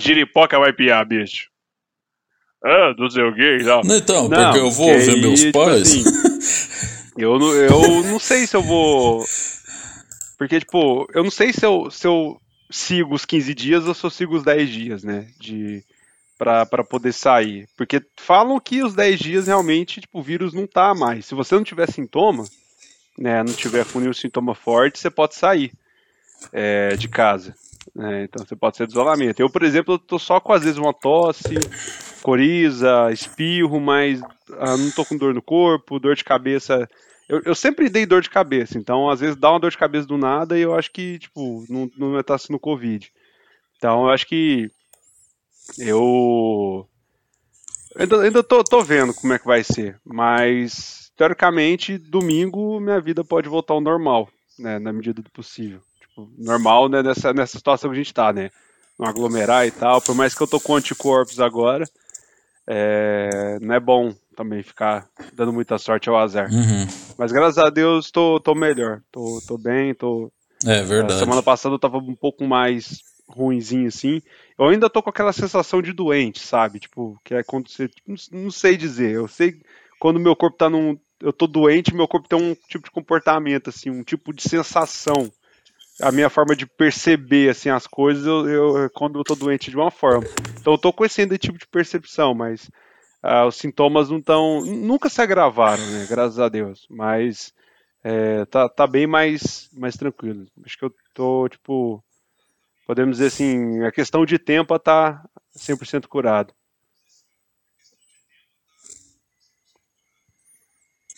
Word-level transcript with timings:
Giripoca 0.00 0.58
vai 0.58 0.72
piar, 0.72 1.04
bicho. 1.06 1.48
Ah, 2.64 2.94
não 2.98 3.08
sei 3.08 3.22
o 3.22 3.34
que 3.34 3.58
e 3.58 3.64
tal. 3.64 3.82
Então, 3.84 4.28
Não, 4.28 4.44
porque 4.44 4.58
eu 4.58 4.70
vou 4.70 4.98
ver 4.98 5.16
meus 5.16 5.40
tipo 5.40 5.58
pais. 5.58 5.82
assim, 5.82 6.04
Eu 7.16 7.38
não, 7.38 7.52
eu 7.54 8.02
não 8.04 8.18
sei 8.18 8.46
se 8.46 8.56
eu 8.56 8.62
vou. 8.62 9.24
Porque, 10.38 10.58
tipo, 10.60 11.06
eu 11.12 11.22
não 11.22 11.30
sei 11.30 11.52
se 11.52 11.64
eu, 11.66 11.90
se 11.90 12.06
eu 12.06 12.40
sigo 12.70 13.14
os 13.14 13.24
15 13.24 13.54
dias 13.54 13.86
ou 13.86 13.94
se 13.94 14.04
eu 14.04 14.10
sigo 14.10 14.36
os 14.36 14.42
10 14.44 14.70
dias, 14.70 15.04
né? 15.04 15.26
De, 15.38 15.82
pra, 16.38 16.64
pra 16.64 16.84
poder 16.84 17.12
sair. 17.12 17.68
Porque 17.76 18.02
falam 18.16 18.58
que 18.60 18.82
os 18.82 18.94
10 18.94 19.18
dias 19.20 19.46
realmente, 19.48 20.00
tipo, 20.00 20.20
o 20.20 20.22
vírus 20.22 20.54
não 20.54 20.66
tá 20.66 20.94
mais. 20.94 21.26
Se 21.26 21.34
você 21.34 21.54
não 21.54 21.64
tiver 21.64 21.90
sintoma, 21.90 22.44
né? 23.18 23.42
Não 23.42 23.52
tiver 23.52 23.84
com 23.84 24.00
nenhum 24.00 24.14
sintoma 24.14 24.54
forte, 24.54 24.98
você 24.98 25.10
pode 25.10 25.34
sair 25.34 25.72
é, 26.52 26.96
de 26.96 27.08
casa. 27.08 27.54
Né, 27.94 28.24
então 28.24 28.44
você 28.44 28.54
pode 28.54 28.76
ser 28.76 28.86
de 28.86 28.92
isolamento. 28.92 29.40
Eu, 29.40 29.50
por 29.50 29.62
exemplo, 29.62 29.94
eu 29.94 29.98
tô 29.98 30.18
só 30.18 30.40
com 30.40 30.52
às 30.52 30.62
vezes 30.62 30.78
uma 30.78 30.92
tosse, 30.92 31.54
coriza, 32.22 33.10
espirro, 33.12 33.80
mas 33.80 34.20
ah, 34.58 34.76
não 34.76 34.90
tô 34.90 35.04
com 35.04 35.16
dor 35.16 35.34
no 35.34 35.42
corpo, 35.42 35.98
dor 35.98 36.14
de 36.14 36.24
cabeça. 36.24 36.88
Eu, 37.28 37.42
eu 37.44 37.54
sempre 37.54 37.88
dei 37.88 38.06
dor 38.06 38.22
de 38.22 38.30
cabeça, 38.30 38.78
então 38.78 39.08
às 39.08 39.20
vezes 39.20 39.36
dá 39.36 39.50
uma 39.50 39.60
dor 39.60 39.70
de 39.70 39.78
cabeça 39.78 40.06
do 40.06 40.16
nada 40.16 40.58
e 40.58 40.62
eu 40.62 40.74
acho 40.74 40.90
que, 40.90 41.18
tipo, 41.18 41.64
não, 41.68 41.90
não 41.96 42.18
é 42.18 42.22
tá 42.22 42.36
sendo 42.38 42.58
Covid. 42.58 43.10
Então 43.76 44.04
eu 44.04 44.10
acho 44.10 44.26
que 44.26 44.70
eu. 45.78 46.86
Ainda, 47.96 48.22
ainda 48.22 48.42
tô, 48.42 48.62
tô 48.62 48.82
vendo 48.82 49.12
como 49.14 49.32
é 49.32 49.38
que 49.38 49.46
vai 49.46 49.64
ser, 49.64 50.00
mas 50.04 51.10
teoricamente, 51.16 51.98
domingo 51.98 52.80
minha 52.80 53.00
vida 53.00 53.22
pode 53.22 53.48
voltar 53.48 53.74
ao 53.74 53.80
normal, 53.80 54.28
né, 54.58 54.78
na 54.78 54.92
medida 54.92 55.20
do 55.20 55.30
possível. 55.30 55.82
Tipo, 56.10 56.30
normal, 56.36 56.88
né, 56.88 57.02
nessa, 57.02 57.32
nessa 57.32 57.56
situação 57.56 57.90
que 57.90 57.96
a 57.96 57.98
gente 57.98 58.12
tá, 58.12 58.32
né? 58.32 58.50
Não 58.98 59.08
aglomerar 59.08 59.66
e 59.66 59.70
tal, 59.70 60.02
por 60.02 60.14
mais 60.14 60.34
que 60.34 60.42
eu 60.42 60.46
tô 60.46 60.60
com 60.60 60.76
anticorpos 60.76 61.40
agora, 61.40 61.88
é, 62.66 63.58
não 63.62 63.74
é 63.74 63.80
bom 63.80 64.14
também 64.36 64.62
ficar 64.62 65.08
dando 65.32 65.52
muita 65.52 65.78
sorte 65.78 66.08
ao 66.08 66.18
azar. 66.18 66.50
Uhum. 66.50 66.86
Mas 67.16 67.32
graças 67.32 67.58
a 67.58 67.70
Deus 67.70 68.10
tô, 68.10 68.38
tô 68.40 68.54
melhor, 68.54 69.00
tô, 69.10 69.40
tô 69.46 69.56
bem, 69.56 69.94
tô, 69.94 70.30
É 70.66 70.82
verdade. 70.82 71.18
Semana 71.18 71.42
passada 71.42 71.74
eu 71.74 71.78
tava 71.78 71.96
um 71.98 72.14
pouco 72.14 72.44
mais 72.44 73.00
ruinzinho 73.28 73.88
assim. 73.88 74.20
Eu 74.58 74.68
ainda 74.68 74.90
tô 74.90 75.02
com 75.02 75.10
aquela 75.10 75.32
sensação 75.32 75.80
de 75.80 75.92
doente, 75.92 76.40
sabe? 76.40 76.80
Tipo, 76.80 77.18
que 77.24 77.34
é 77.34 77.42
quando 77.42 77.68
você. 77.68 77.88
Não 78.30 78.50
sei 78.50 78.76
dizer. 78.76 79.12
Eu 79.12 79.28
sei 79.28 79.60
quando 79.98 80.20
meu 80.20 80.36
corpo 80.36 80.58
tá 80.58 80.68
num. 80.68 80.98
Eu 81.20 81.32
tô 81.32 81.46
doente, 81.46 81.94
meu 81.94 82.08
corpo 82.08 82.28
tem 82.28 82.38
um 82.38 82.54
tipo 82.68 82.84
de 82.84 82.90
comportamento, 82.90 83.68
assim, 83.68 83.90
um 83.90 84.02
tipo 84.02 84.32
de 84.32 84.42
sensação. 84.42 85.30
A 86.00 86.10
minha 86.12 86.30
forma 86.30 86.56
de 86.56 86.66
perceber 86.66 87.50
assim, 87.50 87.68
as 87.68 87.86
coisas, 87.86 88.24
eu, 88.26 88.48
eu- 88.48 88.90
quando 88.90 89.18
eu 89.18 89.24
tô 89.24 89.34
doente 89.34 89.70
de 89.70 89.76
uma 89.76 89.90
forma. 89.90 90.26
Então 90.60 90.74
eu 90.74 90.78
tô 90.78 90.94
esse 91.04 91.38
tipo 91.38 91.58
de 91.58 91.66
percepção, 91.66 92.34
mas 92.34 92.70
ah, 93.22 93.46
os 93.46 93.56
sintomas 93.56 94.08
não 94.08 94.18
estão. 94.18 94.64
Nunca 94.64 95.08
se 95.08 95.20
agravaram, 95.20 95.84
né? 95.86 96.06
Graças 96.08 96.38
a 96.38 96.48
Deus. 96.48 96.86
Mas 96.90 97.52
é, 98.02 98.44
tá, 98.46 98.68
tá 98.68 98.86
bem 98.86 99.06
mais, 99.06 99.68
mais 99.72 99.96
tranquilo. 99.96 100.46
Acho 100.64 100.78
que 100.78 100.84
eu 100.84 100.94
tô, 101.14 101.48
tipo, 101.48 102.02
podemos 102.86 103.16
dizer 103.18 103.26
assim, 103.28 103.82
a 103.84 103.92
questão 103.92 104.24
de 104.24 104.38
tempo 104.38 104.78
tá 104.78 105.22
100% 105.54 106.08
curado. 106.08 106.54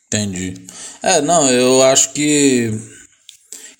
Entendi. 0.06 0.54
É, 1.02 1.22
não, 1.22 1.48
eu 1.50 1.82
acho 1.84 2.12
que. 2.12 2.70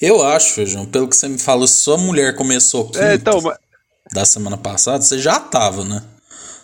Eu 0.02 0.20
acho, 0.20 0.54
Feijão, 0.54 0.84
pelo 0.84 1.06
que 1.06 1.14
você 1.16 1.28
me 1.28 1.38
falou, 1.38 1.64
se 1.66 1.74
sua 1.74 1.96
mulher 1.96 2.34
começou 2.34 2.86
quinta 2.86 3.04
É, 3.04 3.14
então, 3.14 3.40
da 4.12 4.24
semana 4.24 4.56
passada, 4.56 5.00
você 5.00 5.16
já 5.16 5.38
tava, 5.38 5.84
né? 5.84 6.02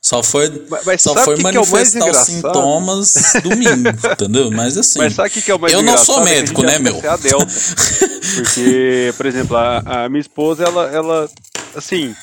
Só 0.02 0.22
foi, 0.24 0.66
Mas- 0.68 0.84
mas 0.84 1.02
só 1.02 1.14
foi 1.14 1.36
que 1.36 1.42
que 1.42 1.48
é 1.48 1.52
manifestar 1.52 2.10
os 2.10 2.16
sintomas 2.18 3.14
domingo, 3.42 3.88
entendeu? 4.12 4.50
Mas 4.50 4.76
assim. 4.76 4.98
mas 4.98 5.14
sabe 5.14 5.28
o 5.28 5.32
que, 5.32 5.50
é 5.50 5.54
o 5.54 5.58
mais 5.58 5.72
eu 5.72 5.82
não 5.82 5.96
sou? 5.98 6.20
É 6.22 6.24
médico, 6.24 6.62
né, 6.62 6.78
meu? 6.78 7.00
é 7.02 7.08
a 7.08 7.16
Delta. 7.16 7.46
Porque, 8.34 9.14
por 9.16 9.26
exemplo, 9.26 9.56
a, 9.56 10.04
a 10.04 10.08
minha 10.08 10.20
esposa, 10.20 10.64
ela, 10.64 10.86
ela, 10.90 11.30
assim, 11.76 12.14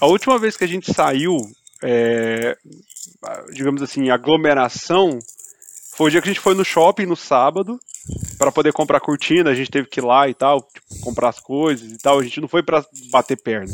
a 0.00 0.06
última 0.06 0.38
vez 0.38 0.56
que 0.56 0.64
a 0.64 0.68
gente 0.68 0.92
saiu, 0.92 1.36
é, 1.82 2.56
digamos 3.52 3.82
assim, 3.82 4.10
aglomeração, 4.10 5.18
foi 5.94 6.08
o 6.08 6.10
dia 6.10 6.22
que 6.22 6.28
a 6.28 6.32
gente 6.32 6.42
foi 6.42 6.54
no 6.54 6.64
shopping 6.64 7.06
no 7.06 7.16
sábado 7.16 7.78
para 8.38 8.52
poder 8.52 8.72
comprar 8.72 9.00
cortina, 9.00 9.50
a 9.50 9.54
gente 9.54 9.70
teve 9.70 9.88
que 9.88 10.00
ir 10.00 10.04
lá 10.04 10.28
e 10.28 10.34
tal, 10.34 10.62
tipo, 10.62 11.00
comprar 11.00 11.28
as 11.28 11.40
coisas 11.40 11.90
e 11.90 11.98
tal, 11.98 12.18
a 12.18 12.22
gente 12.22 12.40
não 12.40 12.48
foi 12.48 12.62
para 12.62 12.84
bater 13.10 13.36
perna. 13.36 13.72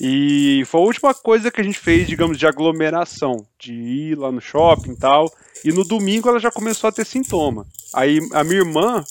E 0.00 0.64
foi 0.66 0.80
a 0.80 0.84
última 0.84 1.14
coisa 1.14 1.50
que 1.50 1.60
a 1.60 1.64
gente 1.64 1.78
fez, 1.78 2.06
digamos, 2.06 2.36
de 2.36 2.46
aglomeração, 2.46 3.46
de 3.58 3.72
ir 3.72 4.18
lá 4.18 4.32
no 4.32 4.40
shopping 4.40 4.92
e 4.92 4.96
tal. 4.96 5.32
E 5.64 5.72
no 5.72 5.84
domingo 5.84 6.28
ela 6.28 6.40
já 6.40 6.50
começou 6.50 6.88
a 6.88 6.92
ter 6.92 7.06
sintoma. 7.06 7.66
Aí 7.94 8.18
a 8.32 8.42
minha 8.42 8.60
irmã, 8.60 9.04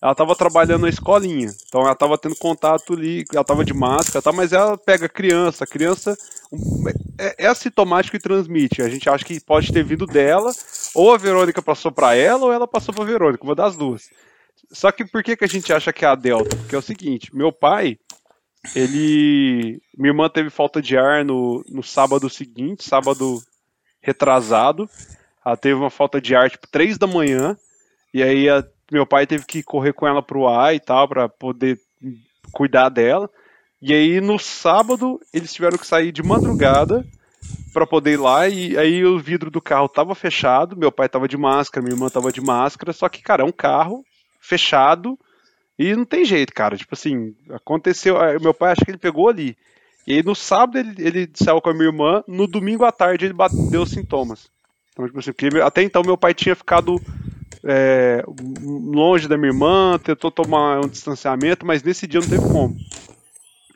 ela 0.00 0.14
tava 0.14 0.36
trabalhando 0.36 0.82
na 0.82 0.88
escolinha, 0.88 1.52
então 1.66 1.80
ela 1.80 1.94
tava 1.94 2.16
tendo 2.16 2.36
contato 2.36 2.92
ali, 2.92 3.24
ela 3.32 3.44
tava 3.44 3.64
de 3.64 3.74
máscara, 3.74 4.22
tal, 4.22 4.32
mas 4.32 4.52
ela 4.52 4.78
pega 4.78 5.08
criança, 5.08 5.64
a 5.64 5.66
criança 5.66 6.16
é, 7.18 7.44
é 7.44 7.46
assintomático 7.48 8.16
e 8.16 8.20
transmite. 8.20 8.80
A 8.80 8.88
gente 8.88 9.08
acha 9.08 9.24
que 9.24 9.40
pode 9.40 9.72
ter 9.72 9.82
vindo 9.82 10.06
dela, 10.06 10.52
ou 10.94 11.12
a 11.12 11.18
Verônica 11.18 11.60
passou 11.60 11.90
para 11.90 12.14
ela, 12.14 12.44
ou 12.46 12.52
ela 12.52 12.66
passou 12.66 12.94
para 12.94 13.04
Verônica, 13.04 13.42
uma 13.42 13.56
das 13.56 13.76
duas. 13.76 14.08
Só 14.70 14.92
que 14.92 15.04
por 15.04 15.22
que, 15.22 15.36
que 15.36 15.44
a 15.44 15.48
gente 15.48 15.72
acha 15.72 15.92
que 15.92 16.04
é 16.04 16.08
a 16.08 16.14
Delta? 16.14 16.56
Porque 16.56 16.74
é 16.74 16.78
o 16.78 16.82
seguinte, 16.82 17.34
meu 17.34 17.50
pai, 17.50 17.98
ele. 18.74 19.80
Minha 19.96 20.10
irmã 20.10 20.28
teve 20.28 20.50
falta 20.50 20.80
de 20.80 20.96
ar 20.96 21.24
no, 21.24 21.64
no 21.68 21.82
sábado 21.82 22.28
seguinte, 22.28 22.84
sábado 22.84 23.42
retrasado. 24.00 24.88
Ela 25.44 25.56
teve 25.56 25.74
uma 25.74 25.90
falta 25.90 26.20
de 26.20 26.34
ar 26.34 26.50
tipo 26.50 26.66
3 26.68 26.98
da 26.98 27.06
manhã. 27.06 27.56
E 28.12 28.22
aí 28.22 28.46
meu 28.90 29.06
pai 29.06 29.26
teve 29.26 29.44
que 29.44 29.62
correr 29.62 29.92
com 29.92 30.06
ela 30.06 30.22
pro 30.22 30.48
ar 30.48 30.74
e 30.74 30.80
tal, 30.80 31.08
pra 31.08 31.28
poder 31.28 31.78
cuidar 32.52 32.88
dela. 32.88 33.30
E 33.80 33.92
aí 33.92 34.20
no 34.20 34.38
sábado 34.38 35.20
eles 35.32 35.52
tiveram 35.52 35.78
que 35.78 35.86
sair 35.86 36.10
de 36.10 36.22
madrugada 36.22 37.04
pra 37.72 37.86
poder 37.86 38.12
ir 38.12 38.16
lá. 38.16 38.48
E 38.48 38.76
aí 38.76 39.04
o 39.04 39.18
vidro 39.18 39.50
do 39.50 39.60
carro 39.60 39.88
tava 39.88 40.14
fechado. 40.14 40.76
Meu 40.76 40.90
pai 40.90 41.08
tava 41.08 41.28
de 41.28 41.36
máscara, 41.36 41.82
minha 41.82 41.94
irmã 41.94 42.08
tava 42.08 42.32
de 42.32 42.40
máscara. 42.40 42.92
Só 42.92 43.08
que, 43.08 43.22
cara, 43.22 43.42
é 43.42 43.46
um 43.46 43.52
carro 43.52 44.04
fechado. 44.40 45.18
E 45.78 45.94
não 45.94 46.04
tem 46.04 46.24
jeito, 46.24 46.52
cara. 46.52 46.76
Tipo 46.76 46.94
assim, 46.94 47.34
aconteceu. 47.50 48.16
Meu 48.40 48.52
pai 48.52 48.72
acho 48.72 48.84
que 48.84 48.90
ele 48.90 48.98
pegou 48.98 49.28
ali. 49.28 49.56
E 50.06 50.14
aí 50.14 50.22
no 50.22 50.34
sábado 50.34 50.78
ele, 50.78 50.94
ele 50.98 51.30
saiu 51.34 51.60
com 51.60 51.70
a 51.70 51.74
minha 51.74 51.86
irmã. 51.86 52.24
No 52.26 52.46
domingo 52.46 52.84
à 52.84 52.90
tarde 52.90 53.26
ele 53.26 53.34
bateu 53.34 53.86
sintomas. 53.86 54.50
Então, 54.92 55.06
tipo 55.06 55.18
assim, 55.20 55.32
porque 55.32 55.60
até 55.60 55.82
então 55.82 56.02
meu 56.02 56.16
pai 56.16 56.34
tinha 56.34 56.56
ficado 56.56 57.00
é, 57.64 58.22
longe 58.26 59.28
da 59.28 59.36
minha 59.36 59.50
irmã, 59.50 59.98
tentou 60.02 60.30
tomar 60.30 60.80
um 60.80 60.88
distanciamento, 60.88 61.66
mas 61.66 61.82
nesse 61.82 62.06
dia 62.06 62.20
não 62.20 62.28
teve 62.28 62.44
como. 62.46 62.76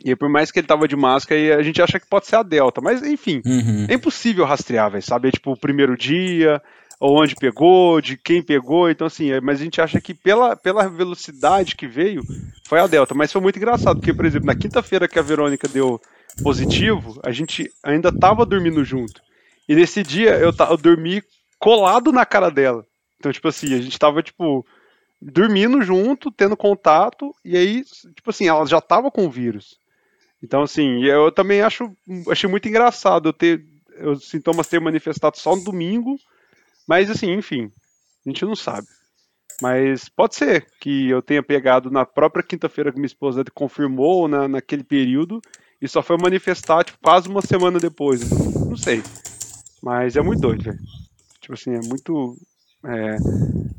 E 0.05 0.11
aí, 0.11 0.17
por 0.17 0.29
mais 0.29 0.51
que 0.51 0.59
ele 0.59 0.67
tava 0.67 0.89
de 0.89 0.97
máscara, 0.97 1.57
a 1.57 1.63
gente 1.63 1.81
acha 1.81 2.01
que 2.01 2.09
pode 2.09 2.27
ser 2.27 2.37
a 2.37 2.43
Delta. 2.43 2.81
Mas 2.81 3.03
enfim, 3.03 3.41
Uhum. 3.45 3.87
é 3.89 3.95
impossível 3.95 4.45
rastrear, 4.45 4.91
velho. 4.91 5.03
Saber, 5.03 5.31
tipo, 5.31 5.53
o 5.53 5.57
primeiro 5.57 5.97
dia, 5.97 6.61
ou 6.99 7.21
onde 7.23 7.37
pegou, 7.37 8.01
de 8.01 8.17
quem 8.17 8.43
pegou. 8.43 8.91
Então, 8.91 9.07
assim, 9.07 9.31
é- 9.31 9.41
mas 9.41 9.61
a 9.61 9.65
gente 9.65 9.81
acha 9.81 10.01
que 10.01 10.13
pela, 10.13 10.57
pela 10.57 10.89
velocidade 10.89 11.77
que 11.77 11.87
veio, 11.87 12.27
foi 12.69 12.81
a 12.81 12.87
Delta. 12.89 13.15
Mas 13.15 13.31
foi 13.33 13.41
muito 13.41 13.57
engraçado, 13.59 13.97
porque, 13.99 14.13
por 14.15 14.25
exemplo, 14.25 14.47
na 14.47 14.55
quinta-feira 14.55 15.07
que 15.07 15.19
a 15.19 15.23
Verônica 15.23 15.69
deu 15.69 16.01
positivo, 16.43 17.21
a 17.25 17.31
gente 17.31 17.71
ainda 17.85 18.11
tava 18.11 18.45
dormindo 18.45 18.85
junto. 18.85 19.21
E 19.69 19.75
nesse 19.77 20.03
dia 20.03 20.31
eu, 20.39 20.53
eu 20.71 20.77
dormi 20.77 21.23
colado 21.61 22.11
na 22.11 22.27
cara 22.27 22.51
dela. 22.51 22.85
Então, 23.23 23.33
tipo 23.33 23.47
assim, 23.47 23.73
a 23.73 23.81
gente 23.81 23.97
tava, 23.97 24.21
tipo, 24.21 24.67
dormindo 25.21 25.81
junto, 25.81 26.33
tendo 26.33 26.57
contato, 26.57 27.33
e 27.45 27.57
aí, 27.57 27.85
tipo 28.17 28.31
assim, 28.31 28.49
ela 28.49 28.67
já 28.67 28.81
tava 28.81 29.13
com 29.13 29.25
o 29.25 29.31
vírus. 29.31 29.79
Então, 30.43 30.63
assim, 30.63 31.05
eu 31.05 31.31
também 31.31 31.61
acho, 31.61 31.97
achei 32.29 32.51
muito 32.51 32.69
engraçado 32.69 33.29
eu 33.29 33.33
ter 33.33 33.65
os 34.01 34.29
sintomas 34.29 34.67
ter 34.67 34.81
manifestado 34.81 35.39
só 35.39 35.55
no 35.55 35.63
domingo, 35.63 36.19
mas 36.85 37.09
assim, 37.09 37.31
enfim, 37.31 37.71
a 38.27 38.29
gente 38.29 38.45
não 38.45 38.57
sabe. 38.57 38.89
Mas 39.61 40.09
pode 40.09 40.35
ser 40.35 40.67
que 40.81 41.09
eu 41.09 41.23
tenha 41.23 41.45
pegado 41.45 41.93
na 41.93 42.05
própria 42.05 42.43
quinta-feira 42.43 42.91
que 42.91 42.99
minha 42.99 43.07
esposa 43.07 43.45
confirmou, 43.55 44.23
ou 44.23 44.29
na, 44.29 44.49
naquele 44.49 44.83
período, 44.83 45.41
e 45.81 45.87
só 45.87 46.03
foi 46.03 46.17
manifestar 46.17 46.83
tipo, 46.83 46.99
quase 47.01 47.29
uma 47.29 47.41
semana 47.41 47.79
depois. 47.79 48.29
Não 48.29 48.77
sei. 48.77 49.01
Mas 49.81 50.17
é 50.17 50.23
muito 50.23 50.41
doido, 50.41 50.65
velho. 50.65 50.81
Tipo 51.43 51.55
assim, 51.55 51.75
é 51.75 51.81
muito. 51.81 52.37
É, 52.85 53.17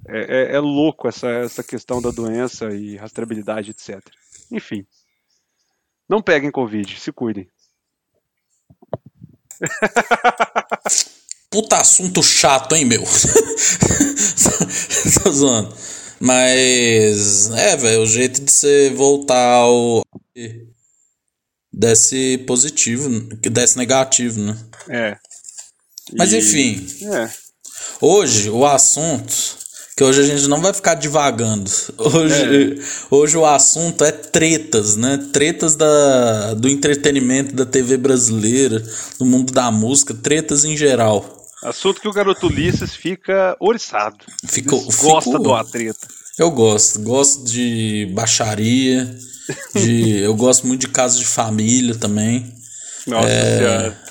é, 0.07 0.53
é- 0.53 0.55
é 0.55 0.59
louco 0.59 1.07
essa, 1.07 1.27
essa 1.29 1.63
questão 1.63 2.01
da 2.01 2.09
doença 2.11 2.69
e 2.73 2.95
rastreabilidade, 2.95 3.71
etc. 3.71 3.99
Enfim. 4.51 4.85
Não 6.07 6.21
peguem 6.21 6.51
Covid, 6.51 6.99
se 6.99 7.11
cuidem. 7.11 7.47
Puta 11.49 11.77
assunto 11.77 12.21
chato, 12.23 12.75
hein, 12.75 12.85
meu? 12.85 13.03
Tô 15.23 15.31
zoando. 15.31 15.75
Mas. 16.19 17.49
É, 17.51 17.77
velho, 17.77 18.01
o 18.01 18.05
jeito 18.07 18.41
de 18.41 18.51
você 18.51 18.89
voltar 18.95 19.55
ao. 19.57 20.03
desse 21.71 22.39
positivo, 22.39 23.37
que 23.37 23.49
desse 23.49 23.77
negativo, 23.77 24.39
né? 24.41 24.57
É. 24.89 25.17
Mas 26.17 26.33
E- 26.33 26.37
enfim, 26.39 26.85
É. 27.13 27.31
hoje 28.01 28.49
o 28.49 28.65
assunto, 28.65 29.33
que 29.95 30.03
hoje 30.03 30.21
a 30.21 30.23
gente 30.25 30.47
não 30.47 30.59
vai 30.61 30.73
ficar 30.73 30.95
divagando. 30.95 31.69
Hoje, 31.97 32.81
hoje 33.11 33.37
o 33.37 33.45
assunto 33.45 34.03
é 34.03 34.11
tretas, 34.11 34.95
né? 34.95 35.17
Tretas 35.31 35.75
da, 35.75 36.53
do 36.55 36.67
entretenimento 36.67 37.53
da 37.55 37.65
TV 37.65 37.97
brasileira, 37.97 38.83
do 39.19 39.25
mundo 39.25 39.53
da 39.53 39.69
música, 39.71 40.13
tretas 40.13 40.63
em 40.65 40.75
geral. 40.75 41.45
Assunto 41.63 42.01
que 42.01 42.07
o 42.07 42.11
garoto 42.13 42.47
Ulisses 42.47 42.93
fica 42.93 43.55
oriçado. 43.59 44.17
Ficou- 44.45 44.81
gosta 44.83 45.21
ficou- 45.21 45.39
de 45.39 45.47
uma 45.47 45.63
treta. 45.63 46.07
Eu 46.37 46.49
gosto, 46.51 46.99
gosto 47.01 47.45
de 47.45 48.09
baixaria, 48.13 49.15
de, 49.75 50.17
eu 50.19 50.33
gosto 50.35 50.65
muito 50.65 50.81
de 50.81 50.87
casos 50.87 51.19
de 51.19 51.25
família 51.27 51.93
também. 51.95 52.51
Nossa 53.05 53.29
É. 53.29 53.57
senhora. 53.59 54.02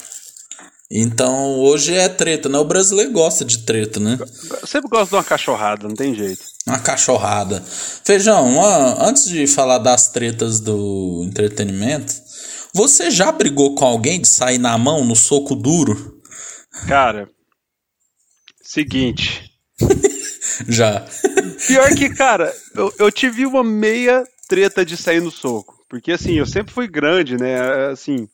Então 0.95 1.59
hoje 1.59 1.95
é 1.95 2.07
treta, 2.07 2.51
né? 2.51 2.59
O 2.59 2.65
brasileiro 2.67 3.11
gosta 3.13 3.47
de 3.47 3.59
treta, 3.65 3.99
né? 3.99 4.19
Eu 4.61 4.67
sempre 4.67 4.91
gosto 4.91 5.09
de 5.11 5.17
uma 5.17 5.25
cachorrada, 5.25 5.89
não 5.89 5.95
tem 5.95 6.15
jeito. 6.15 6.43
Uma 6.67 6.79
cachorrada. 6.79 7.63
Feijão, 8.05 8.47
uma- 8.47 9.09
antes 9.09 9.25
de 9.25 9.47
falar 9.47 9.79
das 9.79 10.09
tretas 10.09 10.61
do 10.61 11.23
entretenimento, 11.27 12.13
você 12.75 13.11
já 13.11 13.33
brigou 13.33 13.75
com 13.75 13.87
alguém 13.87 14.21
de 14.21 14.29
sair 14.29 14.59
na 14.59 14.77
mão 14.77 15.03
no 15.03 15.17
soco 15.17 15.55
duro? 15.55 16.21
Cara, 16.87 17.27
seguinte. 18.63 19.51
Já. 20.69 21.05
Pior 21.67 21.89
que, 21.95 22.11
cara, 22.11 22.55
eu, 22.75 22.93
eu 22.99 23.11
tive 23.11 23.47
uma 23.47 23.65
meia 23.65 24.25
treta 24.49 24.85
de 24.85 24.97
sair 24.97 25.21
no 25.23 25.31
soco. 25.31 25.75
Porque, 25.89 26.13
assim, 26.13 26.35
eu 26.35 26.47
sempre 26.47 26.73
fui 26.73 26.87
grande, 26.87 27.37
né? 27.39 27.89
Assim, 27.91 28.29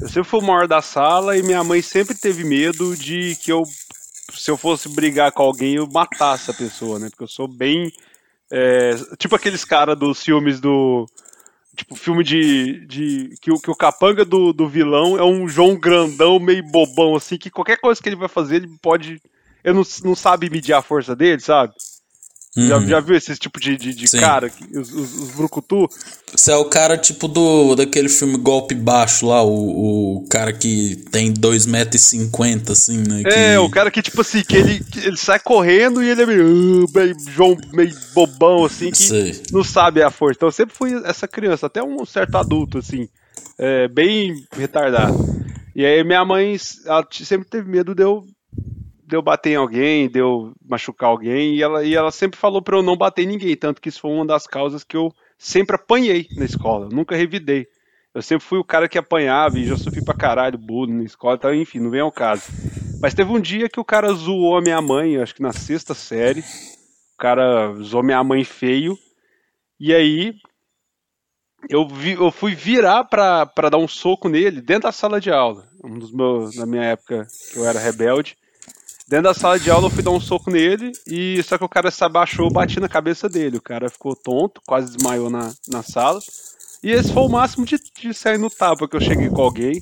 eu 0.00 0.08
sempre 0.08 0.24
fui 0.24 0.40
o 0.40 0.42
maior 0.42 0.66
da 0.68 0.80
sala 0.82 1.36
e 1.36 1.42
minha 1.42 1.62
mãe 1.64 1.82
sempre 1.82 2.14
teve 2.14 2.44
medo 2.44 2.96
de 2.96 3.36
que 3.42 3.52
eu, 3.52 3.62
se 4.34 4.50
eu 4.50 4.56
fosse 4.56 4.88
brigar 4.88 5.32
com 5.32 5.42
alguém, 5.42 5.76
eu 5.76 5.86
matasse 5.88 6.50
a 6.50 6.54
pessoa, 6.54 6.98
né? 6.98 7.08
Porque 7.10 7.24
eu 7.24 7.28
sou 7.28 7.48
bem. 7.48 7.92
é, 8.50 8.92
tipo 9.18 9.34
aqueles 9.36 9.64
caras 9.64 9.98
dos 9.98 10.22
filmes 10.22 10.60
do. 10.60 11.06
Tipo, 11.76 11.96
filme 11.96 12.24
de. 12.24 12.86
de 12.86 13.36
que, 13.40 13.50
o- 13.52 13.60
que 13.60 13.70
o 13.70 13.76
capanga 13.76 14.24
do, 14.24 14.52
do 14.52 14.68
vilão 14.68 15.18
é 15.18 15.24
um 15.24 15.48
João 15.48 15.76
grandão, 15.78 16.38
meio 16.40 16.62
bobão, 16.64 17.16
assim, 17.16 17.38
que 17.38 17.50
qualquer 17.50 17.78
coisa 17.78 18.02
que 18.02 18.08
ele 18.08 18.16
vai 18.16 18.28
fazer, 18.28 18.56
ele 18.56 18.68
pode. 18.82 19.20
Ele 19.64 19.74
não, 19.74 19.84
não 20.04 20.14
sabe 20.16 20.50
medir 20.50 20.72
a 20.74 20.82
força 20.82 21.14
dele, 21.16 21.40
sabe? 21.40 21.74
Já, 22.56 22.78
Uhum. 22.78 22.86
já 22.88 23.00
viu 23.00 23.14
esse 23.16 23.36
tipo 23.36 23.60
de, 23.60 23.76
de, 23.76 23.92
de 23.94 24.08
cara, 24.18 24.50
os, 24.74 24.90
os, 24.90 25.14
os 25.14 25.30
brucutu? 25.32 25.86
Você 26.34 26.50
é 26.52 26.56
o 26.56 26.64
cara 26.64 26.96
tipo 26.96 27.28
do 27.28 27.74
daquele 27.74 28.08
filme 28.08 28.38
Golpe 28.38 28.74
Baixo 28.74 29.26
lá, 29.26 29.42
o, 29.42 30.16
o 30.22 30.28
cara 30.28 30.52
que 30.54 30.96
tem 31.10 31.34
2,50m, 31.34 32.70
assim, 32.70 32.98
né? 32.98 33.22
que- 33.22 33.28
É, 33.28 33.58
o 33.58 33.68
cara 33.68 33.90
que, 33.90 34.00
tipo 34.00 34.20
assim, 34.22 34.42
que 34.42 34.56
ele, 34.56 34.80
que 34.82 34.98
ele 35.00 35.16
sai 35.18 35.38
correndo 35.38 36.02
e 36.02 36.08
ele 36.08 36.22
é 36.22 36.26
meio, 36.26 36.86
"Ah", 36.88 36.98
meio 36.98 37.16
João, 37.28 37.56
meio 37.74 37.94
bobão, 38.14 38.64
assim, 38.64 38.90
que 38.90 38.96
Sei. 39.04 39.42
não 39.52 39.62
sabe 39.62 40.02
a 40.02 40.10
força. 40.10 40.36
Então 40.38 40.48
eu 40.48 40.52
sempre 40.52 40.74
fui 40.74 40.92
essa 41.04 41.28
criança, 41.28 41.66
até 41.66 41.82
um 41.82 42.04
certo 42.06 42.36
adulto, 42.36 42.78
assim, 42.78 43.06
é, 43.58 43.86
bem 43.88 44.34
retardado. 44.56 45.18
E 45.74 45.84
aí 45.84 46.02
minha 46.02 46.24
mãe 46.24 46.56
ela 46.86 47.06
sempre 47.10 47.46
teve 47.48 47.68
medo 47.70 47.94
de 47.94 48.02
eu, 48.02 48.24
de 49.06 49.16
eu 49.16 49.22
bater 49.22 49.50
em 49.50 49.56
alguém, 49.56 50.08
de 50.08 50.18
eu 50.18 50.52
machucar 50.64 51.10
alguém, 51.10 51.54
e 51.54 51.62
ela, 51.62 51.84
e 51.84 51.94
ela 51.94 52.10
sempre 52.10 52.38
falou 52.38 52.60
pra 52.60 52.76
eu 52.76 52.82
não 52.82 52.96
bater 52.96 53.22
em 53.22 53.28
ninguém, 53.28 53.56
tanto 53.56 53.80
que 53.80 53.88
isso 53.88 54.00
foi 54.00 54.10
uma 54.10 54.26
das 54.26 54.46
causas 54.46 54.82
que 54.82 54.96
eu 54.96 55.12
sempre 55.38 55.76
apanhei 55.76 56.30
na 56.34 56.44
escola, 56.44 56.88
nunca 56.90 57.14
revidei. 57.14 57.68
Eu 58.12 58.22
sempre 58.22 58.44
fui 58.44 58.58
o 58.58 58.64
cara 58.64 58.88
que 58.88 58.98
apanhava 58.98 59.58
e 59.58 59.66
já 59.66 59.76
sofri 59.76 60.02
pra 60.02 60.14
caralho 60.14 60.58
bullying 60.58 60.94
na 60.94 61.04
escola, 61.04 61.36
então, 61.36 61.54
enfim, 61.54 61.78
não 61.78 61.90
vem 61.90 62.00
ao 62.00 62.10
caso. 62.10 62.42
Mas 63.00 63.14
teve 63.14 63.30
um 63.30 63.40
dia 63.40 63.68
que 63.68 63.78
o 63.78 63.84
cara 63.84 64.12
zoou 64.12 64.56
a 64.56 64.62
minha 64.62 64.80
mãe, 64.80 65.18
acho 65.18 65.34
que 65.34 65.42
na 65.42 65.52
sexta 65.52 65.94
série. 65.94 66.40
O 66.40 67.18
cara 67.18 67.74
zoou 67.82 68.02
minha 68.02 68.24
mãe 68.24 68.42
feio. 68.42 68.98
E 69.78 69.94
aí 69.94 70.34
eu, 71.68 71.86
vi, 71.86 72.12
eu 72.12 72.30
fui 72.30 72.54
virar 72.54 73.04
pra, 73.04 73.44
pra 73.44 73.68
dar 73.68 73.78
um 73.78 73.88
soco 73.88 74.28
nele 74.28 74.60
dentro 74.60 74.84
da 74.84 74.92
sala 74.92 75.20
de 75.20 75.30
aula. 75.30 75.68
Um 75.84 75.98
dos 75.98 76.10
meus, 76.10 76.56
na 76.56 76.64
minha 76.64 76.84
época 76.84 77.26
que 77.52 77.58
eu 77.58 77.66
era 77.66 77.78
rebelde. 77.78 78.36
Dentro 79.08 79.24
da 79.24 79.34
sala 79.34 79.58
de 79.58 79.70
aula 79.70 79.86
eu 79.86 79.90
fui 79.90 80.02
dar 80.02 80.10
um 80.10 80.20
soco 80.20 80.50
nele 80.50 80.90
e 81.06 81.40
só 81.44 81.56
que 81.56 81.64
o 81.64 81.68
cara 81.68 81.92
se 81.92 82.02
abaixou, 82.02 82.50
bati 82.50 82.80
na 82.80 82.88
cabeça 82.88 83.28
dele. 83.28 83.58
O 83.58 83.62
cara 83.62 83.88
ficou 83.88 84.16
tonto, 84.16 84.60
quase 84.66 84.92
desmaiou 84.92 85.30
na, 85.30 85.52
na 85.68 85.82
sala. 85.82 86.18
E 86.82 86.90
esse 86.90 87.12
foi 87.12 87.22
o 87.22 87.28
máximo 87.28 87.64
de, 87.64 87.78
de 87.78 88.12
sair 88.12 88.36
no 88.36 88.50
tapa 88.50 88.88
que 88.88 88.96
eu 88.96 89.00
cheguei 89.00 89.28
com 89.28 89.42
alguém. 89.42 89.80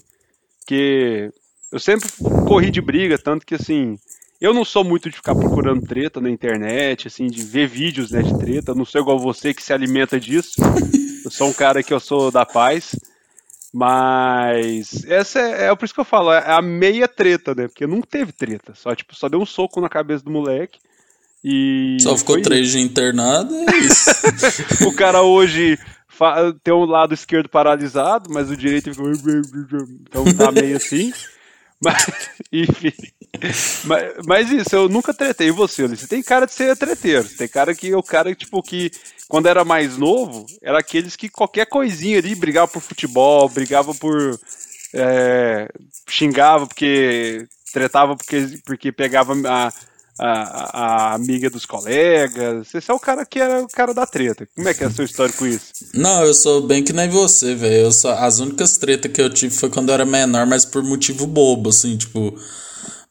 Que 0.66 1.30
eu 1.72 1.78
sempre 1.80 2.08
corri 2.46 2.70
de 2.70 2.82
briga, 2.82 3.18
tanto 3.18 3.46
que 3.46 3.54
assim, 3.54 3.98
eu 4.38 4.52
não 4.52 4.64
sou 4.64 4.84
muito 4.84 5.08
de 5.08 5.16
ficar 5.16 5.34
procurando 5.34 5.86
treta 5.86 6.20
na 6.20 6.28
internet, 6.28 7.08
assim, 7.08 7.26
de 7.26 7.42
ver 7.42 7.66
vídeos 7.66 8.10
né, 8.10 8.22
de 8.22 8.38
treta. 8.38 8.72
Eu 8.72 8.76
não 8.76 8.84
sou 8.84 9.00
igual 9.00 9.18
você 9.18 9.54
que 9.54 9.62
se 9.62 9.72
alimenta 9.72 10.20
disso. 10.20 10.60
Eu 11.24 11.30
sou 11.30 11.48
um 11.48 11.52
cara 11.52 11.82
que 11.82 11.94
eu 11.94 12.00
sou 12.00 12.30
da 12.30 12.44
paz. 12.44 12.94
Mas 13.76 15.04
essa 15.08 15.40
é, 15.40 15.66
é 15.66 15.74
por 15.74 15.84
isso 15.84 15.92
que 15.92 15.98
eu 15.98 16.04
falo, 16.04 16.32
é 16.32 16.48
a 16.48 16.62
meia 16.62 17.08
treta, 17.08 17.56
né? 17.56 17.66
Porque 17.66 17.88
não 17.88 18.00
teve 18.00 18.30
treta. 18.30 18.72
Só, 18.72 18.94
tipo, 18.94 19.16
só 19.16 19.28
deu 19.28 19.40
um 19.40 19.44
soco 19.44 19.80
na 19.80 19.88
cabeça 19.88 20.22
do 20.22 20.30
moleque. 20.30 20.78
E. 21.42 21.96
Só 22.00 22.16
ficou 22.16 22.40
três 22.40 22.70
dias 22.70 22.84
internado, 22.84 23.52
é 23.52 23.76
isso. 23.78 24.10
O 24.86 24.94
cara 24.94 25.22
hoje 25.22 25.76
tem 26.62 26.72
um 26.72 26.84
lado 26.84 27.14
esquerdo 27.14 27.48
paralisado, 27.48 28.32
mas 28.32 28.48
o 28.48 28.56
direito 28.56 28.94
ficou. 28.94 29.10
Então 29.10 30.24
tá 30.36 30.52
meio 30.52 30.76
assim. 30.76 31.12
Mas, 31.84 32.06
enfim. 32.50 32.92
Mas, 33.84 34.14
mas 34.26 34.50
isso, 34.50 34.74
eu 34.74 34.88
nunca 34.88 35.12
tretei. 35.12 35.50
Você, 35.50 35.82
Ulisses? 35.82 36.08
Tem 36.08 36.22
cara 36.22 36.46
de 36.46 36.52
ser 36.52 36.76
treteiro. 36.76 37.28
Tem 37.28 37.46
cara 37.46 37.74
que 37.74 37.90
é 37.92 37.96
o 37.96 38.02
cara, 38.02 38.34
tipo, 38.34 38.62
que 38.62 38.90
quando 39.28 39.46
era 39.46 39.64
mais 39.64 39.98
novo, 39.98 40.46
era 40.62 40.78
aqueles 40.78 41.16
que 41.16 41.28
qualquer 41.28 41.66
coisinha 41.66 42.18
ali 42.18 42.34
brigava 42.34 42.68
por 42.68 42.80
futebol, 42.80 43.48
brigava 43.48 43.94
por. 43.94 44.38
é, 44.94 45.68
xingava 46.08 46.66
porque. 46.66 47.46
tretava 47.72 48.16
porque, 48.16 48.58
porque 48.64 48.92
pegava 48.92 49.34
a, 49.46 49.72
a, 50.18 51.10
a 51.10 51.14
amiga 51.14 51.50
dos 51.50 51.66
colegas. 51.66 52.74
Esse 52.74 52.90
é 52.90 52.94
o 52.94 53.00
cara 53.00 53.26
que 53.26 53.38
era 53.38 53.62
o 53.62 53.68
cara 53.68 53.92
da 53.92 54.06
treta. 54.06 54.48
Como 54.54 54.68
é 54.68 54.74
que 54.74 54.84
é 54.84 54.86
a 54.86 54.90
sua 54.90 55.04
história 55.04 55.34
com 55.34 55.46
isso? 55.46 55.66
Não, 55.92 56.24
eu 56.24 56.34
sou 56.34 56.62
bem 56.62 56.82
que 56.82 56.92
nem 56.92 57.08
você, 57.08 57.54
velho. 57.54 57.88
As 57.88 58.38
únicas 58.38 58.78
tretas 58.78 59.10
que 59.10 59.20
eu 59.20 59.30
tive 59.30 59.54
foi 59.54 59.70
quando 59.70 59.88
eu 59.88 59.94
era 59.94 60.04
menor, 60.04 60.46
mas 60.46 60.64
por 60.64 60.82
motivo 60.82 61.26
bobo, 61.26 61.70
assim, 61.70 61.96
tipo. 61.96 62.34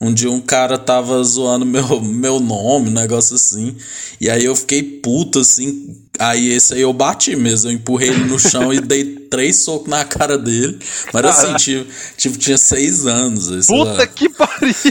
Um 0.01 0.13
dia 0.13 0.29
um 0.29 0.41
cara 0.41 0.77
tava 0.77 1.23
zoando 1.23 1.65
meu, 1.65 2.01
meu 2.01 2.37
nome, 2.37 2.89
um 2.89 2.93
negócio 2.93 3.35
assim. 3.35 3.75
E 4.19 4.29
aí 4.29 4.43
eu 4.43 4.55
fiquei 4.55 4.83
puto, 4.83 5.39
assim. 5.39 5.95
Aí 6.19 6.49
esse 6.49 6.73
aí 6.73 6.81
eu 6.81 6.91
bati 6.91 7.35
mesmo. 7.37 7.69
Eu 7.69 7.75
empurrei 7.75 8.09
ele 8.09 8.25
no 8.25 8.37
chão 8.37 8.73
e 8.73 8.81
dei 8.81 9.22
três 9.33 9.63
socos 9.63 9.89
na 9.89 10.05
cara 10.05 10.37
dele. 10.37 10.77
Mas 11.11 11.25
assim, 11.25 11.41
Caralho. 11.41 11.57
tipo, 11.57 11.91
tipo 12.15 12.37
tinha 12.37 12.55
seis 12.55 13.07
anos. 13.07 13.65
sei 13.65 13.79
lá. 13.79 13.85
Puta 13.85 14.05
que 14.05 14.29
pariu! 14.29 14.75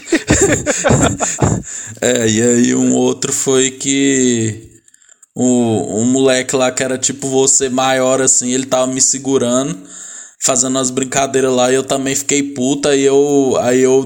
É, 2.00 2.28
e 2.28 2.42
aí 2.42 2.74
um 2.74 2.94
outro 2.94 3.32
foi 3.32 3.70
que 3.70 4.68
o, 5.34 6.00
um 6.00 6.04
moleque 6.04 6.56
lá 6.56 6.72
que 6.72 6.82
era 6.82 6.98
tipo 6.98 7.28
você 7.28 7.68
maior 7.68 8.20
assim, 8.20 8.50
ele 8.50 8.66
tava 8.66 8.88
me 8.88 9.00
segurando, 9.00 9.78
fazendo 10.40 10.70
umas 10.76 10.90
brincadeiras 10.90 11.52
lá, 11.52 11.70
e 11.70 11.76
eu 11.76 11.84
também 11.84 12.16
fiquei 12.16 12.42
puta, 12.42 12.88
aí 12.88 13.04
eu, 13.04 13.56
aí 13.60 13.80
eu 13.80 14.04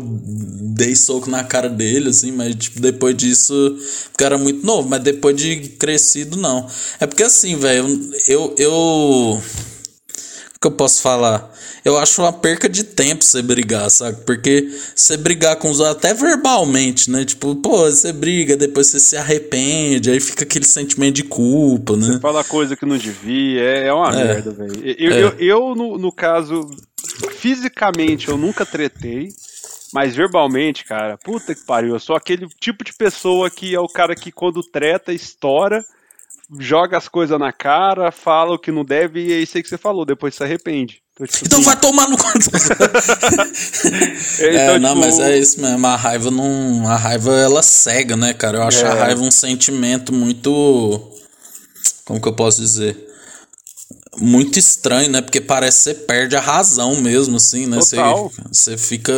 dei 0.77 0.95
soco 0.95 1.31
na 1.31 1.43
cara 1.43 1.71
dele, 1.71 2.11
assim, 2.11 2.31
mas 2.31 2.55
tipo, 2.55 2.81
depois 2.81 3.17
disso, 3.17 3.55
porque 4.13 4.25
era 4.25 4.37
muito 4.37 4.65
novo, 4.67 4.89
mas 4.89 5.03
depois 5.03 5.35
de 5.35 5.57
crescido, 5.71 6.37
não. 6.37 6.69
É 7.01 7.07
porque 7.07 7.23
assim, 7.23 7.57
velho, 7.57 8.11
eu, 8.29 8.55
eu. 8.59 9.43
Que 10.61 10.67
eu 10.67 10.71
posso 10.71 11.03
falar? 11.03 11.53
Eu 11.85 11.99
acho 11.99 12.23
uma 12.23 12.33
perca 12.33 12.69
de 12.69 12.83
tempo 12.83 13.23
você 13.23 13.43
brigar, 13.43 13.91
sabe? 13.91 14.25
Porque 14.25 14.69
você 14.95 15.17
brigar 15.17 15.57
com 15.57 15.71
os 15.71 15.81
outros, 15.81 15.97
até 15.99 16.15
verbalmente, 16.15 17.11
né? 17.11 17.25
Tipo, 17.25 17.55
pô, 17.57 17.79
você 17.91 18.13
briga, 18.13 18.57
depois 18.57 18.87
você 18.87 18.99
se 18.99 19.17
arrepende, 19.17 20.11
aí 20.11 20.19
fica 20.19 20.45
aquele 20.45 20.65
sentimento 20.65 21.17
de 21.17 21.25
culpa, 21.25 21.95
né? 21.97 22.19
Fala 22.23 22.43
coisa 22.43 22.75
que 22.75 22.87
não 22.87 22.97
devia, 22.97 23.61
é, 23.61 23.87
é 23.89 23.93
uma 23.93 24.13
É. 24.19 24.25
merda, 24.25 24.51
velho. 24.51 24.83
Eu, 24.99 25.13
É. 25.13 25.23
eu, 25.23 25.29
eu, 25.39 25.75
no, 25.75 25.99
no 25.99 26.11
caso, 26.11 26.63
fisicamente 27.39 28.29
eu 28.29 28.37
nunca 28.37 28.65
tretei, 28.65 29.29
mas 29.93 30.17
verbalmente, 30.17 30.85
cara, 30.85 31.17
puta 31.19 31.55
que 31.55 31.65
pariu. 31.65 31.95
Eu 31.95 32.01
sou 32.01 32.17
aquele 32.17 32.47
tipo 32.61 32.83
de 32.83 32.93
pessoa 32.95 33.51
que 33.51 33.75
é 33.75 33.81
o 33.81 33.89
cara 33.89 34.15
que 34.15 34.33
quando 34.33 34.63
treta, 34.63 35.13
estoura, 35.13 35.85
joga 36.59 36.97
as 36.97 37.09
coisas 37.09 37.39
na 37.39 37.53
cara, 37.53 38.11
fala 38.13 38.55
o 38.55 38.59
que 38.59 38.71
não 38.71 38.85
deve 38.85 39.21
e 39.27 39.33
é 39.33 39.39
isso 39.39 39.57
aí 39.57 39.63
que 39.63 39.69
você 39.69 39.79
falou, 39.79 40.05
depois 40.05 40.35
se 40.35 40.43
arrepende. 40.43 41.03
Então, 41.15 41.27
tipo 41.27 41.47
Então 41.47 41.59
assim, 41.59 41.67
vai 41.67 41.81
tomar 41.81 42.09
no 42.09 42.17
conta. 42.19 42.51
é, 44.41 44.47
É, 44.47 44.55
então, 44.65 44.79
não, 44.79 44.91
tipo, 44.95 45.01
mas 45.01 45.19
é 45.19 45.39
isso 45.39 45.61
mesmo. 45.61 45.87
A 45.87 45.97
raiva 45.97 46.31
não. 46.31 46.87
A 46.89 46.97
raiva 46.97 47.33
ela 47.37 47.63
cega, 47.63 48.17
né, 48.17 48.35
cara? 48.35 48.59
Eu 48.59 48.63
acho 48.65 48.85
É. 48.85 48.89
a 48.89 48.95
raiva 48.95 49.23
um 49.23 49.31
sentimento 49.31 50.13
muito. 50.13 51.11
Como 52.05 52.21
que 52.21 52.29
eu 52.29 52.35
posso 52.35 52.61
dizer? 52.61 53.05
muito 54.19 54.59
estranho, 54.59 55.11
né? 55.11 55.21
Porque 55.21 55.41
parece 55.41 55.77
que 55.79 55.85
você 55.85 55.95
perde 56.07 56.37
a 56.37 56.41
razão 56.41 56.97
mesmo, 56.97 57.37
assim, 57.37 57.67
né? 57.67 57.77
Você, 57.77 57.97
você 58.51 58.79
fica 58.79 59.13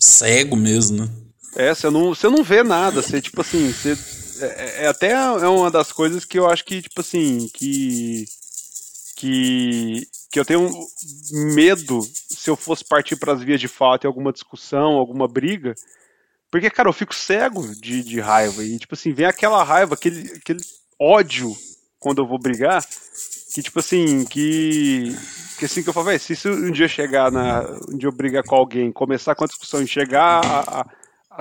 cego 0.00 0.56
mesmo, 0.56 1.02
né? 1.02 1.08
É, 1.54 1.74
você 1.74 1.88
não, 1.88 2.08
você 2.14 2.28
não 2.28 2.42
vê 2.42 2.62
nada, 2.62 3.00
você, 3.00 3.20
tipo 3.20 3.40
assim, 3.40 3.72
você, 3.72 3.96
é, 4.40 4.84
é 4.84 4.86
até 4.88 5.10
é 5.12 5.48
uma 5.48 5.70
das 5.70 5.92
coisas 5.92 6.24
que 6.24 6.38
eu 6.38 6.48
acho 6.48 6.64
que, 6.64 6.82
tipo 6.82 7.00
assim, 7.00 7.48
que, 7.52 8.24
que, 9.16 10.06
que 10.30 10.40
eu 10.40 10.44
tenho 10.44 10.70
medo 11.54 12.00
se 12.28 12.50
eu 12.50 12.56
fosse 12.56 12.84
partir 12.84 13.16
para 13.16 13.32
as 13.32 13.42
vias 13.42 13.60
de 13.60 13.68
fato 13.68 14.04
em 14.04 14.08
alguma 14.08 14.32
discussão, 14.32 14.92
alguma 14.94 15.26
briga, 15.26 15.74
porque, 16.50 16.70
cara, 16.70 16.88
eu 16.88 16.92
fico 16.92 17.14
cego 17.14 17.66
de, 17.74 18.02
de 18.02 18.20
raiva, 18.20 18.64
e, 18.64 18.78
tipo 18.78 18.94
assim, 18.94 19.12
vem 19.12 19.26
aquela 19.26 19.62
raiva, 19.64 19.94
aquele, 19.94 20.32
aquele 20.32 20.60
ódio 20.98 21.54
quando 21.98 22.22
eu 22.22 22.26
vou 22.26 22.38
brigar, 22.38 22.84
que 23.54 23.62
tipo 23.62 23.78
assim, 23.78 24.24
que. 24.24 25.16
Que 25.58 25.64
assim 25.64 25.82
que 25.82 25.88
eu 25.88 25.92
falo, 25.92 26.16
se 26.18 26.34
isso 26.34 26.50
um 26.50 26.70
dia 26.70 26.86
chegar 26.86 27.32
na. 27.32 27.62
Um 27.88 27.96
dia 27.96 28.08
eu 28.08 28.12
brigar 28.12 28.44
com 28.44 28.54
alguém, 28.54 28.92
começar 28.92 29.34
com 29.34 29.44
a 29.44 29.46
discussão 29.46 29.82
e 29.82 29.86
chegar 29.86 30.44
a, 30.44 30.80
a, 30.80 30.86
a, 31.30 31.40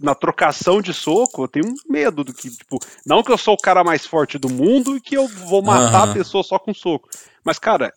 na 0.00 0.14
trocação 0.14 0.80
de 0.80 0.94
soco, 0.94 1.44
eu 1.44 1.48
tenho 1.48 1.74
medo 1.88 2.24
do 2.24 2.32
que, 2.32 2.50
tipo, 2.50 2.78
não 3.04 3.22
que 3.22 3.30
eu 3.30 3.36
sou 3.36 3.54
o 3.54 3.60
cara 3.60 3.84
mais 3.84 4.06
forte 4.06 4.38
do 4.38 4.48
mundo 4.48 4.96
e 4.96 5.00
que 5.00 5.16
eu 5.16 5.28
vou 5.28 5.62
matar 5.62 6.06
uhum. 6.06 6.10
a 6.10 6.14
pessoa 6.14 6.42
só 6.42 6.58
com 6.58 6.72
soco. 6.72 7.08
Mas, 7.44 7.58
cara, 7.58 7.92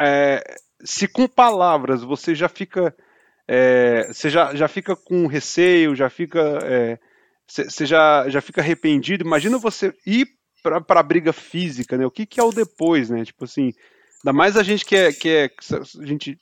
é, 0.00 0.42
se 0.84 1.06
com 1.06 1.26
palavras 1.26 2.02
você 2.02 2.34
já 2.34 2.48
fica. 2.48 2.94
É, 3.46 4.08
você 4.12 4.30
já, 4.30 4.54
já 4.54 4.66
fica 4.66 4.96
com 4.96 5.26
receio, 5.26 5.94
já 5.94 6.10
fica. 6.10 6.40
É, 6.62 6.98
você 7.46 7.86
já, 7.86 8.28
já 8.28 8.40
fica 8.40 8.60
arrependido. 8.60 9.24
Imagina 9.24 9.58
você 9.58 9.94
ir 10.06 10.28
para 10.62 11.00
a 11.00 11.02
briga 11.02 11.32
física, 11.32 11.96
né? 11.96 12.06
O 12.06 12.10
que, 12.10 12.24
que 12.26 12.40
é 12.40 12.42
o 12.42 12.50
depois, 12.50 13.10
né? 13.10 13.24
Tipo 13.24 13.44
assim, 13.44 13.72
ainda 14.24 14.32
mais 14.32 14.56
a 14.56 14.62
gente 14.62 14.84
que 14.84 14.96
é, 14.96 15.12
que 15.12 15.28
é 15.28 15.50
a 15.50 16.06
gente, 16.06 16.38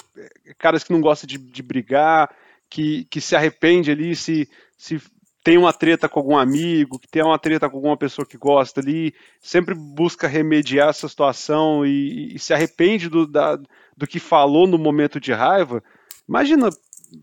caras 0.58 0.84
que 0.84 0.92
não 0.92 1.00
gosta 1.00 1.26
de, 1.26 1.38
de 1.38 1.62
brigar, 1.62 2.32
que, 2.70 3.04
que 3.10 3.20
se 3.20 3.34
arrepende 3.34 3.90
ali, 3.90 4.14
se, 4.14 4.48
se 4.82 5.00
tem 5.44 5.56
uma 5.56 5.72
treta 5.72 6.08
com 6.08 6.18
algum 6.18 6.36
amigo, 6.36 6.98
que 6.98 7.06
tem 7.06 7.22
uma 7.22 7.38
treta 7.38 7.70
com 7.70 7.76
alguma 7.76 7.96
pessoa 7.96 8.26
que 8.26 8.36
gosta 8.36 8.80
ali, 8.80 9.14
sempre 9.40 9.76
busca 9.76 10.26
remediar 10.26 10.88
essa 10.88 11.08
situação 11.08 11.86
e, 11.86 12.34
e 12.34 12.38
se 12.38 12.52
arrepende 12.52 13.08
do, 13.08 13.24
da, 13.24 13.56
do 13.96 14.06
que 14.08 14.18
falou 14.18 14.66
no 14.66 14.76
momento 14.76 15.20
de 15.20 15.32
raiva. 15.32 15.84
Imagina 16.28 16.68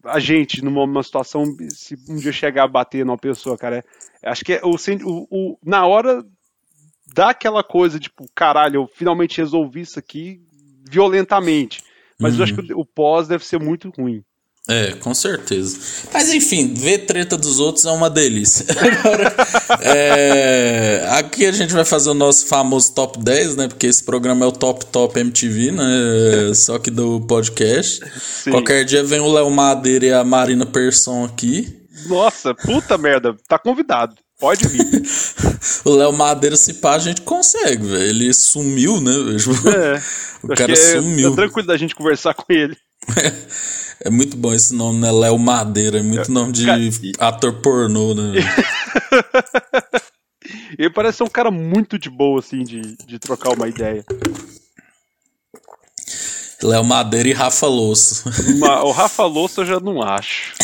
a 0.05 0.19
gente 0.19 0.63
numa 0.63 1.03
situação, 1.03 1.43
se 1.69 1.97
um 2.07 2.15
dia 2.15 2.31
chegar 2.31 2.63
a 2.63 2.67
bater 2.67 3.05
numa 3.05 3.17
pessoa, 3.17 3.57
cara. 3.57 3.83
É, 4.23 4.29
acho 4.29 4.45
que 4.45 4.53
é 4.53 4.61
o, 4.63 4.75
o, 5.03 5.27
o, 5.29 5.59
na 5.61 5.85
hora 5.85 6.23
dá 7.13 7.31
aquela 7.31 7.63
coisa, 7.63 7.99
tipo, 7.99 8.25
caralho, 8.33 8.77
eu 8.77 8.87
finalmente 8.87 9.39
resolvi 9.39 9.81
isso 9.81 9.99
aqui 9.99 10.41
violentamente. 10.89 11.83
Mas 12.17 12.33
uhum. 12.33 12.39
eu 12.39 12.43
acho 12.43 12.55
que 12.55 12.73
o 12.73 12.85
pós 12.85 13.27
deve 13.27 13.45
ser 13.45 13.59
muito 13.59 13.91
ruim. 13.97 14.23
É, 14.69 14.91
com 14.91 15.15
certeza. 15.15 15.79
Mas 16.13 16.31
enfim, 16.31 16.75
ver 16.75 16.99
treta 16.99 17.35
dos 17.35 17.59
outros 17.59 17.85
é 17.85 17.91
uma 17.91 18.07
delícia. 18.07 18.67
Agora, 18.69 19.35
é, 19.81 21.07
aqui 21.13 21.47
a 21.47 21.51
gente 21.51 21.73
vai 21.73 21.83
fazer 21.83 22.11
o 22.11 22.13
nosso 22.13 22.45
famoso 22.45 22.93
top 22.93 23.17
10, 23.17 23.55
né? 23.55 23.67
Porque 23.67 23.87
esse 23.87 24.03
programa 24.03 24.45
é 24.45 24.47
o 24.47 24.51
Top 24.51 24.85
Top 24.85 25.19
MTV, 25.19 25.71
né? 25.71 26.53
Só 26.53 26.77
que 26.77 26.91
do 26.91 27.19
podcast. 27.21 27.99
Sim. 28.43 28.51
Qualquer 28.51 28.85
dia 28.85 29.03
vem 29.03 29.19
o 29.19 29.33
Léo 29.33 29.49
Madeira 29.49 30.05
e 30.05 30.13
a 30.13 30.23
Marina 30.23 30.67
Persson 30.67 31.25
aqui. 31.25 31.75
Nossa, 32.05 32.53
puta 32.53 32.95
merda, 32.95 33.35
tá 33.47 33.57
convidado. 33.57 34.15
Pode 34.39 34.67
vir. 34.67 34.85
o 35.83 35.95
Léo 35.95 36.13
Madeira, 36.13 36.55
se 36.55 36.75
pá, 36.75 36.93
a 36.93 36.99
gente 36.99 37.21
consegue, 37.21 37.87
velho. 37.87 38.03
Ele 38.03 38.33
sumiu, 38.33 39.01
né? 39.01 39.11
É, 39.11 40.01
o 40.43 40.47
cara 40.49 40.71
é, 40.71 40.75
sumiu. 40.75 41.33
É 41.33 41.35
tranquilo 41.35 41.67
da 41.67 41.75
gente 41.75 41.95
conversar 41.95 42.35
com 42.35 42.45
ele. 42.53 42.77
É 44.01 44.09
muito 44.09 44.37
bom 44.37 44.53
esse 44.53 44.73
nome, 44.73 45.01
né? 45.01 45.11
Léo 45.11 45.37
Madeira. 45.37 45.99
É 45.99 46.01
muito 46.01 46.31
nome 46.31 46.53
de 46.53 46.65
cara, 46.65 46.81
ator 47.19 47.61
pornô, 47.61 48.13
né? 48.13 48.39
ele 50.79 50.89
parece 50.89 51.17
ser 51.17 51.23
um 51.23 51.29
cara 51.29 51.51
muito 51.51 51.99
de 51.99 52.09
boa, 52.09 52.39
assim, 52.39 52.63
de, 52.63 52.95
de 53.05 53.19
trocar 53.19 53.49
uma 53.49 53.67
ideia. 53.67 54.05
Léo 56.63 56.83
Madeira 56.83 57.27
e 57.27 57.33
Rafa 57.33 57.67
Louça. 57.67 58.29
o 58.85 58.91
Rafa 58.91 59.25
Louça 59.25 59.61
eu 59.61 59.65
já 59.65 59.79
não 59.81 60.01
acho. 60.01 60.53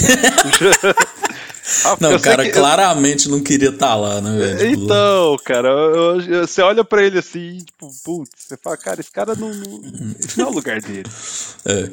Ah, 1.83 1.97
não, 1.99 2.15
o 2.15 2.19
cara 2.19 2.43
que... 2.43 2.51
claramente 2.51 3.27
não 3.27 3.41
queria 3.41 3.69
estar 3.69 3.87
tá 3.87 3.95
lá, 3.95 4.21
né, 4.21 4.37
velho? 4.37 4.71
Tipo... 4.71 4.83
Então, 4.83 5.37
cara, 5.43 5.67
eu, 5.69 6.21
eu, 6.21 6.47
você 6.47 6.61
olha 6.61 6.83
pra 6.83 7.03
ele 7.03 7.19
assim, 7.19 7.57
tipo, 7.57 7.89
putz, 8.03 8.29
você 8.37 8.57
fala, 8.57 8.77
cara, 8.77 9.01
esse 9.01 9.11
cara 9.11 9.35
não, 9.35 9.53
não, 9.53 10.15
esse 10.19 10.37
não 10.37 10.47
é 10.47 10.49
o 10.49 10.53
lugar 10.53 10.81
dele. 10.81 11.09
É. 11.67 11.89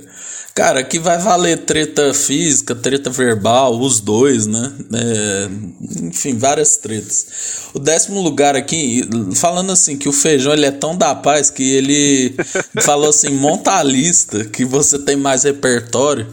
Cara, 0.55 0.81
aqui 0.81 0.99
vai 0.99 1.17
valer 1.17 1.65
treta 1.65 2.13
física, 2.13 2.75
treta 2.75 3.09
verbal, 3.09 3.81
os 3.81 4.01
dois, 4.01 4.47
né? 4.47 4.71
É, 4.93 5.49
enfim, 6.03 6.37
várias 6.37 6.77
tretas. 6.77 7.71
O 7.73 7.79
décimo 7.79 8.21
lugar 8.21 8.55
aqui, 8.55 9.03
falando 9.35 9.73
assim, 9.73 9.97
que 9.97 10.11
o 10.11 10.13
feijão 10.13 10.53
ele 10.53 10.67
é 10.67 10.71
tão 10.71 10.95
da 10.95 11.15
paz 11.15 11.49
que 11.49 11.63
ele 11.63 12.35
falou 12.83 13.09
assim: 13.09 13.31
monta 13.31 13.79
a 13.79 13.83
lista 13.83 14.45
que 14.45 14.63
você 14.63 14.99
tem 14.99 15.17
mais 15.17 15.45
repertório. 15.45 16.29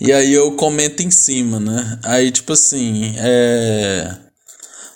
E 0.00 0.12
aí 0.12 0.32
eu 0.32 0.52
comento 0.52 1.02
em 1.02 1.10
cima, 1.10 1.58
né? 1.58 1.98
Aí, 2.02 2.30
tipo 2.30 2.52
assim, 2.52 3.14
é. 3.18 4.14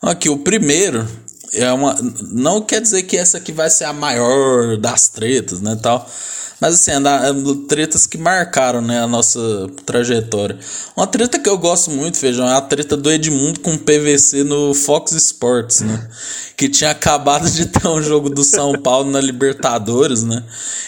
Aqui, 0.03 0.29
o 0.29 0.39
primeiro 0.39 1.07
é 1.53 1.73
uma. 1.73 1.97
Não 2.31 2.61
quer 2.61 2.81
dizer 2.81 3.03
que 3.05 3.17
essa 3.17 3.39
aqui 3.39 3.53
vai 3.53 3.71
ser 3.71 3.85
a 3.85 3.93
maior 3.93 4.77
das 4.77 5.09
tretas, 5.09 5.61
né? 5.61 5.77
Tal. 5.81 6.09
Mas 6.61 6.75
assim, 6.75 6.93
tretas 7.67 8.07
que 8.07 8.19
marcaram 8.19 8.83
né, 8.83 9.03
a 9.03 9.07
nossa 9.07 9.41
trajetória. 9.87 10.59
Uma 10.95 11.07
treta 11.07 11.39
que 11.39 11.49
eu 11.49 11.57
gosto 11.57 11.91
muito, 11.91 12.19
Feijão, 12.19 12.47
é 12.47 12.53
a 12.53 12.61
treta 12.61 12.99
do 12.99 13.11
Edmundo 13.11 13.61
com 13.61 13.79
PVC 13.79 14.45
no 14.45 14.75
Fox 14.75 15.13
Sports, 15.13 15.81
né? 15.81 16.07
Que 16.59 16.69
tinha 16.69 16.91
acabado 16.91 17.49
de 17.51 17.65
ter 17.65 17.89
um 17.89 18.03
jogo 18.03 18.29
do 18.29 18.45
São 18.45 18.75
Paulo 18.75 19.11
na 19.11 19.23
Libertadores, 19.23 20.23
né? 20.23 20.45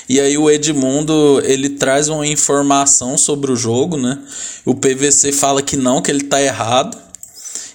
E 0.06 0.20
aí 0.20 0.36
o 0.36 0.50
Edmundo, 0.50 1.40
ele 1.42 1.70
traz 1.70 2.10
uma 2.10 2.26
informação 2.26 3.16
sobre 3.16 3.50
o 3.50 3.56
jogo, 3.56 3.96
né? 3.96 4.18
O 4.66 4.74
PVC 4.74 5.32
fala 5.32 5.62
que 5.62 5.76
não, 5.76 6.02
que 6.02 6.10
ele 6.10 6.24
tá 6.24 6.42
errado. 6.42 6.98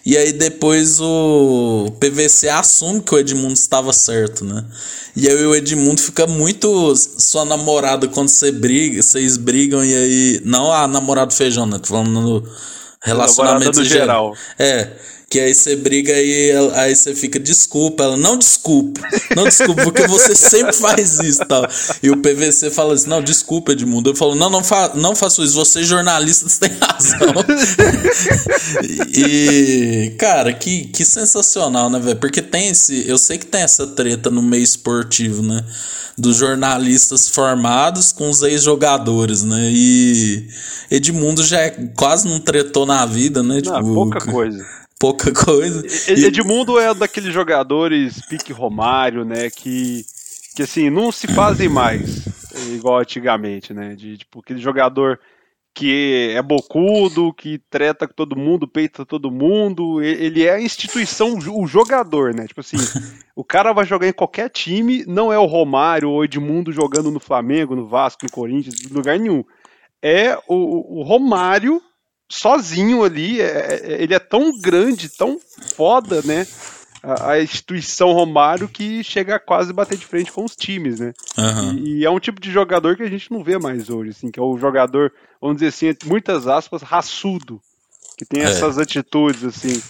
E 0.08 0.16
aí 0.16 0.32
depois 0.32 1.02
o 1.02 1.92
PVC 2.00 2.48
assume 2.48 3.02
que 3.02 3.14
o 3.14 3.20
Edmundo 3.20 3.56
estava 3.56 3.92
certo, 3.92 4.46
né? 4.46 4.64
E 5.14 5.28
aí 5.28 5.46
o 5.46 5.54
Edmundo 5.54 6.00
fica 6.00 6.26
muito 6.26 6.96
sua 6.96 7.44
namorada 7.44 8.08
quando 8.08 8.30
você 8.30 8.50
briga, 8.50 9.04
vocês 9.04 9.36
brigam 9.36 9.84
e 9.84 9.94
aí. 9.94 10.42
Não 10.46 10.72
a 10.72 10.88
namorada 10.88 11.32
feijão, 11.32 11.66
né? 11.66 11.78
Tô 11.78 11.90
falando 11.90 12.10
no 12.10 12.50
relacionamento 13.04 13.84
geral. 13.84 14.34
geral. 14.34 14.38
É. 14.58 14.92
Que 15.29 15.41
aí 15.41 15.53
você 15.53 15.75
briga 15.75 16.13
e 16.13 16.53
aí 16.74 16.96
você 16.96 17.13
fica, 17.13 17.38
desculpa. 17.38 18.03
Ela, 18.03 18.15
não 18.15 18.38
desculpa. 18.38 19.01
Não 19.36 19.43
desculpa, 19.43 19.84
porque 19.84 20.07
você 20.07 20.34
sempre 20.36 20.72
faz 20.72 21.19
isso 21.19 21.46
tal. 21.46 21.67
E 22.01 22.10
o 22.10 22.15
PVC 22.15 22.72
fala 22.72 22.93
assim: 22.93 23.10
não, 23.10 23.22
desculpa, 23.22 23.74
Edmundo. 23.74 24.10
Eu 24.10 24.15
falo, 24.15 24.36
não, 24.36 24.50
não, 24.50 24.63
fa 24.63 24.93
não 24.96 25.13
faço 25.13 25.43
isso. 25.43 25.55
Vocês 25.55 25.86
jornalistas 25.86 26.55
têm 26.60 26.72
razão. 26.79 27.34
e, 29.13 30.15
cara, 30.17 30.53
que, 30.53 30.86
que 30.86 31.03
sensacional, 31.03 31.89
né, 31.89 32.00
velho? 32.00 32.19
Porque 32.19 32.41
tem 32.41 32.69
esse. 32.69 33.05
Eu 33.05 33.17
sei 33.17 33.38
que 33.38 33.46
tem 33.46 33.63
essa 33.63 33.86
treta 33.86 34.29
no 34.29 34.41
meio 34.41 34.63
esportivo, 34.63 35.43
né? 35.43 35.62
Dos 36.17 36.38
jornalistas 36.38 37.27
formados 37.27 38.13
com 38.13 38.29
os 38.29 38.41
ex-jogadores, 38.43 39.43
né? 39.43 39.69
E 39.72 40.48
Edmundo 40.89 41.46
já 41.46 41.60
é, 41.60 41.72
quase 41.98 42.29
não 42.29 42.39
tretou 42.39 42.86
na 42.86 43.05
vida, 43.05 43.43
né? 43.43 43.55
Não, 43.55 43.74
tipo, 43.74 43.93
pouca 43.93 44.22
coisa 44.22 44.65
pouca 45.00 45.32
coisa. 45.34 45.86
Edmundo 46.12 46.80
é 46.80 46.94
daqueles 46.94 47.34
jogadores 47.34 48.22
pique 48.27 48.51
Romário, 48.54 49.24
né, 49.24 49.50
que 49.50 50.06
que 50.56 50.63
assim, 50.63 50.89
não 50.89 51.12
se 51.12 51.27
fazem 51.27 51.70
mais 51.70 52.25
igual 52.74 53.00
antigamente, 53.00 53.74
né, 53.74 53.96
de 53.96 54.18
tipo 54.18 54.39
aquele 54.39 54.60
jogador 54.60 55.20
que 55.77 56.34
é 56.36 56.42
bocudo, 56.42 57.32
que 57.32 57.60
treta 57.70 58.08
com 58.08 58.13
todo 58.16 58.36
mundo, 58.36 58.68
peita 58.68 59.06
todo 59.06 59.30
mundo, 59.30 60.01
ele 60.01 60.44
é 60.44 60.56
a 60.56 60.60
instituição, 60.60 61.38
o 61.38 61.68
jogador, 61.68 62.34
né? 62.34 62.48
Tipo 62.48 62.62
assim, 62.62 62.77
o 63.36 63.44
cara 63.44 63.72
vai 63.74 63.86
jogar 63.86 64.08
em 64.08 64.13
qualquer 64.13 64.50
time, 64.50 65.06
não 65.06 65.32
é 65.32 65.38
o 65.38 65.46
Romário 65.46 66.10
ou 66.10 66.24
Edmundo 66.24 66.72
jogando 66.72 67.12
no 67.12 67.20
Flamengo, 67.20 67.75
no 67.75 67.86
Vasco, 67.86 68.24
no 68.24 68.32
Corinthians, 68.32 68.84
em 68.84 68.92
lugar 68.92 69.20
nenhum. 69.20 69.44
É 70.01 70.36
o, 70.48 71.01
o 71.01 71.04
Romário 71.04 71.80
sozinho 72.29 73.03
ali, 73.03 73.41
é, 73.41 73.46
é, 73.46 74.03
ele 74.03 74.13
é 74.13 74.19
tão 74.19 74.60
grande, 74.60 75.10
tão 75.10 75.39
foda, 75.75 76.22
né? 76.24 76.46
A, 77.01 77.31
a, 77.31 77.41
instituição 77.41 78.12
Romário 78.12 78.67
que 78.67 79.03
chega 79.03 79.36
a 79.36 79.39
quase 79.39 79.72
bater 79.72 79.98
de 79.98 80.05
frente 80.05 80.31
com 80.31 80.43
os 80.43 80.55
times, 80.55 81.00
né? 81.00 81.13
Uhum. 81.38 81.74
E, 81.74 82.00
e, 82.00 82.05
é 82.05 82.10
um 82.10 82.19
tipo 82.19 82.41
de 82.41 82.51
jogador 82.51 82.96
que 82.98 83.03
a 83.03 83.10
gente 83.10 83.31
não 83.31 83.43
vê 83.43 83.57
mais 83.57 83.89
hoje, 83.89 84.12
assim, 84.12 84.31
que 84.31 84.39
é 84.39 84.43
o 84.43 84.57
jogador, 84.57 85.13
vamos 85.41 85.57
dizer 85.57 85.67
assim, 85.67 85.96
muitas 86.05 86.48
aspas, 86.48 86.81
raçudo, 86.81 87.62
que 88.17 88.25
tem 88.25 88.41
é. 88.41 88.46
essas 88.46 88.77
atitudes, 88.77 89.43
assim. 89.43 89.81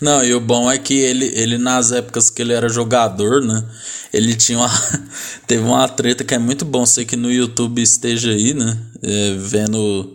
Não, 0.00 0.22
e 0.22 0.34
o 0.34 0.40
bom 0.40 0.70
é 0.70 0.78
que 0.78 0.94
ele, 0.94 1.26
ele 1.34 1.56
nas 1.56 1.92
épocas 1.92 2.28
que 2.28 2.42
ele 2.42 2.52
era 2.52 2.68
jogador, 2.68 3.40
né? 3.40 3.64
Ele 4.12 4.34
tinha 4.34 4.58
uma. 4.58 4.70
teve 5.46 5.62
uma 5.62 5.88
treta 5.88 6.24
que 6.24 6.34
é 6.34 6.38
muito 6.38 6.64
bom. 6.64 6.84
Sei 6.84 7.04
que 7.04 7.16
no 7.16 7.32
YouTube 7.32 7.80
esteja 7.80 8.30
aí, 8.30 8.52
né? 8.52 8.78
É, 9.02 9.34
vendo. 9.38 10.14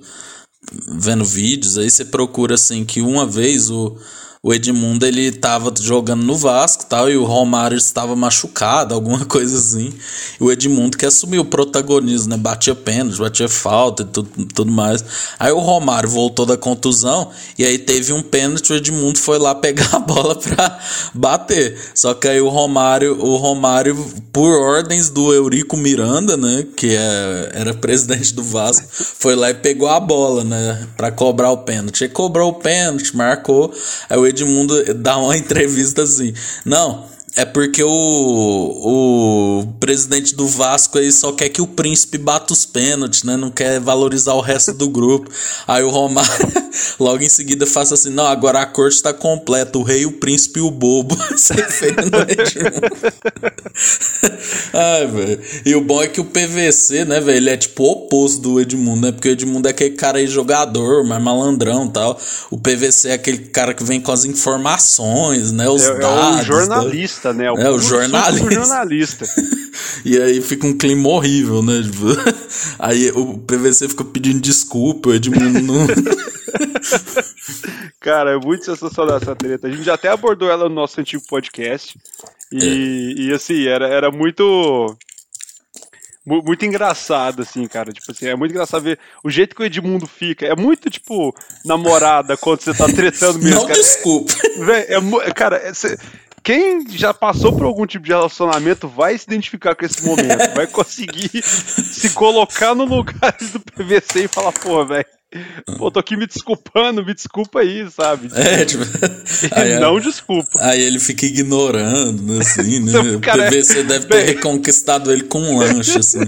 Vendo 0.71 1.23
vídeos, 1.23 1.77
aí 1.77 1.89
você 1.89 2.03
procura 2.03 2.55
assim 2.55 2.83
que 2.83 3.01
uma 3.01 3.25
vez 3.25 3.69
o 3.69 3.95
o 4.47 4.53
Edmundo 4.53 5.05
ele 5.05 5.29
tava 5.29 5.73
jogando 5.77 6.23
no 6.23 6.33
Vasco 6.33 6.85
tal, 6.85 7.09
e 7.09 7.17
o 7.17 7.25
Romário 7.25 7.77
estava 7.77 8.15
machucado, 8.15 8.95
alguma 8.95 9.23
coisa 9.27 9.57
assim. 9.57 9.91
E 10.39 10.41
o 10.41 10.49
Edmundo 10.49 10.97
que 10.97 11.05
assumiu 11.05 11.41
o 11.41 11.45
protagonismo, 11.45 12.29
né? 12.29 12.37
Batia 12.37 12.73
pênalti, 12.73 13.19
batia 13.19 13.49
falta 13.49 14.03
e 14.03 14.05
tudo, 14.05 14.29
tudo 14.55 14.71
mais. 14.71 15.03
Aí 15.37 15.51
o 15.51 15.59
Romário 15.59 16.07
voltou 16.07 16.45
da 16.45 16.55
contusão 16.55 17.29
e 17.59 17.65
aí 17.65 17.77
teve 17.77 18.13
um 18.13 18.21
pênalti, 18.21 18.71
o 18.71 18.77
Edmundo 18.77 19.19
foi 19.19 19.37
lá 19.37 19.53
pegar 19.53 19.89
a 19.91 19.99
bola 19.99 20.33
pra 20.33 20.79
bater. 21.13 21.77
Só 21.93 22.13
que 22.13 22.29
aí 22.29 22.39
o 22.39 22.47
Romário, 22.47 23.19
o 23.19 23.35
Romário, 23.35 23.97
por 24.31 24.49
ordens 24.49 25.09
do 25.09 25.33
Eurico 25.33 25.75
Miranda, 25.75 26.37
né? 26.37 26.65
Que 26.73 26.95
é, 26.95 27.51
era 27.53 27.73
presidente 27.73 28.33
do 28.33 28.43
Vasco, 28.43 28.87
foi 28.89 29.35
lá 29.35 29.49
e 29.49 29.55
pegou 29.55 29.89
a 29.89 29.99
bola, 29.99 30.45
né? 30.45 30.87
Pra 30.95 31.11
cobrar 31.11 31.51
o 31.51 31.57
pênalti. 31.57 32.05
Ele 32.05 32.13
cobrou 32.13 32.51
o 32.51 32.53
pênalti, 32.53 33.13
marcou. 33.13 33.73
Aí 34.09 34.17
o 34.17 34.25
Edmundo 34.25 34.36
dá 34.93 35.17
uma 35.17 35.35
entrevista 35.37 36.03
assim. 36.03 36.33
Não, 36.65 37.05
é 37.37 37.45
porque 37.45 37.83
o, 37.83 37.89
o 37.89 39.67
presidente 39.79 40.33
do 40.33 40.47
Vasco 40.47 40.97
aí 40.97 41.11
só 41.11 41.31
quer 41.31 41.49
que 41.49 41.61
o 41.61 41.67
príncipe 41.67 42.17
bata 42.17 42.51
os 42.51 42.65
pênaltis, 42.65 43.21
né? 43.21 43.37
Não 43.37 43.51
quer 43.51 43.79
valorizar 43.79 44.33
o 44.33 44.41
resto 44.41 44.73
do 44.73 44.89
grupo. 44.89 45.29
Aí 45.67 45.83
o 45.83 45.89
Romário 45.89 46.31
logo 46.99 47.23
em 47.23 47.29
seguida 47.29 47.67
faz 47.67 47.91
assim: 47.91 48.09
não, 48.09 48.25
agora 48.25 48.61
a 48.61 48.65
corte 48.65 48.95
está 48.95 49.13
completa, 49.13 49.77
o 49.77 49.83
rei, 49.83 50.03
o 50.07 50.13
príncipe 50.13 50.59
e 50.59 50.63
o 50.63 50.71
bobo. 50.71 51.15
Ai, 54.73 55.05
velho. 55.05 55.39
E 55.63 55.75
o 55.75 55.81
bom 55.81 56.01
é 56.01 56.07
que 56.07 56.19
o 56.19 56.25
PVC, 56.25 57.05
né, 57.05 57.21
velho, 57.21 57.37
ele 57.37 57.51
é 57.51 57.57
tipo 57.57 57.83
o 57.83 57.91
oposto 57.91 58.41
do 58.41 58.59
Edmundo, 58.59 59.01
né? 59.01 59.11
Porque 59.11 59.29
o 59.29 59.31
Edmundo 59.31 59.67
é 59.67 59.71
aquele 59.71 59.91
cara 59.91 60.17
aí 60.17 60.25
jogador, 60.25 61.03
mais 61.05 61.21
malandrão 61.21 61.85
e 61.85 61.89
tal. 61.89 62.19
O 62.49 62.57
PVC 62.57 63.09
é 63.09 63.13
aquele 63.13 63.37
cara 63.37 63.75
que 63.75 63.83
vem 63.83 64.01
com 64.01 64.11
as 64.11 64.25
informações, 64.25 65.51
né? 65.51 65.69
Os 65.69 65.83
é, 65.83 65.99
dados. 65.99 66.39
É 66.39 66.41
um 66.41 66.43
jornalista. 66.43 67.26
Né? 67.26 67.26
Jornalista, 67.27 67.33
né? 67.33 67.51
O 67.51 67.57
é, 67.57 67.69
o 67.69 67.79
jornalista. 67.79 68.51
jornalista. 68.51 69.25
e 70.05 70.19
aí 70.19 70.41
fica 70.41 70.67
um 70.67 70.77
clima 70.77 71.09
horrível, 71.09 71.61
né? 71.61 71.81
Tipo, 71.81 72.05
aí 72.79 73.09
o 73.11 73.37
PVC 73.37 73.89
fica 73.89 74.03
pedindo 74.03 74.39
desculpa, 74.39 75.09
o 75.09 75.13
Edmundo 75.13 75.61
não. 75.61 75.87
Cara, 77.99 78.31
é 78.31 78.37
muito 78.37 78.65
sensacional 78.65 79.17
essa 79.17 79.35
treta. 79.35 79.67
A 79.67 79.71
gente 79.71 79.83
já 79.83 79.95
até 79.95 80.09
abordou 80.09 80.49
ela 80.49 80.69
no 80.69 80.75
nosso 80.75 80.99
antigo 80.99 81.23
podcast. 81.27 81.99
E, 82.51 83.15
é. 83.17 83.21
e 83.21 83.33
assim, 83.33 83.67
era, 83.67 83.87
era 83.87 84.11
muito 84.11 84.95
muito 86.27 86.65
engraçado, 86.65 87.41
assim, 87.41 87.65
cara. 87.67 87.93
Tipo 87.93 88.11
assim, 88.11 88.27
é 88.27 88.35
muito 88.35 88.51
engraçado 88.51 88.83
ver 88.83 88.99
o 89.23 89.29
jeito 89.29 89.55
que 89.55 89.61
o 89.61 89.65
Edmundo 89.65 90.05
fica. 90.05 90.45
É 90.45 90.55
muito, 90.55 90.89
tipo, 90.89 91.33
namorada 91.63 92.35
quando 92.35 92.61
você 92.61 92.73
tá 92.73 92.85
tretando 92.85 93.39
mesmo. 93.39 93.61
Não, 93.61 93.67
cara. 93.67 93.79
desculpa. 93.79 94.33
É, 94.69 94.95
é, 94.95 95.33
cara, 95.33 95.55
é, 95.57 95.71
quem 96.47 96.89
já 96.91 97.13
passou 97.13 97.51
por 97.51 97.65
algum 97.65 97.85
tipo 97.85 98.05
de 98.05 98.11
relacionamento 98.11 98.87
vai 98.87 99.17
se 99.17 99.25
identificar 99.25 99.75
com 99.75 99.83
esse 99.83 100.01
momento, 100.01 100.55
vai 100.55 100.65
conseguir 100.65 101.43
se 101.43 102.11
colocar 102.11 102.73
no 102.73 102.85
lugar 102.85 103.35
do 103.51 103.59
PVC 103.59 104.23
e 104.23 104.27
falar, 104.29 104.53
pô, 104.53 104.85
velho, 104.85 105.05
Pô, 105.77 105.91
tô 105.91 105.99
aqui 105.99 106.15
me 106.15 106.25
desculpando, 106.25 107.05
me 107.05 107.13
desculpa 107.13 107.59
aí, 107.59 107.89
sabe? 107.91 108.29
É, 108.33 108.65
tipo. 108.65 108.83
Aí, 109.51 109.79
não 109.79 109.99
desculpa. 109.99 110.49
Aí 110.59 110.81
ele 110.81 110.99
fica 110.99 111.25
ignorando, 111.25 112.39
assim, 112.39 112.79
né? 112.85 112.99
o 112.99 113.19
PVC 113.19 113.83
deve 113.83 114.05
ter 114.05 114.23
reconquistado 114.23 115.11
ele 115.11 115.23
com 115.23 115.39
um 115.39 115.57
lanche, 115.57 115.97
assim. 115.99 116.21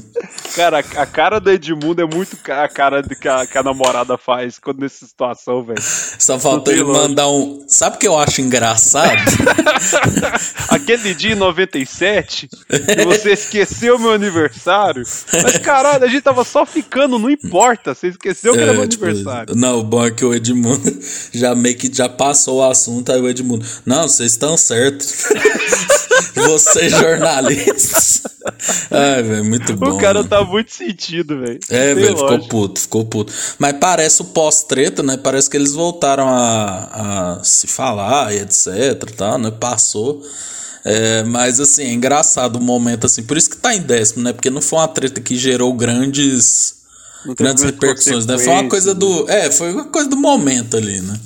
Cara, 0.56 0.80
a 0.80 1.06
cara 1.06 1.40
do 1.40 1.50
Edmundo 1.50 2.02
é 2.02 2.06
muito 2.06 2.38
a 2.50 2.68
cara 2.68 3.02
que 3.04 3.28
a, 3.28 3.46
que 3.46 3.58
a 3.58 3.64
namorada 3.64 4.18
faz 4.18 4.60
quando 4.60 4.82
nessa 4.82 5.06
situação, 5.06 5.64
velho. 5.64 5.82
Só 5.82 6.40
faltou 6.40 6.74
ele 6.74 6.84
longe. 6.84 7.00
mandar 7.02 7.30
um. 7.30 7.64
Sabe 7.68 7.96
o 7.96 8.00
que 8.00 8.08
eu 8.08 8.18
acho 8.18 8.42
engraçado? 8.42 9.20
Aquele 10.70 11.14
dia 11.14 11.34
em 11.34 11.36
97, 11.36 12.48
que 12.48 13.06
você 13.06 13.32
esqueceu 13.32 13.98
meu 13.98 14.12
aniversário. 14.12 15.04
Mas 15.44 15.58
caralho, 15.58 16.04
a 16.04 16.08
gente 16.08 16.22
tava 16.22 16.44
só 16.44 16.66
ficando, 16.66 17.18
não 17.20 17.30
importa. 17.30 17.94
Você 17.94 18.08
esqueceu 18.08 18.54
que 18.54 18.60
é, 18.60 18.64
era 18.64 18.74
meu 18.74 18.88
tipo, 18.88 18.99
aniversário. 19.06 19.56
Não, 19.56 19.80
o 19.80 19.84
bom 19.84 20.06
é 20.06 20.12
que 20.12 20.26
o 20.26 20.34
Edmundo 20.34 20.98
já 21.34 21.56
meio 21.56 21.78
que 21.78 21.94
já 21.94 22.10
passou 22.10 22.60
o 22.60 22.64
assunto, 22.64 23.12
aí 23.12 23.22
o 23.22 23.30
Edmundo. 23.30 23.66
Não, 23.86 24.08
vocês 24.08 24.32
estão 24.32 24.58
certos. 24.58 25.26
Vocês 26.36 26.92
jornalistas. 26.92 28.24
Ai, 28.92 29.24
velho, 29.24 29.46
muito 29.46 29.76
bom. 29.76 29.92
O 29.92 29.98
cara 29.98 30.24
tá 30.24 30.44
muito 30.44 30.72
sentido, 30.72 31.40
velho. 31.40 31.60
É, 31.70 31.94
velho, 31.94 32.18
ficou 32.18 32.48
puto, 32.48 32.80
ficou 32.80 33.06
puto. 33.06 33.34
Mas 33.58 33.76
parece 33.80 34.22
o 34.22 34.26
pós-treta, 34.26 35.04
né? 35.04 35.18
Parece 35.18 35.50
que 35.50 35.58
eles 35.58 35.74
voltaram 35.74 36.28
a, 36.28 37.38
a 37.40 37.44
se 37.44 37.68
falar 37.68 38.34
e 38.34 38.40
etc, 38.40 39.04
tá, 39.16 39.38
né? 39.38 39.52
Passou. 39.52 40.22
É, 40.84 41.24
mas 41.24 41.60
assim, 41.60 41.84
é 41.84 41.92
engraçado 41.92 42.56
o 42.56 42.62
momento 42.62 43.06
assim, 43.06 43.22
por 43.22 43.36
isso 43.36 43.50
que 43.50 43.58
tá 43.58 43.76
em 43.76 43.82
décimo, 43.82 44.24
né? 44.24 44.32
Porque 44.32 44.50
não 44.50 44.62
foi 44.62 44.80
uma 44.80 44.88
treta 44.88 45.20
que 45.20 45.36
gerou 45.36 45.74
grandes 45.74 46.79
grandes 47.38 47.64
repercussões, 47.64 48.26
né? 48.26 48.38
Foi 48.38 48.54
uma 48.54 48.70
coisa 48.70 48.94
do. 48.94 49.26
Né? 49.26 49.48
É, 49.48 49.52
foi 49.52 49.72
uma 49.72 49.86
coisa 49.86 50.10
do 50.10 50.18
momento 50.18 50.78
ali, 50.78 51.02
né? 51.02 51.20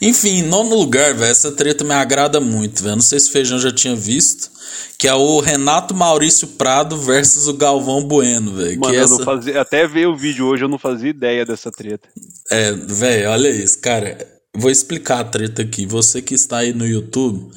Enfim, 0.00 0.42
nono 0.42 0.74
lugar, 0.74 1.12
velho, 1.12 1.30
essa 1.30 1.52
treta 1.52 1.84
me 1.84 1.92
agrada 1.92 2.40
muito, 2.40 2.82
velho. 2.82 2.96
Não 2.96 3.02
sei 3.02 3.20
se 3.20 3.28
o 3.28 3.32
Feijão 3.32 3.58
já 3.58 3.70
tinha 3.70 3.94
visto, 3.94 4.50
que 4.96 5.06
é 5.06 5.12
o 5.12 5.40
Renato 5.40 5.94
Maurício 5.94 6.48
Prado 6.48 6.96
versus 6.96 7.46
o 7.46 7.52
Galvão 7.52 8.02
Bueno, 8.02 8.54
velho. 8.54 8.80
Mano, 8.80 8.94
essa... 8.94 9.18
não 9.18 9.24
fazia, 9.24 9.60
até 9.60 9.86
ver 9.86 10.06
o 10.06 10.16
vídeo 10.16 10.46
hoje 10.46 10.64
eu 10.64 10.68
não 10.68 10.78
fazia 10.78 11.10
ideia 11.10 11.44
dessa 11.44 11.70
treta. 11.70 12.08
É, 12.50 12.72
velho, 12.72 13.30
olha 13.30 13.50
isso, 13.50 13.78
cara. 13.78 14.16
Vou 14.54 14.70
explicar 14.70 15.20
a 15.20 15.24
treta 15.24 15.62
aqui. 15.62 15.84
Você 15.84 16.22
que 16.22 16.34
está 16.34 16.58
aí 16.58 16.72
no 16.72 16.86
YouTube, 16.86 17.50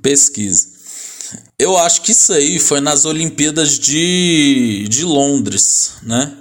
pesquise. 0.00 0.74
Eu 1.58 1.76
acho 1.76 2.02
que 2.02 2.12
isso 2.12 2.32
aí 2.32 2.58
foi 2.58 2.80
nas 2.80 3.04
Olimpíadas 3.04 3.78
de, 3.78 4.86
de 4.88 5.04
Londres, 5.04 5.92
né? 6.02 6.32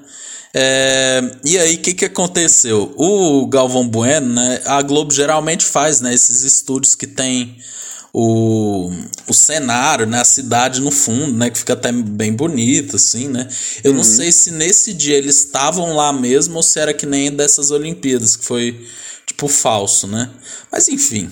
É, 0.56 1.22
e 1.44 1.58
aí, 1.58 1.76
o 1.76 1.80
que, 1.80 1.94
que 1.96 2.06
aconteceu? 2.06 2.94
O 2.96 3.48
Galvão 3.48 3.88
Bueno, 3.88 4.36
né? 4.36 4.62
A 4.66 4.82
Globo 4.84 5.12
geralmente 5.12 5.66
faz, 5.66 6.00
né? 6.00 6.14
Esses 6.14 6.44
estúdios 6.44 6.94
que 6.94 7.08
tem 7.08 7.58
o, 8.14 8.92
o 9.28 9.34
cenário, 9.34 10.06
né? 10.06 10.22
A 10.22 10.26
cidade 10.26 10.80
no 10.80 10.92
fundo, 10.92 11.34
né? 11.34 11.50
Que 11.50 11.58
fica 11.58 11.74
até 11.74 11.92
bem 11.92 12.32
bonito, 12.34 12.98
assim, 12.98 13.28
né? 13.28 13.48
Eu 13.84 13.92
uhum. 13.92 13.98
não 13.98 14.04
sei 14.04 14.32
se 14.32 14.52
nesse 14.52 14.94
dia 14.94 15.18
eles 15.18 15.40
estavam 15.40 15.96
lá 15.96 16.14
mesmo 16.14 16.58
ou 16.58 16.64
se 16.64 16.80
era 16.80 16.94
que 16.94 17.08
nem 17.08 17.32
dessas 17.32 17.72
Olimpíadas, 17.72 18.36
que 18.36 18.46
foi, 18.46 18.80
tipo, 19.26 19.48
falso, 19.48 20.06
né? 20.06 20.30
Mas 20.72 20.88
enfim, 20.88 21.32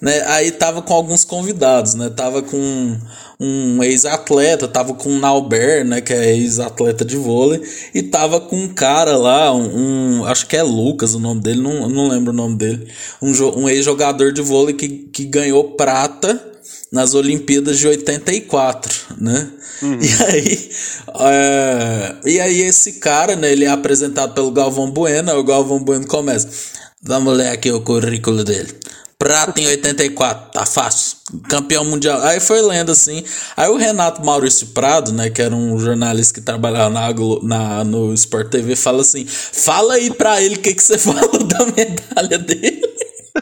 né? 0.00 0.22
Aí 0.28 0.50
tava 0.50 0.80
com 0.80 0.94
alguns 0.94 1.24
convidados, 1.24 1.92
né? 1.92 2.08
Tava 2.08 2.42
com 2.42 2.98
um 3.42 3.82
ex-atleta, 3.82 4.68
tava 4.68 4.94
com 4.94 5.10
o 5.10 5.18
Nauber, 5.18 5.84
né, 5.84 6.00
que 6.00 6.12
é 6.12 6.36
ex-atleta 6.36 7.04
de 7.04 7.16
vôlei, 7.16 7.60
e 7.92 8.00
tava 8.00 8.40
com 8.40 8.56
um 8.56 8.68
cara 8.68 9.16
lá, 9.16 9.52
um, 9.52 10.20
um, 10.20 10.24
acho 10.26 10.46
que 10.46 10.56
é 10.56 10.62
Lucas 10.62 11.14
o 11.14 11.18
nome 11.18 11.40
dele, 11.40 11.60
não, 11.60 11.88
não 11.88 12.08
lembro 12.08 12.32
o 12.32 12.36
nome 12.36 12.56
dele, 12.56 12.86
um, 13.20 13.32
um 13.60 13.68
ex-jogador 13.68 14.32
de 14.32 14.40
vôlei 14.40 14.74
que, 14.74 14.88
que 14.88 15.24
ganhou 15.24 15.72
prata 15.72 16.52
nas 16.92 17.14
Olimpíadas 17.14 17.78
de 17.78 17.88
84, 17.88 19.16
né? 19.18 19.50
Uhum. 19.82 19.98
E 20.00 20.22
aí, 20.24 20.70
é, 21.18 22.14
e 22.24 22.40
aí 22.40 22.60
esse 22.60 22.92
cara, 22.94 23.34
né, 23.34 23.50
ele 23.50 23.64
é 23.64 23.68
apresentado 23.68 24.34
pelo 24.34 24.52
Galvão 24.52 24.88
Bueno, 24.88 25.32
o 25.36 25.42
Galvão 25.42 25.82
Bueno 25.82 26.06
começa, 26.06 26.48
vamos 27.02 27.36
ler 27.36 27.48
aqui 27.48 27.72
o 27.72 27.80
currículo 27.80 28.44
dele. 28.44 28.72
Prata 29.22 29.60
em 29.60 29.66
84, 29.68 30.50
tá 30.50 30.66
fácil. 30.66 31.16
Campeão 31.48 31.84
mundial. 31.84 32.20
Aí 32.22 32.40
foi 32.40 32.60
lendo 32.60 32.90
assim. 32.90 33.22
Aí 33.56 33.68
o 33.68 33.76
Renato 33.76 34.24
Maurício 34.24 34.66
Prado, 34.68 35.12
né, 35.12 35.30
que 35.30 35.40
era 35.40 35.54
um 35.54 35.78
jornalista 35.78 36.34
que 36.34 36.40
trabalhava 36.40 36.90
na, 36.90 37.08
na, 37.44 37.84
no 37.84 38.12
Sport 38.14 38.48
TV, 38.48 38.74
fala 38.74 39.02
assim: 39.02 39.24
fala 39.24 39.94
aí 39.94 40.12
pra 40.12 40.42
ele 40.42 40.56
o 40.56 40.58
que, 40.58 40.74
que 40.74 40.82
você 40.82 40.98
falou 40.98 41.38
da 41.44 41.64
medalha 41.66 42.36
dele. 42.36 42.82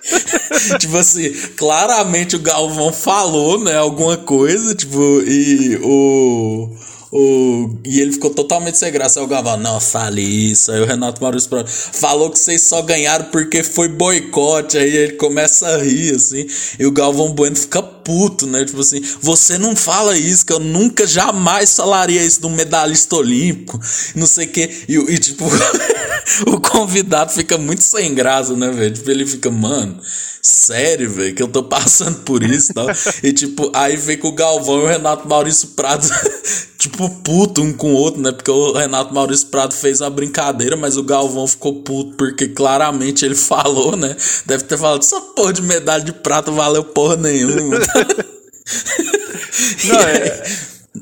tipo 0.79 0.99
assim, 0.99 1.33
claramente 1.57 2.37
o 2.37 2.40
Galvão 2.40 2.93
falou, 2.93 3.59
né, 3.59 3.75
alguma 3.75 4.19
coisa, 4.19 4.75
tipo, 4.75 5.01
e 5.23 5.81
o 5.83 6.69
o, 7.12 7.70
e 7.85 8.01
ele 8.01 8.12
ficou 8.12 8.31
totalmente 8.31 8.79
sem 8.79 8.92
graça. 8.92 9.18
Aí 9.18 9.25
o 9.25 9.29
Galvão, 9.29 9.57
não 9.57 9.81
fale 9.81 10.23
isso. 10.23 10.70
Aí 10.70 10.81
o 10.81 10.87
Renato 10.87 11.20
Maurício 11.20 11.51
falou 11.66 12.31
que 12.31 12.38
vocês 12.38 12.62
só 12.62 12.83
ganharam 12.83 13.27
porque 13.27 13.62
foi 13.62 13.88
boicote. 13.88 14.79
Aí 14.79 14.96
ele 14.96 15.12
começa 15.14 15.66
a 15.66 15.79
rir, 15.79 16.14
assim. 16.14 16.46
E 16.79 16.87
o 16.87 16.92
Galvão 16.92 17.33
Bueno 17.33 17.57
fica 17.57 17.83
puto, 18.11 18.44
né? 18.44 18.64
Tipo 18.64 18.81
assim, 18.81 19.01
você 19.20 19.57
não 19.57 19.77
fala 19.77 20.18
isso, 20.18 20.44
que 20.44 20.53
eu 20.53 20.59
nunca, 20.59 21.07
jamais 21.07 21.77
falaria 21.77 22.25
isso 22.25 22.40
de 22.40 22.46
um 22.49 22.51
medalhista 22.51 23.14
olímpico. 23.14 23.81
Não 24.16 24.27
sei 24.27 24.46
o 24.46 24.51
que. 24.51 24.68
E, 24.88 24.96
e 24.96 25.18
tipo, 25.18 25.44
o 26.49 26.61
convidado 26.61 27.31
fica 27.31 27.57
muito 27.57 27.85
sem 27.85 28.12
graça, 28.12 28.57
né, 28.57 28.68
velho? 28.68 28.92
Tipo, 28.92 29.11
ele 29.12 29.25
fica, 29.25 29.49
mano 29.49 30.01
sério, 30.42 31.11
velho, 31.11 31.35
que 31.35 31.42
eu 31.42 31.49
tô 31.49 31.62
passando 31.62 32.20
por 32.20 32.42
isso 32.42 32.73
e 32.73 32.75
tal. 32.75 32.87
e 33.23 33.33
tipo, 33.33 33.70
aí 33.75 33.96
vem 33.96 34.16
com 34.16 34.29
o 34.29 34.35
Galvão 34.35 34.81
e 34.81 34.85
o 34.85 34.87
Renato 34.87 35.29
Maurício 35.29 35.68
Prado, 35.68 36.09
tipo, 36.79 37.09
puto 37.23 37.62
um 37.62 37.73
com 37.73 37.92
o 37.92 37.96
outro, 37.96 38.20
né? 38.20 38.33
Porque 38.33 38.51
o 38.51 38.73
Renato 38.73 39.12
Maurício 39.12 39.49
Prado 39.49 39.75
fez 39.75 40.01
uma 40.01 40.11
brincadeira, 40.11 40.77
mas 40.77 40.96
o 40.96 41.03
Galvão 41.03 41.46
ficou 41.46 41.83
puto 41.83 42.16
porque 42.16 42.49
claramente 42.49 43.25
ele 43.25 43.35
falou, 43.35 43.96
né? 43.96 44.16
Deve 44.46 44.64
ter 44.64 44.79
falado, 44.79 45.03
essa 45.03 45.20
porra 45.20 45.53
de 45.53 45.62
medalha 45.62 46.03
de 46.03 46.12
prata 46.12 46.51
valeu 46.51 46.85
porra 46.85 47.16
nenhuma. 47.16 47.79
Não, 49.84 50.00
é. 50.00 50.42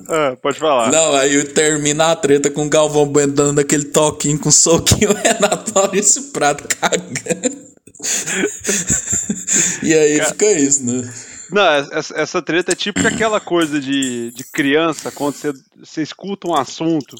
Ah, 0.08 0.36
pode 0.40 0.58
falar. 0.58 0.90
Não, 0.90 1.14
aí 1.14 1.44
termina 1.44 2.12
a 2.12 2.16
treta 2.16 2.50
com 2.50 2.66
o 2.66 2.68
Galvão 2.68 3.06
Bueno 3.06 3.32
dando 3.32 3.58
aquele 3.60 3.84
toquinho 3.84 4.38
com 4.38 4.50
soquinho, 4.50 5.10
o 5.12 5.14
Renato 5.14 5.72
Maurício 5.74 6.30
Prado 6.30 6.64
cagando. 6.80 7.68
e 9.82 9.94
aí 9.94 10.18
Cara, 10.18 10.30
fica 10.30 10.52
isso, 10.52 10.84
né? 10.84 11.10
Não, 11.50 11.62
essa, 11.62 12.20
essa 12.20 12.42
treta 12.42 12.72
é 12.72 12.76
tipo 12.76 13.06
aquela 13.06 13.40
coisa 13.40 13.80
de, 13.80 14.30
de 14.32 14.44
criança, 14.44 15.10
quando 15.10 15.34
você, 15.34 15.52
você 15.78 16.02
escuta 16.02 16.48
um 16.48 16.54
assunto 16.54 17.16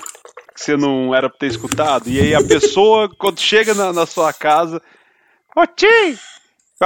que 0.55 0.63
você 0.63 0.77
não 0.77 1.15
era 1.15 1.31
pra 1.31 1.39
ter 1.39 1.47
escutado, 1.47 2.11
e 2.11 2.21
aí 2.21 2.35
a 2.35 2.43
pessoa, 2.43 3.09
quando 3.17 3.41
chega 3.41 3.75
na, 3.75 3.93
na 3.93 4.05
sua 4.07 4.33
casa, 4.33 4.83
ô 5.57 5.67
tio, 5.67 6.19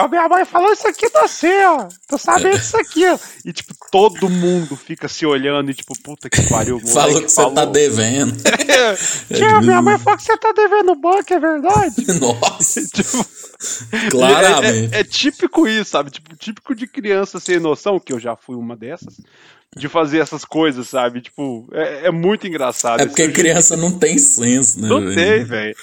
minha 0.08 0.28
mãe 0.28 0.44
falou 0.44 0.72
isso 0.72 0.88
aqui 0.88 1.10
pra 1.10 1.28
você, 1.28 1.64
ó. 1.66 1.86
Tô 2.08 2.16
sabendo 2.16 2.56
isso 2.56 2.76
aqui, 2.78 3.06
ó. 3.06 3.18
E, 3.44 3.52
tipo, 3.52 3.74
todo 3.90 4.28
mundo 4.30 4.74
fica 4.74 5.06
se 5.06 5.26
olhando 5.26 5.70
e, 5.70 5.74
tipo, 5.74 5.92
puta 6.02 6.30
que 6.30 6.48
pariu. 6.48 6.80
Falou 6.80 7.22
que 7.22 7.28
você 7.28 7.50
tá 7.50 7.64
devendo. 7.66 8.32
Tia, 9.28 9.60
minha 9.60 9.82
mãe 9.82 9.98
falou 9.98 10.18
que 10.18 10.24
você 10.24 10.36
tá 10.38 10.52
devendo 10.52 10.94
banco, 10.94 11.34
é 11.34 11.38
verdade? 11.38 12.06
Nossa. 12.18 12.80
tipo, 12.88 13.26
Claramente. 14.10 14.94
É, 14.94 14.98
é, 14.98 15.00
é, 15.00 15.04
típico 15.04 15.68
isso, 15.68 15.90
sabe? 15.90 16.10
Tipo, 16.10 16.36
típico 16.36 16.74
de 16.74 16.86
criança 16.86 17.38
sem 17.38 17.60
noção, 17.60 18.00
que 18.00 18.12
eu 18.12 18.18
já 18.18 18.34
fui 18.34 18.56
uma 18.56 18.74
dessas 18.74 19.16
de 19.74 19.88
fazer 19.88 20.18
essas 20.18 20.44
coisas, 20.44 20.86
sabe? 20.88 21.22
Tipo, 21.22 21.66
é, 21.72 22.08
é 22.08 22.10
muito 22.10 22.46
engraçado. 22.46 23.00
É 23.00 23.06
porque 23.06 23.28
criança 23.30 23.74
não 23.76 23.98
tem 23.98 24.18
senso, 24.18 24.78
né? 24.80 24.88
Não 24.88 25.00
véio? 25.00 25.14
tem, 25.14 25.44
velho. 25.44 25.76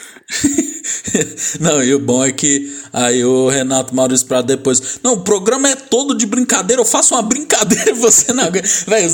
não, 1.59 1.83
e 1.83 1.93
o 1.93 1.99
bom 1.99 2.23
é 2.23 2.31
que 2.31 2.73
aí 2.91 3.23
o 3.23 3.49
Renato 3.49 3.95
Maurício 3.95 4.25
Prado 4.25 4.47
depois. 4.47 4.99
Não, 5.03 5.13
o 5.13 5.21
programa 5.21 5.69
é 5.69 5.75
todo 5.75 6.15
de 6.15 6.25
brincadeira, 6.25 6.81
eu 6.81 6.85
faço 6.85 7.15
uma 7.15 7.21
brincadeira 7.21 7.91
e 7.91 7.93
você 7.93 8.33
não 8.33 8.45
aguenta. 8.45 8.67
Velho, 8.87 9.09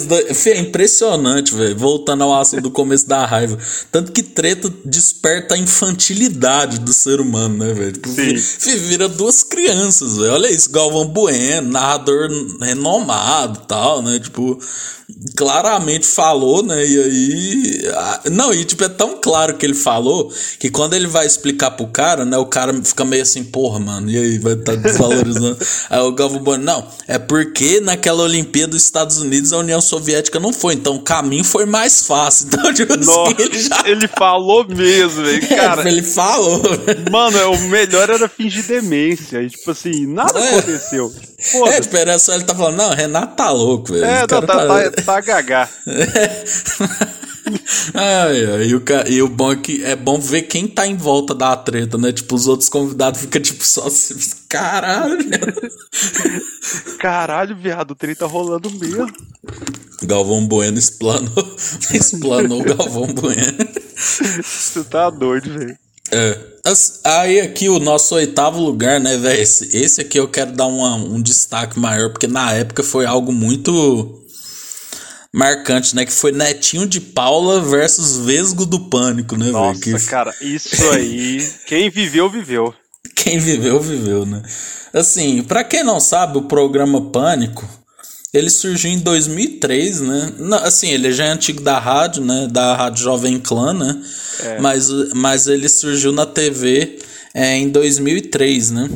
é 0.48 0.60
impressionante, 0.60 1.54
velho. 1.54 1.76
Voltando 1.78 2.24
ao 2.24 2.40
assunto 2.40 2.62
do 2.62 2.72
começo 2.72 3.08
da 3.08 3.26
raiva. 3.26 3.58
Tanto 3.92 4.12
que 4.12 4.24
treta 4.24 4.72
desperta 4.84 5.56
a 5.56 5.58
infantilidade 5.58 6.80
do 6.80 6.94
ser 6.94 7.20
humano, 7.20 7.58
né, 7.58 7.74
velho? 7.74 7.94
Tipo, 7.94 8.10
vira 8.88 9.08
duas 9.10 9.44
crianças, 9.44 10.18
velho. 10.18 10.34
Olha 10.34 10.50
isso, 10.50 10.72
Galvão 10.72 11.08
Bueno, 11.08 11.72
narrador 11.72 12.30
renomado 12.62 13.62
e 13.64 13.68
tal, 13.68 14.02
né? 14.02 14.20
Tipo, 14.20 14.60
claramente 15.36 16.06
falou, 16.06 16.64
né? 16.64 16.86
E 16.86 17.00
aí. 17.00 17.82
Não, 18.32 18.54
e 18.54 18.64
tipo, 18.66 18.84
é 18.84 18.90
tão 18.90 19.20
claro 19.22 19.56
que 19.56 19.66
ele 19.66 19.74
falou 19.74 20.32
que 20.60 20.70
quando 20.70 20.94
ele 20.94 21.08
vai 21.08 21.26
explicar 21.26 21.72
pro 21.72 21.85
cara, 21.88 22.26
né? 22.26 22.38
O 22.38 22.46
cara 22.46 22.74
fica 22.84 23.06
meio 23.06 23.24
assim, 23.24 23.44
porra, 23.44 23.80
mano, 23.80 24.10
e 24.10 24.18
aí 24.18 24.40
vai 24.40 24.54
estar 24.54 24.74
tá 24.74 24.80
desvalorizando. 24.80 25.58
aí 25.90 26.00
o 26.00 26.12
Galvão 26.12 26.40
Bueno, 26.40 26.64
não, 26.64 26.88
é 27.08 27.18
porque 27.18 27.80
naquela 27.80 28.24
Olimpíada 28.24 28.72
dos 28.72 28.84
Estados 28.84 29.18
Unidos 29.18 29.54
a 29.54 29.58
União 29.58 29.80
Soviética 29.82 30.40
não 30.40 30.54
foi, 30.54 30.74
então 30.74 30.96
o 30.96 31.02
caminho 31.02 31.44
foi 31.44 31.66
mais 31.66 32.06
fácil. 32.06 32.48
Então, 32.56 32.74
tipo 32.74 32.94
assim, 32.94 33.06
Nossa, 33.06 33.32
assim, 33.34 33.44
ele 33.44 33.60
já. 33.60 33.84
Ele 33.86 34.08
falou 34.08 34.66
mesmo, 34.68 35.24
velho, 35.24 35.48
cara. 35.50 35.84
É, 35.84 35.88
ele 35.88 36.04
falou. 36.04 36.62
Mano, 37.12 37.52
o 37.52 37.60
melhor 37.68 38.10
era 38.10 38.30
fingir 38.30 38.64
demência. 38.64 39.42
E, 39.42 39.50
tipo 39.50 39.72
assim, 39.72 40.06
nada 40.06 40.40
é. 40.40 40.50
aconteceu. 40.50 41.14
Foda. 41.40 41.72
É, 41.72 41.82
tipo, 41.82 41.98
era 41.98 42.18
só 42.18 42.34
ele 42.34 42.44
tá 42.44 42.56
falando, 42.56 42.78
não, 42.78 42.90
Renato 42.92 43.36
tá 43.36 43.52
louco, 43.52 43.94
velho. 43.94 44.06
É, 44.06 44.22
não, 44.22 44.28
tá, 44.28 44.42
tá, 44.42 44.68
tá, 44.68 44.92
tá 45.04 45.22
gagá. 45.22 45.70
ai, 47.94 48.46
ai, 48.46 48.68
e, 48.68 48.76
o, 48.76 48.84
e 49.08 49.22
o 49.22 49.28
bom 49.28 49.52
é 49.52 49.56
que 49.56 49.84
é 49.84 49.96
bom 49.96 50.20
ver 50.20 50.44
quem 50.44 50.68
tá 50.68 50.88
em 50.88 50.96
volta 50.96 51.34
da 51.34 51.56
treta, 51.56 51.98
né? 51.98 52.12
Tipo, 52.12 52.36
os 52.36 52.48
outros 52.48 52.70
convidados 52.70 53.22
ficam 53.22 53.42
tipo 53.42 53.64
só 53.64 53.88
assim, 53.88 54.16
caralho. 54.50 55.18
Caralho, 57.00 57.56
viado, 57.56 57.92
o 57.92 57.96
trem 57.96 58.16
tá 58.16 58.26
rolando 58.26 58.70
mesmo. 58.72 59.14
Galvão 60.04 60.46
Bueno 60.46 60.78
explanou, 60.78 61.56
explanou 61.94 62.62
o 62.62 62.64
Galvão 62.64 63.08
Bueno. 63.08 63.68
Você 63.96 64.84
tá 64.84 65.10
doido, 65.10 65.52
velho. 65.52 65.78
É. 66.12 66.56
Aí 67.04 67.40
aqui 67.42 67.70
o 67.70 67.80
nosso 67.80 68.16
oitavo 68.16 68.60
lugar, 68.60 69.00
né, 69.00 69.18
velho? 69.18 69.42
Esse, 69.42 69.78
esse 69.78 70.02
aqui 70.02 70.20
eu 70.20 70.28
quero 70.28 70.52
dar 70.52 70.66
uma, 70.66 70.96
um 70.96 71.22
destaque 71.22 71.80
maior, 71.80 72.10
porque 72.10 72.28
na 72.28 72.52
época 72.54 72.84
foi 72.84 73.06
algo 73.06 73.32
muito 73.32 74.25
marcante, 75.36 75.94
né? 75.94 76.06
Que 76.06 76.14
foi 76.14 76.32
Netinho 76.32 76.88
de 76.88 77.02
Paula 77.02 77.60
versus 77.60 78.26
Vesgo 78.26 78.66
do 78.66 78.80
Pânico, 78.90 79.36
né, 79.36 79.46
velho? 79.46 79.58
Nossa, 79.58 79.82
que... 79.82 80.06
cara, 80.06 80.34
isso 80.40 80.90
aí, 80.92 81.46
quem 81.68 81.90
viveu, 81.90 82.30
viveu. 82.30 82.74
Quem 83.14 83.38
viveu, 83.38 83.80
viveu, 83.82 84.26
né? 84.26 84.42
Assim, 84.94 85.44
para 85.44 85.64
quem 85.64 85.84
não 85.84 86.00
sabe, 86.00 86.38
o 86.38 86.44
programa 86.44 87.12
Pânico, 87.12 87.68
ele 88.34 88.50
surgiu 88.50 88.90
em 88.90 89.00
2003, 89.00 90.02
né? 90.02 90.34
assim, 90.64 90.90
ele 90.90 91.12
já 91.12 91.26
é 91.26 91.30
antigo 91.30 91.62
da 91.62 91.80
rádio, 91.80 92.24
né? 92.24 92.48
Da 92.50 92.76
Rádio 92.76 93.04
Jovem 93.04 93.38
Clã, 93.38 93.74
né? 93.74 94.02
É. 94.40 94.60
Mas, 94.60 94.90
mas 95.14 95.48
ele 95.48 95.68
surgiu 95.68 96.14
na 96.14 96.26
TV 96.26 97.00
é, 97.34 97.58
em 97.58 97.70
2003, 97.70 98.72
né? 98.72 98.90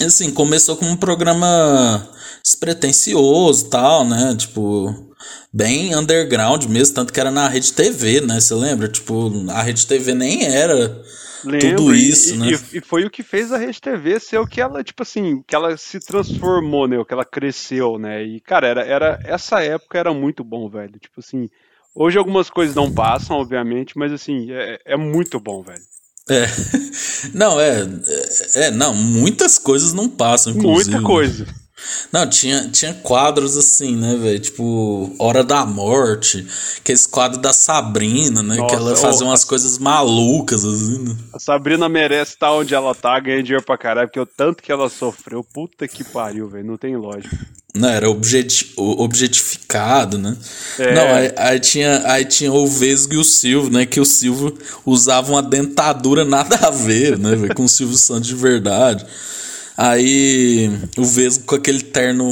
Assim, 0.00 0.32
começou 0.32 0.76
como 0.76 0.90
um 0.90 0.96
programa 0.96 2.08
despretensioso 2.42 3.66
tal, 3.66 4.04
né? 4.04 4.34
Tipo, 4.36 5.13
bem 5.52 5.94
underground 5.94 6.64
mesmo, 6.64 6.94
tanto 6.94 7.12
que 7.12 7.20
era 7.20 7.30
na 7.30 7.48
Rede 7.48 7.72
TV, 7.72 8.20
né? 8.20 8.40
Você 8.40 8.54
lembra? 8.54 8.88
Tipo, 8.88 9.30
a 9.50 9.62
Rede 9.62 9.86
TV 9.86 10.14
nem 10.14 10.44
era 10.44 11.02
Lembro, 11.44 11.76
tudo 11.76 11.94
isso, 11.94 12.34
e, 12.34 12.38
né? 12.38 12.48
E, 12.48 12.78
e, 12.78 12.80
foi 12.80 13.04
o 13.04 13.10
que 13.10 13.22
fez 13.22 13.52
a 13.52 13.58
Rede 13.58 13.80
TV 13.80 14.18
ser 14.18 14.38
o 14.38 14.46
que 14.46 14.60
ela, 14.60 14.82
tipo 14.82 15.02
assim, 15.02 15.42
que 15.46 15.54
ela 15.54 15.76
se 15.76 16.00
transformou, 16.00 16.88
né? 16.88 16.98
O 16.98 17.04
que 17.04 17.12
ela 17.12 17.24
cresceu, 17.24 17.98
né? 17.98 18.22
E, 18.24 18.40
cara, 18.40 18.66
era, 18.66 18.82
era 18.82 19.20
essa 19.24 19.62
época 19.62 19.98
era 19.98 20.12
muito 20.12 20.42
bom, 20.42 20.68
velho. 20.68 20.98
Tipo 20.98 21.20
assim, 21.20 21.48
hoje 21.94 22.18
algumas 22.18 22.48
coisas 22.48 22.74
não 22.74 22.92
passam, 22.92 23.36
obviamente, 23.36 23.96
mas 23.96 24.12
assim, 24.12 24.50
é, 24.50 24.80
é 24.84 24.96
muito 24.96 25.38
bom, 25.38 25.62
velho. 25.62 25.82
É. 26.28 26.46
Não, 27.34 27.60
é, 27.60 27.80
é. 27.80 28.66
É, 28.66 28.70
não, 28.70 28.94
muitas 28.94 29.58
coisas 29.58 29.92
não 29.92 30.08
passam, 30.08 30.52
inclusive. 30.52 30.90
Muita 30.90 31.06
coisa. 31.06 31.46
Não, 32.12 32.28
tinha, 32.28 32.68
tinha 32.68 32.94
quadros 32.94 33.56
assim, 33.56 33.96
né, 33.96 34.16
velho? 34.16 34.38
Tipo, 34.38 35.14
Hora 35.18 35.42
da 35.42 35.64
Morte, 35.64 36.46
que 36.82 36.92
esse 36.92 37.08
quadro 37.08 37.40
da 37.40 37.52
Sabrina, 37.52 38.42
né? 38.42 38.56
Nossa, 38.56 38.68
que 38.68 38.74
ela 38.74 38.96
fazia 38.96 39.26
umas 39.26 39.44
coisas 39.44 39.78
malucas, 39.78 40.64
assim. 40.64 41.04
Né? 41.04 41.16
A 41.32 41.38
Sabrina 41.38 41.88
merece 41.88 42.32
estar 42.32 42.52
onde 42.52 42.74
ela 42.74 42.94
tá, 42.94 43.18
ganha 43.18 43.42
dinheiro 43.42 43.64
pra 43.64 43.78
caralho, 43.78 44.08
porque 44.08 44.20
o 44.20 44.26
tanto 44.26 44.62
que 44.62 44.70
ela 44.70 44.88
sofreu, 44.88 45.44
puta 45.44 45.88
que 45.88 46.04
pariu, 46.04 46.48
velho, 46.48 46.66
não 46.66 46.76
tem 46.76 46.96
lógica. 46.96 47.36
Não, 47.74 47.88
era 47.88 48.08
objeti 48.08 48.72
objetificado, 48.76 50.16
né? 50.16 50.36
É. 50.78 50.94
Não, 50.94 51.02
aí, 51.12 51.32
aí, 51.36 51.60
tinha, 51.60 52.02
aí 52.06 52.24
tinha 52.24 52.52
o 52.52 52.68
Vesgo 52.68 53.14
e 53.14 53.16
o 53.16 53.24
Silvio, 53.24 53.68
né? 53.68 53.84
Que 53.84 53.98
o 53.98 54.04
Silvio 54.04 54.56
usava 54.86 55.32
uma 55.32 55.42
dentadura 55.42 56.24
nada 56.24 56.54
a 56.68 56.70
ver, 56.70 57.18
né, 57.18 57.34
véio, 57.34 57.52
com 57.52 57.64
o 57.64 57.68
Silvio 57.68 57.96
Santos 57.96 58.28
de 58.28 58.36
verdade. 58.36 59.04
Aí 59.76 60.70
o 60.96 61.04
Vesgo 61.04 61.44
com 61.44 61.54
aquele 61.56 61.80
terno. 61.82 62.30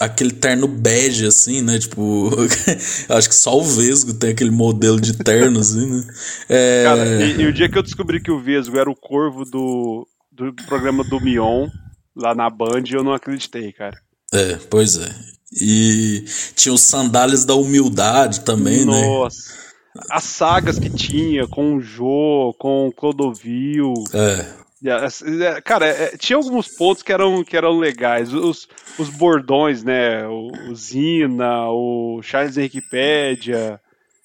Aquele 0.00 0.32
terno 0.32 0.66
bege, 0.66 1.26
assim, 1.26 1.62
né? 1.62 1.78
Tipo, 1.78 2.30
acho 3.08 3.28
que 3.28 3.34
só 3.34 3.56
o 3.56 3.62
Vesgo 3.62 4.14
tem 4.14 4.30
aquele 4.30 4.50
modelo 4.50 5.00
de 5.00 5.16
terno, 5.16 5.60
assim, 5.60 5.86
né? 5.86 6.04
É... 6.48 6.84
Cara, 6.84 7.24
e, 7.24 7.40
e, 7.42 7.46
o 7.46 7.52
dia 7.52 7.68
que 7.68 7.78
eu 7.78 7.82
descobri 7.82 8.20
que 8.20 8.30
o 8.30 8.40
Vesgo 8.40 8.76
era 8.78 8.90
o 8.90 8.96
corvo 8.96 9.44
do, 9.44 10.08
do 10.32 10.52
programa 10.66 11.04
do 11.04 11.20
Mion, 11.20 11.68
lá 12.16 12.34
na 12.34 12.50
Band, 12.50 12.82
eu 12.90 13.04
não 13.04 13.12
acreditei, 13.12 13.72
cara. 13.72 13.96
É, 14.32 14.56
pois 14.68 14.96
é. 14.96 15.14
E 15.60 16.24
tinha 16.56 16.72
os 16.72 16.80
sandálias 16.80 17.44
da 17.44 17.54
humildade 17.54 18.40
também, 18.40 18.84
Nossa. 18.84 19.00
né? 19.00 19.06
Nossa. 19.06 19.62
As 20.10 20.24
sagas 20.24 20.78
que 20.78 20.88
tinha 20.88 21.46
com 21.46 21.76
o 21.76 21.80
Jô, 21.80 22.54
com 22.58 22.88
o 22.88 22.92
Clodovil. 22.92 23.92
É. 24.14 24.61
É, 24.84 25.60
cara, 25.60 25.86
é, 25.86 26.16
tinha 26.16 26.36
alguns 26.36 26.66
pontos 26.68 27.02
que 27.02 27.12
eram, 27.12 27.44
que 27.44 27.56
eram 27.56 27.78
legais. 27.78 28.32
Os, 28.32 28.66
os 28.98 29.08
bordões, 29.08 29.84
né? 29.84 30.26
O, 30.26 30.50
o 30.70 30.74
Zina, 30.74 31.68
o 31.70 32.20
Charles 32.22 32.56
Pédia. 32.90 33.80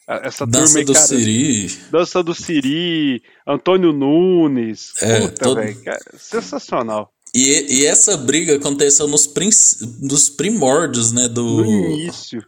essa 0.07 0.45
Dança 0.47 0.65
turma 0.65 0.79
aí, 0.79 0.85
do 0.85 0.93
cara, 0.93 1.05
Siri. 1.05 1.67
Dança 1.91 2.23
do 2.23 2.33
Siri, 2.33 3.21
Antônio 3.45 3.93
Nunes. 3.93 4.93
É, 5.01 5.21
Puta, 5.21 5.43
todo- 5.43 5.57
velho, 5.61 5.83
cara, 5.83 5.99
sensacional. 6.17 7.11
E, 7.35 7.81
e 7.81 7.85
essa 7.85 8.17
briga 8.17 8.55
aconteceu 8.55 9.07
nos, 9.07 9.27
princ- 9.27 9.53
nos 10.01 10.29
primórdios, 10.29 11.11
né? 11.11 11.27
Do, 11.27 11.43
No 11.43 11.65
início. 11.91 12.41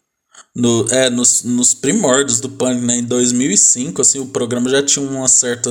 no, 0.56 0.88
é, 0.90 1.10
nos, 1.12 1.44
nos 1.44 1.74
primórdios 1.76 2.40
do 2.40 2.50
Pânico, 2.50 2.86
né? 2.88 2.96
Em 2.98 3.04
2005, 3.04 4.02
assim, 4.02 4.20
o 4.20 4.28
programa 4.28 4.68
já 4.70 4.82
tinha 4.82 5.06
uma 5.08 5.28
certa 5.28 5.70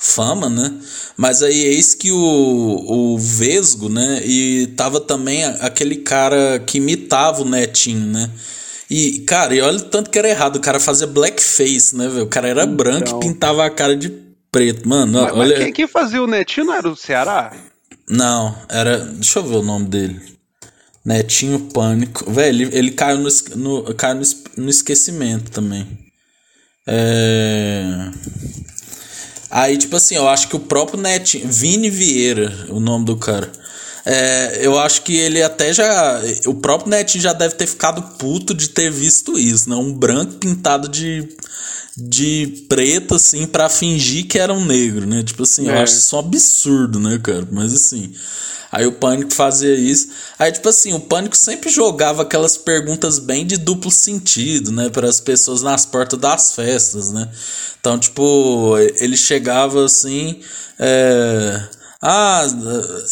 fama, 0.00 0.48
né? 0.48 0.72
Mas 1.14 1.42
aí 1.42 1.66
eis 1.66 1.94
que 1.94 2.10
o, 2.10 2.16
o 2.18 3.18
Vesgo, 3.18 3.90
né? 3.90 4.22
E 4.24 4.68
tava 4.68 4.98
também 4.98 5.44
aquele 5.44 5.96
cara 5.96 6.58
que 6.66 6.78
imitava 6.78 7.42
o 7.42 7.48
Netinho, 7.48 8.06
né? 8.06 8.30
E, 8.90 9.20
cara, 9.20 9.54
e 9.54 9.60
olha 9.60 9.76
o 9.76 9.82
tanto 9.82 10.10
que 10.10 10.18
era 10.18 10.28
errado. 10.28 10.56
O 10.56 10.60
cara 10.60 10.80
fazia 10.80 11.06
blackface, 11.06 11.94
né, 11.94 12.08
velho? 12.08 12.24
O 12.24 12.28
cara 12.28 12.48
era 12.48 12.66
branco 12.66 13.08
e 13.08 13.20
pintava 13.20 13.64
a 13.64 13.70
cara 13.70 13.94
de 13.94 14.10
preto. 14.50 14.88
Mano, 14.88 15.20
Mas, 15.20 15.36
mas 15.36 15.38
olha. 15.38 15.56
quem, 15.58 15.72
quem 15.72 15.86
fazia 15.86 16.22
o 16.22 16.26
Netinho 16.26 16.66
não 16.66 16.74
era 16.74 16.88
o 16.88 16.96
Ceará? 16.96 17.52
Não, 18.08 18.56
era. 18.68 18.98
Deixa 18.98 19.38
eu 19.38 19.44
ver 19.44 19.56
o 19.56 19.62
nome 19.62 19.86
dele. 19.86 20.20
Netinho 21.04 21.60
Pânico. 21.72 22.28
Velho, 22.30 22.62
ele, 22.62 22.76
ele 22.76 22.90
caiu, 22.90 23.18
no, 23.18 23.28
no, 23.54 23.94
caiu 23.94 24.16
no, 24.16 24.64
no 24.64 24.70
esquecimento 24.70 25.50
também. 25.50 25.86
É. 26.86 28.10
Aí, 29.50 29.76
tipo 29.76 29.96
assim, 29.96 30.14
eu 30.14 30.28
acho 30.28 30.48
que 30.48 30.56
o 30.56 30.60
próprio 30.60 31.00
Netinho. 31.00 31.48
Vini 31.48 31.90
Vieira, 31.90 32.66
o 32.68 32.78
nome 32.78 33.04
do 33.04 33.16
cara. 33.16 33.50
É, 34.04 34.60
eu 34.62 34.78
acho 34.78 35.02
que 35.02 35.16
ele 35.16 35.42
até 35.42 35.72
já. 35.72 36.20
O 36.46 36.54
próprio 36.54 36.90
Netinho 36.90 37.22
já 37.22 37.32
deve 37.32 37.54
ter 37.54 37.66
ficado 37.66 38.16
puto 38.16 38.54
de 38.54 38.68
ter 38.68 38.90
visto 38.90 39.38
isso, 39.38 39.68
né? 39.68 39.76
Um 39.76 39.92
branco 39.92 40.34
pintado 40.34 40.88
de. 40.88 41.28
De 42.02 42.64
preto, 42.68 43.14
assim, 43.14 43.46
pra 43.46 43.68
fingir 43.68 44.26
que 44.26 44.38
era 44.38 44.52
um 44.54 44.64
negro, 44.64 45.06
né? 45.06 45.22
Tipo 45.22 45.42
assim, 45.42 45.66
eu 45.66 45.74
É. 45.74 45.82
acho 45.82 45.96
isso 45.98 46.16
um 46.16 46.18
absurdo, 46.20 46.98
né, 46.98 47.18
cara? 47.22 47.46
Mas 47.50 47.74
assim. 47.74 48.12
Aí 48.72 48.86
o 48.86 48.92
Pânico 48.92 49.32
fazia 49.32 49.74
isso. 49.74 50.08
Aí, 50.38 50.52
tipo 50.52 50.68
assim, 50.68 50.92
o 50.92 51.00
Pânico 51.00 51.36
sempre 51.36 51.68
jogava 51.68 52.22
aquelas 52.22 52.56
perguntas 52.56 53.18
bem 53.18 53.44
de 53.44 53.56
duplo 53.56 53.90
sentido, 53.90 54.70
né? 54.70 54.88
Para 54.88 55.08
as 55.08 55.20
pessoas 55.20 55.60
nas 55.60 55.84
portas 55.84 56.18
das 56.20 56.52
festas, 56.54 57.10
né? 57.10 57.28
Então, 57.80 57.98
tipo, 57.98 58.76
ele 59.00 59.16
chegava 59.16 59.84
assim. 59.84 60.40
É... 60.78 61.62
Ah, 62.02 62.46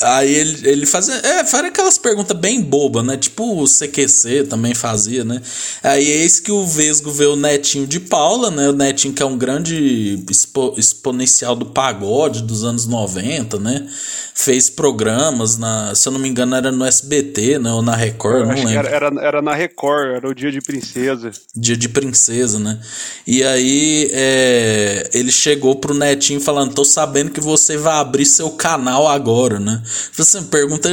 aí 0.03 0.35
ele, 0.35 0.66
ele 0.66 0.87
fazia. 0.87 1.14
É, 1.16 1.44
fazia 1.44 1.68
aquelas 1.68 1.98
perguntas 1.98 2.35
bem 2.35 2.62
bobas, 2.62 3.05
né? 3.05 3.18
Tipo 3.18 3.62
o 3.62 3.66
CQC 3.66 4.44
também 4.48 4.74
fazia, 4.74 5.24
né? 5.24 5.42
Aí 5.83 6.07
eis 6.09 6.40
que 6.40 6.51
o 6.51 6.64
Vesgo 6.64 7.11
vê 7.11 7.27
o 7.27 7.37
Netinho 7.37 7.87
de 7.87 8.01
Paula, 8.01 8.51
né? 8.51 8.66
O 8.70 8.72
Netinho 8.72 9.12
que 9.12 9.22
é 9.22 9.27
um 9.27 9.37
grande 9.37 10.24
expo- 10.31 10.74
exponencial 10.79 11.55
do 11.55 11.66
pagode 11.66 12.42
dos 12.42 12.64
anos 12.64 12.87
90, 12.87 13.59
né? 13.59 13.87
Fez 14.35 14.70
programas 14.70 15.59
na. 15.59 15.94
Se 15.94 16.09
eu 16.09 16.12
não 16.12 16.20
me 16.20 16.29
engano, 16.29 16.55
era 16.57 16.72
no 16.72 16.85
SBT, 16.87 17.59
né? 17.59 17.70
Ou 17.70 17.83
na 17.83 17.94
Record, 17.94 18.46
não 18.46 18.53
Acho 18.53 18.62
que 18.62 18.68
lembro. 18.68 18.87
era, 18.87 18.96
era, 19.09 19.20
era 19.20 19.42
na 19.42 19.53
Record, 19.53 20.14
era 20.16 20.29
o 20.31 20.35
Dia 20.35 20.51
de 20.51 20.62
Princesa. 20.62 21.31
Dia 21.55 21.77
de 21.77 21.88
princesa, 21.90 22.59
né? 22.59 22.79
E 23.27 23.42
aí 23.44 24.09
é, 24.14 25.11
ele 25.12 25.31
chegou 25.31 25.77
pro 25.77 25.92
netinho 25.92 26.40
falando: 26.40 26.72
tô 26.72 26.85
sabendo 26.87 27.31
que 27.33 27.40
você 27.40 27.77
vai 27.77 27.96
abrir 27.98 28.24
seu 28.24 28.48
canal 28.53 28.77
agora, 29.08 29.58
né? 29.58 29.82
Você 30.12 30.40
pergunta 30.42 30.88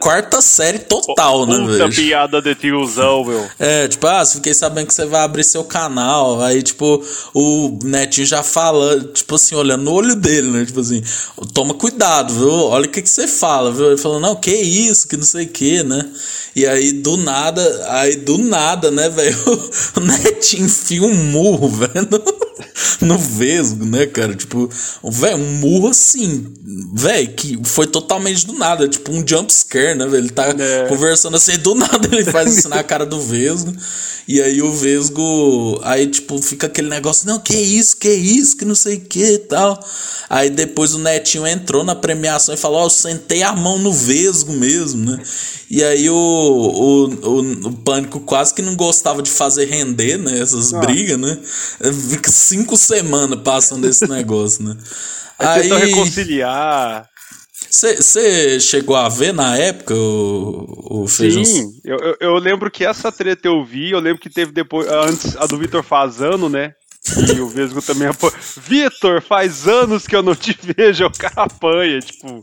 quarta 0.00 0.40
série 0.40 0.78
total, 0.78 1.44
né, 1.44 1.58
Puta 1.58 1.72
velho? 1.72 1.94
piada 1.94 2.40
de 2.40 2.54
tiozão, 2.54 3.24
meu. 3.24 3.48
É, 3.58 3.88
tipo, 3.88 4.06
ah, 4.06 4.24
fiquei 4.24 4.54
sabendo 4.54 4.86
que 4.86 4.94
você 4.94 5.04
vai 5.04 5.22
abrir 5.22 5.42
seu 5.42 5.64
canal. 5.64 6.40
Aí, 6.40 6.62
tipo, 6.62 7.04
o 7.34 7.78
Netinho 7.82 8.26
já 8.26 8.42
fala, 8.42 9.00
tipo 9.00 9.34
assim, 9.34 9.54
olhando 9.56 9.82
no 9.84 9.92
olho 9.92 10.14
dele, 10.14 10.48
né? 10.50 10.64
Tipo 10.64 10.80
assim, 10.80 11.02
toma 11.52 11.74
cuidado, 11.74 12.32
viu? 12.32 12.48
Olha 12.48 12.86
o 12.86 12.88
que, 12.88 13.02
que 13.02 13.10
você 13.10 13.26
fala, 13.26 13.72
viu? 13.72 13.88
Ele 13.88 13.98
falou, 13.98 14.20
não, 14.20 14.36
que 14.36 14.52
isso, 14.52 15.08
que 15.08 15.16
não 15.16 15.24
sei 15.24 15.46
o 15.46 15.48
que, 15.48 15.82
né? 15.82 16.08
E 16.54 16.66
aí, 16.66 16.92
do 16.92 17.16
nada, 17.16 17.86
aí 17.88 18.16
do 18.16 18.38
nada, 18.38 18.90
né, 18.90 19.08
velho? 19.08 19.36
O 19.96 20.00
Netinho 20.00 20.66
enfia 20.66 21.02
um 21.02 21.14
murro, 21.14 21.68
velho, 21.68 22.08
no, 23.00 23.18
vesgo, 23.18 23.84
né, 23.84 24.06
cara? 24.06 24.34
Tipo, 24.34 24.68
velho, 25.04 25.36
um 25.36 25.52
murro 25.58 25.88
assim, 25.88 26.52
velho, 26.94 27.32
que 27.34 27.58
foi 27.64 27.86
totalmente 27.86 28.46
do 28.46 28.52
nada, 28.54 28.88
tipo 28.88 29.12
um 29.12 29.26
jump 29.26 29.52
scare, 29.52 29.96
né, 29.96 30.04
velho? 30.06 30.24
Ele 30.24 30.30
tá 30.30 30.48
É. 30.58 30.86
conversando 30.88 31.36
assim, 31.36 31.56
do 31.58 31.74
nada 31.74 32.08
ele 32.10 32.24
faz 32.24 32.56
isso 32.56 32.68
na 32.68 32.82
cara 32.84 33.06
do 33.06 33.20
Vesgo. 33.20 33.72
E 34.28 34.42
aí 34.42 34.60
o 34.60 34.70
Vesgo, 34.70 35.80
aí 35.82 36.06
tipo, 36.06 36.40
fica 36.42 36.66
aquele 36.66 36.90
negócio, 36.90 37.26
não, 37.26 37.40
que 37.40 37.56
isso, 37.56 37.96
que 37.96 38.10
isso, 38.10 38.58
que 38.58 38.64
não 38.66 38.74
sei 38.74 38.96
o 38.96 39.00
que 39.00 39.24
e 39.24 39.38
tal. 39.38 39.82
Aí 40.28 40.50
depois 40.50 40.92
o 40.92 40.98
Netinho 40.98 41.46
entrou 41.46 41.82
na 41.82 41.94
premiação 41.94 42.54
e 42.54 42.58
falou, 42.58 42.80
ó, 42.80 42.84
eu 42.84 42.90
sentei 42.90 43.42
a 43.42 43.54
mão 43.54 43.78
no 43.78 43.90
Vesgo 43.90 44.52
mesmo, 44.52 45.10
né? 45.10 45.18
E 45.70 45.82
aí 45.82 46.10
o, 46.10 46.14
o, 46.14 47.04
o, 47.06 47.40
o 47.68 47.72
Pânico 47.78 48.20
quase 48.20 48.52
que 48.52 48.60
não 48.60 48.76
gostava 48.76 49.22
de 49.22 49.30
fazer 49.30 49.64
render, 49.64 50.18
né, 50.18 50.38
essas 50.38 50.74
Ah. 50.74 50.80
brigas, 50.80 51.18
né? 51.18 51.38
Fica 52.10 52.30
cinco 52.30 52.76
semanas 52.76 53.40
passando 53.42 53.86
esse 53.88 54.06
negócio, 54.12 54.62
né? 54.62 54.76
Aí 55.38 55.62
tentou 55.62 55.78
Aí, 55.78 55.86
reconciliar. 55.90 57.08
Você 57.70 58.60
chegou 58.60 58.96
a 58.96 59.08
ver 59.08 59.32
na 59.32 59.56
época 59.56 59.94
o, 59.94 61.02
o 61.02 61.08
Feijão? 61.08 61.44
Sim, 61.44 61.70
eu, 61.84 61.98
eu, 62.20 62.34
lembro 62.34 62.70
que 62.70 62.84
essa 62.84 63.12
treta 63.12 63.46
eu 63.48 63.64
vi, 63.64 63.90
eu 63.90 64.00
lembro 64.00 64.20
que 64.20 64.30
teve 64.30 64.52
depois, 64.52 64.88
antes 64.88 65.36
a 65.36 65.46
do 65.46 65.58
Vitor 65.58 65.82
Fazano, 65.82 66.48
né? 66.48 66.74
E 67.34 67.40
o 67.40 67.48
Vesgo 67.48 67.80
também 67.80 68.08
apoia. 68.08 68.32
Vitor, 68.56 69.22
faz 69.22 69.66
anos 69.66 70.06
que 70.06 70.16
eu 70.16 70.22
não 70.22 70.34
te 70.34 70.56
vejo, 70.76 71.06
o 71.06 71.12
cara 71.12 71.42
apanha, 71.44 72.00
tipo. 72.00 72.40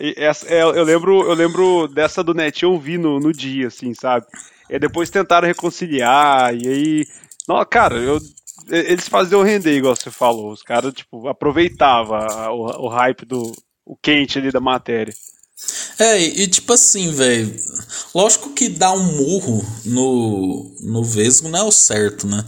e 0.00 0.14
essa, 0.16 0.46
é, 0.48 0.62
eu, 0.62 0.84
lembro, 0.84 1.22
eu 1.22 1.34
lembro 1.34 1.88
dessa 1.88 2.22
do 2.24 2.34
Netinho 2.34 2.74
eu 2.74 2.78
vi 2.78 2.98
no, 2.98 3.20
no 3.20 3.32
dia, 3.32 3.68
assim, 3.68 3.94
sabe? 3.94 4.26
E 4.68 4.78
depois 4.78 5.10
tentaram 5.10 5.46
reconciliar, 5.46 6.54
e 6.54 6.68
aí. 6.68 7.06
Não, 7.48 7.64
cara, 7.64 7.96
eu, 7.96 8.18
eles 8.68 9.08
faziam 9.08 9.42
render, 9.42 9.76
igual 9.76 9.94
você 9.94 10.10
falou. 10.10 10.50
Os 10.50 10.62
caras, 10.62 10.92
tipo, 10.92 11.28
aproveitavam 11.28 12.16
a- 12.16 12.52
o, 12.52 12.86
o 12.86 12.88
hype 12.88 13.24
do. 13.24 13.52
O 13.86 13.96
quente 13.96 14.38
ali 14.38 14.50
da 14.50 14.60
matéria. 14.60 15.14
É, 15.98 16.20
e, 16.20 16.46
tipo 16.48 16.72
assim, 16.72 17.10
velho. 17.12 17.56
Lógico 18.14 18.50
que 18.50 18.68
dar 18.68 18.92
um 18.92 19.16
murro 19.16 19.64
no, 19.84 20.74
no 20.82 21.04
Vesgo 21.04 21.48
não 21.48 21.60
é 21.60 21.62
o 21.62 21.72
certo, 21.72 22.26
né? 22.26 22.44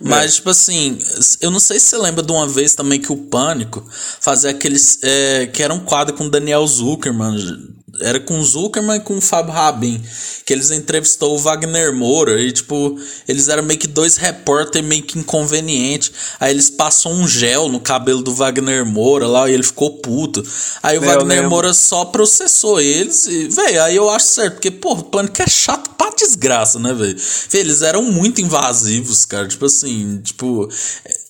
Mas, 0.00 0.36
tipo 0.36 0.48
assim, 0.48 0.96
eu 1.40 1.50
não 1.50 1.58
sei 1.58 1.80
se 1.80 1.86
você 1.86 1.98
lembra 1.98 2.22
de 2.22 2.30
uma 2.30 2.46
vez 2.46 2.74
também 2.74 3.00
que 3.00 3.12
o 3.12 3.16
Pânico 3.16 3.84
fazia 3.90 4.50
aqueles. 4.50 4.98
É, 5.02 5.46
que 5.46 5.62
era 5.62 5.74
um 5.74 5.84
quadro 5.84 6.14
com 6.14 6.24
o 6.24 6.30
Daniel 6.30 6.64
Zuckerman. 6.66 7.77
Era 8.00 8.20
com 8.20 8.38
o 8.38 8.44
Zuckerman 8.44 8.96
e 8.96 9.00
com 9.00 9.18
o 9.18 9.20
Fábio 9.20 9.52
Rabin. 9.52 10.02
Que 10.44 10.52
eles 10.52 10.70
entrevistou 10.70 11.34
o 11.34 11.38
Wagner 11.38 11.94
Moura. 11.94 12.40
E, 12.40 12.52
tipo, 12.52 12.98
eles 13.26 13.48
eram 13.48 13.62
meio 13.62 13.78
que 13.78 13.86
dois 13.86 14.16
repórter 14.16 14.82
meio 14.82 15.02
que 15.02 15.18
inconvenientes. 15.18 16.12
Aí 16.40 16.52
eles 16.52 16.70
passam 16.70 17.12
um 17.12 17.26
gel 17.26 17.68
no 17.68 17.80
cabelo 17.80 18.22
do 18.22 18.34
Wagner 18.34 18.84
Moura 18.84 19.26
lá 19.26 19.48
e 19.48 19.54
ele 19.54 19.62
ficou 19.62 19.98
puto. 19.98 20.42
Aí 20.82 20.98
o 20.98 21.02
eu 21.02 21.06
Wagner 21.06 21.36
lembro. 21.38 21.50
Moura 21.50 21.74
só 21.74 22.04
processou 22.04 22.80
eles 22.80 23.26
e, 23.26 23.48
velho, 23.48 23.82
aí 23.82 23.96
eu 23.96 24.08
acho 24.10 24.26
certo, 24.26 24.54
porque, 24.54 24.70
pô, 24.70 24.92
o 24.92 25.04
Pânico 25.04 25.42
é 25.42 25.48
chato 25.48 25.90
pra 25.90 26.10
desgraça, 26.10 26.78
né, 26.78 26.92
velho? 26.92 27.16
Eles 27.52 27.82
eram 27.82 28.02
muito 28.02 28.40
invasivos, 28.40 29.24
cara, 29.24 29.46
tipo 29.46 29.66
assim, 29.66 30.20
tipo, 30.22 30.68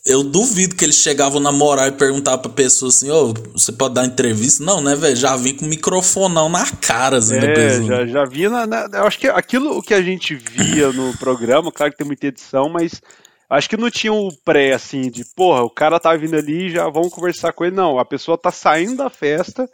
eu 0.09 0.23
duvido 0.25 0.75
que 0.75 0.85
eles 0.85 0.97
chegavam 0.97 1.39
na 1.41 1.53
moral 1.53 1.87
e 1.89 1.93
perguntavam 1.93 2.41
pra 2.41 2.51
pessoa 2.51 2.89
assim, 2.89 3.11
ô, 3.11 3.33
você 3.53 3.71
pode 3.71 3.95
dar 3.95 4.05
entrevista? 4.07 4.65
Não, 4.65 4.81
né, 4.81 4.95
velho, 4.97 5.15
já 5.17 5.37
vim 5.37 5.55
com 5.55 5.65
o 5.65 5.69
microfonão 5.69 6.49
na 6.49 6.67
cara, 6.77 7.19
assim, 7.19 7.39
da 7.39 7.47
É, 7.47 7.55
pessoa. 7.55 7.87
já, 7.87 8.07
já 8.07 8.25
vi 8.25 8.49
na, 8.49 8.67
na- 8.67 8.89
Eu 8.93 9.05
acho 9.07 9.19
que 9.19 9.29
aquilo 9.29 9.83
que 9.83 9.95
a 9.95 10.03
gente 10.03 10.35
via 10.35 10.91
no 10.93 11.17
programa, 11.19 11.71
claro 11.71 11.93
que 11.93 11.99
tem 11.99 12.07
muita 12.07 12.27
edição, 12.27 12.69
mas 12.69 13.01
acho 13.51 13.69
que 13.71 13.77
não 13.77 13.91
tinha 13.91 14.13
o 14.13 14.31
pré, 14.45 14.73
assim, 14.75 15.11
de 15.11 15.25
porra, 15.25 15.63
o 15.63 15.71
cara 15.71 16.01
tá 16.01 16.15
vindo 16.17 16.35
ali 16.37 16.71
já 16.71 16.89
vamos 16.89 17.13
conversar 17.13 17.53
com 17.53 17.65
ele. 17.65 17.77
Não, 17.77 17.99
a 17.99 18.05
pessoa 18.05 18.37
tá 18.39 18.51
saindo 18.51 18.97
da 18.97 19.09
festa, 19.11 19.69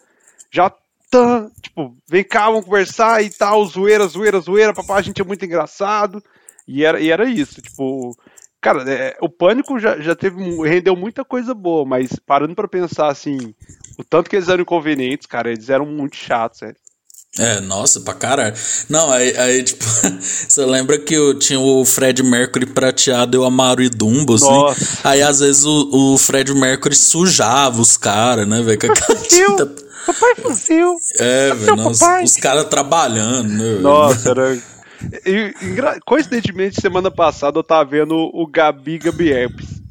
já 0.51 0.71
tá, 1.11 1.49
tipo, 1.63 1.95
vem 2.09 2.25
cá, 2.25 2.47
vamos 2.51 2.65
conversar 2.65 3.23
e 3.23 3.31
tal, 3.31 3.65
zoeira, 3.67 4.07
zoeira, 4.09 4.41
zoeira, 4.41 4.75
papai, 4.75 4.99
a 4.99 5.03
gente 5.03 5.21
é 5.21 5.25
muito 5.25 5.45
engraçado. 5.45 6.23
E 6.67 6.83
era, 6.85 6.99
e 6.99 7.11
era 7.11 7.29
isso, 7.29 7.61
tipo. 7.61 8.17
Cara, 8.65 8.83
é, 8.91 9.15
o 9.21 9.29
pânico 9.29 9.79
já, 9.79 10.01
já 10.01 10.17
teve. 10.17 10.43
rendeu 10.67 10.97
muita 10.97 11.23
coisa 11.23 11.53
boa, 11.53 11.85
mas 11.85 12.13
parando 12.27 12.55
pra 12.55 12.67
pensar 12.67 13.09
assim, 13.09 13.55
o 13.99 14.03
tanto 14.03 14.31
que 14.31 14.37
eles 14.37 14.49
eram 14.49 14.63
inconvenientes, 14.63 15.27
cara, 15.27 15.53
eles 15.53 15.69
eram 15.69 15.85
muito 15.85 16.17
chatos, 16.17 16.61
sério. 16.61 16.77
É, 17.39 17.61
nossa, 17.61 18.01
pra 18.01 18.15
caralho. 18.15 18.55
Não, 18.89 19.11
aí, 19.11 19.37
aí 19.37 19.63
tipo, 19.63 19.85
você 20.19 20.65
lembra 20.65 20.99
que 20.99 21.13
eu 21.13 21.39
tinha 21.39 21.61
o 21.61 21.85
Fred 21.85 22.23
Mercury 22.23 22.65
prateado 22.65 23.37
e 23.37 23.39
o 23.39 23.45
Amaro 23.45 23.83
e 23.83 23.91
Dumbo, 23.91 24.37
assim? 24.37 24.47
Nossa. 24.47 24.99
Aí 25.05 25.21
às 25.21 25.41
vezes 25.41 25.67
o, 25.67 26.15
o 26.15 26.17
Fred 26.17 26.55
Mercury 26.55 26.97
sujava 26.97 27.83
os 27.83 27.99
caras, 27.99 28.49
né, 28.49 28.63
velho? 28.63 28.79
Com 28.79 28.87
aquela 28.87 29.19
Fuzil. 29.19 29.57
tinta. 29.57 29.85
Papai 30.07 30.35
fuzil. 30.37 30.97
É, 31.19 31.55
velho, 31.55 31.89
os 32.23 32.37
caras 32.37 32.65
trabalhando, 32.65 33.49
né? 33.49 33.79
Nossa, 33.81 34.31
era. 34.31 34.74
E, 35.27 35.55
coincidentemente, 36.05 36.81
semana 36.81 37.11
passada 37.11 37.59
eu 37.59 37.65
tava 37.65 37.85
vendo 37.89 38.15
o 38.15 38.47
Gabi 38.47 38.99
Gabi 38.99 39.33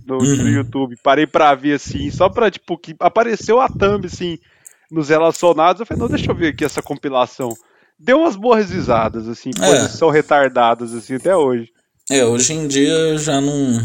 no, 0.06 0.17
uhum. 0.17 0.36
no, 0.38 0.49
YouTube. 0.49 0.97
Parei 1.02 1.26
pra 1.26 1.56
ver 1.56 1.73
assim, 1.73 2.12
só 2.12 2.30
pra, 2.30 2.52
tipo, 2.52 2.78
que 2.78 2.95
apareceu 2.99 3.60
a 3.60 3.67
thumb, 3.67 4.06
assim, 4.06 4.38
nos 4.91 5.10
relacionados. 5.10 5.80
Eu 5.80 5.86
falei, 5.86 6.02
não, 6.02 6.10
deixa 6.10 6.32
eu 6.32 6.36
ver 6.36 6.49
aqui 6.49 6.65
essa 6.65 6.82
compilação. 6.82 7.49
Deu 7.99 8.19
umas 8.19 8.36
boas 8.36 8.69
risadas, 8.69 9.28
assim, 9.28 9.52
é. 9.58 9.65
coisas 9.65 9.91
são 9.91 10.10
retardadas, 10.10 10.93
assim, 10.93 11.15
até 11.15 11.36
hoje. 11.36 11.69
É, 12.12 12.26
hoje 12.26 12.54
em 12.54 12.67
dia 12.67 13.17
já 13.17 13.39
não. 13.39 13.80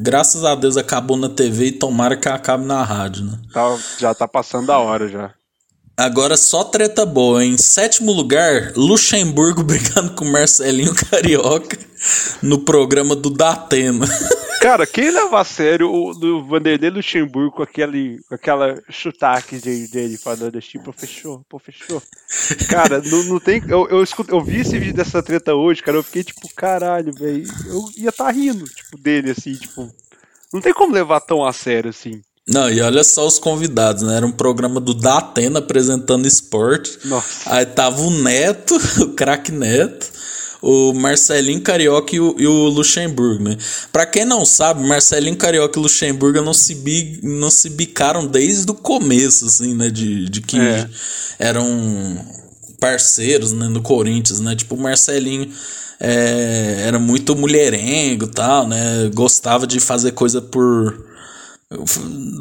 Graças 0.00 0.44
a 0.44 0.54
Deus 0.54 0.76
acabou 0.76 1.16
na 1.16 1.28
TV 1.28 1.66
e 1.66 1.72
tomara 1.72 2.16
que 2.16 2.28
acabe 2.28 2.64
na 2.64 2.84
rádio, 2.84 3.24
né? 3.24 3.40
Tá, 3.52 3.76
já 3.98 4.14
tá 4.14 4.28
passando 4.28 4.70
a 4.70 4.78
hora 4.78 5.08
já. 5.08 5.34
Agora 5.98 6.36
só 6.36 6.62
treta 6.62 7.06
boa. 7.06 7.42
Em 7.42 7.56
sétimo 7.56 8.12
lugar, 8.12 8.74
Luxemburgo 8.76 9.62
brigando 9.64 10.14
com 10.14 10.26
Marcelinho 10.26 10.94
Carioca 10.94 11.78
no 12.42 12.58
programa 12.58 13.16
do 13.16 13.30
Datena. 13.30 14.06
Cara, 14.60 14.86
quem 14.86 15.10
leva 15.10 15.40
a 15.40 15.44
sério 15.44 15.90
o 15.90 16.12
do 16.12 16.44
Vanderlei 16.44 16.90
Luxemburgo 16.90 17.56
com, 17.56 17.62
aquele, 17.62 18.18
aquela 18.30 18.82
sotaque 18.90 19.58
dele, 19.58 19.88
dele 19.88 20.18
falando 20.18 20.58
assim, 20.58 20.78
pô, 20.78 20.92
fechou. 20.92 22.02
Cara, 22.68 23.00
não, 23.00 23.22
não 23.24 23.40
tem. 23.40 23.62
Eu, 23.68 23.88
eu, 23.88 24.02
escuto, 24.02 24.34
eu 24.34 24.42
vi 24.42 24.60
esse 24.60 24.78
vídeo 24.78 24.94
dessa 24.94 25.22
treta 25.22 25.54
hoje, 25.54 25.82
cara, 25.82 25.96
eu 25.96 26.02
fiquei 26.02 26.24
tipo, 26.24 26.52
caralho, 26.54 27.12
velho. 27.12 27.46
Eu 27.66 27.84
ia 27.96 28.08
estar 28.10 28.24
tá 28.24 28.30
rindo, 28.30 28.64
tipo, 28.66 28.98
dele, 28.98 29.30
assim, 29.30 29.54
tipo. 29.54 29.90
Não 30.52 30.60
tem 30.60 30.74
como 30.74 30.92
levar 30.92 31.20
tão 31.20 31.44
a 31.44 31.52
sério 31.52 31.90
assim. 31.90 32.20
Não, 32.48 32.70
e 32.70 32.80
olha 32.80 33.02
só 33.02 33.26
os 33.26 33.40
convidados, 33.40 34.02
né? 34.02 34.16
Era 34.16 34.26
um 34.26 34.30
programa 34.30 34.80
do 34.80 34.94
Datena 34.94 35.58
apresentando 35.58 36.26
esporte. 36.26 36.96
Nossa. 37.04 37.26
Aí 37.46 37.66
tava 37.66 38.00
o 38.00 38.10
Neto, 38.10 38.76
o 39.02 39.08
craque 39.08 39.50
Neto, 39.50 40.06
o 40.62 40.92
Marcelinho 40.92 41.60
Carioca 41.60 42.14
e 42.14 42.20
o, 42.20 42.36
e 42.38 42.46
o 42.46 42.68
Luxemburgo, 42.68 43.42
né? 43.42 43.58
Pra 43.92 44.06
quem 44.06 44.24
não 44.24 44.44
sabe, 44.44 44.86
Marcelinho 44.86 45.36
Carioca 45.36 45.76
e 45.76 45.82
Luxemburgo 45.82 46.40
não 46.40 46.54
se, 46.54 46.76
bi, 46.76 47.18
não 47.20 47.50
se 47.50 47.68
bicaram 47.68 48.24
desde 48.24 48.70
o 48.70 48.74
começo, 48.74 49.46
assim, 49.46 49.74
né? 49.74 49.90
De, 49.90 50.28
de 50.28 50.40
que 50.40 50.60
é. 50.60 50.88
eram 51.40 52.24
parceiros 52.78 53.50
né? 53.50 53.66
no 53.66 53.82
Corinthians, 53.82 54.38
né? 54.38 54.54
Tipo, 54.54 54.76
o 54.76 54.80
Marcelinho 54.80 55.50
é, 55.98 56.84
era 56.86 56.98
muito 57.00 57.34
mulherengo 57.34 58.26
e 58.26 58.30
tal, 58.30 58.68
né? 58.68 59.10
Gostava 59.12 59.66
de 59.66 59.80
fazer 59.80 60.12
coisa 60.12 60.40
por 60.40 61.15
eu 61.68 61.84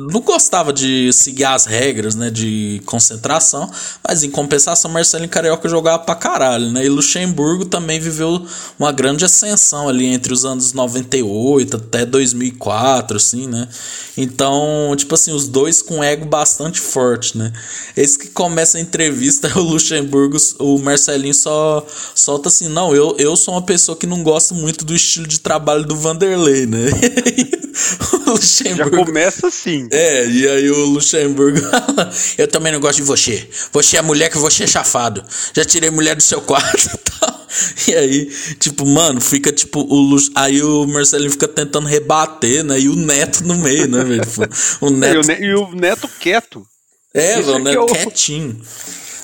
não 0.07 0.21
gostava 0.21 0.71
de 0.71 1.11
seguir 1.11 1.45
as 1.45 1.65
regras, 1.65 2.13
né, 2.13 2.29
de 2.29 2.79
concentração, 2.85 3.67
mas 4.07 4.23
em 4.23 4.29
compensação 4.29 4.91
Marcelinho 4.91 5.27
Carioca 5.27 5.67
jogava 5.67 6.03
pra 6.03 6.13
caralho, 6.13 6.71
né? 6.71 6.85
E 6.85 6.89
Luxemburgo 6.89 7.65
também 7.65 7.99
viveu 7.99 8.45
uma 8.77 8.91
grande 8.91 9.25
ascensão 9.25 9.89
ali 9.89 10.05
entre 10.05 10.31
os 10.31 10.45
anos 10.45 10.73
98 10.73 11.75
até 11.75 12.05
2004, 12.05 13.17
assim, 13.17 13.47
né? 13.47 13.67
Então, 14.15 14.93
tipo 14.95 15.15
assim, 15.15 15.33
os 15.33 15.47
dois 15.47 15.81
com 15.81 16.03
ego 16.03 16.27
bastante 16.27 16.79
forte, 16.79 17.35
né? 17.35 17.51
Esse 17.97 18.19
que 18.19 18.27
começa 18.27 18.77
a 18.77 18.81
entrevista, 18.81 19.51
o 19.57 19.63
Luxemburgo, 19.63 20.37
o 20.59 20.77
Marcelinho 20.77 21.33
só 21.33 21.83
solta 22.13 22.49
assim: 22.49 22.67
"Não, 22.67 22.95
eu, 22.95 23.15
eu 23.17 23.35
sou 23.35 23.55
uma 23.55 23.63
pessoa 23.63 23.97
que 23.97 24.05
não 24.05 24.21
gosta 24.21 24.53
muito 24.53 24.85
do 24.85 24.93
estilo 24.93 25.25
de 25.25 25.39
trabalho 25.39 25.83
do 25.83 25.95
Vanderlei, 25.95 26.67
né?" 26.67 26.85
o 28.13 28.31
Luxemburgo 28.31 29.14
começa 29.15 29.47
assim. 29.47 29.87
É, 29.91 30.27
e 30.27 30.45
aí 30.45 30.69
o 30.69 30.85
Luxemburgo. 30.87 31.57
eu 32.37 32.47
também 32.49 32.73
não 32.73 32.81
gosto 32.81 32.97
de 32.97 33.03
você. 33.03 33.47
Você 33.71 33.95
é 33.95 34.01
mulher 34.01 34.29
que 34.29 34.37
você 34.37 34.65
é 34.65 34.67
chafado. 34.67 35.23
Já 35.53 35.63
tirei 35.63 35.89
mulher 35.89 36.17
do 36.17 36.21
seu 36.21 36.41
quarto 36.41 36.89
e 36.93 36.97
tal. 36.97 37.45
E 37.87 37.95
aí, 37.95 38.25
tipo, 38.59 38.85
mano, 38.85 39.21
fica 39.21 39.49
tipo 39.49 39.79
o 39.79 39.95
Lux... 39.95 40.29
Aí 40.35 40.61
o 40.61 40.85
Marcelinho 40.85 41.31
fica 41.31 41.47
tentando 41.47 41.87
rebater, 41.87 42.65
né? 42.65 42.77
E 42.77 42.89
o 42.89 42.95
Neto 42.97 43.45
no 43.45 43.55
meio, 43.55 43.87
né, 43.87 44.03
velho? 44.03 44.25
Tipo, 44.25 44.41
o 44.81 44.89
Neto... 44.91 45.31
E, 45.31 45.55
o 45.55 45.71
Neto 45.73 46.09
quieto. 46.19 46.65
É, 47.13 47.39
o 47.39 47.59
Neto 47.59 47.77
é 47.77 47.79
o... 47.79 47.85
quietinho 47.85 48.61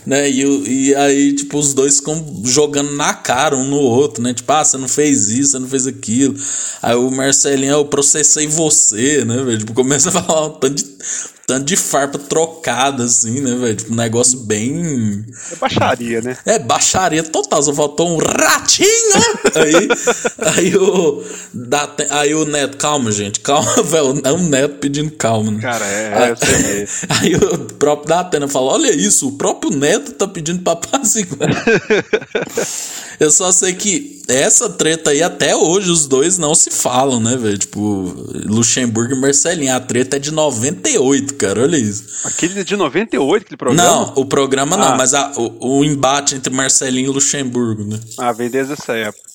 né? 0.06 0.30
E, 0.30 0.90
e 0.90 0.96
aí, 0.96 1.34
tipo, 1.34 1.58
os 1.58 1.74
dois 1.74 1.98
ficam 1.98 2.42
jogando 2.44 2.92
na 2.94 3.14
cara 3.14 3.56
um 3.56 3.64
no 3.64 3.78
outro, 3.78 4.24
né? 4.24 4.34
Tipo, 4.34 4.52
ah, 4.54 4.64
você 4.64 4.78
não 4.78 4.88
fez 4.88 5.30
isso, 5.30 5.52
você 5.52 5.60
não 5.60 5.68
fez 5.68 5.88
aquilo. 5.88 6.36
Aí 6.82 6.96
o 6.96 7.12
Marcelinho, 7.12 7.74
eu 7.74 7.86
processei 7.86 8.48
você, 8.48 9.24
né, 9.26 9.44
velho? 9.44 9.60
Tipo, 9.60 9.74
começa 9.74 10.10
a 10.10 10.12
falar 10.24 10.48
um 10.48 10.52
tanto 10.52 10.76
de, 10.76 10.86
tanto 11.52 11.66
de 11.66 11.76
farpa 11.76 12.18
trocada, 12.18 13.04
assim, 13.04 13.42
né, 13.42 13.54
velho? 13.58 13.76
Tipo, 13.76 13.92
um 13.92 13.98
negócio 13.98 14.40
bem. 14.40 15.26
É 15.52 15.56
baixaria, 15.58 16.22
né? 16.22 16.38
É, 16.46 16.58
baixaria 16.58 17.22
total. 17.24 17.62
Só 17.62 17.74
faltou 17.74 18.10
um 18.10 18.18
ratinho! 18.18 18.88
aí, 19.54 19.88
aí 20.56 20.76
o. 20.78 21.22
Da, 21.54 21.94
aí 22.10 22.34
o 22.34 22.46
Neto, 22.46 22.78
calma, 22.78 23.12
gente, 23.12 23.42
calma, 23.42 23.70
velho. 23.84 24.22
É 24.24 24.32
o 24.32 24.38
Neto 24.38 24.76
pedindo 24.76 25.12
calma, 25.12 25.52
né? 25.52 25.60
Cara, 25.62 25.86
é. 25.86 26.14
Aí, 26.16 26.32
é 26.32 26.88
aí 27.20 27.36
o 27.36 27.58
próprio 27.74 28.08
Datena 28.08 28.48
fala: 28.48 28.72
olha 28.72 28.96
isso, 28.96 29.28
o 29.28 29.34
próprio 29.34 29.76
Neto 29.76 30.14
tá 30.14 30.26
pedindo 30.26 30.62
pra 30.62 30.72
apaziguar. 30.72 31.50
Eu 33.20 33.30
só 33.30 33.52
sei 33.52 33.74
que 33.74 34.22
essa 34.28 34.70
treta 34.70 35.12
aí, 35.12 35.22
até 35.22 35.56
hoje, 35.56 35.92
os 35.92 36.08
dois 36.08 36.38
não 36.38 36.56
se 36.56 36.72
falam, 36.72 37.20
né, 37.20 37.36
velho? 37.36 37.58
Tipo, 37.58 38.16
Luxemburgo 38.46 39.14
e 39.14 39.20
Marcelinho. 39.20 39.76
A 39.76 39.80
treta 39.80 40.16
é 40.16 40.20
de 40.20 40.32
98, 40.32 41.36
cara, 41.42 41.64
olha 41.64 41.76
isso. 41.76 42.28
Aquele 42.28 42.60
é 42.60 42.64
de 42.64 42.76
98, 42.76 43.44
aquele 43.44 43.58
programa? 43.58 43.84
Não, 43.84 44.14
o 44.16 44.26
programa 44.26 44.78
não, 44.78 44.90
ah. 44.90 44.96
mas 44.96 45.16
a, 45.16 45.32
o, 45.36 45.80
o, 45.80 45.84
embate 45.84 46.36
entre 46.36 46.54
Marcelinho 46.54 47.10
e 47.10 47.14
Luxemburgo, 47.14 47.84
né? 47.84 48.00
Ah, 48.20 48.32
vem 48.32 48.50
desde 48.50 48.74
essa 48.74 48.94
época. 48.94 49.32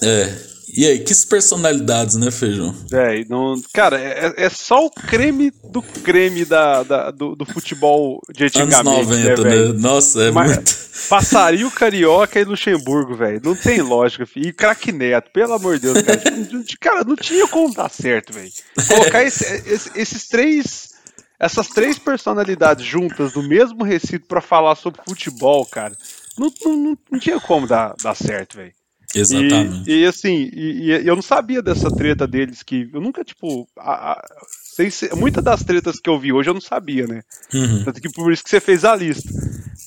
É. 0.00 0.32
E 0.72 0.86
aí, 0.86 1.00
que 1.00 1.12
personalidades, 1.26 2.14
né, 2.14 2.30
Feijão? 2.30 2.72
É, 2.92 3.24
não, 3.28 3.60
cara, 3.74 4.00
é, 4.00 4.32
é 4.36 4.48
só 4.48 4.86
o 4.86 4.90
creme 4.90 5.52
do 5.64 5.82
creme 5.82 6.44
da, 6.44 6.84
da 6.84 7.10
do, 7.10 7.34
do, 7.34 7.44
futebol 7.44 8.20
de 8.32 8.44
antigamente. 8.44 8.76
Anos 8.76 9.08
90, 9.08 9.42
né? 9.42 9.50
né? 9.50 9.72
Nossa, 9.76 10.22
é 10.22 10.30
Mas, 10.30 10.54
muito. 10.54 10.74
Passaria 11.08 11.66
o 11.66 11.70
Carioca 11.72 12.38
e 12.38 12.44
Luxemburgo, 12.44 13.16
velho. 13.16 13.40
Não 13.42 13.56
tem 13.56 13.82
lógica, 13.82 14.24
filho. 14.24 14.48
E 14.48 14.52
craque 14.52 14.92
Neto, 14.92 15.30
pelo 15.32 15.54
amor 15.54 15.76
de 15.76 15.92
Deus, 15.92 16.02
cara. 16.02 16.20
cara, 16.80 17.04
não 17.04 17.16
tinha 17.16 17.48
como 17.48 17.74
dar 17.74 17.90
certo, 17.90 18.32
velho. 18.32 18.52
Colocar 18.86 19.24
esse, 19.24 19.44
esse, 19.66 19.90
esses 19.96 20.28
três. 20.28 20.89
Essas 21.40 21.68
três 21.68 21.98
personalidades 21.98 22.84
juntas 22.84 23.32
no 23.32 23.42
mesmo 23.42 23.82
recinto 23.82 24.26
para 24.26 24.42
falar 24.42 24.74
sobre 24.74 25.00
futebol, 25.08 25.64
cara. 25.64 25.96
Não, 26.38 26.52
não, 26.62 26.98
não, 27.10 27.18
tinha 27.18 27.40
como 27.40 27.66
dar, 27.66 27.94
dar 28.02 28.14
certo, 28.14 28.58
velho. 28.58 28.74
Exatamente. 29.14 29.90
E, 29.90 30.02
e 30.02 30.06
assim, 30.06 30.50
e, 30.52 30.82
e, 30.82 31.06
eu 31.06 31.16
não 31.16 31.22
sabia 31.22 31.62
dessa 31.62 31.90
treta 31.90 32.26
deles, 32.26 32.62
que 32.62 32.90
eu 32.92 33.00
nunca, 33.00 33.24
tipo. 33.24 33.66
A, 33.78 34.12
a, 34.12 35.16
muitas 35.16 35.42
das 35.42 35.64
tretas 35.64 35.98
que 35.98 36.10
eu 36.10 36.18
vi 36.18 36.30
hoje 36.32 36.50
eu 36.50 36.54
não 36.54 36.60
sabia, 36.60 37.06
né? 37.06 37.22
Uhum. 37.52 37.84
Tanto 37.84 38.00
que 38.00 38.10
por 38.10 38.30
isso 38.30 38.44
que 38.44 38.50
você 38.50 38.60
fez 38.60 38.84
a 38.84 38.94
lista. 38.94 39.28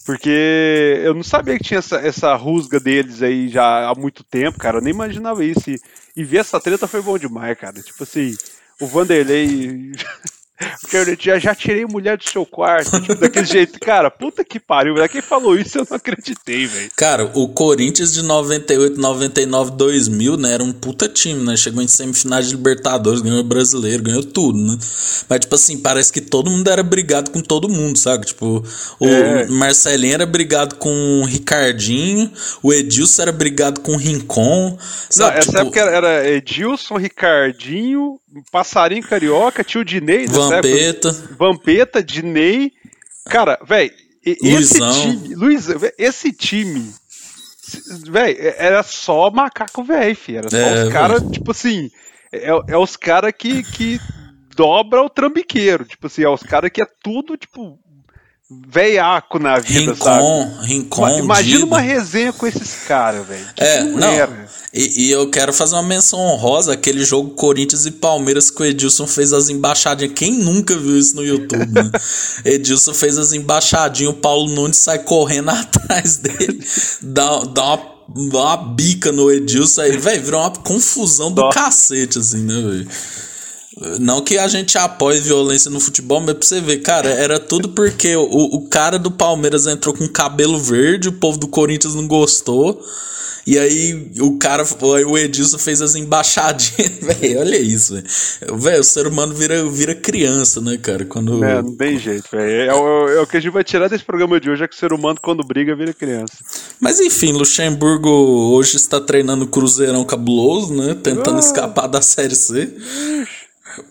Porque 0.06 1.02
eu 1.04 1.14
não 1.14 1.24
sabia 1.24 1.58
que 1.58 1.64
tinha 1.64 1.78
essa, 1.78 1.98
essa 1.98 2.36
rusga 2.36 2.80
deles 2.80 3.22
aí 3.22 3.48
já 3.48 3.90
há 3.90 3.96
muito 3.96 4.24
tempo, 4.24 4.58
cara. 4.58 4.78
Eu 4.78 4.82
nem 4.82 4.94
imaginava 4.94 5.46
isso. 5.46 5.70
E, 5.70 5.80
e 6.16 6.24
ver 6.24 6.38
essa 6.38 6.60
treta 6.60 6.88
foi 6.88 7.02
bom 7.02 7.18
demais, 7.18 7.58
cara. 7.58 7.82
Tipo 7.82 8.04
assim, 8.04 8.36
o 8.82 8.88
Vanderlei 8.88 9.94
porque 10.82 10.98
eu 10.98 11.18
já, 11.20 11.40
já 11.40 11.56
tirei 11.56 11.86
mulher 11.86 12.18
do 12.18 12.28
seu 12.28 12.46
quarto, 12.46 13.00
tipo, 13.02 13.16
daquele 13.16 13.46
jeito. 13.46 13.80
Cara, 13.80 14.10
puta 14.10 14.44
que 14.44 14.60
pariu. 14.60 14.96
Quem 15.10 15.22
falou 15.22 15.58
isso 15.58 15.80
eu 15.80 15.88
não 15.90 15.98
acreditei, 15.98 16.66
velho. 16.66 16.92
Cara, 16.96 17.30
o 17.34 17.48
Corinthians 17.50 18.14
de 18.14 18.22
98, 18.22 19.00
99, 19.00 19.72
2000, 19.72 20.38
né? 20.38 20.54
Era 20.54 20.64
um 20.64 20.72
puta 20.72 21.08
time, 21.08 21.44
né? 21.44 21.56
Chegou 21.58 21.82
em 21.82 21.88
semifinais 21.88 22.48
de 22.48 22.56
Libertadores, 22.56 23.22
ganhou 23.22 23.40
o 23.40 23.44
brasileiro, 23.44 24.04
ganhou 24.04 24.24
tudo, 24.24 24.58
né? 24.58 24.78
Mas, 25.30 25.40
tipo 25.42 25.56
assim, 25.56 25.78
parece 25.78 26.12
que 26.12 26.22
todo 26.22 26.50
mundo 26.50 26.70
era 26.70 26.84
brigado 26.84 27.32
com 27.32 27.42
todo 27.42 27.70
mundo, 27.70 27.98
sabe? 27.98 28.26
Tipo, 28.26 28.64
o 29.00 29.08
é. 29.08 29.48
Marcelinho 29.48 30.14
era 30.14 30.26
brigado 30.26 30.76
com 30.76 31.22
o 31.22 31.26
Ricardinho, 31.26 32.32
o 32.62 32.74
Edilson 32.74 33.24
era 33.24 33.32
brigado 33.32 33.82
com 33.82 33.94
o 33.94 33.98
Rincon. 33.98 34.78
Sabe? 35.10 35.32
Não, 35.32 35.38
essa 35.40 35.52
tipo... 35.52 35.62
época 35.62 35.80
era 35.82 36.30
Edilson, 36.30 36.98
Ricardinho, 36.98 38.20
Passarinho 38.52 39.04
Carioca, 39.04 39.64
tio 39.64 39.86
Dinei, 39.86 40.26
Vampeta. 40.62 41.12
Vampeta, 41.38 42.04
Dinei. 42.04 42.72
Cara, 43.26 43.60
velho, 43.66 43.92
esse 44.26 44.80
time, 44.80 45.36
Luiz, 45.36 45.68
esse 45.98 46.32
time, 46.32 46.94
velho, 48.10 48.38
era 48.58 48.84
só 48.84 49.30
macaco 49.30 49.84
velho, 49.84 50.18
era 50.30 50.50
só 50.50 50.58
é, 50.58 50.86
os 50.86 50.94
caras, 50.94 51.24
tipo 51.32 51.52
assim, 51.52 51.90
é, 52.32 52.48
é 52.68 52.78
os 52.78 52.96
caras 52.96 53.34
que, 53.38 53.64
que 53.64 54.00
dobra 54.56 55.02
o 55.02 55.10
trambiqueiro, 55.10 55.86
tipo 55.86 56.08
assim, 56.08 56.24
é 56.24 56.30
os 56.30 56.44
caras 56.44 56.72
que 56.72 56.82
é 56.82 56.88
tudo, 57.02 57.36
tipo, 57.36 57.80
veiaco 58.68 59.38
na 59.40 59.60
vida, 59.60 59.94
Rincon, 59.94 60.04
sabe? 60.04 60.68
Rincon, 60.68 61.20
Imagina 61.20 61.58
Dido. 61.58 61.68
uma 61.68 61.80
resenha 61.80 62.34
com 62.34 62.48
esses 62.48 62.76
caras, 62.88 63.26
velho. 63.28 63.46
É, 63.58 63.84
não. 63.84 64.08
Era. 64.08 64.48
E, 64.74 65.06
e, 65.06 65.12
eu 65.12 65.30
quero 65.30 65.54
fazer 65.54 65.76
uma 65.76 65.84
menção 65.84 66.20
honrosa 66.20 66.74
aquele 66.74 67.06
jogo 67.06 67.36
Corinthians 67.36 67.86
e 67.86 67.92
Palmeiras 67.92 68.50
que 68.50 68.64
o 68.64 68.66
Edilson 68.66 69.06
fez 69.06 69.32
as 69.32 69.48
embaixadinhas. 69.48 70.14
Quem 70.16 70.32
nunca 70.40 70.76
viu 70.76 70.98
isso 70.98 71.16
no 71.16 71.24
YouTube, 71.24 71.72
né? 71.72 71.92
Edilson 72.44 72.94
fez 72.94 73.20
as 73.20 73.34
embaixadinhas, 73.34 74.14
o 74.14 74.18
Paulo 74.18 74.50
Nunes 74.50 74.78
sai 74.78 75.00
correndo 75.00 75.50
atrás 75.52 76.18
dele, 76.18 76.66
dá, 77.02 77.40
dá 77.42 77.64
uma 77.76 77.94
uma 78.16 78.58
bica 78.58 79.12
no 79.12 79.32
Edilson 79.32 79.82
aí, 79.82 79.98
velho, 79.98 80.24
virou 80.24 80.42
uma 80.42 80.52
confusão 80.52 81.32
do 81.32 81.50
cacete, 81.50 82.20
assim, 82.20 82.44
né, 82.44 82.54
velho? 82.54 82.88
Não 84.00 84.22
que 84.22 84.38
a 84.38 84.48
gente 84.48 84.78
apoie 84.78 85.20
violência 85.20 85.72
no 85.72 85.80
futebol, 85.80 86.20
mas 86.20 86.36
pra 86.36 86.46
você 86.46 86.62
ver, 86.62 86.78
cara, 86.78 87.10
era 87.10 87.40
tudo 87.40 87.70
porque 87.70 88.16
o, 88.16 88.24
o 88.24 88.68
cara 88.68 89.00
do 89.00 89.10
Palmeiras 89.10 89.66
entrou 89.66 89.96
com 89.96 90.08
cabelo 90.08 90.60
verde, 90.60 91.10
o 91.10 91.14
povo 91.14 91.38
do 91.38 91.48
Corinthians 91.48 91.96
não 91.96 92.08
gostou. 92.08 92.84
E 93.46 93.60
aí 93.60 94.10
o 94.22 94.38
cara, 94.38 94.64
o 95.06 95.18
Edilson 95.18 95.58
fez 95.58 95.82
as 95.82 95.96
embaixadinhas, 95.96 97.00
velho, 97.02 97.40
olha 97.42 97.58
isso, 97.58 98.02
velho. 98.54 98.80
O 98.80 98.84
ser 98.84 99.06
humano 99.06 99.34
vira, 99.34 99.70
vira 99.70 99.94
criança, 99.94 100.62
né, 100.62 100.78
cara? 100.78 101.04
Quando... 101.04 101.44
É, 101.44 101.62
não 101.62 101.76
tem 101.76 102.00
jeito, 102.00 102.26
velho. 102.32 102.50
É, 102.50 102.68
é, 102.68 103.18
é, 103.18 103.20
o 103.20 103.28
que 103.28 103.36
a 103.36 103.40
gente 103.42 103.52
vai 103.52 103.64
tirar 103.64 103.90
desse 103.90 104.04
programa 104.06 104.40
de 104.40 104.50
hoje, 104.50 104.64
é 104.64 104.68
que 104.68 104.76
o 104.76 104.80
ser 104.80 104.94
humano, 104.94 105.20
quando 105.22 105.44
briga, 105.44 105.76
vira 105.76 105.94
criança. 105.94 106.38
Mas 106.80 107.02
enfim, 107.02 107.34
Luxemburgo 107.34 108.10
hoje 108.10 108.78
está 108.78 109.02
treinando 109.02 109.46
Cruzeirão 109.46 110.06
cabuloso, 110.06 110.74
né? 110.74 110.96
Tentando 111.04 111.38
ah. 111.38 111.42
escapar 111.42 111.88
da 111.88 112.02
Série 112.02 112.36
C. 112.36 112.74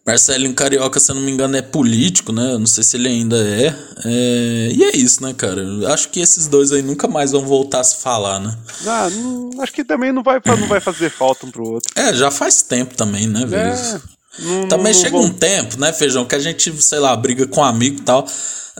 Marcelinho 0.07 0.55
Carioca, 0.55 1.01
se 1.01 1.11
eu 1.11 1.15
não 1.15 1.23
me 1.23 1.31
engano, 1.31 1.57
é 1.57 1.63
político, 1.63 2.33
né? 2.33 2.53
Eu 2.53 2.59
não 2.59 2.67
sei 2.67 2.85
se 2.85 2.97
ele 2.97 3.09
ainda 3.09 3.37
é. 3.37 3.75
é. 4.05 4.69
E 4.73 4.85
é 4.85 4.97
isso, 4.97 5.23
né, 5.23 5.35
cara? 5.35 5.63
Acho 5.93 6.09
que 6.09 6.21
esses 6.21 6.47
dois 6.47 6.73
aí 6.73 6.83
nunca 6.83 7.09
mais 7.09 7.33
vão 7.33 7.43
voltar 7.43 7.81
a 7.81 7.85
se 7.85 7.97
falar, 8.03 8.41
né? 8.41 8.57
Ah, 8.87 9.09
não, 9.11 9.51
acho 9.61 9.73
que 9.73 9.85
também 9.85 10.13
não 10.13 10.23
vai, 10.23 10.41
não 10.45 10.69
vai 10.69 10.81
fazer 10.81 11.11
falta 11.11 11.47
um 11.47 11.51
pro 11.51 11.65
outro. 11.65 11.91
É, 11.97 12.13
já 12.15 12.31
faz 12.31 12.63
tempo 12.63 12.95
também, 12.95 13.27
né, 13.27 13.45
velho? 13.47 13.71
É, 13.71 14.01
não, 14.39 14.69
também 14.69 14.93
não, 14.93 15.01
chega 15.01 15.17
um 15.17 15.31
tempo, 15.31 15.79
né, 15.79 15.93
Feijão, 15.93 16.25
que 16.25 16.35
a 16.35 16.39
gente, 16.39 16.73
sei 16.83 16.99
lá, 16.99 17.15
briga 17.17 17.47
com 17.47 17.61
um 17.61 17.65
amigo 17.65 17.99
e 17.99 18.03
tal. 18.03 18.27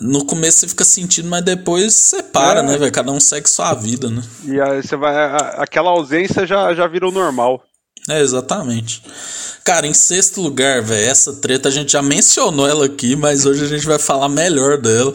No 0.01 0.25
começo 0.25 0.61
você 0.61 0.69
fica 0.69 0.85
sentindo, 0.85 1.29
mas 1.29 1.45
depois 1.45 1.95
você 1.95 2.23
para, 2.23 2.61
é. 2.61 2.63
né, 2.63 2.79
velho? 2.79 2.91
Cada 2.91 3.13
um 3.13 3.21
segue 3.21 3.49
sua 3.49 3.75
vida, 3.75 4.09
né? 4.09 4.23
E 4.45 4.59
aí 4.61 4.83
você 4.83 4.97
vai. 4.97 5.15
Aquela 5.59 5.91
ausência 5.91 6.47
já, 6.47 6.73
já 6.75 6.87
virou 6.87 7.13
normal. 7.13 7.63
É, 8.09 8.21
exatamente. 8.21 9.03
Cara, 9.65 9.87
em 9.87 9.95
sexto 9.95 10.41
lugar, 10.41 10.83
velho, 10.83 11.09
essa 11.09 11.35
treta 11.35 11.69
a 11.69 11.73
gente 11.73 11.93
já 11.93 12.03
mencionou 12.03 12.69
ela 12.69 12.87
aqui, 12.87 13.15
mas 13.15 13.47
hoje 13.47 13.65
a 13.65 13.69
gente 13.69 13.87
vai 13.87 13.99
falar 13.99 14.29
melhor 14.29 14.77
dela, 14.77 15.15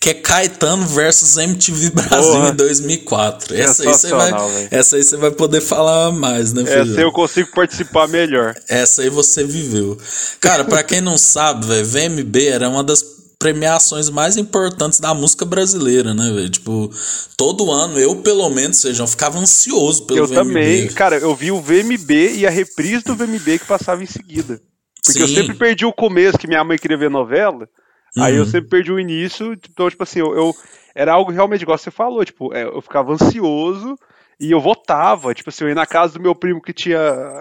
que 0.00 0.10
é 0.10 0.14
Caetano 0.14 0.84
versus 0.84 1.36
MTV 1.36 1.90
Brasil 1.90 2.32
Porra. 2.32 2.48
em 2.50 2.54
2004. 2.56 3.54
Essa 3.54 3.84
aí, 3.84 3.88
você 3.88 4.10
vai, 4.10 4.32
essa 4.72 4.96
aí 4.96 5.02
você 5.04 5.16
vai 5.16 5.30
poder 5.30 5.60
falar 5.60 6.10
mais, 6.10 6.52
né, 6.52 6.64
filho? 6.64 6.82
Essa 6.82 6.98
aí 6.98 7.04
eu 7.04 7.12
consigo 7.12 7.50
participar 7.54 8.08
melhor. 8.08 8.56
Essa 8.68 9.02
aí 9.02 9.08
você 9.08 9.44
viveu. 9.44 9.96
Cara, 10.40 10.64
para 10.64 10.82
quem 10.82 11.00
não 11.00 11.16
sabe, 11.16 11.64
velho, 11.64 11.86
VMB 11.86 12.48
era 12.48 12.68
uma 12.68 12.82
das 12.82 13.13
premiações 13.44 14.08
mais 14.08 14.38
importantes 14.38 14.98
da 14.98 15.12
música 15.12 15.44
brasileira, 15.44 16.14
né, 16.14 16.32
velho? 16.32 16.48
Tipo, 16.48 16.90
todo 17.36 17.70
ano, 17.70 17.98
eu 17.98 18.16
pelo 18.22 18.48
menos, 18.48 18.78
sejam, 18.78 19.06
ficava 19.06 19.38
ansioso 19.38 20.06
pelo 20.06 20.20
eu 20.20 20.26
VMB. 20.26 20.38
Eu 20.38 20.44
também, 20.44 20.88
cara, 20.88 21.18
eu 21.18 21.36
vi 21.36 21.52
o 21.52 21.60
VMB 21.60 22.36
e 22.36 22.46
a 22.46 22.50
reprise 22.50 23.04
do 23.04 23.14
VMB 23.14 23.58
que 23.58 23.66
passava 23.66 24.02
em 24.02 24.06
seguida. 24.06 24.62
Porque 25.04 25.18
Sim. 25.18 25.20
eu 25.20 25.28
sempre 25.28 25.54
perdi 25.56 25.84
o 25.84 25.92
começo, 25.92 26.38
que 26.38 26.46
minha 26.46 26.64
mãe 26.64 26.78
queria 26.78 26.96
ver 26.96 27.10
novela, 27.10 27.68
uhum. 28.16 28.22
aí 28.22 28.34
eu 28.34 28.44
uhum. 28.44 28.50
sempre 28.50 28.70
perdi 28.70 28.90
o 28.90 28.98
início, 28.98 29.52
então, 29.52 29.90
tipo 29.90 30.02
assim, 30.02 30.20
eu, 30.20 30.34
eu 30.34 30.54
era 30.94 31.12
algo 31.12 31.30
realmente 31.30 31.60
igual 31.60 31.76
você 31.76 31.90
falou, 31.90 32.24
tipo, 32.24 32.50
é, 32.54 32.64
eu 32.64 32.80
ficava 32.80 33.12
ansioso 33.12 33.94
e 34.38 34.50
eu 34.50 34.60
votava, 34.60 35.34
tipo 35.34 35.50
assim, 35.50 35.64
eu 35.64 35.68
ia 35.68 35.74
na 35.74 35.86
casa 35.86 36.14
do 36.14 36.20
meu 36.20 36.34
primo 36.34 36.60
que 36.60 36.72
tinha 36.72 36.98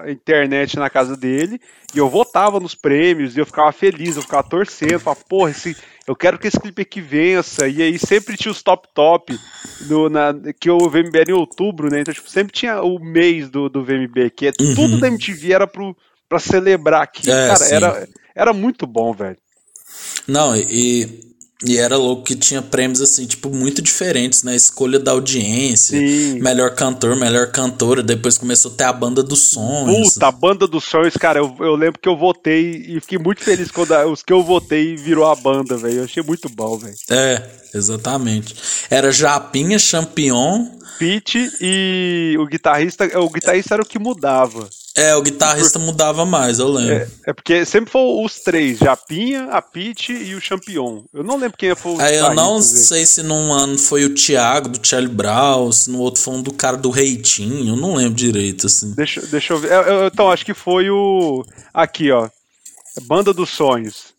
internet 0.07 0.77
na 0.77 0.89
casa 0.89 1.17
dele, 1.17 1.59
e 1.93 1.97
eu 1.97 2.09
votava 2.09 2.59
nos 2.59 2.75
prêmios, 2.75 3.35
e 3.35 3.39
eu 3.39 3.45
ficava 3.45 3.71
feliz, 3.71 4.15
eu 4.15 4.21
ficava 4.21 4.43
torcendo, 4.43 4.99
falava, 4.99 5.23
porra, 5.27 5.51
esse, 5.51 5.75
eu 6.07 6.15
quero 6.15 6.37
que 6.37 6.47
esse 6.47 6.59
clipe 6.59 6.81
aqui 6.81 7.01
vença, 7.01 7.67
e 7.67 7.81
aí 7.81 7.97
sempre 7.97 8.37
tinha 8.37 8.51
os 8.51 8.61
top 8.61 8.87
top, 8.93 9.37
no, 9.81 10.09
na, 10.09 10.33
que 10.59 10.69
o 10.69 10.89
VMB 10.89 11.15
era 11.15 11.31
em 11.31 11.35
outubro, 11.35 11.89
né, 11.89 12.01
então 12.01 12.13
tipo, 12.13 12.29
sempre 12.29 12.53
tinha 12.53 12.81
o 12.81 12.99
mês 12.99 13.49
do, 13.49 13.69
do 13.69 13.83
VMB, 13.83 14.29
que 14.35 14.47
é, 14.47 14.51
uhum. 14.59 14.75
tudo 14.75 14.99
da 14.99 15.07
MTV 15.07 15.53
era 15.53 15.67
pro, 15.67 15.95
pra 16.29 16.39
celebrar 16.39 17.01
aqui, 17.01 17.29
é, 17.29 17.47
cara, 17.47 17.65
era, 17.69 18.09
era 18.35 18.53
muito 18.53 18.85
bom, 18.85 19.13
velho. 19.13 19.37
Não, 20.27 20.55
e 20.55 21.32
e 21.65 21.77
era 21.77 21.95
louco 21.97 22.23
que 22.23 22.35
tinha 22.35 22.61
prêmios, 22.61 23.01
assim, 23.01 23.25
tipo, 23.25 23.49
muito 23.49 23.81
diferentes, 23.81 24.43
né? 24.43 24.55
Escolha 24.55 24.99
da 24.99 25.11
audiência, 25.11 25.97
Sim. 25.97 26.39
melhor 26.39 26.75
cantor, 26.75 27.15
melhor 27.15 27.51
cantora. 27.51 28.03
Depois 28.03 28.37
começou 28.37 28.71
a 28.71 28.75
ter 28.75 28.83
a 28.83 28.91
banda 28.91 29.23
dos 29.23 29.39
sonhos. 29.39 30.13
Puta, 30.13 30.27
a 30.27 30.31
banda 30.31 30.67
dos 30.67 30.83
sonhos, 30.83 31.15
cara, 31.15 31.39
eu, 31.39 31.55
eu 31.59 31.75
lembro 31.75 31.99
que 31.99 32.09
eu 32.09 32.17
votei 32.17 32.85
e 32.87 32.99
fiquei 32.99 33.17
muito 33.17 33.43
feliz 33.43 33.71
quando 33.71 33.93
a, 33.93 34.05
os 34.05 34.21
que 34.21 34.33
eu 34.33 34.43
votei 34.43 34.97
virou 34.97 35.25
a 35.25 35.35
banda, 35.35 35.77
velho. 35.77 35.99
Eu 35.99 36.03
achei 36.03 36.21
muito 36.21 36.49
bom, 36.49 36.77
velho. 36.77 36.95
É, 37.09 37.41
exatamente. 37.73 38.55
Era 38.89 39.11
Japinha, 39.11 39.79
Champion. 39.79 40.67
Pete 40.99 41.49
e 41.61 42.35
o 42.39 42.45
guitarrista, 42.45 43.05
o 43.19 43.29
guitarrista 43.29 43.75
era 43.75 43.83
o 43.83 43.85
que 43.85 43.97
mudava. 43.97 44.69
É, 44.95 45.15
o 45.15 45.23
guitarrista 45.23 45.79
Por... 45.79 45.85
mudava 45.85 46.23
mais, 46.23 46.59
eu 46.59 46.67
lembro. 46.67 46.93
É, 46.93 47.07
é, 47.27 47.33
porque 47.33 47.65
sempre 47.65 47.91
foi 47.91 48.01
os 48.23 48.39
três, 48.39 48.77
Japinha, 48.77 49.45
a 49.45 49.59
Pete 49.59 50.13
e 50.13 50.35
o 50.35 50.41
Champion. 50.41 51.03
Eu 51.11 51.23
não 51.23 51.35
lembro 51.35 51.57
quem 51.57 51.73
foi 51.75 51.93
o 51.93 52.01
É, 52.01 52.19
eu 52.19 52.35
não 52.35 52.61
sei 52.61 53.03
se 53.05 53.23
num 53.23 53.51
ano 53.51 53.77
foi 53.77 54.05
o 54.05 54.13
Thiago 54.13 54.69
do 54.69 54.87
Charlie 54.87 55.11
Brown, 55.11 55.71
se 55.71 55.89
no 55.89 55.99
outro 55.99 56.21
foi 56.21 56.35
um 56.35 56.43
do 56.43 56.53
cara 56.53 56.77
do 56.77 56.91
Reitinho, 56.91 57.73
eu 57.73 57.75
não 57.75 57.95
lembro 57.95 58.13
direito, 58.13 58.67
assim. 58.67 58.93
Deixa, 58.93 59.21
deixa 59.21 59.53
eu 59.53 59.57
ver. 59.57 59.71
Eu, 59.71 59.81
eu, 59.81 60.07
então, 60.07 60.29
acho 60.29 60.45
que 60.45 60.53
foi 60.53 60.89
o. 60.91 61.43
Aqui, 61.73 62.11
ó. 62.11 62.29
Banda 63.03 63.33
dos 63.33 63.49
Sonhos. 63.49 64.13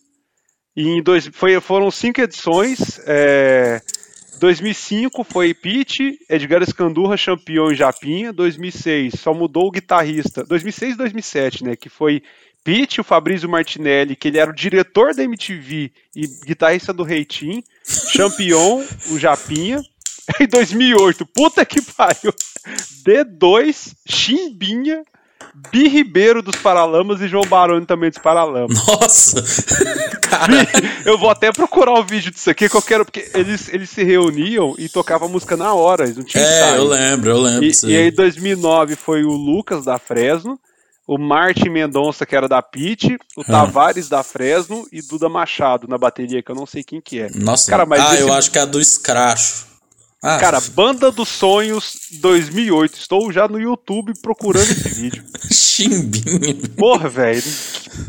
E 0.75 0.83
em 0.89 1.01
dois, 1.01 1.29
foi, 1.31 1.59
foram 1.61 1.89
cinco 1.89 2.19
edições. 2.19 2.99
É, 3.05 3.81
2005 4.39 5.23
foi 5.23 5.53
Pete, 5.53 6.19
Edgar 6.29 6.61
Escandurra, 6.61 7.17
Champion 7.17 7.71
e 7.71 7.75
Japinha. 7.75 8.33
2006 8.33 9.13
só 9.19 9.33
mudou 9.33 9.67
o 9.67 9.71
guitarrista. 9.71 10.43
2006 10.43 10.93
e 10.93 10.97
2007, 10.97 11.63
né? 11.63 11.75
Que 11.75 11.89
foi 11.89 12.21
Pete, 12.63 12.99
o 12.99 13.03
Fabrício 13.03 13.47
Martinelli, 13.47 14.15
que 14.15 14.27
ele 14.27 14.39
era 14.39 14.49
o 14.49 14.55
diretor 14.55 15.13
da 15.13 15.23
MTV 15.23 15.91
e 16.15 16.27
guitarrista 16.45 16.91
do 16.91 17.03
Reitinho. 17.03 17.63
Champion, 17.83 18.83
o 19.11 19.19
Japinha. 19.19 19.81
Em 20.41 20.47
2008, 20.47 21.23
puta 21.27 21.63
que 21.63 21.79
pariu. 21.81 22.33
D2, 23.05 23.93
Chimbinha, 24.07 25.05
Bi 25.71 25.87
Ribeiro 25.87 26.41
dos 26.41 26.55
Paralamas 26.55 27.21
e 27.21 27.27
João 27.27 27.45
Baroni 27.45 27.85
também 27.85 28.09
dos 28.09 28.19
Paralamas. 28.19 28.77
Nossa! 28.87 29.43
eu 31.05 31.17
vou 31.17 31.29
até 31.29 31.51
procurar 31.51 31.93
o 31.93 32.03
vídeo 32.03 32.31
disso 32.31 32.49
aqui 32.49 32.67
que 32.67 32.75
eu 32.75 32.81
quero, 32.81 33.05
porque 33.05 33.29
eles, 33.33 33.69
eles 33.73 33.89
se 33.89 34.03
reuniam 34.03 34.75
e 34.77 34.89
tocavam 34.89 35.29
música 35.29 35.55
na 35.55 35.73
hora, 35.73 36.03
eles 36.03 36.17
não 36.17 36.23
tinham 36.23 36.45
É, 36.45 36.77
eu 36.77 36.85
lembro, 36.85 37.29
eu 37.29 37.39
lembro. 37.39 37.63
E, 37.63 37.71
e 37.85 37.97
aí, 37.97 38.07
em 38.09 38.11
2009 38.11 38.95
foi 38.95 39.23
o 39.23 39.31
Lucas 39.31 39.85
da 39.85 39.97
Fresno, 39.97 40.59
o 41.07 41.17
Martin 41.17 41.69
Mendonça, 41.69 42.25
que 42.25 42.35
era 42.35 42.47
da 42.47 42.61
Pit, 42.61 43.17
o 43.37 43.41
ah. 43.41 43.45
Tavares 43.45 44.09
da 44.09 44.23
Fresno 44.23 44.87
e 44.91 45.01
Duda 45.01 45.29
Machado 45.29 45.87
na 45.87 45.97
bateria, 45.97 46.41
que 46.41 46.51
eu 46.51 46.55
não 46.55 46.65
sei 46.65 46.83
quem 46.83 46.99
que 46.99 47.19
é. 47.19 47.29
Nossa, 47.35 47.69
Cara, 47.69 47.85
mas 47.85 48.01
ah, 48.01 48.13
esse... 48.13 48.23
eu 48.23 48.33
acho 48.33 48.51
que 48.51 48.57
é 48.57 48.61
a 48.61 48.65
do 48.65 48.83
Scratch. 48.83 49.74
Ah. 50.27 50.39
Cara, 50.39 50.59
Banda 50.59 51.11
dos 51.11 51.29
Sonhos 51.29 51.99
2008. 52.13 52.97
Estou 52.97 53.31
já 53.31 53.47
no 53.47 53.61
YouTube 53.61 54.11
procurando 54.23 54.71
esse 54.71 54.89
vídeo. 54.89 55.23
Chimbinho. 55.53 56.67
Porra, 56.69 57.07
velho. 57.07 57.43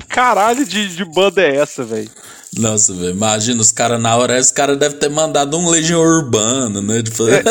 Caralho 0.08 0.64
de, 0.64 0.96
de 0.96 1.04
banda 1.04 1.42
é 1.42 1.56
essa, 1.56 1.84
velho? 1.84 2.10
Nossa, 2.56 2.94
velho, 2.94 3.10
imagina 3.10 3.60
os 3.60 3.70
caras 3.70 4.00
na 4.00 4.16
hora, 4.16 4.38
esse 4.38 4.52
cara 4.52 4.74
deve 4.74 4.94
ter 4.96 5.10
mandado 5.10 5.58
um 5.58 5.68
Legião 5.68 6.00
Urbana, 6.00 6.80
né? 6.80 7.02
Tipo, 7.02 7.28
é, 7.28 7.42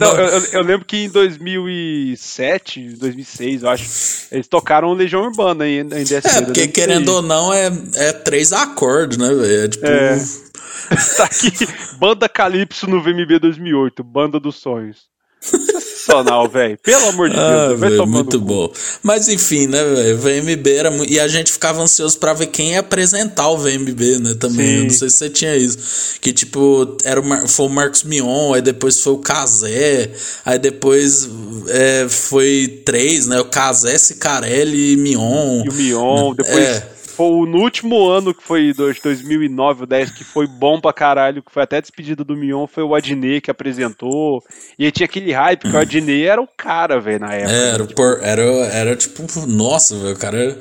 não, 0.00 0.16
eu, 0.16 0.44
eu, 0.52 0.62
lembro 0.62 0.86
que 0.86 1.04
em 1.04 1.08
2007, 1.10 2.96
2006, 2.96 3.62
eu 3.62 3.68
acho, 3.68 3.84
eles 4.32 4.48
tocaram 4.48 4.92
Legião 4.94 5.22
Urbana 5.22 5.68
em, 5.68 5.80
em. 5.80 6.04
É, 6.14 6.40
porque 6.42 6.66
querendo 6.68 7.08
ou 7.10 7.22
não, 7.22 7.52
é, 7.52 7.70
é 7.94 8.12
três 8.12 8.52
acordes, 8.52 9.18
né, 9.18 9.28
velho? 9.28 9.64
É 9.64 9.68
tipo. 9.68 9.86
É. 9.86 10.16
tá 11.16 11.24
aqui, 11.24 11.52
Banda 11.98 12.28
Calypso 12.28 12.86
no 12.86 13.02
VMB 13.02 13.38
2008, 13.40 14.02
Banda 14.02 14.40
dos 14.40 14.56
Sonhos. 14.56 15.08
Sensacional, 15.40 16.48
velho. 16.48 16.78
Pelo 16.82 17.08
amor 17.08 17.28
de 17.28 17.36
Deus. 17.36 17.46
Ah, 17.46 17.74
véio, 17.74 18.06
muito 18.06 18.40
bom. 18.40 18.72
Mas 19.02 19.28
enfim, 19.28 19.66
né, 19.66 19.82
velho? 19.84 20.18
VMB 20.18 20.66
era. 20.68 20.90
E 21.06 21.20
a 21.20 21.28
gente 21.28 21.52
ficava 21.52 21.80
ansioso 21.80 22.18
para 22.18 22.32
ver 22.32 22.46
quem 22.46 22.72
ia 22.72 22.80
apresentar 22.80 23.48
o 23.48 23.58
VMB, 23.58 24.18
né? 24.20 24.34
Também. 24.34 24.84
Não 24.84 24.90
sei 24.90 25.08
se 25.08 25.16
você 25.16 25.30
tinha 25.30 25.56
isso. 25.56 26.18
Que 26.20 26.32
tipo, 26.32 26.96
era 27.04 27.20
o 27.20 27.24
Mar... 27.24 27.46
foi 27.46 27.66
o 27.66 27.68
Marcos 27.68 28.02
Mion, 28.02 28.52
aí 28.52 28.62
depois 28.62 29.00
foi 29.00 29.12
o 29.12 29.18
Casé, 29.18 30.10
aí 30.44 30.58
depois 30.58 31.28
é, 31.68 32.06
foi 32.08 32.82
três, 32.84 33.26
né? 33.26 33.40
O 33.40 33.44
Casé, 33.44 33.96
Cicarelli 33.96 34.92
e 34.92 34.96
Mion. 34.96 35.64
E 35.64 35.68
o 35.68 35.72
Mion, 35.72 36.34
depois. 36.34 36.58
É 36.58 36.97
foi 37.18 37.48
no 37.48 37.58
último 37.58 38.08
ano, 38.08 38.32
que 38.32 38.44
foi 38.44 38.72
2009 38.72 39.80
ou 39.80 39.86
10, 39.88 40.12
que 40.12 40.22
foi 40.22 40.46
bom 40.46 40.80
pra 40.80 40.92
caralho, 40.92 41.42
que 41.42 41.50
foi 41.50 41.64
até 41.64 41.80
despedida 41.80 42.22
do 42.22 42.36
Mion, 42.36 42.68
foi 42.68 42.84
o 42.84 42.94
Adnet 42.94 43.40
que 43.40 43.50
apresentou. 43.50 44.40
E 44.78 44.84
aí 44.84 44.92
tinha 44.92 45.04
aquele 45.04 45.32
hype, 45.32 45.68
que 45.68 45.74
o 45.74 45.80
Adnet 45.80 46.24
era 46.24 46.40
o 46.40 46.46
cara, 46.46 47.00
velho, 47.00 47.18
na 47.18 47.34
época. 47.34 47.52
É, 47.52 47.68
era, 47.70 47.86
tipo... 47.86 47.94
por, 47.94 48.20
era, 48.22 48.42
era 48.42 48.94
tipo, 48.94 49.26
nossa, 49.48 49.98
velho, 49.98 50.14
o 50.14 50.18
cara 50.18 50.58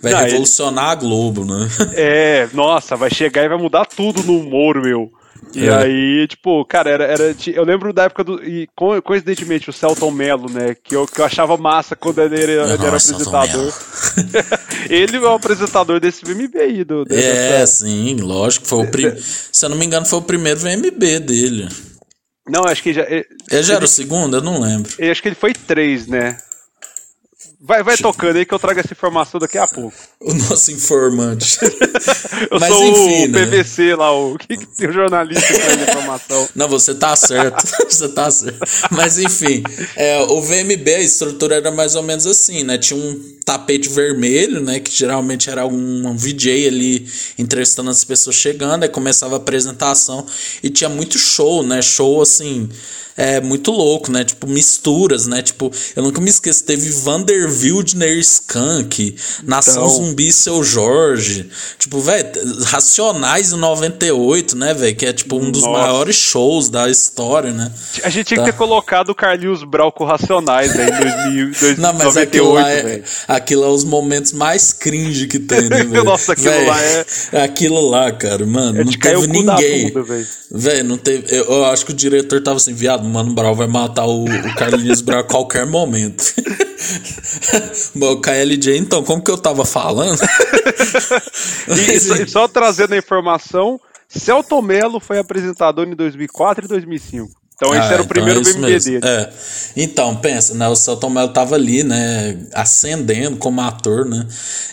vai 0.00 0.12
Não, 0.12 0.20
revolucionar 0.20 0.84
ele... 0.84 0.92
a 0.92 0.94
Globo, 0.94 1.44
né? 1.44 1.68
É, 1.92 2.48
nossa, 2.54 2.96
vai 2.96 3.10
chegar 3.10 3.44
e 3.44 3.48
vai 3.48 3.58
mudar 3.58 3.84
tudo 3.84 4.22
no 4.22 4.38
humor, 4.38 4.80
meu. 4.80 5.12
E 5.54 5.66
é. 5.66 5.74
aí, 5.74 6.26
tipo, 6.28 6.64
cara, 6.64 6.90
era, 6.90 7.04
era. 7.04 7.36
Eu 7.46 7.64
lembro 7.64 7.92
da 7.92 8.04
época 8.04 8.22
do. 8.22 8.42
E 8.44 8.68
coincidentemente, 9.02 9.70
o 9.70 9.72
Celton 9.72 10.10
Mello, 10.10 10.50
né? 10.50 10.76
Que 10.82 10.94
eu, 10.94 11.06
que 11.06 11.20
eu 11.20 11.24
achava 11.24 11.56
massa 11.56 11.96
quando 11.96 12.20
ele, 12.20 12.40
ele 12.40 12.52
era 12.52 12.74
apresentador. 12.74 13.72
ele 14.90 15.16
é 15.16 15.20
o 15.20 15.34
apresentador 15.34 16.00
desse 16.00 16.24
VMB 16.24 16.56
aí. 16.58 16.84
Do, 16.84 17.04
é, 17.10 17.64
sim, 17.66 18.16
lógico. 18.20 18.66
Foi 18.66 18.84
o 18.84 18.90
prim... 18.90 19.12
Se 19.16 19.64
eu 19.64 19.70
não 19.70 19.76
me 19.76 19.86
engano, 19.86 20.06
foi 20.06 20.18
o 20.18 20.22
primeiro 20.22 20.60
VMB 20.60 21.20
dele. 21.20 21.68
Não, 22.48 22.64
acho 22.64 22.82
que 22.82 22.92
já. 22.92 23.02
Ele, 23.02 23.26
ele 23.50 23.62
já 23.62 23.74
era 23.74 23.84
o 23.84 23.88
segundo? 23.88 24.36
Eu 24.36 24.42
não 24.42 24.60
lembro. 24.60 24.92
Eu 24.98 25.10
acho 25.10 25.22
que 25.22 25.28
ele 25.28 25.34
foi 25.34 25.52
três, 25.52 26.06
né? 26.06 26.38
Vai, 27.60 27.82
vai 27.82 27.96
tocando 27.96 28.36
aí 28.36 28.46
que 28.46 28.54
eu 28.54 28.58
trago 28.58 28.78
essa 28.78 28.92
informação 28.92 29.40
daqui 29.40 29.58
a 29.58 29.66
pouco. 29.66 29.96
O 30.20 30.32
nosso 30.32 30.70
informante. 30.70 31.58
eu 32.52 32.60
Mas, 32.60 32.72
sou 32.72 32.84
enfim, 32.84 33.26
o 33.26 33.32
PVC 33.32 33.82
né? 33.82 33.96
lá, 33.96 34.12
o 34.12 34.38
que, 34.38 34.56
que 34.56 34.66
tem 34.66 34.88
o 34.88 34.92
jornalista 34.92 35.44
que 35.44 35.58
traz 35.58 35.82
informação. 35.82 36.48
Não, 36.54 36.68
você 36.68 36.94
tá 36.94 37.16
certo. 37.16 37.66
você 37.90 38.08
tá 38.10 38.30
certo. 38.30 38.60
Mas 38.92 39.18
enfim, 39.18 39.64
é, 39.96 40.20
o 40.20 40.40
VMB, 40.40 40.88
a 40.88 41.00
estrutura 41.00 41.56
era 41.56 41.72
mais 41.72 41.96
ou 41.96 42.02
menos 42.04 42.26
assim, 42.26 42.62
né? 42.62 42.78
Tinha 42.78 42.98
um 42.98 43.38
tapete 43.44 43.88
vermelho, 43.88 44.60
né? 44.60 44.78
Que 44.78 44.92
geralmente 44.92 45.50
era 45.50 45.66
um, 45.66 46.06
um 46.06 46.16
VJ 46.16 46.68
ali 46.68 47.10
entrevistando 47.36 47.90
as 47.90 48.04
pessoas 48.04 48.36
chegando, 48.36 48.84
aí 48.84 48.88
começava 48.88 49.34
a 49.34 49.38
apresentação 49.38 50.24
e 50.62 50.70
tinha 50.70 50.88
muito 50.88 51.18
show, 51.18 51.64
né? 51.64 51.82
Show 51.82 52.22
assim 52.22 52.68
é 53.18 53.40
muito 53.40 53.72
louco, 53.72 54.12
né? 54.12 54.22
Tipo, 54.22 54.46
misturas, 54.46 55.26
né? 55.26 55.42
Tipo, 55.42 55.72
eu 55.96 56.04
nunca 56.04 56.20
me 56.20 56.30
esqueço, 56.30 56.64
teve 56.64 56.88
Vander 56.90 57.50
Wildner 57.50 58.16
Skunk, 58.20 59.16
Nação 59.42 59.86
então... 59.86 59.88
Zumbi 59.88 60.32
Seu 60.32 60.62
Jorge. 60.62 61.50
Tipo, 61.78 61.98
velho, 61.98 62.28
Racionais 62.64 63.52
em 63.52 63.56
98, 63.56 64.56
né, 64.56 64.72
velho? 64.72 64.94
Que 64.94 65.06
é 65.06 65.12
tipo 65.12 65.36
um 65.36 65.50
dos 65.50 65.64
Nossa. 65.64 65.78
maiores 65.78 66.14
shows 66.14 66.68
da 66.68 66.88
história, 66.88 67.52
né? 67.52 67.72
A 68.04 68.08
gente 68.08 68.28
tinha 68.28 68.38
tá. 68.38 68.44
que 68.46 68.52
ter 68.52 68.56
colocado 68.56 69.10
o 69.10 69.14
Carlinhos 69.14 69.64
Brau 69.64 69.90
com 69.90 70.04
Racionais 70.04 70.78
aí 70.78 70.86
em 70.86 71.50
2000, 71.50 71.76
Não, 71.78 71.92
mas 71.94 72.14
98, 72.14 72.22
aquilo 72.22 72.52
lá, 72.52 72.70
é, 72.70 73.02
aquilo 73.26 73.64
é 73.64 73.68
os 73.68 73.82
momentos 73.82 74.32
mais 74.32 74.72
cringe 74.72 75.26
que 75.26 75.40
tem, 75.40 75.62
né, 75.68 75.82
velho? 75.84 76.04
Nossa, 76.04 76.34
aquilo 76.34 76.50
véio, 76.50 76.68
lá 76.68 76.80
é. 76.80 77.04
Aquilo 77.42 77.80
lá, 77.90 78.12
cara, 78.12 78.46
mano, 78.46 78.80
é 78.80 78.84
não 78.84 78.92
teve 78.92 79.26
ninguém. 79.26 79.92
Velho, 80.50 80.84
não 80.84 80.96
teve. 80.96 81.34
Eu, 81.34 81.44
eu 81.44 81.64
acho 81.64 81.84
que 81.84 81.92
o 81.92 81.94
diretor 81.94 82.40
tava 82.40 82.58
assim, 82.58 82.72
viado, 82.72 83.07
Mano 83.08 83.34
Brown 83.34 83.54
vai 83.54 83.66
matar 83.66 84.06
o, 84.06 84.24
o 84.24 84.54
Carlinhos 84.54 85.00
Brown 85.00 85.20
a 85.20 85.24
qualquer 85.24 85.66
momento. 85.66 86.24
Bom, 87.94 88.20
KLJ, 88.20 88.78
então, 88.78 89.02
como 89.02 89.22
que 89.22 89.30
eu 89.30 89.38
tava 89.38 89.64
falando? 89.64 90.20
e, 91.68 92.00
só, 92.00 92.26
só 92.26 92.48
trazendo 92.48 92.94
a 92.94 92.98
informação, 92.98 93.80
Celto 94.08 94.60
Melo 94.62 95.00
foi 95.00 95.18
apresentador 95.18 95.86
em 95.86 95.94
2004 95.94 96.64
e 96.64 96.68
2005. 96.68 97.37
Então 97.60 97.74
esse 97.74 97.88
ah, 97.88 97.92
era 97.94 98.02
o 98.02 98.04
então 98.04 98.06
primeiro 98.06 98.40
é 98.40 98.78
dele. 98.78 99.00
É. 99.04 99.28
Então, 99.76 100.14
pensa, 100.14 100.54
né? 100.54 100.68
O 100.68 100.76
Celton 100.76 101.10
Mello 101.10 101.30
tava 101.30 101.56
ali, 101.56 101.82
né? 101.82 102.38
Ascendendo 102.54 103.36
como 103.36 103.60
ator, 103.60 104.04
né? 104.04 104.24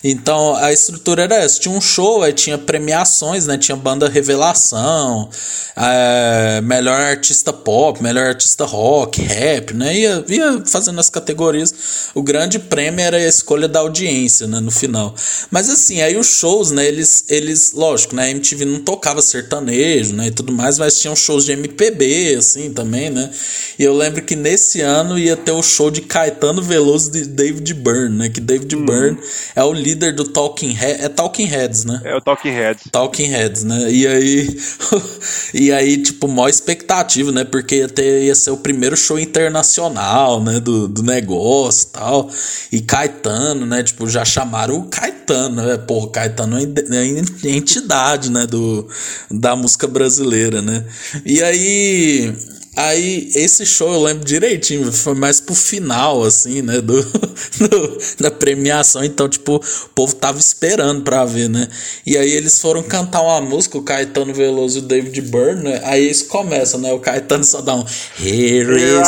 Então 0.04 0.56
a 0.56 0.72
estrutura 0.72 1.24
era 1.24 1.36
essa. 1.38 1.60
Tinha 1.60 1.74
um 1.74 1.82
show, 1.82 2.22
aí 2.22 2.32
tinha 2.32 2.60
premiações, 2.60 3.48
né? 3.48 3.58
Tinha 3.58 3.76
banda 3.76 4.08
revelação, 4.08 5.28
é, 5.76 6.62
melhor 6.62 7.02
artista 7.02 7.52
pop, 7.52 8.04
melhor 8.04 8.28
artista 8.28 8.66
rock, 8.66 9.20
rap, 9.20 9.74
né? 9.74 9.96
Ia, 9.98 10.24
ia 10.28 10.64
fazendo 10.68 11.00
as 11.00 11.10
categorias. 11.10 11.74
O 12.14 12.22
grande 12.22 12.60
prêmio 12.60 13.04
era 13.04 13.18
a 13.18 13.28
escolha 13.28 13.68
da 13.68 13.80
audiência, 13.80 14.46
né? 14.46 14.60
No 14.60 14.70
final. 14.70 15.16
Mas 15.50 15.72
assim, 15.72 16.04
aí 16.04 16.16
os 16.16 16.28
shows, 16.28 16.70
né? 16.70 16.86
Eles, 16.86 17.26
eles 17.30 17.74
lógico, 17.74 18.16
né? 18.16 18.26
A 18.26 18.30
MTV 18.30 18.64
não 18.64 18.80
tocava 18.82 19.24
sertanejo, 19.24 20.14
né? 20.14 20.28
E 20.28 20.32
tudo 20.32 20.54
mais, 20.54 20.78
mas 20.78 21.00
tinham 21.00 21.16
shows 21.16 21.46
de 21.46 21.52
MPB, 21.54 22.36
assim 22.36 22.75
também, 22.76 23.10
né? 23.10 23.32
E 23.80 23.84
eu 23.84 23.96
lembro 23.96 24.22
que 24.22 24.36
nesse 24.36 24.82
ano 24.82 25.18
ia 25.18 25.36
ter 25.36 25.52
o 25.52 25.64
show 25.64 25.90
de 25.90 26.02
Caetano 26.02 26.62
Veloso 26.62 27.12
de 27.12 27.26
David 27.26 27.74
Byrne, 27.74 28.18
né? 28.18 28.30
Que 28.30 28.40
David 28.40 28.76
uhum. 28.76 28.86
Byrne 28.86 29.18
é 29.56 29.64
o 29.64 29.74
líder 29.74 30.14
do 30.14 30.26
Talking 30.26 30.74
Heads, 30.74 31.04
é 31.04 31.10
Talking 31.10 31.46
Heads, 31.46 31.86
né? 31.86 32.02
É 32.04 32.16
o 32.16 32.22
Talking 32.22 32.52
Heads. 32.52 32.84
Talking 32.92 33.28
Heads, 33.28 33.64
né? 33.64 33.92
E 33.92 34.06
aí 34.06 34.58
e 35.54 35.72
aí 35.72 35.98
tipo 35.98 36.28
maior 36.28 36.50
expectativa, 36.50 37.32
né? 37.32 37.44
Porque 37.44 37.78
ia, 37.78 37.88
ter, 37.88 38.24
ia 38.24 38.36
ser 38.36 38.52
o 38.52 38.58
primeiro 38.58 38.98
show 38.98 39.18
internacional, 39.18 40.44
né, 40.44 40.60
do, 40.60 40.88
do 40.88 41.02
negócio, 41.02 41.88
tal. 41.92 42.30
E 42.72 42.82
Caetano, 42.82 43.66
né, 43.66 43.82
tipo, 43.84 44.10
já 44.10 44.26
chamaram 44.26 44.78
o 44.78 44.88
Caetano, 44.88 45.66
né? 45.66 45.78
Porra, 45.78 46.10
Caetano 46.10 46.58
é, 46.58 46.64
é 46.64 47.50
entidade, 47.50 48.30
né, 48.30 48.46
do 48.46 48.88
da 49.32 49.56
música 49.56 49.88
brasileira, 49.88 50.62
né? 50.62 50.84
E 51.26 51.42
aí 51.42 52.34
Aí, 52.76 53.30
esse 53.34 53.66
show 53.66 53.94
eu 53.94 54.02
lembro 54.02 54.26
direitinho, 54.26 54.92
foi 54.92 55.16
mais 55.16 55.40
pro 55.40 55.56
final, 55.56 56.24
assim, 56.24 56.62
né, 56.62 56.82
do, 56.82 57.02
do, 57.58 57.98
da 58.20 58.30
premiação, 58.30 59.04
então, 59.04 59.30
tipo, 59.30 59.56
o 59.56 59.90
povo 59.96 60.14
tava 60.14 60.38
esperando 60.38 61.02
pra 61.02 61.24
ver, 61.24 61.50
né, 61.50 61.70
e 62.06 62.18
aí 62.18 62.32
eles 62.32 62.60
foram 62.60 62.84
cantar 62.84 63.22
uma 63.22 63.40
música, 63.40 63.78
o 63.78 63.84
Caetano 63.84 64.34
Veloso 64.34 64.80
e 64.80 64.82
o 64.82 64.84
David 64.84 65.22
Byrne, 65.22 65.64
né, 65.64 65.82
aí 65.84 66.04
eles 66.04 66.22
começam, 66.22 66.80
né, 66.82 66.92
o 66.92 67.00
Caetano 67.00 67.46
só 67.46 67.62
dá 67.62 67.76
um 67.76 67.86
Here 68.20 68.76
is 68.76 69.08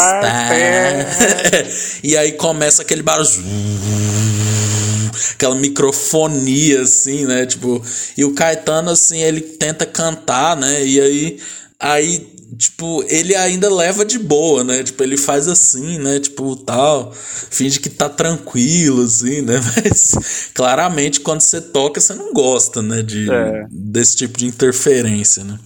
e 2.03 2.15
aí 2.15 2.31
começa 2.33 2.81
aquele 2.81 3.03
barulho 3.03 3.27
aquela 5.33 5.55
microfonia 5.55 6.81
assim, 6.81 7.25
né? 7.25 7.45
Tipo, 7.45 7.83
e 8.17 8.23
o 8.23 8.33
Caetano 8.33 8.91
assim, 8.91 9.19
ele 9.19 9.41
tenta 9.41 9.85
cantar, 9.85 10.55
né? 10.55 10.85
E 10.85 10.99
aí 11.01 11.39
aí 11.79 12.36
tipo, 12.57 13.03
ele 13.07 13.35
ainda 13.35 13.73
leva 13.73 14.05
de 14.05 14.19
boa, 14.19 14.63
né? 14.63 14.83
Tipo, 14.83 15.03
ele 15.03 15.17
faz 15.17 15.47
assim, 15.47 15.97
né? 15.99 16.19
Tipo, 16.19 16.55
tal, 16.55 17.11
finge 17.13 17.79
que 17.79 17.89
tá 17.89 18.07
tranquilo, 18.07 19.03
assim, 19.03 19.41
né? 19.41 19.55
Mas 19.83 20.51
claramente 20.53 21.19
quando 21.19 21.41
você 21.41 21.59
toca, 21.59 21.99
você 21.99 22.13
não 22.13 22.33
gosta, 22.33 22.81
né? 22.81 23.01
De, 23.01 23.29
é. 23.31 23.65
Desse 23.69 24.15
tipo 24.15 24.37
de 24.37 24.45
interferência, 24.45 25.43
né? 25.43 25.57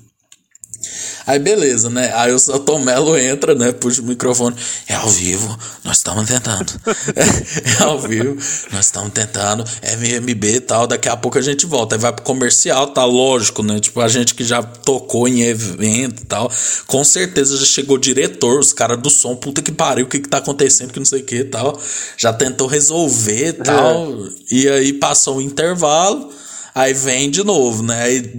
Aí 1.25 1.39
beleza, 1.39 1.89
né? 1.89 2.11
Aí 2.15 2.31
o 2.31 2.39
Celton 2.39 2.79
Mello 2.79 3.17
entra, 3.17 3.53
né? 3.53 3.71
Puxa 3.71 4.01
o 4.01 4.05
microfone. 4.05 4.55
É 4.87 4.95
ao 4.95 5.09
vivo, 5.09 5.57
nós 5.83 5.97
estamos 5.97 6.27
tentando. 6.27 6.71
é, 7.15 7.81
é, 7.81 7.83
ao 7.83 7.99
vivo, 7.99 8.35
nós 8.71 8.85
estamos 8.85 9.11
tentando. 9.11 9.63
MMB 9.83 10.43
e 10.43 10.59
tal. 10.59 10.87
Daqui 10.87 11.09
a 11.09 11.15
pouco 11.15 11.37
a 11.37 11.41
gente 11.41 11.65
volta. 11.65 11.95
Aí 11.95 12.01
vai 12.01 12.11
pro 12.13 12.23
comercial, 12.23 12.87
tá? 12.87 13.05
Lógico, 13.05 13.63
né? 13.63 13.79
Tipo, 13.79 14.01
a 14.01 14.07
gente 14.07 14.35
que 14.35 14.43
já 14.43 14.61
tocou 14.63 15.27
em 15.27 15.41
evento 15.43 16.23
e 16.23 16.25
tal. 16.25 16.51
Com 16.87 17.03
certeza 17.03 17.57
já 17.57 17.65
chegou 17.65 17.97
diretor, 17.97 18.59
os 18.59 18.73
caras 18.73 18.99
do 18.99 19.09
som. 19.09 19.35
Puta 19.35 19.61
que 19.61 19.71
pariu, 19.71 20.05
o 20.05 20.09
que 20.09 20.19
que 20.19 20.29
tá 20.29 20.37
acontecendo, 20.37 20.91
que 20.91 20.99
não 20.99 21.05
sei 21.05 21.21
o 21.21 21.25
que 21.25 21.37
e 21.37 21.45
tal. 21.45 21.79
Já 22.17 22.33
tentou 22.33 22.67
resolver 22.67 23.49
e 23.49 23.53
tal. 23.53 24.13
É. 24.13 24.29
E 24.51 24.69
aí 24.69 24.93
passou 24.93 25.37
o 25.37 25.41
intervalo. 25.41 26.31
Aí 26.73 26.93
vem 26.93 27.29
de 27.29 27.43
novo, 27.43 27.83
né? 27.83 28.03
Aí 28.03 28.31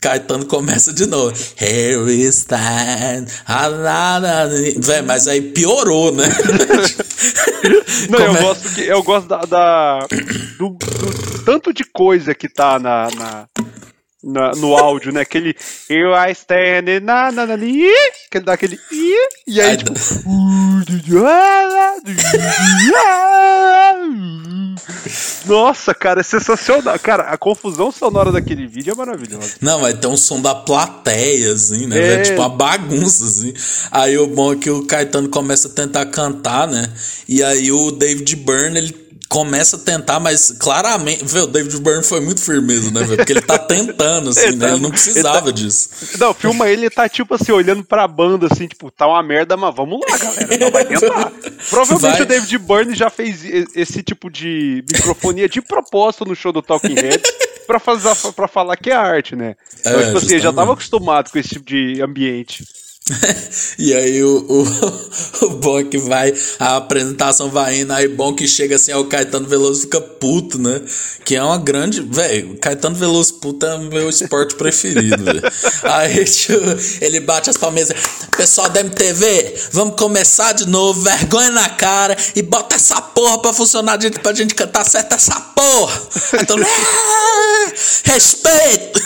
Caetano 0.00 0.46
começa 0.46 0.92
de 0.92 1.06
novo. 1.06 1.34
Harry 1.56 2.32
Stein. 2.32 3.26
Véi, 4.78 5.02
mas 5.02 5.28
aí 5.28 5.42
piorou, 5.42 6.12
né? 6.12 6.24
Não, 8.08 8.18
eu 8.18 8.34
gosto, 8.42 8.74
que, 8.74 8.80
eu 8.80 9.02
gosto 9.02 9.28
da, 9.28 9.40
da 9.42 10.06
do, 10.58 10.70
do, 10.70 11.44
tanto 11.44 11.72
de 11.72 11.84
coisa 11.84 12.34
que 12.34 12.48
tá 12.48 12.78
na, 12.78 13.08
na, 13.14 13.46
na, 14.22 14.52
no 14.52 14.76
áudio, 14.76 15.12
né? 15.12 15.20
Aquele 15.22 15.56
Eu 15.88 16.10
I 16.14 16.32
stand 16.32 17.00
na 17.02 17.32
na 17.32 17.46
na 17.46 17.56
que 17.58 18.36
ele 18.36 18.44
dá 18.44 18.52
aquele 18.52 18.78
e 19.46 19.60
aí 19.60 19.76
tipo 19.76 19.92
Nossa, 25.46 25.94
cara, 25.94 26.20
é 26.20 26.22
sensacional. 26.22 26.98
Cara, 26.98 27.24
a 27.24 27.38
confusão 27.38 27.90
sonora 27.90 28.30
daquele 28.30 28.66
vídeo 28.66 28.92
é 28.92 28.94
maravilhosa. 28.94 29.54
Não, 29.60 29.80
vai 29.80 29.94
ter 29.94 30.06
um 30.06 30.16
som 30.16 30.40
da 30.40 30.54
plateia, 30.54 31.52
assim, 31.52 31.86
né? 31.86 32.14
É. 32.14 32.22
Tipo 32.22 32.40
uma 32.40 32.48
bagunça, 32.48 33.24
assim. 33.24 33.52
Aí 33.90 34.16
o 34.18 34.26
bom 34.26 34.52
é 34.52 34.56
que 34.56 34.70
o 34.70 34.86
Caetano 34.86 35.28
começa 35.28 35.68
a 35.68 35.70
tentar 35.70 36.06
cantar, 36.06 36.68
né? 36.68 36.92
E 37.28 37.42
aí 37.42 37.72
o 37.72 37.90
David 37.90 38.36
Byrne, 38.36 38.78
ele 38.78 39.09
começa 39.30 39.76
a 39.76 39.78
tentar, 39.78 40.18
mas 40.18 40.50
claramente, 40.58 41.22
o 41.38 41.46
David 41.46 41.80
Byrne 41.80 42.02
foi 42.02 42.20
muito 42.20 42.42
firmeza, 42.42 42.90
né, 42.90 43.06
Porque 43.06 43.32
ele 43.32 43.40
tá 43.40 43.56
tentando, 43.56 44.30
assim, 44.30 44.50
né? 44.58 44.70
Ele 44.72 44.80
não 44.80 44.90
precisava 44.90 45.38
ele 45.38 45.44
tá... 45.46 45.50
disso. 45.52 45.88
Não, 46.18 46.34
filma 46.34 46.68
ele, 46.68 46.82
ele 46.82 46.90
tá 46.90 47.08
tipo 47.08 47.34
assim, 47.34 47.52
olhando 47.52 47.84
pra 47.84 48.08
banda, 48.08 48.48
assim, 48.50 48.66
tipo, 48.66 48.90
tá 48.90 49.06
uma 49.06 49.22
merda, 49.22 49.56
mas 49.56 49.72
vamos 49.72 50.00
lá, 50.00 50.18
galera, 50.18 50.58
não 50.58 50.70
vai 50.72 50.84
tentar. 50.84 51.32
Provavelmente 51.70 52.16
vai. 52.16 52.22
o 52.22 52.26
David 52.26 52.58
Byrne 52.58 52.94
já 52.96 53.08
fez 53.08 53.44
esse 53.76 54.02
tipo 54.02 54.28
de 54.28 54.84
microfonia 54.92 55.48
de 55.48 55.62
propósito 55.62 56.24
no 56.24 56.34
show 56.34 56.52
do 56.52 56.60
Talking 56.60 56.94
Heads 56.94 57.30
pra, 57.68 57.78
fazer, 57.78 58.10
pra 58.34 58.48
falar 58.48 58.76
que 58.76 58.90
é 58.90 58.96
arte, 58.96 59.36
né? 59.36 59.54
Então, 59.78 60.00
é, 60.00 60.06
tipo 60.06 60.18
assim, 60.18 60.40
já 60.40 60.52
tava 60.52 60.72
acostumado 60.72 61.30
com 61.30 61.38
esse 61.38 61.50
tipo 61.50 61.66
de 61.66 62.02
ambiente. 62.02 62.64
e 63.78 63.94
aí 63.94 64.22
o, 64.22 64.44
o, 64.48 65.46
o 65.46 65.48
bom 65.50 65.80
é 65.80 65.84
que 65.84 65.98
vai, 65.98 66.34
a 66.58 66.76
apresentação 66.76 67.50
vai 67.50 67.80
indo, 67.80 67.92
aí 67.92 68.06
bom 68.06 68.34
que 68.34 68.46
chega 68.46 68.76
assim, 68.76 68.92
aí 68.92 68.98
o 68.98 69.06
Caetano 69.06 69.48
Veloso 69.48 69.82
fica 69.82 70.00
puto, 70.00 70.60
né? 70.60 70.80
Que 71.24 71.36
é 71.36 71.42
uma 71.42 71.58
grande. 71.58 72.02
Velho, 72.02 72.56
Caetano 72.58 72.94
Veloso 72.94 73.34
puto 73.34 73.66
é 73.66 73.78
meu 73.78 74.08
esporte 74.08 74.54
preferido, 74.54 75.22
velho. 75.24 75.40
Aí 75.82 76.24
tipo, 76.24 76.60
ele 77.00 77.20
bate 77.20 77.50
as 77.50 77.56
palmeiras, 77.56 77.92
pessoal 78.36 78.68
da 78.68 78.80
MTV, 78.80 79.54
vamos 79.72 79.96
começar 79.96 80.52
de 80.52 80.68
novo, 80.68 81.00
vergonha 81.00 81.50
na 81.50 81.68
cara 81.68 82.16
e 82.34 82.42
bota 82.42 82.76
essa 82.76 83.00
porra 83.00 83.38
pra 83.38 83.52
funcionar 83.52 83.98
pra 84.22 84.34
gente 84.34 84.54
cantar 84.54 84.84
certo 84.84 85.14
essa 85.14 85.38
porra. 85.40 86.02
Aí 86.32 86.46
todo 86.46 86.58
mundo, 86.58 87.74
respeito! 88.04 89.00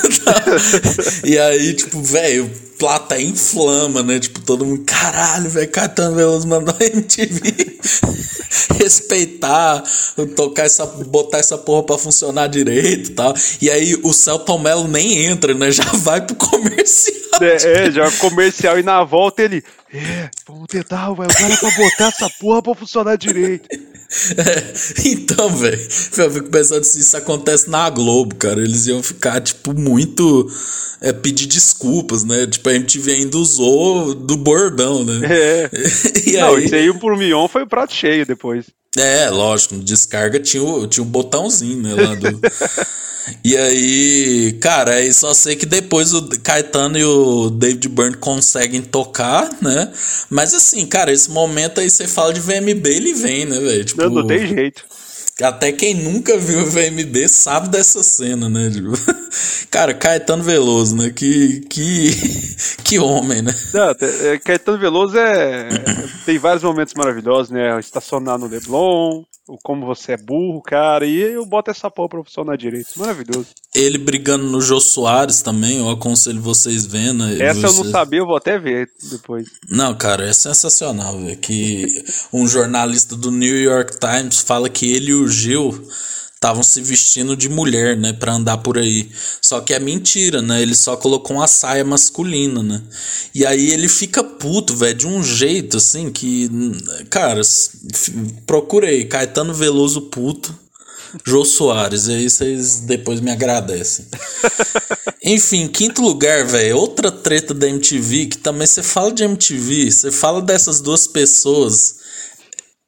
e 1.24 1.38
aí, 1.38 1.74
tipo, 1.74 2.03
velho 2.03 2.51
plata 2.85 3.18
inflama, 3.18 4.03
né? 4.03 4.20
Tipo, 4.20 4.41
todo 4.41 4.66
mundo, 4.66 4.85
caralho, 4.85 5.49
velho, 5.49 5.70
Caetano 5.70 6.14
Veloso 6.14 6.47
mandou 6.47 6.76
a 6.78 6.85
MTV 6.85 7.78
respeitar, 8.78 9.82
tocar 10.37 10.64
essa, 10.64 10.85
botar 10.85 11.39
essa 11.39 11.57
porra 11.57 11.82
pra 11.82 11.97
funcionar 11.97 12.47
direito 12.47 13.11
e 13.11 13.14
tal. 13.14 13.35
E 13.62 13.70
aí 13.70 13.99
o 14.03 14.12
Celton 14.12 14.59
Mello 14.59 14.87
nem 14.87 15.24
entra, 15.24 15.55
né? 15.55 15.70
Já 15.70 15.85
vai 15.97 16.20
pro 16.20 16.37
comercial. 16.37 17.14
É, 17.41 17.87
é 17.87 17.91
já 17.91 18.11
comercial 18.18 18.78
e 18.78 18.82
na 18.82 19.03
volta 19.03 19.43
ele, 19.43 19.64
é, 19.91 20.28
vamos 20.47 20.66
tentar, 20.66 21.11
velho, 21.14 21.30
o 21.30 21.35
cara 21.35 21.57
pra 21.57 21.70
botar 21.70 22.09
essa 22.09 22.28
porra 22.39 22.62
pra 22.62 22.74
funcionar 22.74 23.16
direito. 23.16 23.66
É, 24.36 24.72
então, 25.08 25.48
velho, 25.50 25.80
eu 26.18 26.30
fico 26.30 26.48
pensando 26.50 26.84
se 26.84 27.00
isso 27.00 27.16
acontece 27.16 27.68
na 27.68 27.88
Globo, 27.90 28.34
cara. 28.34 28.60
Eles 28.60 28.86
iam 28.86 29.02
ficar, 29.02 29.40
tipo, 29.40 29.74
muito. 29.74 30.50
É, 31.00 31.12
pedir 31.12 31.46
desculpas, 31.46 32.24
né? 32.24 32.46
Tipo, 32.46 32.70
a 32.70 32.74
MTV 32.74 33.12
ainda 33.12 33.36
usou 33.36 34.14
do 34.14 34.38
bordão, 34.38 35.04
né? 35.04 35.20
É. 35.24 35.70
e 36.26 36.32
Não, 36.38 36.54
aí... 36.54 36.64
isso 36.64 36.74
aí 36.74 36.98
pro 36.98 37.16
Mion 37.16 37.46
foi 37.46 37.62
o 37.62 37.66
prato 37.66 37.92
cheio 37.92 38.24
depois. 38.24 38.66
É, 38.97 39.28
lógico, 39.28 39.74
no 39.74 39.82
descarga 39.82 40.38
tinha 40.38 40.62
o, 40.62 40.86
tinha 40.86 41.03
o 41.03 41.07
botãozinho, 41.07 41.82
né? 41.82 41.95
Lá 41.95 42.14
do. 42.14 42.40
E 43.42 43.57
aí, 43.57 44.53
cara, 44.61 44.97
aí 44.97 45.12
só 45.12 45.32
sei 45.32 45.57
que 45.57 45.64
depois 45.64 46.12
o 46.12 46.28
Caetano 46.40 46.99
e 46.99 47.05
o 47.05 47.49
David 47.49 47.88
Byrne 47.88 48.16
conseguem 48.16 48.82
tocar, 48.82 49.49
né? 49.62 49.90
Mas 50.28 50.53
assim, 50.53 50.84
cara, 50.86 51.11
esse 51.11 51.30
momento 51.30 51.80
aí 51.80 51.88
você 51.88 52.07
fala 52.07 52.34
de 52.34 52.40
VMB, 52.40 52.86
ele 52.86 53.14
vem, 53.14 53.47
né, 53.47 53.59
velho? 53.59 53.84
Tipo, 53.84 54.03
não, 54.03 54.11
não 54.11 54.26
tem 54.26 54.47
jeito. 54.47 54.84
Até 55.43 55.72
quem 55.72 55.95
nunca 55.95 56.39
viu 56.39 56.61
o 56.61 56.66
VMB 56.66 57.28
sabe 57.28 57.68
dessa 57.68 58.05
cena, 58.05 58.49
né? 58.49 58.70
Cara, 59.68 59.93
Caetano 59.93 60.45
Veloso, 60.45 60.97
né? 60.97 61.11
Que, 61.11 61.61
que, 61.62 62.11
que 62.85 62.99
homem, 63.01 63.43
né? 63.43 63.53
Não, 63.72 63.91
é, 64.28 64.39
Caetano 64.39 64.78
Veloso 64.78 65.18
é, 65.18 65.68
tem 66.24 66.39
vários 66.39 66.62
momentos 66.62 66.95
maravilhosos, 66.95 67.51
né? 67.51 67.78
Estacionar 67.80 68.39
no 68.39 68.47
Leblon, 68.47 69.24
o 69.47 69.59
como 69.62 69.84
você 69.84 70.12
é 70.12 70.16
burro, 70.16 70.62
cara, 70.62 71.07
e 71.07 71.20
eu 71.20 71.45
boto 71.45 71.70
essa 71.70 71.90
porra 71.90 72.09
pra 72.09 72.24
funcionar 72.24 72.57
direito. 72.57 72.88
Maravilhoso. 72.97 73.49
Ele 73.74 73.99
brigando 73.99 74.45
no 74.45 74.61
Jô 74.61 74.80
Soares 74.80 75.42
também, 75.42 75.78
eu 75.78 75.90
aconselho 75.90 76.40
vocês 76.40 76.86
vendo. 76.86 77.24
Essa 77.24 77.61
vocês... 77.61 77.78
eu 77.78 77.84
não 77.84 77.90
sabia, 77.90 78.20
eu 78.20 78.26
vou 78.26 78.36
até 78.36 78.59
ver 78.59 78.90
depois. 79.11 79.49
Não, 79.68 79.95
cara, 79.95 80.26
é 80.26 80.32
sensacional, 80.32 81.18
velho. 81.18 81.36
Que 81.36 82.05
um 82.32 82.47
jornalista 82.47 83.16
do 83.16 83.30
New 83.30 83.61
York 83.61 83.99
Times 83.99 84.40
fala 84.40 84.68
que 84.68 84.90
ele 84.90 85.11
e 85.11 85.14
o 85.14 85.28
Gil 85.28 85.88
estavam 86.45 86.62
se 86.62 86.82
vestindo 86.82 87.34
de 87.34 87.49
mulher, 87.49 87.97
né, 87.97 88.12
para 88.12 88.34
andar 88.34 88.59
por 88.59 88.76
aí. 88.76 89.09
Só 89.40 89.62
que 89.62 89.72
é 89.72 89.78
mentira, 89.78 90.42
né? 90.42 90.61
Ele 90.61 90.74
só 90.74 90.95
colocou 90.95 91.38
uma 91.38 91.47
saia 91.47 91.84
masculina, 91.84 92.62
né? 92.62 92.82
E 93.34 93.47
aí 93.47 93.70
ele 93.70 93.88
fica 93.88 94.22
puto, 94.22 94.76
velho, 94.76 94.95
de 94.95 95.07
um 95.07 95.22
jeito 95.22 95.78
assim 95.78 96.11
que, 96.11 96.51
cara, 97.09 97.40
procurei 98.45 99.07
Caetano 99.07 99.55
Veloso 99.55 100.03
puto. 100.03 100.55
Jô 101.24 101.45
Soares, 101.45 102.09
aí 102.09 102.28
vocês 102.28 102.80
depois 102.80 103.20
me 103.20 103.30
agradecem. 103.30 104.05
Enfim, 105.22 105.68
quinto 105.68 106.03
lugar, 106.03 106.45
velho, 106.45 106.76
outra 106.76 107.11
treta 107.11 107.55
da 107.55 107.68
MTV, 107.68 108.26
que 108.26 108.38
também 108.38 108.66
você 108.66 108.82
fala 108.82 109.12
de 109.12 109.22
MTV, 109.22 109.92
você 109.92 110.11
fala 110.11 110.42
dessas 110.42 110.80
duas 110.80 111.07
pessoas 111.07 112.03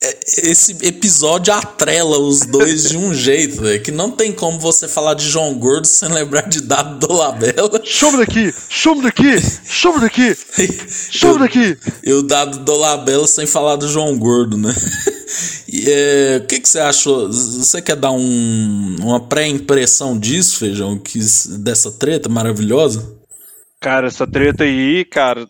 esse 0.03 0.77
episódio 0.83 1.55
atrela 1.55 2.19
os 2.19 2.41
dois 2.41 2.91
de 2.91 2.99
um 2.99 3.15
jeito, 3.15 3.63
véio, 3.63 3.83
que 3.83 3.91
não 3.91 4.11
tem 4.11 4.31
como 4.31 4.59
você 4.59 4.87
falar 4.87 5.15
de 5.15 5.27
João 5.27 5.55
Gordo 5.59 5.87
sem 5.87 6.09
lembrar 6.11 6.49
de 6.49 6.61
Dado 6.61 7.07
do 7.07 7.13
Labela. 7.15 7.81
Chama 7.83 8.19
daqui, 8.19 8.53
chama 8.69 9.03
daqui, 9.03 9.41
chama 9.65 10.01
daqui, 10.01 10.37
chama 11.11 11.39
daqui. 11.39 11.79
E 12.05 12.13
o 12.13 12.23
Dado 12.23 12.59
do 12.59 12.77
Labela 12.77 13.27
sem 13.27 13.47
falar 13.47 13.77
do 13.77 13.89
João 13.89 14.19
Gordo, 14.19 14.57
né? 14.57 14.75
E, 15.69 15.91
é, 15.91 16.41
o 16.43 16.47
que, 16.47 16.61
que 16.61 16.69
você 16.69 16.79
achou? 16.79 17.31
Você 17.33 17.83
quer 17.83 17.97
dar 17.97 18.13
um, 18.13 18.97
uma 19.01 19.21
pré-impressão 19.21 20.19
disso, 20.19 20.59
Feijão? 20.59 20.99
Que, 20.99 21.19
dessa 21.59 21.91
treta 21.91 22.29
maravilhosa? 22.29 23.17
Cara, 23.81 24.07
essa 24.07 24.27
treta 24.27 24.65
aí, 24.65 25.05
cara, 25.05 25.47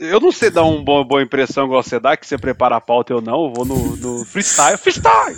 eu 0.00 0.18
não 0.18 0.32
sei 0.32 0.50
dar 0.50 0.64
uma 0.64 0.82
boa, 0.82 1.04
boa 1.04 1.22
impressão 1.22 1.66
igual 1.66 1.82
você 1.82 2.00
dá, 2.00 2.16
que 2.16 2.26
você 2.26 2.38
prepara 2.38 2.76
a 2.76 2.80
pauta 2.80 3.12
eu 3.12 3.20
não, 3.20 3.44
eu 3.44 3.52
vou 3.52 3.64
no, 3.66 3.96
no 3.96 4.24
freestyle, 4.24 4.76
freestyle! 4.78 5.36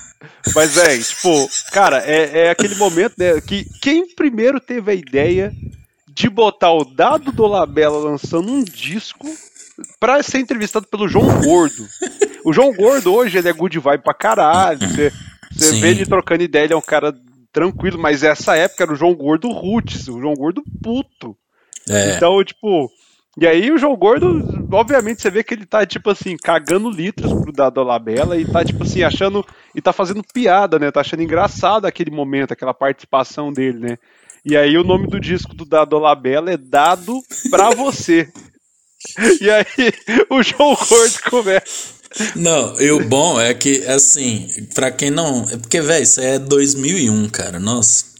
Mas, 0.55 0.77
é, 0.79 0.97
tipo, 0.99 1.49
cara, 1.73 1.99
é, 2.07 2.47
é 2.47 2.51
aquele 2.51 2.77
momento 2.77 3.15
né, 3.19 3.41
que 3.41 3.67
quem 3.81 4.07
primeiro 4.15 4.61
teve 4.61 4.93
a 4.93 4.95
ideia 4.95 5.53
de 6.09 6.29
botar 6.29 6.73
o 6.73 6.85
Dado 6.85 7.33
do 7.33 7.47
Labela 7.47 7.99
lançando 7.99 8.51
um 8.51 8.63
disco 8.63 9.27
pra 9.99 10.23
ser 10.23 10.39
entrevistado 10.39 10.87
pelo 10.87 11.09
João 11.09 11.41
Gordo. 11.41 11.87
O 12.45 12.53
João 12.53 12.73
Gordo 12.73 13.13
hoje, 13.13 13.39
ele 13.39 13.49
é 13.49 13.53
good 13.53 13.79
vibe 13.79 14.05
pra 14.05 14.15
caralho, 14.15 14.79
você, 14.79 15.13
você 15.51 15.81
vê 15.81 15.91
ele 15.91 16.07
trocando 16.07 16.43
ideia, 16.43 16.65
ele 16.65 16.75
é 16.75 16.77
um 16.77 16.83
cara 16.83 17.13
tranquilo, 17.53 17.99
mas 17.99 18.23
essa 18.23 18.57
época 18.57 18.85
era 18.85 18.93
o 18.93 18.97
João 18.97 19.15
Gordo 19.15 19.51
Roots, 19.51 20.09
o 20.09 20.21
João 20.21 20.35
Gordo 20.35 20.63
puto. 20.83 21.37
É. 21.89 22.17
Então, 22.17 22.43
tipo, 22.45 22.91
e 23.39 23.47
aí 23.47 23.71
o 23.71 23.79
João 23.79 23.97
Gordo, 23.97 24.69
obviamente, 24.71 25.23
você 25.23 25.31
vê 25.31 25.43
que 25.43 25.55
ele 25.55 25.65
tá, 25.65 25.87
tipo 25.87 26.11
assim, 26.11 26.37
cagando 26.37 26.91
litros 26.91 27.33
pro 27.33 27.53
Dado 27.53 27.83
Labela 27.83 28.37
e 28.37 28.45
tá, 28.45 28.63
tipo 28.65 28.85
assim, 28.85 29.03
achando. 29.03 29.45
E 29.75 29.81
tá 29.81 29.93
fazendo 29.93 30.23
piada, 30.35 30.79
né? 30.79 30.91
Tá 30.91 31.01
achando 31.01 31.23
engraçado 31.23 31.87
aquele 31.87 32.11
momento, 32.11 32.53
aquela 32.53 32.75
participação 32.75 33.51
dele, 33.51 33.79
né? 33.79 33.99
E 34.45 34.57
aí 34.57 34.77
o 34.77 34.85
nome 34.85 35.07
do 35.07 35.19
disco 35.19 35.55
do 35.55 35.65
Dado 35.65 35.99
Labela 35.99 36.53
é 36.53 36.57
Dado 36.59 37.21
Pra 37.51 37.71
Você. 37.71 38.29
e 39.41 39.51
aí 39.51 39.93
o 40.29 40.43
João 40.43 40.75
Gordo 40.75 41.23
começa. 41.31 42.03
Não, 42.37 42.79
e 42.79 42.91
o 42.91 43.09
bom 43.09 43.41
é 43.41 43.55
que, 43.55 43.87
assim, 43.87 44.47
pra 44.75 44.91
quem 44.91 45.11
não. 45.11 45.49
É 45.49 45.57
porque, 45.57 45.81
velho, 45.81 46.03
isso 46.03 46.21
é 46.21 46.39
2001, 46.39 47.31
cara. 47.31 47.59
Nossa. 47.59 48.12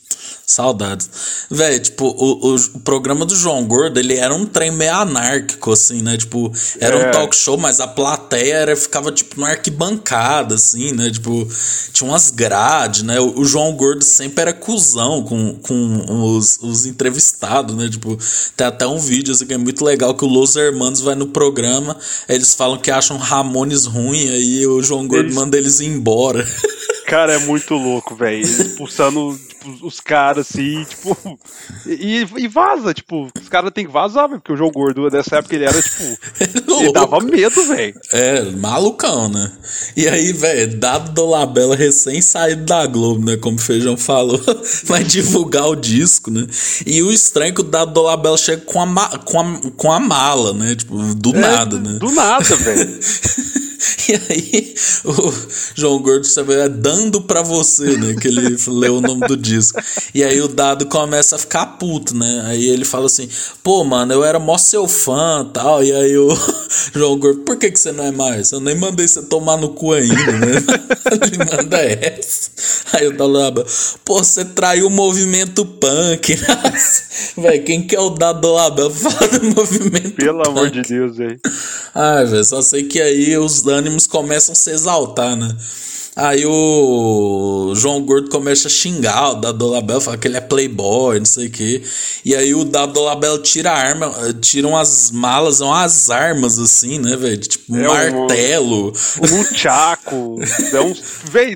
Saudades. 0.47 1.09
Velho, 1.51 1.81
tipo, 1.81 2.05
o, 2.07 2.53
o, 2.53 2.57
o, 2.57 2.81
programa 2.81 3.25
do 3.25 3.35
João 3.35 3.65
Gordo, 3.65 3.99
ele 3.99 4.17
era 4.17 4.35
um 4.35 4.45
trem 4.45 4.71
meio 4.71 4.95
anárquico, 4.95 5.73
assim, 5.73 6.03
né? 6.03 6.17
Tipo, 6.17 6.53
era 6.79 6.97
é. 6.97 7.09
um 7.09 7.11
talk 7.13 7.35
show, 7.35 7.57
mas 7.57 7.81
a 7.81 7.87
plateia 7.87 8.55
era, 8.55 8.77
ficava, 8.77 9.13
tipo, 9.13 9.39
numa 9.39 9.51
arquibancada, 9.51 10.57
assim, 10.57 10.93
né? 10.93 11.11
Tipo, 11.11 11.49
tinha 11.93 12.11
umas 12.11 12.31
grades, 12.31 13.03
né? 13.03 13.21
O, 13.21 13.41
o 13.41 13.45
João 13.45 13.73
Gordo 13.75 14.05
sempre 14.05 14.43
era 14.43 14.53
cuzão 14.53 15.23
com, 15.23 15.55
com 15.55 16.37
os, 16.37 16.59
os 16.61 16.87
entrevistados, 16.87 17.75
né? 17.77 17.89
Tipo, 17.89 18.19
tem 18.57 18.67
até 18.67 18.87
um 18.87 18.99
vídeo, 18.99 19.33
assim, 19.33 19.47
que 19.47 19.55
é 19.55 19.59
muito 19.59 19.85
legal, 19.85 20.15
que 20.15 20.25
o 20.25 20.29
Los 20.29 20.57
Hermanos 20.57 21.01
vai 21.01 21.15
no 21.15 21.29
programa, 21.29 21.97
eles 22.29 22.55
falam 22.55 22.79
que 22.79 22.91
acham 22.91 23.17
Ramones 23.17 23.87
ruim, 23.87 24.29
aí 24.29 24.67
o 24.67 24.83
João 24.83 25.07
Gordo 25.07 25.27
eles... 25.27 25.35
manda 25.35 25.57
eles 25.57 25.81
embora. 25.81 26.47
Cara, 27.13 27.35
é 27.35 27.39
muito 27.41 27.75
louco, 27.75 28.15
velho. 28.15 28.41
Expulsando 28.41 29.39
tipo, 29.47 29.87
os 29.87 30.01
caras 30.01 30.49
assim, 30.49 30.83
tipo. 30.83 31.39
E, 31.85 32.27
e 32.39 32.49
vaza, 32.49 32.95
tipo, 32.95 33.29
os 33.39 33.51
caras 33.51 33.71
tem 33.71 33.85
que 33.85 33.93
vazar, 33.93 34.29
véio, 34.29 34.41
porque 34.41 34.55
o 34.55 34.57
João 34.57 34.71
Gordo 34.71 35.11
dessa 35.11 35.37
época 35.37 35.55
ele 35.55 35.67
era, 35.67 35.83
tipo. 35.83 36.05
ele 36.81 36.91
dava 36.91 37.21
medo, 37.21 37.67
velho. 37.67 38.01
É, 38.15 38.41
malucão, 38.53 39.29
né? 39.29 39.53
E 39.95 40.09
aí, 40.09 40.33
velho, 40.33 40.79
dado 40.79 41.13
do 41.13 41.27
Labela 41.27 41.77
recém 41.77 42.23
saído 42.23 42.65
da 42.65 42.87
Globo, 42.87 43.23
né? 43.23 43.37
Como 43.37 43.59
o 43.59 43.61
Feijão 43.61 43.95
falou, 43.95 44.41
vai 44.85 45.05
divulgar 45.05 45.69
o 45.69 45.77
disco, 45.77 46.31
né? 46.31 46.47
E 46.87 47.03
o 47.03 47.13
estranho 47.13 47.51
é 47.51 47.55
que 47.55 47.61
o 47.61 47.65
dado 47.65 47.93
do 47.93 48.01
Labela 48.01 48.39
chega 48.39 48.63
com 48.63 48.81
a, 48.81 49.19
com 49.19 49.39
a, 49.39 49.61
com 49.77 49.93
a 49.93 50.01
mala, 50.01 50.55
né? 50.55 50.75
Tipo, 50.77 50.97
do 51.15 51.37
é, 51.37 51.41
nada, 51.41 51.79
né? 51.79 51.99
Do 51.99 52.11
nada, 52.11 52.57
velho. 52.57 53.01
E 54.09 54.15
aí, 54.15 54.75
o 55.05 55.33
João 55.75 55.99
Gordo 56.01 56.27
sabe, 56.27 56.55
é 56.55 56.69
dando 56.69 57.23
pra 57.23 57.43
você, 57.43 57.97
né? 57.97 58.15
Que 58.15 58.29
ele 58.29 58.57
leu 58.69 58.97
o 58.97 59.01
nome 59.01 59.27
do 59.27 59.37
disco. 59.37 59.81
E 60.15 60.23
aí 60.23 60.41
o 60.41 60.49
dado 60.49 60.87
começa 60.87 61.37
a 61.37 61.39
ficar 61.39 61.67
puto, 61.79 62.15
né? 62.17 62.43
Aí 62.47 62.69
ele 62.69 62.85
fala 62.85 63.07
assim: 63.07 63.29
pô, 63.63 63.85
mano, 63.85 64.13
eu 64.13 64.25
era 64.25 64.39
mó 64.39 64.59
seu 64.59 64.87
fã 64.89 65.49
tal. 65.53 65.83
E 65.83 65.93
aí 65.93 66.17
o 66.17 66.29
João 66.95 67.19
Gordo, 67.19 67.41
por 67.41 67.57
que, 67.57 67.71
que 67.71 67.79
você 67.79 67.93
não 67.93 68.05
é 68.05 68.11
mais? 68.11 68.53
Eu 68.53 68.61
nem 68.61 68.75
mandei 68.75 69.07
você 69.07 69.23
tomar 69.23 69.57
no 69.57 69.71
cu 69.71 69.93
ainda, 69.93 70.33
né? 70.33 70.57
ele 71.11 71.39
manda 71.39 71.79
essa. 71.79 72.51
Aí 72.93 73.07
o 73.09 73.17
Dalaba, 73.17 73.65
pô, 74.05 74.19
você 74.23 74.45
traiu 74.45 74.87
o 74.87 74.91
movimento 74.91 75.65
punk. 75.65 76.37
velho, 77.37 77.65
quem 77.65 77.87
que 77.87 77.97
é 77.97 78.01
o 78.01 78.11
dado 78.11 78.53
Label? 78.53 78.91
Fala 78.91 79.39
do 79.39 79.45
movimento 79.57 80.13
Pelo 80.13 80.43
punk. 80.43 80.49
amor 80.49 80.71
de 80.71 80.83
Deus, 80.83 81.17
velho. 81.17 81.41
Ai, 81.95 82.27
velho, 82.27 82.45
só 82.45 82.61
sei 82.63 82.85
que 82.85 83.01
aí 83.01 83.37
os 83.39 83.63
ânimos 83.73 84.07
começam 84.07 84.53
a 84.53 84.57
se 84.57 84.71
exaltar, 84.71 85.35
né? 85.37 85.57
Aí 86.15 86.45
o 86.45 87.73
João 87.75 88.03
Gordo 88.03 88.29
começa 88.29 88.69
a 88.69 88.71
xingar 88.71 89.31
o 89.31 89.35
Dado 89.37 89.67
Label, 89.67 89.99
fala 89.99 90.19
que 90.19 90.29
ele 90.29 90.37
é 90.37 90.43
playboy, 90.43 91.19
não 91.19 91.25
sei 91.25 91.47
o 91.47 91.51
quê. 91.51 91.83
E 92.23 92.35
aí 92.37 92.55
o 92.55 92.65
Dado 92.67 93.01
Label 93.03 93.41
tira 93.43 93.71
a 93.71 93.75
arma, 93.79 94.13
tira 94.39 94.69
umas 94.69 95.11
malas, 95.11 95.63
umas 95.63 96.11
armas 96.11 96.59
assim, 96.59 96.99
né, 96.99 97.17
velho? 97.17 97.39
Tipo, 97.39 97.75
um 97.75 97.81
É 97.83 98.11
um- 98.11 98.19
martelo. 98.27 98.93
Um 99.23 99.45
tchaco. 99.55 100.37
é 100.75 100.81
um, 100.83 100.93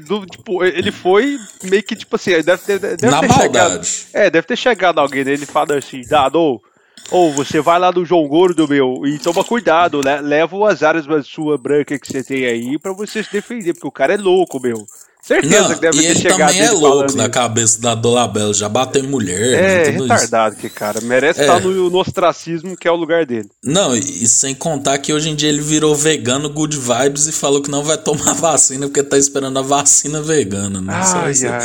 do- 0.01 0.25
tipo, 0.27 0.65
ele 0.65 0.91
foi 0.91 1.39
meio 1.63 1.83
que, 1.83 1.95
tipo 1.95 2.17
assim, 2.17 2.31
deve, 2.41 2.63
deve, 2.67 2.79
deve 2.97 3.07
Na 3.11 3.21
ter 3.21 3.29
maldade. 3.29 3.87
chegado. 3.87 3.89
É, 4.15 4.31
deve 4.31 4.47
ter 4.47 4.57
chegado 4.57 4.99
alguém 5.01 5.23
nele 5.23 5.43
e 5.43 5.47
falado 5.47 5.73
assim, 5.73 6.01
Dado, 6.09 6.63
ou 7.11 7.33
você 7.33 7.61
vai 7.61 7.79
lá 7.79 7.91
do 7.91 8.05
João 8.05 8.27
Gordo, 8.27 8.67
meu, 8.69 9.03
e 9.07 9.19
toma 9.19 9.45
cuidado, 9.45 10.01
le- 10.01 10.21
leva 10.21 10.71
as 10.71 10.83
áreas 10.83 11.07
da 11.07 11.23
sua 11.23 11.57
branca 11.59 11.99
que 11.99 12.07
você 12.07 12.23
tem 12.23 12.45
aí 12.47 12.79
pra 12.79 12.93
você 12.93 13.23
se 13.23 13.33
defender, 13.33 13.73
porque 13.75 13.87
o 13.89 13.93
cara 13.93 14.15
é 14.15 14.17
louco, 14.17 14.61
meu. 14.61 14.85
Certeza 15.23 15.61
Não, 15.63 15.75
que 15.75 15.81
deve 15.81 15.99
e 15.99 16.03
ter 16.03 16.07
ele 16.11 16.21
chegado 16.21 16.39
também 16.53 16.61
é 16.61 16.71
louco 16.71 17.17
na 17.17 17.25
isso. 17.25 17.31
cabeça 17.33 17.81
da 17.81 17.97
Dolabella, 17.97 18.55
já 18.55 18.69
bateu 18.69 19.03
em 19.05 19.09
mulher, 19.09 19.55
É, 19.55 19.61
né, 19.61 19.85
tudo 19.87 20.05
isso. 20.05 20.13
retardado 20.13 20.55
que 20.55 20.69
cara. 20.71 21.01
Merece 21.01 21.41
É. 21.41 21.43
estar 21.43 21.59
no, 21.61 21.91
no 21.91 21.99
ostracismo, 21.99 22.77
que 22.77 22.87
é 22.87 22.93
o 22.93 22.95
lugar 22.95 23.27
dele. 23.27 23.49
Não, 23.65 23.97
e, 23.97 23.99
e 23.99 24.27
sem 24.29 24.55
contar 24.55 24.99
que 24.99 25.13
hoje 25.13 25.29
em 25.29 25.35
dia 25.35 25.49
ele 25.49 25.61
virou 25.61 25.97
vegano 25.97 26.49
good 26.49 26.79
vibes 26.79 27.27
e 27.27 27.33
falou 27.33 27.61
que 27.61 27.69
não 27.69 27.83
vai 27.83 27.99
tomar 27.99 28.35
vacina 28.39 28.87
porque 28.87 29.03
tá 29.03 29.19
esperando 29.19 29.59
a 29.59 29.63
vacina 29.63 30.23
vegana, 30.23 30.81
né? 30.81 31.03
Só 31.03 31.17
Ai, 31.19 31.33
isso. 31.33 31.49
ai. 31.49 31.61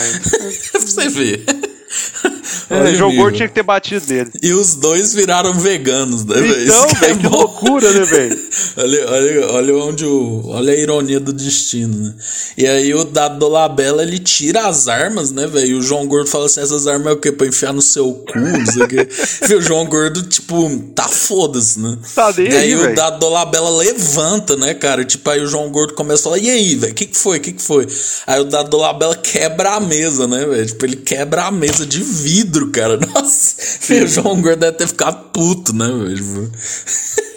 pra 0.71 0.79
você 0.81 1.07
ver. 1.09 1.45
Olha 2.71 2.91
o 2.91 2.95
João 2.95 3.09
nível. 3.09 3.23
Gordo 3.23 3.35
tinha 3.35 3.47
que 3.47 3.53
ter 3.53 3.63
batido 3.63 4.05
nele. 4.07 4.31
E 4.41 4.53
os 4.53 4.75
dois 4.75 5.13
viraram 5.13 5.53
veganos, 5.53 6.25
né, 6.25 6.35
velho? 6.35 6.63
Então, 6.63 6.87
é 7.01 7.15
que 7.15 7.27
bom. 7.27 7.37
loucura, 7.37 7.91
né, 7.91 8.05
velho? 8.05 8.41
Olha, 8.77 9.09
olha, 9.09 9.51
olha 9.51 9.75
onde 9.75 10.05
o. 10.05 10.43
Olha 10.45 10.73
a 10.73 10.75
ironia 10.75 11.19
do 11.19 11.33
destino, 11.33 11.95
né? 11.95 12.13
E 12.57 12.65
aí 12.65 12.93
o 12.93 13.03
Dado 13.03 13.37
Dolabella 13.37 14.01
ele 14.01 14.17
tira 14.17 14.67
as 14.67 14.87
armas, 14.87 15.31
né, 15.31 15.45
velho? 15.45 15.67
E 15.67 15.73
o 15.73 15.81
João 15.81 16.07
Gordo 16.07 16.29
fala 16.29 16.45
assim: 16.45 16.61
essas 16.61 16.87
armas 16.87 17.07
é 17.07 17.11
o 17.11 17.17
quê? 17.17 17.31
Pra 17.31 17.47
enfiar 17.47 17.73
no 17.73 17.81
seu 17.81 18.13
cu, 18.13 18.39
não 18.39 18.65
sei 18.65 18.83
o 18.83 18.87
quê. 18.87 19.07
E 19.51 19.55
o 19.55 19.61
João 19.61 19.85
Gordo, 19.85 20.23
tipo, 20.23 20.69
tá 20.95 21.07
foda-se, 21.09 21.79
né? 21.79 21.97
Tá 22.15 22.33
nem 22.37 22.47
e 22.47 22.55
aí 22.55 22.71
aí, 22.73 22.75
o. 22.75 22.95
Dado 22.95 23.19
Dolabella 23.19 23.69
levanta, 23.69 24.55
né, 24.55 24.73
cara? 24.73 25.03
Tipo, 25.03 25.29
aí 25.29 25.41
o 25.41 25.47
João 25.47 25.69
Gordo 25.69 25.93
começa 25.93 26.21
a 26.21 26.23
falar: 26.23 26.37
e 26.37 26.49
aí, 26.49 26.75
velho? 26.75 26.91
O 26.91 26.95
que, 26.95 27.05
que 27.05 27.17
foi? 27.17 27.37
O 27.37 27.41
que, 27.41 27.51
que 27.53 27.61
foi? 27.61 27.87
Aí 28.25 28.39
o 28.39 28.45
Dado 28.45 28.69
Dolabella 28.69 29.15
quebra 29.15 29.71
a 29.75 29.79
mesa, 29.79 30.27
né, 30.27 30.45
velho? 30.45 30.65
Tipo, 30.65 30.85
ele 30.85 30.95
quebra 30.95 31.45
a 31.45 31.51
mesa 31.51 31.85
de 31.85 32.01
vidro, 32.01 32.60
cara. 32.69 32.97
Nossa, 33.13 33.55
o 34.03 34.07
João 34.07 34.41
Gordo 34.41 34.59
deve 34.59 34.77
ter 34.77 34.87
ficado 34.87 35.29
puto, 35.31 35.73
né, 35.73 35.87
velho? 35.87 36.15
Tipo, 36.15 36.51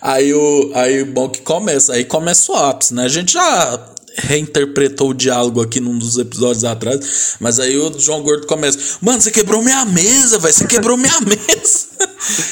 Aí 0.00 0.32
o 0.32 0.70
aí 0.74 1.04
bom 1.04 1.28
que 1.28 1.40
começa, 1.42 1.92
aí 1.92 2.04
começa 2.04 2.52
o 2.52 2.56
ápice, 2.56 2.94
né? 2.94 3.04
A 3.04 3.08
gente 3.08 3.32
já 3.32 3.88
reinterpretou 4.16 5.10
o 5.10 5.14
diálogo 5.14 5.60
aqui 5.60 5.80
num 5.80 5.98
dos 5.98 6.18
episódios 6.18 6.64
atrás, 6.64 7.36
mas 7.40 7.60
aí 7.60 7.76
o 7.76 7.98
João 7.98 8.22
Gordo 8.22 8.46
começa: 8.46 8.78
"Mano, 9.00 9.20
você 9.20 9.30
quebrou 9.30 9.62
minha 9.62 9.84
mesa, 9.84 10.38
velho, 10.38 10.54
você 10.54 10.66
quebrou 10.66 10.96
minha 10.96 11.20
mesa". 11.20 11.87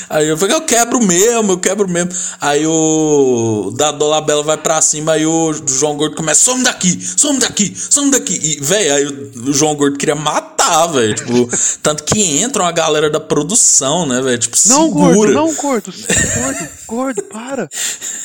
Aí 0.08 0.28
eu 0.28 0.36
falei: 0.36 0.54
"Eu 0.56 0.62
quebro 0.62 1.02
mesmo, 1.04 1.52
eu 1.52 1.58
quebro 1.58 1.88
mesmo". 1.88 2.10
Aí 2.40 2.66
o 2.66 3.72
da 3.76 3.90
Dolabella 3.92 4.42
vai 4.42 4.56
pra 4.56 4.80
cima, 4.80 5.12
aí 5.12 5.26
o 5.26 5.52
João 5.66 5.96
Gordo 5.96 6.16
começa: 6.16 6.44
"Some 6.44 6.62
daqui, 6.62 6.98
some 7.16 7.38
daqui, 7.38 7.74
some 7.76 8.10
daqui". 8.10 8.38
E 8.42 8.60
velho, 8.64 8.94
aí 8.94 9.06
o 9.06 9.52
João 9.52 9.74
Gordo 9.74 9.98
queria 9.98 10.14
matar, 10.14 10.86
velho, 10.88 11.14
tipo, 11.14 11.48
tanto 11.82 12.04
que 12.04 12.38
entra 12.40 12.62
uma 12.62 12.72
galera 12.72 13.10
da 13.10 13.20
produção, 13.20 14.06
né, 14.06 14.20
velho? 14.20 14.38
Tipo, 14.38 14.56
Não, 14.68 14.84
segura. 14.84 15.14
gordo, 15.14 15.32
não, 15.32 15.54
gordo. 15.54 15.94
Gordo, 16.36 16.68
gordo, 16.86 17.22
para. 17.24 17.68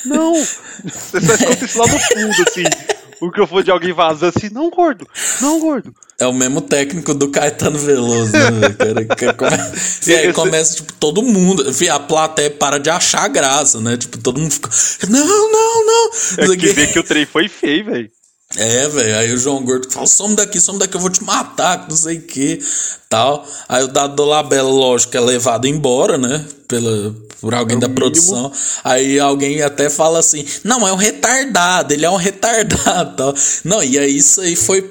Não. 0.06 0.34
Você 0.34 1.22
só 1.22 1.34
escuta 1.34 1.66
isso 1.66 1.78
lá 1.80 1.88
no 1.88 2.00
fundo, 2.00 2.46
assim. 2.48 2.64
O 3.22 3.28
microfone 3.28 3.64
de 3.64 3.72
alguém 3.72 3.94
vazando 3.94 4.34
assim. 4.36 4.50
Não, 4.52 4.70
gordo. 4.72 5.08
Não, 5.40 5.60
gordo. 5.60 5.94
É 6.20 6.26
o 6.26 6.34
mesmo 6.34 6.60
técnico 6.60 7.14
do 7.14 7.30
Caetano 7.30 7.78
Veloso, 7.78 8.32
né? 8.32 8.70
Cara, 8.78 9.06
que 9.06 9.34
come... 9.34 9.58
E 10.08 10.16
aí 10.16 10.34
começa, 10.34 10.76
tipo, 10.76 10.92
todo 10.94 11.22
mundo. 11.22 11.64
A 11.92 12.00
plateia 12.00 12.50
para 12.50 12.80
de 12.80 12.90
achar 12.90 13.28
graça, 13.28 13.80
né? 13.80 13.96
Tipo, 13.96 14.18
todo 14.18 14.40
mundo 14.40 14.52
fica. 14.52 14.70
Não, 15.08 15.52
não, 15.52 15.86
não. 15.86 16.12
É 16.38 16.58
que 16.58 16.68
vê 16.74 16.88
que 16.88 17.00
o 17.00 17.04
trem 17.04 17.26
foi 17.26 17.48
feio, 17.48 17.86
velho. 17.86 18.12
É, 18.58 18.88
velho. 18.88 19.18
Aí 19.18 19.34
o 19.34 19.38
João 19.38 19.64
Gordo 19.64 19.90
fala: 19.90 20.08
some 20.08 20.36
daqui, 20.36 20.60
some 20.60 20.80
daqui, 20.80 20.96
eu 20.96 21.02
vou 21.02 21.10
te 21.10 21.24
matar, 21.24 21.84
que 21.84 21.90
não 21.90 21.98
sei 21.98 22.18
o 22.18 22.22
que. 22.22 22.60
Tal. 23.10 23.46
Aí 23.68 23.84
o 23.84 23.88
Dado 23.88 24.16
Dolabella, 24.16 24.70
lógico, 24.70 25.16
é 25.18 25.20
levado 25.20 25.68
embora, 25.68 26.18
né? 26.18 26.46
Pela, 26.68 27.14
por 27.42 27.54
alguém 27.54 27.78
da 27.78 27.88
mínimo. 27.88 27.96
produção. 27.96 28.52
Aí 28.84 29.20
alguém 29.20 29.62
até 29.62 29.90
fala 29.90 30.20
assim: 30.20 30.46
não, 30.64 30.88
é 30.88 30.94
um 30.94 30.98
retardado, 30.98 31.94
ele 31.94 32.06
é 32.06 32.10
um 32.10 32.16
retardado. 32.18 33.16
Tal. 33.16 33.34
Não, 33.64 33.84
e 33.84 33.98
aí 33.98 34.18
isso 34.18 34.42
aí 34.42 34.56
foi. 34.56 34.82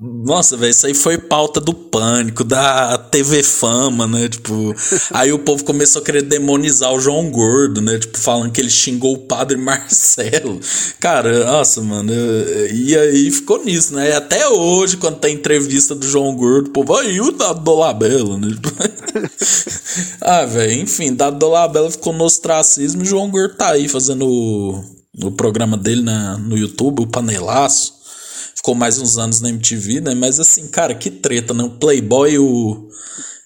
Nossa, 0.00 0.56
velho, 0.56 0.70
isso 0.70 0.86
aí 0.86 0.94
foi 0.94 1.16
pauta 1.16 1.60
do 1.60 1.72
pânico, 1.72 2.42
da 2.42 2.98
TV 2.98 3.42
Fama, 3.44 4.06
né? 4.06 4.28
Tipo, 4.28 4.74
aí 5.12 5.32
o 5.32 5.38
povo 5.38 5.64
começou 5.64 6.02
a 6.02 6.04
querer 6.04 6.22
demonizar 6.22 6.92
o 6.92 7.00
João 7.00 7.30
Gordo, 7.30 7.80
né? 7.80 7.98
Tipo, 7.98 8.18
falando 8.18 8.50
que 8.50 8.60
ele 8.60 8.70
xingou 8.70 9.14
o 9.14 9.18
padre 9.18 9.56
Marcelo. 9.56 10.60
Cara, 10.98 11.44
nossa, 11.44 11.80
mano. 11.80 12.12
E 12.72 12.96
aí 12.96 13.30
ficou 13.30 13.64
nisso, 13.64 13.94
né? 13.94 14.10
E 14.10 14.12
até 14.12 14.48
hoje, 14.48 14.96
quando 14.96 15.18
tem 15.18 15.36
entrevista 15.36 15.94
do 15.94 16.06
João 16.06 16.34
Gordo, 16.34 16.68
o 16.68 16.72
povo, 16.72 16.96
aí 16.96 17.20
o 17.20 17.30
Dado 17.30 17.62
Dolabella, 17.62 18.36
né? 18.36 18.48
ah, 20.20 20.44
velho, 20.44 20.82
enfim, 20.82 21.14
Dado 21.14 21.38
Dolabella 21.38 21.90
ficou 21.90 22.12
no 22.12 22.24
ostracismo 22.24 23.02
e 23.02 23.04
o 23.04 23.08
João 23.08 23.30
Gordo 23.30 23.54
tá 23.54 23.70
aí 23.70 23.88
fazendo 23.88 24.26
o, 24.26 24.84
o 25.22 25.30
programa 25.30 25.76
dele 25.76 26.02
na, 26.02 26.36
no 26.36 26.58
YouTube, 26.58 27.02
o 27.02 27.06
Panelaço 27.06 28.03
ficou 28.64 28.74
mais 28.74 28.98
uns 28.98 29.18
anos 29.18 29.42
na 29.42 29.50
MTV, 29.50 30.00
né? 30.00 30.14
Mas 30.14 30.40
assim, 30.40 30.66
cara, 30.68 30.94
que 30.94 31.10
treta, 31.10 31.52
né? 31.52 31.62
O 31.62 31.70
Playboy 31.70 32.32
e 32.32 32.38
o. 32.38 32.88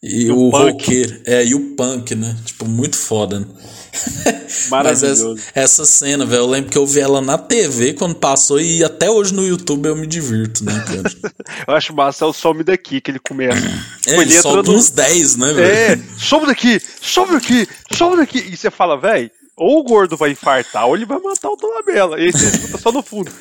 E 0.01 0.31
o, 0.31 0.37
o 0.37 0.51
roqueiro. 0.51 1.21
É, 1.27 1.45
e 1.45 1.57
o 1.57 1.75
punk, 1.75 2.15
né? 2.15 2.37
Tipo, 2.45 2.67
muito 2.67 2.97
foda, 2.97 3.41
né? 3.41 3.47
Mas 4.47 4.69
Maravilhoso. 4.71 5.35
essa, 5.35 5.83
essa 5.83 5.85
cena, 5.85 6.25
velho, 6.25 6.43
eu 6.43 6.47
lembro 6.47 6.71
que 6.71 6.79
eu 6.79 6.87
vi 6.87 7.01
ela 7.01 7.21
na 7.21 7.37
TV 7.37 7.95
quando 7.95 8.15
passou 8.15 8.61
e 8.61 8.85
até 8.85 9.11
hoje 9.11 9.35
no 9.35 9.45
YouTube 9.45 9.87
eu 9.87 9.97
me 9.97 10.07
divirto, 10.07 10.65
né, 10.65 10.73
cara? 10.87 11.35
Eu 11.67 11.75
acho 11.75 11.93
massa 11.93 12.25
é 12.25 12.29
o 12.29 12.33
some 12.33 12.63
daqui 12.63 13.01
que 13.01 13.11
ele 13.11 13.19
começa. 13.19 13.59
É, 14.07 14.13
Ele 14.13 14.23
ele 14.23 14.41
solta 14.41 14.71
uns 14.71 14.91
10, 14.91 15.37
né, 15.37 15.53
velho? 15.53 15.67
É, 15.67 15.99
some 16.17 16.47
daqui, 16.47 16.81
some 17.03 17.33
daqui, 17.33 17.67
some 17.93 18.17
daqui. 18.17 18.39
E 18.39 18.57
você 18.57 18.71
fala, 18.71 18.97
velho, 18.97 19.31
ou 19.57 19.81
o 19.81 19.83
gordo 19.83 20.17
vai 20.17 20.31
infartar 20.31 20.87
ou 20.87 20.95
ele 20.95 21.05
vai 21.05 21.19
matar 21.19 21.49
o 21.49 21.57
Dolabella. 21.57 22.21
E 22.21 22.27
aí 22.27 22.33
você 22.33 22.47
escuta 22.47 22.79
só 22.79 22.93
no 22.93 23.03
fundo. 23.03 23.33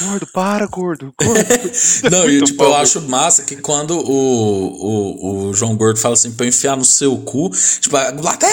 Gordo, 0.00 0.26
para, 0.32 0.66
gordo, 0.66 1.14
gordo. 1.20 1.44
Não, 2.10 2.28
e 2.28 2.42
tipo, 2.42 2.58
bom, 2.58 2.64
eu 2.64 2.74
acho 2.76 3.00
massa 3.02 3.42
que 3.42 3.56
quando 3.56 3.98
o, 3.98 4.06
o, 4.08 5.48
o 5.48 5.54
João 5.54 5.76
Gordo 5.76 5.98
fala 5.98 6.14
assim, 6.14 6.32
pra 6.32 6.46
eu 6.46 6.48
enfiar 6.48 6.76
no 6.76 6.84
seu 6.84 7.16
cu, 7.18 7.50
tipo, 7.80 7.96
a 7.96 8.12
plateia 8.12 8.52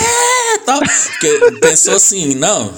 tal, 0.65 0.79
porque 0.79 1.59
pensou 1.61 1.95
assim, 1.95 2.35
não, 2.35 2.73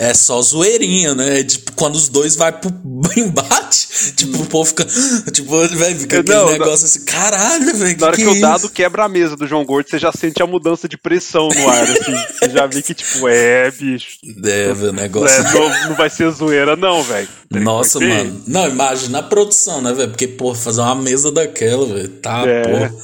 é 0.00 0.14
só 0.14 0.40
zoeirinha, 0.40 1.12
né? 1.14 1.40
É, 1.40 1.44
Tipo, 1.44 1.72
quando 1.72 1.96
os 1.96 2.08
dois 2.08 2.36
vai 2.36 2.52
pro 2.52 2.70
embate, 3.16 4.12
tipo, 4.14 4.42
o 4.42 4.46
povo 4.46 4.68
fica, 4.68 4.86
tipo, 5.32 5.50
velho, 5.68 5.98
fica 5.98 6.20
aquele 6.20 6.36
Não, 6.36 6.50
negócio 6.52 6.86
assim, 6.86 7.04
caralho, 7.04 7.74
velho, 7.76 7.96
Na 7.98 8.06
hora 8.06 8.16
que, 8.16 8.22
que, 8.22 8.28
o 8.28 8.36
é 8.36 8.40
dado 8.40 8.58
isso? 8.58 8.70
quebra 8.70 9.04
a 9.04 9.08
mesa 9.08 9.36
do 9.36 9.46
João 9.46 9.64
Gordo, 9.64 9.90
você 9.90 9.98
já 9.98 10.12
sente 10.12 10.40
a 10.42 10.46
mudança 10.46 10.88
de 10.88 10.96
pressão 10.96 11.48
no 11.48 11.68
ar, 11.68 11.82
assim. 11.82 12.14
Você 12.38 12.50
já 12.50 12.66
vê 12.66 12.80
que, 12.80 12.94
tipo, 12.94 13.26
é, 13.28 13.70
bicho. 13.72 14.08
É, 14.44 14.72
velho, 14.72 14.92
negócio... 14.92 15.36
É, 15.36 15.52
não, 15.52 15.88
não 15.88 15.96
vai 15.96 16.08
ser 16.08 16.30
zoeira, 16.30 16.76
não, 16.76 17.02
velho. 17.02 17.28
Nossa, 17.50 17.98
mano. 17.98 18.40
Não, 18.46 18.68
imagina 18.68 19.18
a 19.18 19.22
produção, 19.22 19.80
né, 19.80 19.92
velho? 19.92 20.10
Porque, 20.10 20.28
pô, 20.28 20.54
fazer 20.54 20.80
uma 20.82 20.94
mesa 20.94 21.32
daquela, 21.32 21.84
velho. 21.86 22.08
Tá, 22.08 22.44
É. 22.46 22.88
pô. 22.88 22.96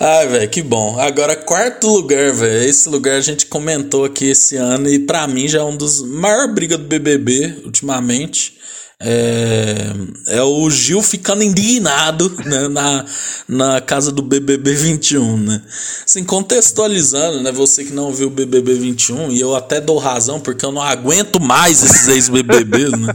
Ai, 0.00 0.28
velho, 0.28 0.48
que 0.48 0.62
bom. 0.62 0.98
Agora, 1.00 1.34
quarto 1.34 1.88
lugar, 1.88 2.32
velho. 2.32 2.68
Esse 2.68 2.88
lugar 2.88 3.16
a 3.16 3.20
gente 3.20 3.46
comentou 3.46 4.04
aqui 4.04 4.26
esse 4.26 4.56
ano 4.56 4.88
e 4.88 5.00
pra 5.00 5.26
mim 5.26 5.48
já 5.48 5.58
é 5.58 5.64
um 5.64 5.76
dos 5.76 6.00
maiores 6.02 6.54
brigas 6.54 6.78
do 6.78 6.84
BBB 6.84 7.62
ultimamente. 7.64 8.56
É, 9.00 9.92
é 10.28 10.42
o 10.42 10.68
Gil 10.70 11.00
ficando 11.02 11.42
indignado 11.44 12.30
né, 12.44 12.66
na, 12.66 13.04
na 13.48 13.80
casa 13.80 14.10
do 14.10 14.22
BBB 14.22 14.72
21, 14.74 15.36
né? 15.36 15.62
Assim, 16.04 16.24
contextualizando, 16.24 17.40
né? 17.40 17.52
Você 17.52 17.84
que 17.84 17.92
não 17.92 18.12
viu 18.12 18.26
o 18.26 18.30
BBB 18.30 18.74
21, 18.74 19.30
e 19.30 19.40
eu 19.40 19.54
até 19.54 19.80
dou 19.80 19.98
razão, 19.98 20.40
porque 20.40 20.64
eu 20.64 20.72
não 20.72 20.82
aguento 20.82 21.40
mais 21.40 21.82
esses 21.82 22.08
ex-BBBs, 22.08 22.90
né? 22.92 23.14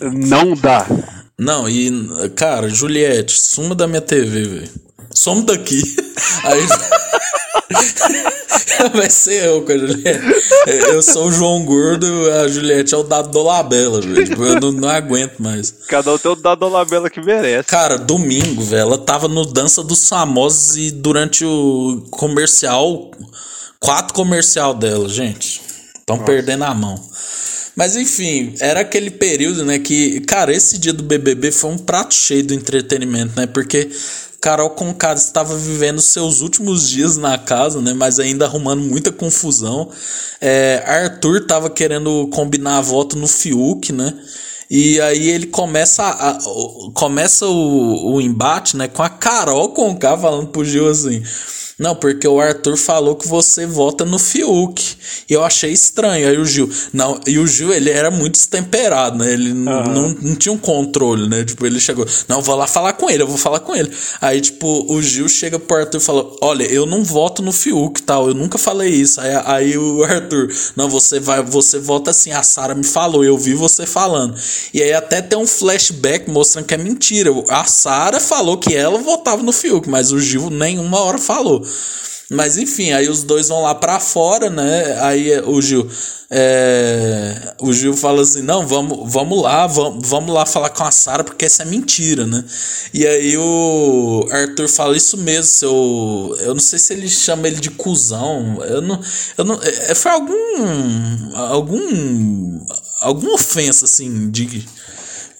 Não 0.00 0.54
dá. 0.54 0.86
Não, 1.38 1.68
e, 1.68 1.90
cara, 2.34 2.68
Juliette, 2.68 3.38
suma 3.38 3.74
da 3.74 3.86
minha 3.86 4.00
TV, 4.00 4.42
velho. 4.44 4.70
Some 5.20 5.42
daqui. 5.42 5.82
Aí. 6.44 6.66
Vai 8.94 9.10
ser 9.10 9.44
eu 9.44 9.60
com 9.60 9.72
a 9.72 9.76
Juliette. 9.76 10.24
É, 10.66 10.94
eu 10.94 11.02
sou 11.02 11.26
o 11.26 11.32
João 11.32 11.62
Gordo, 11.62 12.06
a 12.30 12.48
Juliette 12.48 12.94
é 12.94 12.96
o 12.96 13.02
Dado 13.02 13.28
Dolabella, 13.28 14.00
velho. 14.00 14.24
Tipo, 14.24 14.42
eu 14.44 14.58
não, 14.58 14.72
não, 14.72 14.88
aguento 14.88 15.38
mais. 15.38 15.74
Cada 15.86 16.14
um 16.14 16.16
tem 16.16 16.30
o 16.30 16.34
Dado 16.34 16.60
Dolabella 16.60 17.10
que 17.10 17.20
merece. 17.20 17.68
Cara, 17.68 17.98
domingo, 17.98 18.62
velho, 18.62 18.80
ela 18.80 18.96
tava 18.96 19.28
no 19.28 19.44
Dança 19.44 19.84
dos 19.84 20.08
Famosos 20.08 20.78
e 20.78 20.90
durante 20.90 21.44
o 21.44 22.02
comercial, 22.10 23.10
quatro 23.78 24.14
comercial 24.14 24.72
dela, 24.72 25.06
gente. 25.06 25.60
Estão 25.98 26.18
perdendo 26.20 26.64
a 26.64 26.72
mão. 26.72 26.98
Mas 27.76 27.94
enfim, 27.94 28.54
era 28.58 28.80
aquele 28.80 29.10
período, 29.10 29.66
né, 29.66 29.78
que, 29.78 30.20
cara, 30.20 30.50
esse 30.54 30.78
dia 30.78 30.94
do 30.94 31.02
BBB 31.02 31.52
foi 31.52 31.70
um 31.70 31.78
prato 31.78 32.14
cheio 32.14 32.42
do 32.42 32.54
entretenimento, 32.54 33.38
né? 33.38 33.46
Porque 33.46 33.90
Carol 34.40 34.70
Conká 34.70 35.12
estava 35.12 35.54
vivendo 35.54 36.00
seus 36.00 36.40
últimos 36.40 36.88
dias 36.88 37.16
na 37.16 37.36
casa, 37.36 37.80
né? 37.80 37.92
Mas 37.92 38.18
ainda 38.18 38.46
arrumando 38.46 38.80
muita 38.80 39.12
confusão. 39.12 39.90
É, 40.40 40.82
Arthur 40.86 41.42
estava 41.42 41.68
querendo 41.68 42.26
combinar 42.28 42.80
voto 42.80 43.18
no 43.18 43.28
Fiuk, 43.28 43.92
né? 43.92 44.14
E 44.70 45.00
aí 45.00 45.28
ele 45.28 45.46
começa 45.46 46.04
a, 46.04 46.38
começa 46.94 47.44
o, 47.46 48.14
o 48.14 48.20
embate, 48.20 48.76
né? 48.76 48.88
Com 48.88 49.02
a 49.02 49.10
Carol 49.10 49.70
Conká 49.70 50.16
falando 50.16 50.48
pro 50.48 50.64
Gil 50.64 50.88
assim. 50.88 51.22
Não, 51.80 51.96
porque 51.96 52.28
o 52.28 52.38
Arthur 52.38 52.76
falou 52.76 53.16
que 53.16 53.26
você 53.26 53.64
vota 53.64 54.04
no 54.04 54.18
Fiuk. 54.18 54.96
E 55.28 55.32
eu 55.32 55.42
achei 55.42 55.72
estranho. 55.72 56.28
Aí 56.28 56.36
o 56.36 56.44
Gil. 56.44 56.70
Não, 56.92 57.18
e 57.26 57.38
o 57.38 57.46
Gil, 57.46 57.72
ele 57.72 57.88
era 57.88 58.10
muito 58.10 58.34
destemperado, 58.34 59.16
né? 59.16 59.32
Ele 59.32 59.52
uhum. 59.52 59.64
não, 59.64 60.08
não 60.20 60.36
tinha 60.36 60.52
um 60.52 60.58
controle, 60.58 61.26
né? 61.26 61.42
Tipo, 61.42 61.64
ele 61.64 61.80
chegou. 61.80 62.06
Não, 62.28 62.42
vou 62.42 62.54
lá 62.54 62.66
falar 62.66 62.92
com 62.92 63.08
ele, 63.08 63.22
eu 63.22 63.26
vou 63.26 63.38
falar 63.38 63.60
com 63.60 63.74
ele. 63.74 63.90
Aí, 64.20 64.42
tipo, 64.42 64.92
o 64.92 65.00
Gil 65.00 65.26
chega 65.26 65.58
pro 65.58 65.78
Arthur 65.78 65.96
e 65.96 66.00
fala: 66.00 66.30
Olha, 66.42 66.64
eu 66.64 66.84
não 66.84 67.02
voto 67.02 67.40
no 67.40 67.50
Fiuk 67.50 68.02
tal. 68.02 68.28
Eu 68.28 68.34
nunca 68.34 68.58
falei 68.58 68.90
isso. 68.90 69.18
Aí, 69.18 69.30
aí 69.46 69.78
o 69.78 70.04
Arthur, 70.04 70.52
não, 70.76 70.90
você 70.90 71.18
vai, 71.18 71.42
você 71.42 71.78
vota 71.78 72.10
assim. 72.10 72.30
A 72.30 72.42
Sara 72.42 72.74
me 72.74 72.84
falou, 72.84 73.24
eu 73.24 73.38
vi 73.38 73.54
você 73.54 73.86
falando. 73.86 74.34
E 74.74 74.82
aí 74.82 74.92
até 74.92 75.22
tem 75.22 75.38
um 75.38 75.46
flashback 75.46 76.30
mostrando 76.30 76.66
que 76.66 76.74
é 76.74 76.76
mentira. 76.76 77.30
A 77.48 77.64
Sara 77.64 78.20
falou 78.20 78.58
que 78.58 78.74
ela 78.74 78.98
votava 78.98 79.42
no 79.42 79.52
Fiuk, 79.52 79.88
mas 79.88 80.12
o 80.12 80.20
Gil 80.20 80.50
nenhuma 80.50 80.98
hora 80.98 81.18
falou. 81.18 81.64
Mas 82.30 82.56
enfim, 82.56 82.92
aí 82.92 83.08
os 83.08 83.24
dois 83.24 83.48
vão 83.48 83.62
lá 83.62 83.74
para 83.74 83.98
fora, 83.98 84.48
né? 84.48 84.96
Aí 85.00 85.40
o 85.40 85.60
Gil, 85.60 85.90
é, 86.30 87.54
o 87.60 87.72
Gil 87.72 87.96
fala 87.96 88.22
assim: 88.22 88.40
não, 88.40 88.64
vamos, 88.64 89.12
vamos 89.12 89.42
lá, 89.42 89.66
vamos, 89.66 90.08
vamos 90.08 90.32
lá 90.32 90.46
falar 90.46 90.70
com 90.70 90.84
a 90.84 90.92
Sara, 90.92 91.24
porque 91.24 91.46
isso 91.46 91.60
é 91.60 91.64
mentira, 91.64 92.24
né? 92.24 92.44
E 92.94 93.04
aí 93.04 93.36
o 93.36 94.28
Arthur 94.30 94.68
fala 94.68 94.96
isso 94.96 95.16
mesmo, 95.18 95.42
seu. 95.42 96.36
Eu 96.38 96.54
não 96.54 96.60
sei 96.60 96.78
se 96.78 96.92
ele 96.92 97.08
chama 97.08 97.48
ele 97.48 97.58
de 97.58 97.70
cuzão. 97.70 98.62
Eu 98.62 98.80
não. 98.80 99.00
Eu 99.36 99.44
não 99.44 99.60
é, 99.60 99.92
foi 99.96 100.12
algum. 100.12 101.36
algum. 101.36 102.64
alguma 103.00 103.34
ofensa, 103.34 103.86
assim, 103.86 104.30
de 104.30 104.64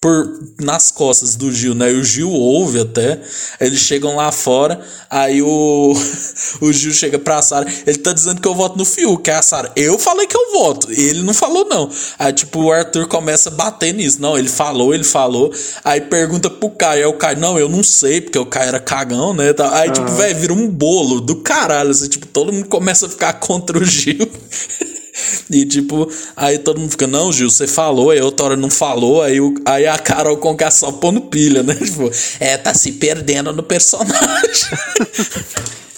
por 0.01 0.41
nas 0.59 0.91
costas 0.91 1.37
do 1.37 1.53
Gil, 1.53 1.75
né? 1.75 1.93
E 1.93 1.97
o 1.97 2.03
Gil 2.03 2.31
ouve 2.31 2.81
até. 2.81 3.21
Eles 3.61 3.81
chegam 3.81 4.17
lá 4.17 4.33
fora, 4.33 4.81
aí 5.11 5.43
o 5.43 5.93
o 6.63 6.73
Gil 6.73 6.93
chega 6.93 7.19
pra 7.19 7.43
Sara, 7.43 7.71
ele 7.87 7.99
tá 7.99 8.13
dizendo 8.13 8.41
que 8.41 8.49
eu 8.49 8.55
voto 8.55 8.79
no 8.79 8.85
Fiuk, 8.87 9.23
que 9.23 9.31
é 9.31 9.35
a 9.35 9.43
Sara. 9.43 9.71
Eu 9.77 9.99
falei 9.99 10.27
que 10.27 10.37
eu 10.37 10.53
voto, 10.53 10.91
ele 10.91 11.23
não 11.23 11.35
falou 11.35 11.67
não. 11.67 11.91
Aí 12.19 12.33
tipo 12.33 12.63
o 12.63 12.73
Arthur 12.73 13.09
começa 13.09 13.51
a 13.51 13.53
bater 13.53 13.93
nisso. 13.93 14.23
Não, 14.23 14.39
ele 14.39 14.49
falou, 14.49 14.95
ele 14.95 15.05
falou. 15.05 15.53
Aí 15.85 16.01
pergunta 16.01 16.49
pro 16.49 16.71
Caio, 16.71 17.05
aí 17.05 17.07
o 17.07 17.19
Caio, 17.19 17.39
não, 17.39 17.59
eu 17.59 17.69
não 17.69 17.83
sei, 17.83 18.23
porque 18.23 18.39
o 18.39 18.47
Caio 18.47 18.69
era 18.69 18.81
cagão, 18.81 19.35
né? 19.35 19.55
Aí 19.73 19.89
uhum. 19.89 19.95
tipo, 19.95 20.11
velho, 20.13 20.39
vira 20.39 20.55
um 20.55 20.67
bolo 20.67 21.21
do 21.21 21.37
caralho, 21.37 21.91
assim, 21.91 22.09
tipo, 22.09 22.27
todo 22.27 22.53
mundo 22.53 22.69
começa 22.69 23.05
a 23.05 23.09
ficar 23.11 23.35
contra 23.35 23.77
o 23.77 23.85
Gil. 23.85 24.27
E 25.51 25.65
tipo, 25.65 26.11
aí 26.37 26.59
todo 26.59 26.81
mundo 26.81 26.91
fica, 26.91 27.07
não, 27.07 27.33
Gil, 27.33 27.51
você 27.51 27.67
falou, 27.67 28.11
aí 28.11 28.21
outra 28.21 28.47
hora 28.47 28.57
não 28.57 28.71
falou, 28.71 29.23
aí, 29.23 29.41
o, 29.41 29.55
aí 29.65 29.87
a 29.87 29.99
Carol 29.99 30.37
Conká 30.37 30.71
só 30.71 30.93
pondo 30.93 31.23
pilha, 31.23 31.63
né? 31.63 31.75
Tipo, 31.91 32.11
é, 32.39 32.57
tá 32.57 32.73
se 32.73 32.93
perdendo 32.93 33.53
no 33.53 33.63
personagem. 33.63 34.71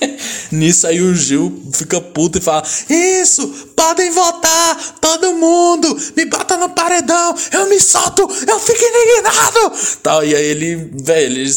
Nisso 0.51 0.87
aí 0.87 1.01
o 1.01 1.15
Gil 1.15 1.63
fica 1.73 2.01
puto 2.01 2.39
e 2.39 2.41
fala: 2.41 2.63
Isso, 2.89 3.47
podem 3.75 4.11
votar, 4.11 4.99
todo 5.01 5.35
mundo, 5.35 5.97
me 6.17 6.25
bota 6.27 6.57
no 6.57 6.71
paredão, 6.71 7.35
eu 7.53 7.69
me 7.69 7.81
solto, 7.81 8.23
eu 8.23 8.61
fico 8.61 8.81
indignado. 8.85 9.73
Tal, 10.03 10.25
e 10.25 10.35
aí 10.35 10.45
ele, 10.45 10.91
velho, 11.03 11.51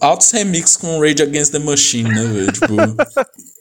altos 0.00 0.30
remix 0.30 0.76
com 0.76 1.00
Rage 1.00 1.22
Against 1.22 1.52
the 1.52 1.58
Machine, 1.58 2.08
né, 2.08 2.24
velho? 2.24 2.52
Tipo. 2.52 2.74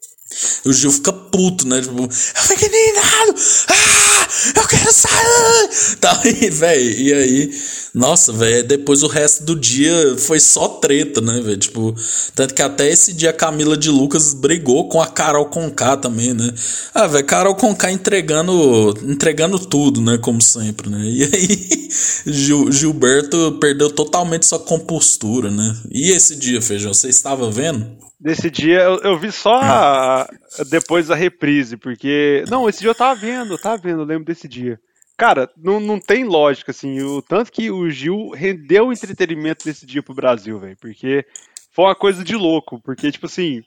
O 0.65 0.73
Gil 0.73 0.91
fica 0.91 1.13
puto, 1.13 1.67
né? 1.67 1.81
Tipo, 1.81 2.03
eu 2.03 2.09
fiquei 2.09 2.67
indignado! 2.67 3.35
Ah! 3.67 4.27
Eu 4.55 4.67
quero 4.67 4.91
sair! 4.91 5.95
Tá 5.99 6.21
aí, 6.23 6.49
velho. 6.49 6.99
E 6.99 7.13
aí, 7.13 7.51
nossa, 7.93 8.33
velho, 8.33 8.67
depois 8.67 9.03
o 9.03 9.07
resto 9.07 9.43
do 9.43 9.55
dia 9.55 10.17
foi 10.17 10.39
só 10.39 10.67
treta, 10.67 11.21
né, 11.21 11.39
velho? 11.41 11.57
Tipo, 11.57 11.95
tanto 12.33 12.53
que 12.53 12.61
até 12.61 12.89
esse 12.91 13.13
dia 13.13 13.29
a 13.29 13.33
Camila 13.33 13.77
de 13.77 13.89
Lucas 13.89 14.33
brigou 14.33 14.89
com 14.89 15.01
a 15.01 15.07
Carol 15.07 15.45
Conká 15.45 15.95
também, 15.95 16.33
né? 16.33 16.53
Ah, 16.93 17.07
velho, 17.07 17.25
Carol 17.25 17.55
Conká 17.55 17.91
entregando, 17.91 18.93
entregando 19.03 19.57
tudo, 19.59 20.01
né? 20.01 20.17
Como 20.17 20.41
sempre, 20.41 20.89
né? 20.89 20.99
E 21.05 21.23
aí, 21.23 21.89
Gil, 22.27 22.71
Gilberto 22.71 23.57
perdeu 23.61 23.89
totalmente 23.89 24.45
sua 24.45 24.59
compostura, 24.59 25.49
né? 25.49 25.77
E 25.89 26.11
esse 26.11 26.35
dia, 26.35 26.61
Feijão, 26.61 26.93
você 26.93 27.07
estava 27.07 27.49
vendo? 27.49 28.04
Desse 28.25 28.49
dia 28.49 28.79
eu, 28.79 28.99
eu 29.01 29.19
vi 29.19 29.31
só 29.31 29.53
a, 29.61 30.27
depois 30.67 31.05
da 31.05 31.13
reprise, 31.13 31.77
porque. 31.77 32.43
Não, 32.49 32.67
esse 32.67 32.79
dia 32.79 32.89
eu 32.89 32.95
tava 32.95 33.13
vendo, 33.13 33.53
eu 33.53 33.57
tava 33.61 33.77
vendo, 33.77 34.01
eu 34.01 34.05
lembro 34.05 34.25
desse 34.25 34.47
dia. 34.47 34.79
Cara, 35.15 35.47
não, 35.55 35.79
não 35.79 35.99
tem 35.99 36.23
lógica, 36.23 36.71
assim, 36.71 37.03
o 37.03 37.21
tanto 37.21 37.51
que 37.51 37.69
o 37.69 37.87
Gil 37.87 38.31
rendeu 38.31 38.87
o 38.87 38.91
entretenimento 38.91 39.63
desse 39.63 39.85
dia 39.85 40.01
pro 40.01 40.15
Brasil, 40.15 40.59
velho, 40.59 40.75
porque 40.81 41.23
foi 41.71 41.85
uma 41.85 41.93
coisa 41.93 42.23
de 42.23 42.35
louco, 42.35 42.81
porque, 42.81 43.11
tipo 43.11 43.27
assim, 43.27 43.61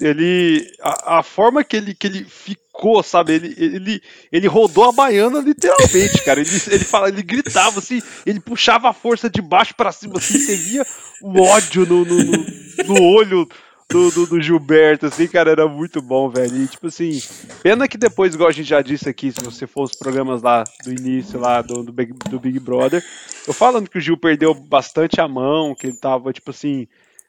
ele. 0.00 0.66
A, 0.80 1.18
a, 1.18 1.22
forma 1.22 1.62
que 1.62 1.76
ele, 1.76 1.94
que 1.94 2.06
ele 2.06 2.24
ficou, 2.24 3.02
sabe? 3.02 3.34
Ele, 3.34 3.54
ele, 3.58 4.02
ele 4.32 4.46
rodou 4.46 4.84
a 4.84 4.92
baiana 4.92 5.40
literalmente, 5.40 6.24
cara. 6.24 6.40
Ele, 6.40 6.48
ele, 6.68 6.84
fala, 6.84 7.08
ele 7.08 7.22
gritava 7.22 7.80
assim, 7.80 8.00
ele 8.24 8.40
puxava 8.40 8.88
a 8.88 8.94
força 8.94 9.28
de 9.28 9.42
baixo 9.42 9.74
para 9.76 9.92
cima, 9.92 10.16
assim, 10.16 10.38
você 10.38 10.56
via 10.56 10.86
o 11.20 11.42
ódio 11.42 11.84
no, 11.84 12.02
no, 12.02 12.16
no, 12.24 12.46
no 12.86 13.02
olho 13.02 13.46
do, 13.94 14.10
do, 14.10 14.26
do, 14.26 14.42
Gilberto, 14.42 15.06
assim, 15.06 15.28
cara, 15.28 15.52
era 15.52 15.68
muito 15.68 16.02
bom, 16.02 16.28
velho. 16.28 16.56
E, 16.56 16.66
tipo 16.66 16.88
assim, 16.88 17.20
pena 17.62 17.86
que 17.86 17.96
depois, 17.96 18.34
igual 18.34 18.48
a 18.48 18.52
gente 18.52 18.68
já 18.68 18.82
disse 18.82 19.08
aqui, 19.08 19.30
se 19.30 19.40
você 19.40 19.68
for 19.68 19.84
os 19.84 19.94
programas 19.94 20.42
lá 20.42 20.64
do 20.84 20.90
início, 20.90 21.38
lá 21.38 21.62
do, 21.62 21.84
do, 21.84 21.92
Big, 21.92 22.12
do 22.28 22.40
Big 22.40 22.58
Brother, 22.58 23.04
eu 23.46 23.54
falando 23.54 23.88
que 23.88 23.96
o 23.96 24.00
Gil 24.00 24.18
perdeu 24.18 24.52
bastante 24.52 25.20
a 25.20 25.28
mão, 25.28 25.76
que 25.76 25.86
ele 25.86 25.96
tava, 25.96 26.32
tipo 26.32 26.50
assim, 26.50 26.88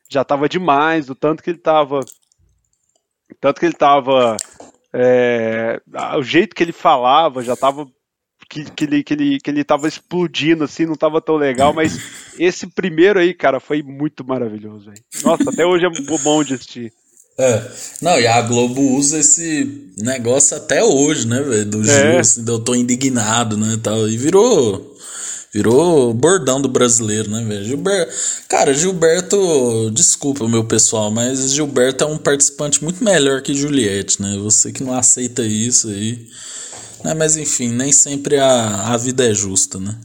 já 0.09 0.23
tava 0.23 0.49
demais, 0.49 1.05
do 1.05 1.13
tanto 1.13 1.43
que 1.43 1.51
ele 1.51 1.59
tava. 1.59 1.99
Tanto 3.39 3.59
que 3.59 3.65
ele 3.67 3.75
tava. 3.75 4.35
É, 4.91 5.79
o 6.17 6.23
jeito 6.23 6.55
que 6.55 6.63
ele 6.63 6.71
falava 6.71 7.43
já 7.43 7.55
tava 7.55 7.87
que, 8.49 8.63
que, 8.71 8.83
ele, 8.85 9.03
que, 9.03 9.13
ele, 9.13 9.39
que 9.39 9.49
ele 9.49 9.63
tava 9.63 9.87
explodindo, 9.87 10.63
assim, 10.63 10.85
não 10.85 10.95
tava 10.95 11.21
tão 11.21 11.35
legal, 11.35 11.73
mas 11.73 11.99
esse 12.39 12.67
primeiro 12.67 13.19
aí, 13.19 13.33
cara, 13.33 13.59
foi 13.59 13.81
muito 13.81 14.25
maravilhoso, 14.25 14.85
velho. 14.85 15.03
Nossa, 15.23 15.49
até 15.49 15.65
hoje 15.65 15.85
é 15.85 16.17
bom 16.19 16.43
de 16.43 16.53
assistir. 16.53 16.93
É. 17.37 17.61
Não, 18.01 18.17
e 18.17 18.25
a 18.25 18.41
Globo 18.41 18.81
usa 18.95 19.19
esse 19.19 19.91
negócio 19.97 20.55
até 20.55 20.83
hoje, 20.83 21.27
né, 21.27 21.41
velho? 21.41 21.65
Do 21.65 21.81
é. 21.81 21.83
Gil, 21.83 22.19
assim, 22.19 22.45
eu 22.47 22.59
tô 22.59 22.73
indignado, 22.73 23.57
né, 23.57 23.77
tal. 23.81 24.07
E 24.07 24.17
virou. 24.17 24.93
Virou 25.53 26.13
bordão 26.13 26.59
do 26.59 26.67
brasileiro, 26.67 27.29
né, 27.29 27.43
velho? 27.45 27.63
Gilberto. 27.63 28.13
Cara, 28.49 28.73
Gilberto. 28.73 29.89
Desculpa, 29.91 30.47
meu 30.49 30.65
pessoal, 30.65 31.09
mas 31.09 31.53
Gilberto 31.53 32.03
é 32.03 32.07
um 32.07 32.17
participante 32.17 32.83
muito 32.83 33.03
melhor 33.03 33.41
que 33.41 33.53
Juliette, 33.53 34.21
né? 34.21 34.37
Você 34.41 34.71
que 34.71 34.83
não 34.83 34.93
aceita 34.93 35.43
isso 35.43 35.87
aí. 35.87 36.27
Né? 37.05 37.13
Mas 37.13 37.37
enfim, 37.37 37.69
nem 37.69 37.91
sempre 37.91 38.37
a, 38.37 38.93
a 38.93 38.97
vida 38.97 39.29
é 39.29 39.33
justa, 39.33 39.79
né? 39.79 39.95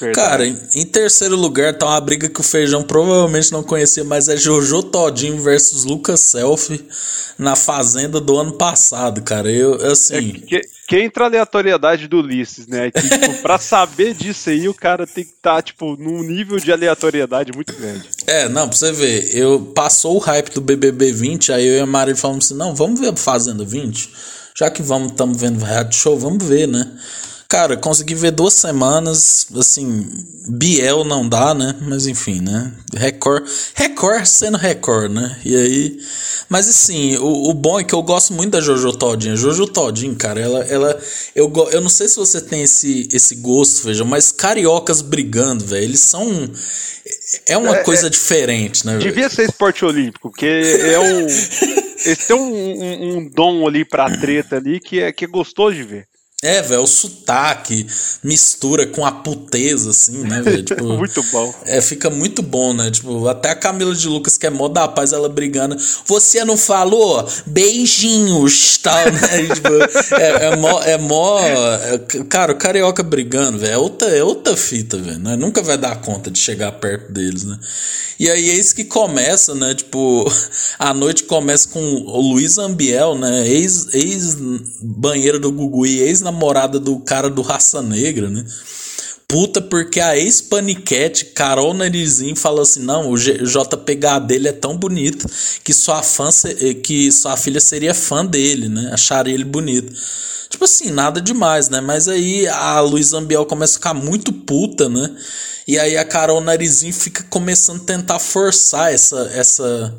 Verdade. 0.00 0.28
Cara, 0.28 0.46
em, 0.46 0.58
em, 0.74 0.84
terceiro 0.84 1.36
lugar 1.36 1.76
tá 1.76 1.86
uma 1.86 2.00
briga 2.00 2.28
que 2.28 2.40
o 2.40 2.42
Feijão 2.42 2.82
provavelmente 2.82 3.52
não 3.52 3.62
conhecia, 3.62 4.02
mas 4.02 4.28
é 4.28 4.36
Jojo 4.36 4.82
Todinho 4.82 5.40
versus 5.40 5.84
Lucas 5.84 6.20
Selfie 6.20 6.84
na 7.38 7.54
Fazenda 7.54 8.18
do 8.18 8.36
ano 8.36 8.52
passado, 8.52 9.22
cara. 9.22 9.50
Eu, 9.50 9.74
assim... 9.86 10.42
É, 10.50 10.60
que 10.88 10.98
entra 10.98 11.24
a 11.24 11.26
aleatoriedade 11.28 12.08
do 12.08 12.18
Ulisses, 12.18 12.66
né? 12.66 12.90
Que, 12.90 13.00
tipo, 13.00 13.34
pra 13.42 13.58
saber 13.58 14.12
disso 14.12 14.50
aí, 14.50 14.68
o 14.68 14.74
cara 14.74 15.06
tem 15.06 15.22
que 15.22 15.30
estar, 15.30 15.56
tá, 15.56 15.62
tipo, 15.62 15.96
num 15.96 16.20
nível 16.24 16.58
de 16.58 16.72
aleatoriedade 16.72 17.52
muito 17.54 17.72
grande. 17.76 18.08
É, 18.26 18.48
não, 18.48 18.68
pra 18.68 18.76
você 18.76 18.90
ver, 18.90 19.36
eu 19.36 19.60
passou 19.72 20.16
o 20.16 20.18
hype 20.18 20.52
do 20.52 20.60
BBB 20.60 21.12
20, 21.12 21.52
aí 21.52 21.64
eu 21.64 21.74
e 21.74 21.80
a 21.80 21.86
Maria 21.86 22.16
falamos 22.16 22.46
assim, 22.46 22.56
não, 22.56 22.74
vamos 22.74 22.98
ver 22.98 23.14
Fazenda 23.14 23.64
20? 23.64 24.10
Já 24.60 24.68
que 24.68 24.82
vamos, 24.82 25.12
estamos 25.12 25.40
vendo 25.40 25.64
reality 25.64 25.96
show, 25.96 26.18
vamos 26.18 26.44
ver, 26.44 26.68
né? 26.68 26.86
Cara, 27.48 27.78
consegui 27.78 28.14
ver 28.14 28.30
duas 28.30 28.52
semanas, 28.52 29.46
assim, 29.56 30.06
Biel 30.46 31.02
não 31.02 31.26
dá, 31.26 31.54
né? 31.54 31.74
Mas 31.80 32.06
enfim, 32.06 32.42
né? 32.42 32.70
Record, 32.94 33.48
Record 33.74 34.26
sendo 34.26 34.58
Record, 34.58 35.12
né? 35.12 35.40
E 35.46 35.56
aí. 35.56 35.98
Mas 36.46 36.68
assim, 36.68 37.16
o, 37.16 37.48
o 37.48 37.54
bom 37.54 37.80
é 37.80 37.84
que 37.84 37.94
eu 37.94 38.02
gosto 38.02 38.34
muito 38.34 38.50
da 38.50 38.60
Jojo 38.60 38.92
Todinha. 38.92 39.34
Jojo 39.34 39.66
Todinha, 39.66 40.14
cara, 40.14 40.38
ela. 40.38 40.62
ela 40.64 41.00
eu, 41.34 41.50
eu 41.72 41.80
não 41.80 41.88
sei 41.88 42.06
se 42.06 42.16
você 42.16 42.38
tem 42.38 42.62
esse, 42.62 43.08
esse 43.10 43.36
gosto, 43.36 43.82
veja, 43.84 44.04
mas 44.04 44.30
cariocas 44.30 45.00
brigando, 45.00 45.64
velho. 45.64 45.84
Eles 45.84 46.00
são. 46.00 46.50
É 47.46 47.56
uma 47.56 47.78
é, 47.78 47.82
coisa 47.82 48.08
é, 48.08 48.10
diferente, 48.10 48.84
né? 48.84 48.98
Devia 48.98 49.26
véio? 49.26 49.30
ser 49.30 49.44
esporte 49.44 49.86
olímpico, 49.86 50.28
porque 50.28 50.44
é 50.46 51.00
um. 51.00 51.26
Eles 52.04 52.26
têm 52.26 52.36
um, 52.36 52.52
um, 52.52 53.18
um 53.18 53.28
dom 53.28 53.66
ali 53.66 53.84
pra 53.84 54.10
treta 54.18 54.56
ali 54.56 54.80
que 54.80 55.00
é, 55.00 55.12
que 55.12 55.24
é 55.24 55.28
gostoso 55.28 55.76
de 55.76 55.82
ver. 55.82 56.09
É, 56.42 56.62
velho, 56.62 56.84
o 56.84 56.86
sotaque 56.86 57.86
mistura 58.24 58.86
com 58.86 59.04
a 59.04 59.12
puteza, 59.12 59.90
assim, 59.90 60.22
né, 60.22 60.40
velho? 60.40 60.62
Tipo, 60.70 60.84
muito 60.84 61.22
bom. 61.24 61.54
É, 61.66 61.82
fica 61.82 62.08
muito 62.08 62.40
bom, 62.40 62.72
né? 62.72 62.90
Tipo, 62.90 63.28
até 63.28 63.50
a 63.50 63.54
Camila 63.54 63.94
de 63.94 64.08
Lucas, 64.08 64.38
que 64.38 64.46
é 64.46 64.50
mó 64.50 64.66
da 64.66 64.88
paz, 64.88 65.12
ela 65.12 65.28
brigando. 65.28 65.76
Você 66.06 66.42
não 66.42 66.56
falou? 66.56 67.28
Beijinhos, 67.44 68.78
tal, 68.78 69.12
né? 69.12 69.48
tipo, 69.52 69.68
é, 70.14 70.46
é 70.46 70.56
mó. 70.56 70.80
É 70.82 70.96
mó 70.96 71.40
é, 71.40 71.98
cara, 72.28 72.52
o 72.52 72.56
carioca 72.56 73.02
brigando, 73.02 73.58
velho, 73.58 73.72
é 73.72 73.76
outra, 73.76 74.08
é 74.08 74.24
outra 74.24 74.56
fita, 74.56 74.96
velho, 74.96 75.18
né? 75.18 75.36
Nunca 75.36 75.62
vai 75.62 75.76
dar 75.76 76.00
conta 76.00 76.30
de 76.30 76.38
chegar 76.38 76.72
perto 76.72 77.12
deles, 77.12 77.44
né? 77.44 77.58
E 78.18 78.28
aí 78.28 78.50
é 78.50 78.54
isso 78.54 78.74
que 78.74 78.84
começa, 78.84 79.54
né? 79.54 79.74
Tipo, 79.74 80.30
a 80.78 80.92
noite 80.92 81.24
começa 81.24 81.68
com 81.68 81.80
o 81.80 82.20
Luiz 82.20 82.58
Ambiel, 82.58 83.14
né? 83.14 83.48
Ex-banheiro 83.48 85.36
ex 85.36 85.42
do 85.42 85.50
Gugu 85.50 85.86
e 85.86 86.00
ex 86.00 86.20
namorada 86.30 86.78
do 86.78 86.98
cara 87.00 87.28
do 87.28 87.42
Raça 87.42 87.82
Negra, 87.82 88.28
né? 88.28 88.44
Puta, 89.30 89.62
porque 89.62 90.00
a 90.00 90.18
ex-paniquete, 90.18 91.26
Carol 91.26 91.72
Narizinho, 91.72 92.34
falou 92.34 92.62
assim: 92.62 92.80
não, 92.80 93.10
o 93.10 93.16
JPH 93.16 94.26
dele 94.26 94.48
é 94.48 94.52
tão 94.52 94.76
bonito 94.76 95.28
que 95.62 95.72
sua, 95.72 96.02
fã, 96.02 96.28
que 96.82 97.12
sua 97.12 97.36
filha 97.36 97.60
seria 97.60 97.94
fã 97.94 98.26
dele, 98.26 98.68
né? 98.68 98.90
Acharia 98.92 99.32
ele 99.32 99.44
bonito. 99.44 99.92
Tipo 100.48 100.64
assim, 100.64 100.90
nada 100.90 101.20
demais, 101.20 101.68
né? 101.68 101.80
Mas 101.80 102.08
aí 102.08 102.48
a 102.48 102.80
Luiz 102.80 103.12
Ambiel 103.12 103.46
começa 103.46 103.74
a 103.74 103.76
ficar 103.76 103.94
muito 103.94 104.32
puta, 104.32 104.88
né? 104.88 105.14
E 105.68 105.78
aí 105.78 105.96
a 105.96 106.04
Carol 106.04 106.40
Narizinho 106.40 106.92
fica 106.92 107.22
começando 107.30 107.82
a 107.82 107.84
tentar 107.84 108.18
forçar 108.18 108.92
essa, 108.92 109.30
essa 109.32 109.94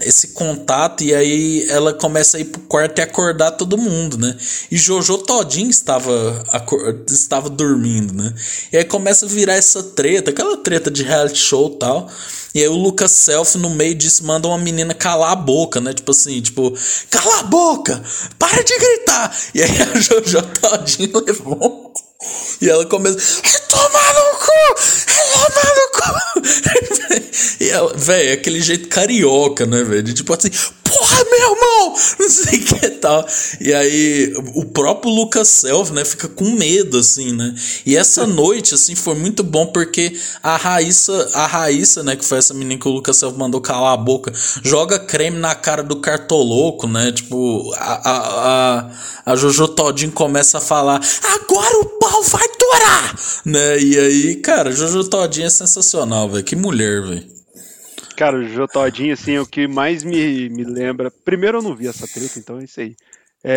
esse 0.00 0.28
contato 0.28 1.04
e 1.04 1.14
aí 1.14 1.66
ela 1.68 1.92
começa 1.92 2.38
a 2.38 2.40
ir 2.40 2.46
pro 2.46 2.62
quarto 2.62 2.98
e 2.98 3.02
acordar 3.02 3.50
todo 3.52 3.76
mundo, 3.76 4.16
né? 4.16 4.34
E 4.70 4.76
Jojo 4.78 5.18
todinho 5.18 5.68
estava 5.68 6.42
estava 7.06 7.50
dormindo, 7.50 8.14
né? 8.14 8.32
E 8.72 8.78
aí 8.78 8.84
começa 8.84 9.26
a 9.26 9.28
virar 9.28 9.54
essa 9.54 9.82
treta, 9.82 10.30
aquela 10.30 10.56
treta 10.56 10.90
de 10.90 11.02
reality 11.02 11.38
show 11.38 11.72
e 11.74 11.78
tal. 11.78 12.10
E 12.54 12.60
aí 12.60 12.68
o 12.68 12.76
Lucas 12.76 13.12
Self 13.12 13.58
no 13.58 13.70
meio 13.70 13.94
disso 13.94 14.24
manda 14.24 14.48
uma 14.48 14.58
menina 14.58 14.94
calar 14.94 15.32
a 15.32 15.36
boca, 15.36 15.78
né? 15.78 15.92
Tipo 15.92 16.12
assim, 16.12 16.40
tipo, 16.40 16.72
cala 17.10 17.40
a 17.40 17.42
boca! 17.44 18.02
Para 18.38 18.62
de 18.62 18.78
gritar! 18.78 19.36
E 19.54 19.62
aí 19.62 19.82
a 19.82 19.96
Jojo 20.00 20.42
todinho 20.60 21.22
levanta 21.24 21.81
e 22.60 22.68
ela 22.68 22.86
começa, 22.86 23.18
é 23.44 23.58
tomar 23.68 24.14
no 24.14 24.38
cu! 24.38 24.52
É 25.08 25.22
tomar 25.32 25.72
no 25.74 25.88
cu! 25.92 27.22
e 27.60 27.68
ela, 27.68 27.92
velho, 27.96 28.30
é 28.30 28.32
aquele 28.32 28.60
jeito 28.60 28.88
carioca, 28.88 29.66
né, 29.66 29.82
velho? 29.82 30.12
Tipo 30.12 30.34
assim, 30.34 30.50
porra, 31.02 31.24
meu 31.24 31.52
irmão! 31.52 31.94
Não 32.20 32.30
sei 32.30 32.58
o 32.60 32.64
que 32.64 32.90
tal. 32.90 33.26
E 33.60 33.74
aí, 33.74 34.32
o 34.54 34.64
próprio 34.64 35.12
Lucas 35.12 35.48
Self, 35.48 35.92
né, 35.92 36.04
fica 36.04 36.28
com 36.28 36.44
medo, 36.52 36.98
assim, 36.98 37.32
né? 37.32 37.54
E 37.84 37.96
essa 37.96 38.24
noite, 38.24 38.74
assim, 38.74 38.94
foi 38.94 39.16
muito 39.16 39.42
bom 39.42 39.66
porque 39.66 40.16
a 40.42 40.56
Raíssa, 40.56 41.30
a 41.34 41.46
Raíssa, 41.46 42.02
né, 42.02 42.14
que 42.14 42.24
foi 42.24 42.38
essa 42.38 42.54
menina 42.54 42.80
que 42.80 42.86
o 42.86 42.92
Lucas 42.92 43.16
Self 43.16 43.36
mandou 43.36 43.60
calar 43.60 43.94
a 43.94 43.96
boca, 43.96 44.32
joga 44.62 44.98
creme 44.98 45.38
na 45.38 45.54
cara 45.54 45.82
do 45.82 45.96
cartoloco, 45.96 46.86
né? 46.86 47.10
Tipo, 47.10 47.72
a, 47.74 48.10
a, 48.10 48.86
a, 49.26 49.32
a 49.32 49.36
Jojo 49.36 49.68
Todinho 49.68 50.12
começa 50.12 50.58
a 50.58 50.60
falar: 50.60 51.00
agora 51.24 51.78
o 51.78 51.84
pau 51.98 52.22
vai 52.22 52.48
torar! 52.48 53.16
Né? 53.44 53.80
E 53.80 53.98
aí, 53.98 54.36
cara, 54.36 54.70
Jojo 54.70 55.04
Todinho 55.04 55.46
é 55.46 55.50
sensacional, 55.50 56.28
velho. 56.28 56.44
Que 56.44 56.54
mulher, 56.54 57.02
velho. 57.02 57.41
Cara, 58.16 58.36
o 58.36 58.44
Jojo 58.44 58.68
Todinho, 58.68 59.14
assim, 59.14 59.34
é 59.34 59.40
o 59.40 59.46
que 59.46 59.66
mais 59.66 60.04
me, 60.04 60.48
me 60.48 60.64
lembra. 60.64 61.10
Primeiro, 61.24 61.58
eu 61.58 61.62
não 61.62 61.74
vi 61.74 61.88
essa 61.88 62.06
treta, 62.06 62.38
então 62.38 62.58
é 62.60 62.64
isso 62.64 62.80
aí. 62.80 62.94
É... 63.44 63.56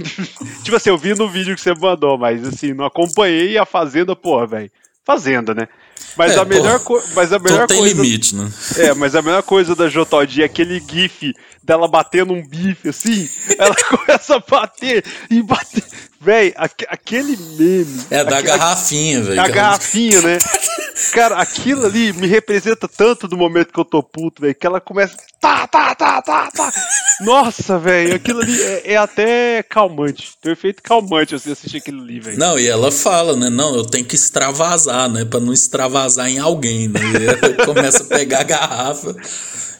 tipo 0.62 0.76
assim, 0.76 0.90
eu 0.90 0.98
vi 0.98 1.14
no 1.14 1.28
vídeo 1.28 1.54
que 1.54 1.60
você 1.60 1.74
mandou, 1.74 2.16
mas 2.16 2.46
assim, 2.46 2.72
não 2.72 2.84
acompanhei 2.84 3.58
a 3.58 3.66
Fazenda, 3.66 4.14
porra, 4.14 4.46
velho. 4.46 4.70
Fazenda, 5.04 5.54
né? 5.54 5.68
Mas, 6.16 6.32
é, 6.32 6.38
a 6.38 6.44
melhor 6.44 6.80
mas 7.14 7.32
a 7.32 7.38
melhor 7.38 7.66
tem 7.66 7.78
coisa. 7.78 7.94
limite, 7.94 8.34
né? 8.34 8.50
É, 8.76 8.94
mas 8.94 9.14
a 9.14 9.22
melhor 9.22 9.42
coisa 9.42 9.74
da 9.76 9.88
Jotodinha 9.88 10.44
é 10.44 10.46
aquele 10.46 10.80
gif 10.80 11.32
dela 11.62 11.86
batendo 11.86 12.32
um 12.32 12.46
bife 12.46 12.88
assim. 12.88 13.28
Ela 13.58 13.74
começa 13.84 14.36
a 14.36 14.40
bater 14.40 15.04
e 15.30 15.42
bater. 15.42 15.84
Véi, 16.20 16.54
aquele 16.56 17.36
meme. 17.36 18.06
É 18.10 18.24
da 18.24 18.40
garrafinha, 18.40 19.22
velho. 19.22 19.40
A 19.40 19.48
garrafinha, 19.48 20.20
né? 20.22 20.38
Cara, 21.12 21.36
aquilo 21.36 21.86
ali 21.86 22.12
me 22.14 22.26
representa 22.26 22.88
tanto 22.88 23.28
do 23.28 23.36
momento 23.36 23.72
que 23.72 23.78
eu 23.78 23.84
tô 23.84 24.02
puto, 24.02 24.42
velho, 24.42 24.54
que 24.54 24.66
ela 24.66 24.80
começa. 24.80 25.16
Tá, 25.40 25.66
tá, 25.66 25.94
tá, 25.94 26.22
tá, 26.22 26.50
tá. 26.50 26.72
Nossa, 27.20 27.78
velho, 27.78 28.14
aquilo 28.14 28.40
ali 28.40 28.62
é, 28.62 28.92
é, 28.92 28.96
até 28.96 29.62
calmante. 29.62 30.32
Tem 30.40 30.50
um 30.50 30.54
efeito 30.54 30.82
calmante 30.82 31.38
você 31.38 31.52
assistir 31.52 31.78
aquilo 31.78 32.02
ali, 32.02 32.18
velho. 32.18 32.38
Não, 32.38 32.58
e 32.58 32.66
ela 32.66 32.90
fala, 32.90 33.36
né? 33.36 33.50
Não, 33.50 33.74
eu 33.76 33.84
tenho 33.84 34.06
que 34.06 34.14
extravasar, 34.14 35.08
né? 35.10 35.24
Pra 35.24 35.38
não 35.38 35.52
extravasar 35.52 36.28
em 36.28 36.38
alguém, 36.38 36.88
né? 36.88 37.00
E 37.00 37.26
ela 37.26 37.66
começa 37.66 38.02
a 38.02 38.06
pegar 38.06 38.40
a 38.40 38.44
garrafa 38.44 39.14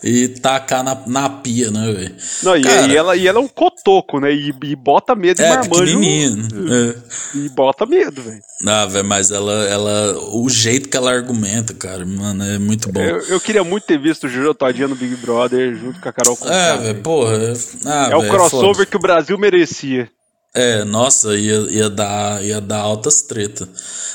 e 0.02 0.28
tacar 0.28 0.84
na, 0.84 0.96
na 1.06 1.28
pia, 1.28 1.70
né, 1.70 1.92
velho? 1.92 2.16
Não, 2.42 2.60
Cara, 2.60 2.86
e, 2.86 2.96
ela, 2.96 3.16
e 3.16 3.26
ela 3.26 3.38
é 3.38 3.42
um 3.42 3.48
cotoco, 3.48 4.20
né? 4.20 4.32
E, 4.32 4.54
e 4.64 4.76
bota 4.76 5.14
medo 5.14 5.42
é, 5.42 5.48
marmanjo. 5.48 6.00
É. 6.00 6.94
E 7.38 7.48
bota 7.50 7.86
medo, 7.86 8.22
velho. 8.22 8.40
Ah, 8.66 8.86
velho, 8.86 9.04
mas 9.04 9.30
ela, 9.30 9.64
ela. 9.64 10.18
O 10.32 10.48
jeito 10.48 10.88
que 10.88 10.96
ela 10.96 11.12
argumenta, 11.12 11.74
cara, 11.74 12.04
mano, 12.04 12.44
é 12.44 12.58
muito 12.58 12.90
bom. 12.90 13.00
Eu, 13.00 13.20
eu 13.22 13.40
queria 13.40 13.64
muito 13.64 13.84
ter 13.84 13.98
visto 13.98 14.24
o 14.24 14.28
Júlio 14.28 14.54
Todinha 14.54 14.88
no 14.88 14.94
Big 14.94 15.16
Brother 15.16 15.74
junto 15.76 16.00
com 16.00 16.08
a 16.08 16.12
Carol 16.12 16.36
Conká. 16.36 16.54
É, 16.54 16.76
velho, 16.78 17.02
porra. 17.02 17.34
É, 17.34 17.54
ah, 17.86 18.08
é 18.12 18.16
o 18.16 18.28
crossover 18.28 18.86
que 18.86 18.96
o 18.96 19.00
Brasil 19.00 19.36
merecia. 19.38 20.08
É, 20.54 20.84
nossa, 20.84 21.36
ia, 21.36 21.54
ia, 21.70 21.90
dar, 21.90 22.42
ia 22.42 22.62
dar 22.62 22.78
altas 22.78 23.20
treta. 23.20 23.68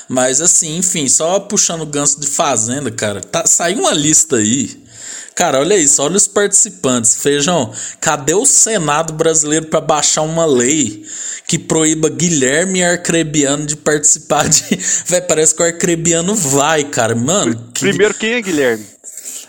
Mas 0.08 0.40
assim, 0.40 0.76
enfim, 0.76 1.08
só 1.08 1.38
puxando 1.38 1.82
o 1.82 1.86
ganso 1.86 2.20
de 2.20 2.26
Fazenda, 2.26 2.90
cara, 2.90 3.20
tá, 3.20 3.46
saiu 3.46 3.78
uma 3.78 3.92
lista 3.92 4.36
aí 4.36 4.81
Cara, 5.34 5.60
olha 5.60 5.76
isso, 5.76 6.02
olha 6.02 6.16
os 6.16 6.26
participantes. 6.26 7.16
Feijão, 7.16 7.72
cadê 8.00 8.34
o 8.34 8.44
Senado 8.44 9.12
brasileiro 9.14 9.66
para 9.66 9.80
baixar 9.80 10.22
uma 10.22 10.44
lei 10.44 11.04
que 11.46 11.58
proíba 11.58 12.08
Guilherme 12.08 12.82
Arcrebiano 12.82 13.66
de 13.66 13.76
participar 13.76 14.48
de. 14.48 14.62
Véi, 15.06 15.20
parece 15.22 15.54
que 15.54 15.62
o 15.62 15.66
Arcrebiano 15.66 16.34
vai, 16.34 16.84
cara. 16.84 17.14
Mano. 17.14 17.54
Que... 17.74 17.80
Primeiro, 17.80 18.14
quem 18.14 18.34
é 18.34 18.42
Guilherme? 18.42 18.86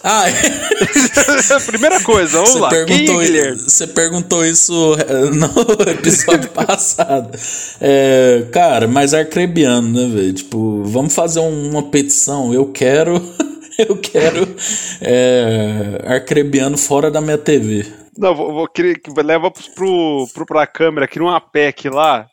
Ah, 0.04 0.30
é. 0.30 0.34
Primeira 1.66 2.02
coisa, 2.02 2.34
vamos 2.34 2.50
você 2.50 2.60
lá. 2.60 2.70
Perguntou, 2.70 2.98
Quem 2.98 3.16
é 3.16 3.26
Guilherme? 3.26 3.62
Você 3.62 3.88
perguntou 3.88 4.46
isso 4.46 4.98
é, 5.00 5.30
no 5.32 5.90
episódio 5.90 6.50
passado. 6.50 7.38
É, 7.80 8.46
cara, 8.52 8.86
mas 8.86 9.14
arcrebiano, 9.14 9.88
né, 9.88 10.14
velho? 10.14 10.34
Tipo, 10.34 10.84
vamos 10.84 11.14
fazer 11.14 11.40
uma 11.40 11.84
petição. 11.84 12.54
Eu 12.54 12.66
quero 12.66 13.22
eu 13.80 13.98
quero 13.98 14.56
é, 15.02 16.02
arcrebiano 16.06 16.78
fora 16.78 17.10
da 17.10 17.22
minha 17.22 17.38
TV. 17.38 17.86
Não, 18.18 18.36
vou, 18.36 18.54
vou 18.54 18.68
querer 18.68 19.00
que 19.00 19.12
leva 19.22 19.50
pro, 19.52 20.28
pro, 20.34 20.46
pra 20.46 20.68
câmera, 20.68 21.08
cria 21.08 21.24
uma 21.24 21.42
PEC 21.42 21.90
lá, 21.90 22.28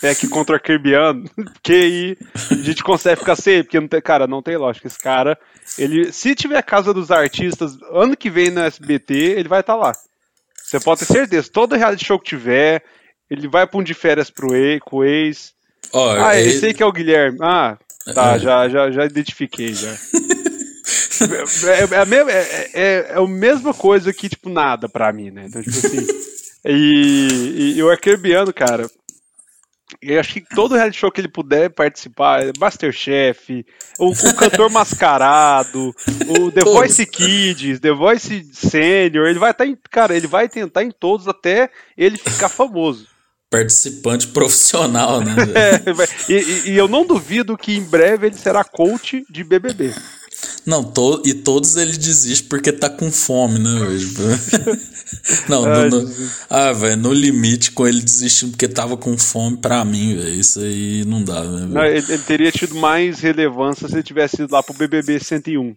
PEC 0.00 0.28
contra 0.28 0.56
arcrebiano, 0.56 1.24
que 1.62 1.72
aí 1.72 2.16
a 2.50 2.54
gente 2.54 2.82
consegue 2.82 3.20
ficar 3.20 3.36
sem, 3.36 3.62
porque 3.62 3.80
não 3.80 3.88
tem, 3.88 4.00
cara, 4.02 4.26
não 4.26 4.42
tem 4.42 4.56
lógica. 4.56 4.86
Esse 4.86 4.98
cara, 4.98 5.38
ele, 5.78 6.12
se 6.12 6.34
tiver 6.34 6.62
Casa 6.62 6.92
dos 6.92 7.10
Artistas, 7.10 7.78
ano 7.92 8.16
que 8.16 8.28
vem 8.28 8.50
no 8.50 8.60
SBT, 8.60 9.14
ele 9.14 9.48
vai 9.48 9.60
estar 9.60 9.74
tá 9.74 9.78
lá. 9.78 9.92
Você 10.54 10.78
pode 10.80 11.00
ter 11.00 11.06
certeza, 11.06 11.50
todo 11.50 11.76
reality 11.76 12.04
show 12.04 12.18
que 12.18 12.30
tiver, 12.30 12.82
ele 13.30 13.48
vai 13.48 13.66
pra 13.66 13.80
um 13.80 13.82
de 13.82 13.94
férias 13.94 14.30
pro 14.30 14.54
ex, 14.54 14.80
com 14.84 14.98
o 14.98 15.04
ex. 15.04 15.54
Oh, 15.92 15.98
ah, 15.98 16.38
ele... 16.38 16.50
esse 16.50 16.66
aí 16.66 16.74
que 16.74 16.82
é 16.82 16.86
o 16.86 16.92
Guilherme. 16.92 17.38
Ah, 17.40 17.78
tá, 18.14 18.36
é. 18.36 18.38
já, 18.38 18.68
já, 18.68 18.90
já 18.90 19.04
identifiquei 19.04 19.72
já. 19.74 19.94
é, 21.24 21.94
é, 21.94 21.98
a 21.98 22.04
mesma, 22.04 22.32
é, 22.32 22.70
é, 22.72 23.06
é 23.10 23.14
a 23.16 23.26
mesma 23.26 23.74
coisa 23.74 24.12
que, 24.12 24.28
tipo, 24.28 24.48
nada 24.48 24.88
pra 24.88 25.12
mim, 25.12 25.30
né? 25.30 25.46
Então, 25.48 25.62
tipo 25.62 25.76
assim. 25.78 26.06
e, 26.64 27.28
e, 27.56 27.78
e 27.78 27.82
o 27.82 27.90
Arcrebiano, 27.90 28.52
cara, 28.52 28.86
Eu 30.00 30.18
acho 30.18 30.34
que 30.34 30.40
todo 30.40 30.74
reality 30.74 30.98
show 30.98 31.10
que 31.10 31.20
ele 31.20 31.28
puder 31.28 31.70
participar, 31.70 32.44
Masterchef, 32.58 33.64
o, 33.98 34.10
o 34.10 34.34
cantor 34.34 34.70
mascarado, 34.70 35.94
o 36.28 36.50
The 36.50 36.60
todos. 36.60 36.72
Voice 36.72 37.06
Kids, 37.06 37.80
The 37.80 37.92
Voice 37.92 38.46
Senior, 38.52 39.28
ele 39.28 39.38
vai 39.38 39.50
estar 39.50 39.64
tá 39.64 39.70
em, 39.70 39.76
cara, 39.90 40.16
ele 40.16 40.26
vai 40.26 40.48
tentar 40.48 40.82
em 40.82 40.90
todos 40.90 41.28
até 41.28 41.70
ele 41.96 42.16
ficar 42.16 42.48
famoso. 42.48 43.06
Participante 43.50 44.28
profissional, 44.28 45.20
né? 45.20 45.34
é, 45.54 46.32
e, 46.32 46.70
e 46.70 46.76
eu 46.76 46.88
não 46.88 47.04
duvido 47.04 47.56
que 47.56 47.76
em 47.76 47.82
breve 47.82 48.28
ele 48.28 48.36
será 48.36 48.64
coach 48.64 49.24
de 49.28 49.44
BBB. 49.44 49.92
Não, 50.64 50.84
to, 50.84 51.22
e 51.24 51.34
todos 51.34 51.76
ele 51.76 51.96
desiste 51.96 52.44
porque 52.44 52.72
tá 52.72 52.88
com 52.88 53.10
fome, 53.10 53.58
né, 53.58 53.80
velho? 53.80 54.78
Não, 55.48 55.64
Ai, 55.66 55.88
no, 55.90 56.02
no, 56.02 56.30
ah, 56.48 56.72
velho, 56.72 56.96
no 56.96 57.12
limite 57.12 57.72
com 57.72 57.86
ele 57.86 58.00
desistindo 58.00 58.52
porque 58.52 58.68
tava 58.68 58.96
com 58.96 59.16
fome 59.18 59.56
pra 59.56 59.84
mim, 59.84 60.16
velho. 60.16 60.34
Isso 60.34 60.60
aí 60.60 61.04
não 61.04 61.22
dá, 61.22 61.42
né, 61.44 61.66
não, 61.68 61.84
ele, 61.84 62.04
ele, 62.08 62.22
teria 62.22 62.50
tido 62.50 62.74
mais 62.76 63.20
relevância 63.20 63.88
se 63.88 63.94
ele 63.94 64.02
tivesse 64.02 64.42
ido 64.42 64.52
lá 64.52 64.62
pro 64.62 64.74
BBB 64.74 65.20
101. 65.20 65.76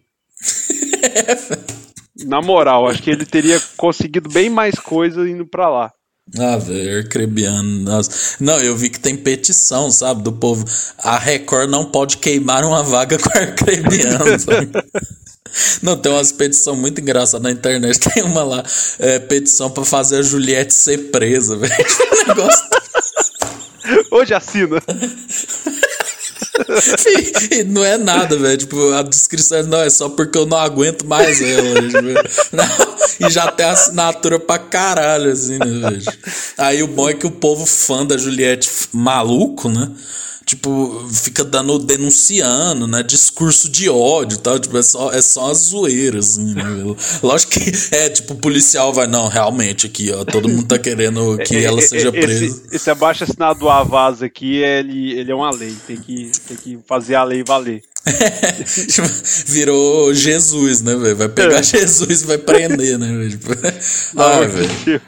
é, 1.02 2.24
Na 2.24 2.40
moral, 2.40 2.88
acho 2.88 3.02
que 3.02 3.10
ele 3.10 3.26
teria 3.26 3.60
conseguido 3.76 4.30
bem 4.30 4.48
mais 4.48 4.76
coisa 4.76 5.28
indo 5.28 5.46
pra 5.46 5.68
lá. 5.68 5.92
Ah, 6.38 6.56
velho, 6.56 6.98
arcrebiano. 6.98 7.80
Nossa. 7.82 8.36
Não, 8.40 8.58
eu 8.58 8.76
vi 8.76 8.90
que 8.90 8.98
tem 8.98 9.16
petição, 9.16 9.90
sabe, 9.90 10.22
do 10.22 10.32
povo. 10.32 10.64
A 10.98 11.18
Record 11.18 11.70
não 11.70 11.84
pode 11.84 12.18
queimar 12.18 12.64
uma 12.64 12.82
vaga 12.82 13.16
com 13.18 13.38
arcrebiano. 13.38 14.24
Não, 15.80 15.96
tem 15.96 16.12
umas 16.12 16.32
petições 16.32 16.78
muito 16.78 17.00
engraçadas 17.00 17.42
na 17.42 17.50
internet. 17.50 17.98
Tem 17.98 18.22
uma 18.22 18.44
lá, 18.44 18.62
é, 18.98 19.18
petição 19.18 19.70
para 19.70 19.84
fazer 19.86 20.18
a 20.18 20.22
Juliette 20.22 20.74
ser 20.74 21.10
presa, 21.10 21.56
velho. 21.56 21.72
negócio. 22.28 22.66
Hoje 24.10 24.34
assina. 24.34 24.82
e 27.50 27.64
não 27.64 27.84
é 27.84 27.98
nada, 27.98 28.36
velho. 28.36 28.56
Tipo, 28.56 28.92
a 28.92 29.02
descrição 29.02 29.62
não 29.64 29.80
é 29.80 29.90
só 29.90 30.08
porque 30.08 30.38
eu 30.38 30.46
não 30.46 30.58
aguento 30.58 31.06
mais 31.06 31.40
ela. 31.40 31.82
Tipo, 31.86 33.26
e 33.26 33.30
já 33.30 33.50
tem 33.50 33.66
assinatura 33.66 34.38
pra 34.38 34.58
caralho, 34.58 35.30
assim, 35.30 35.58
né, 35.58 35.90
velho? 35.90 36.02
Aí 36.58 36.82
o 36.82 36.86
bom 36.86 37.08
é 37.08 37.14
que 37.14 37.26
o 37.26 37.30
povo 37.30 37.64
fã 37.64 38.04
da 38.04 38.16
Juliette 38.16 38.68
maluco, 38.92 39.68
né? 39.68 39.90
Tipo, 40.46 41.04
fica 41.12 41.44
dando, 41.44 41.76
denunciando, 41.80 42.86
né? 42.86 43.02
Discurso 43.02 43.68
de 43.68 43.90
ódio 43.90 44.38
tal. 44.38 44.60
Tipo, 44.60 44.78
é 44.78 44.82
só, 44.82 45.12
é 45.12 45.20
só 45.20 45.50
as 45.50 45.58
zoeiras, 45.58 46.30
assim, 46.30 46.54
né? 46.54 46.62
Lógico 47.20 47.52
que 47.52 47.72
é, 47.90 48.08
tipo, 48.08 48.34
o 48.34 48.36
policial 48.36 48.92
vai, 48.92 49.08
não, 49.08 49.26
realmente 49.26 49.86
aqui, 49.86 50.12
ó, 50.12 50.24
todo 50.24 50.48
mundo 50.48 50.64
tá 50.64 50.78
querendo 50.78 51.36
que 51.38 51.56
ela 51.56 51.82
seja 51.82 52.12
presa. 52.12 52.44
Esse, 52.44 52.76
esse 52.76 52.90
abaixo 52.90 53.24
assinado 53.24 53.58
do 53.58 53.68
Avaz 53.68 54.22
aqui, 54.22 54.58
ele, 54.58 55.18
ele 55.18 55.32
é 55.32 55.34
uma 55.34 55.50
lei, 55.50 55.74
tem 55.84 55.96
que, 55.96 56.30
tem 56.46 56.56
que 56.56 56.78
fazer 56.86 57.16
a 57.16 57.24
lei 57.24 57.42
valer. 57.42 57.82
Virou 59.46 60.14
Jesus, 60.14 60.80
né, 60.80 60.94
velho? 60.94 61.16
Vai 61.16 61.28
pegar 61.28 61.58
é. 61.58 61.62
Jesus 61.62 62.22
e 62.22 62.26
vai 62.26 62.38
prender, 62.38 62.96
né, 62.96 63.08
velho? 63.08 63.30
Tipo, 63.30 63.48
ah, 64.16 64.40
velho. 64.42 65.02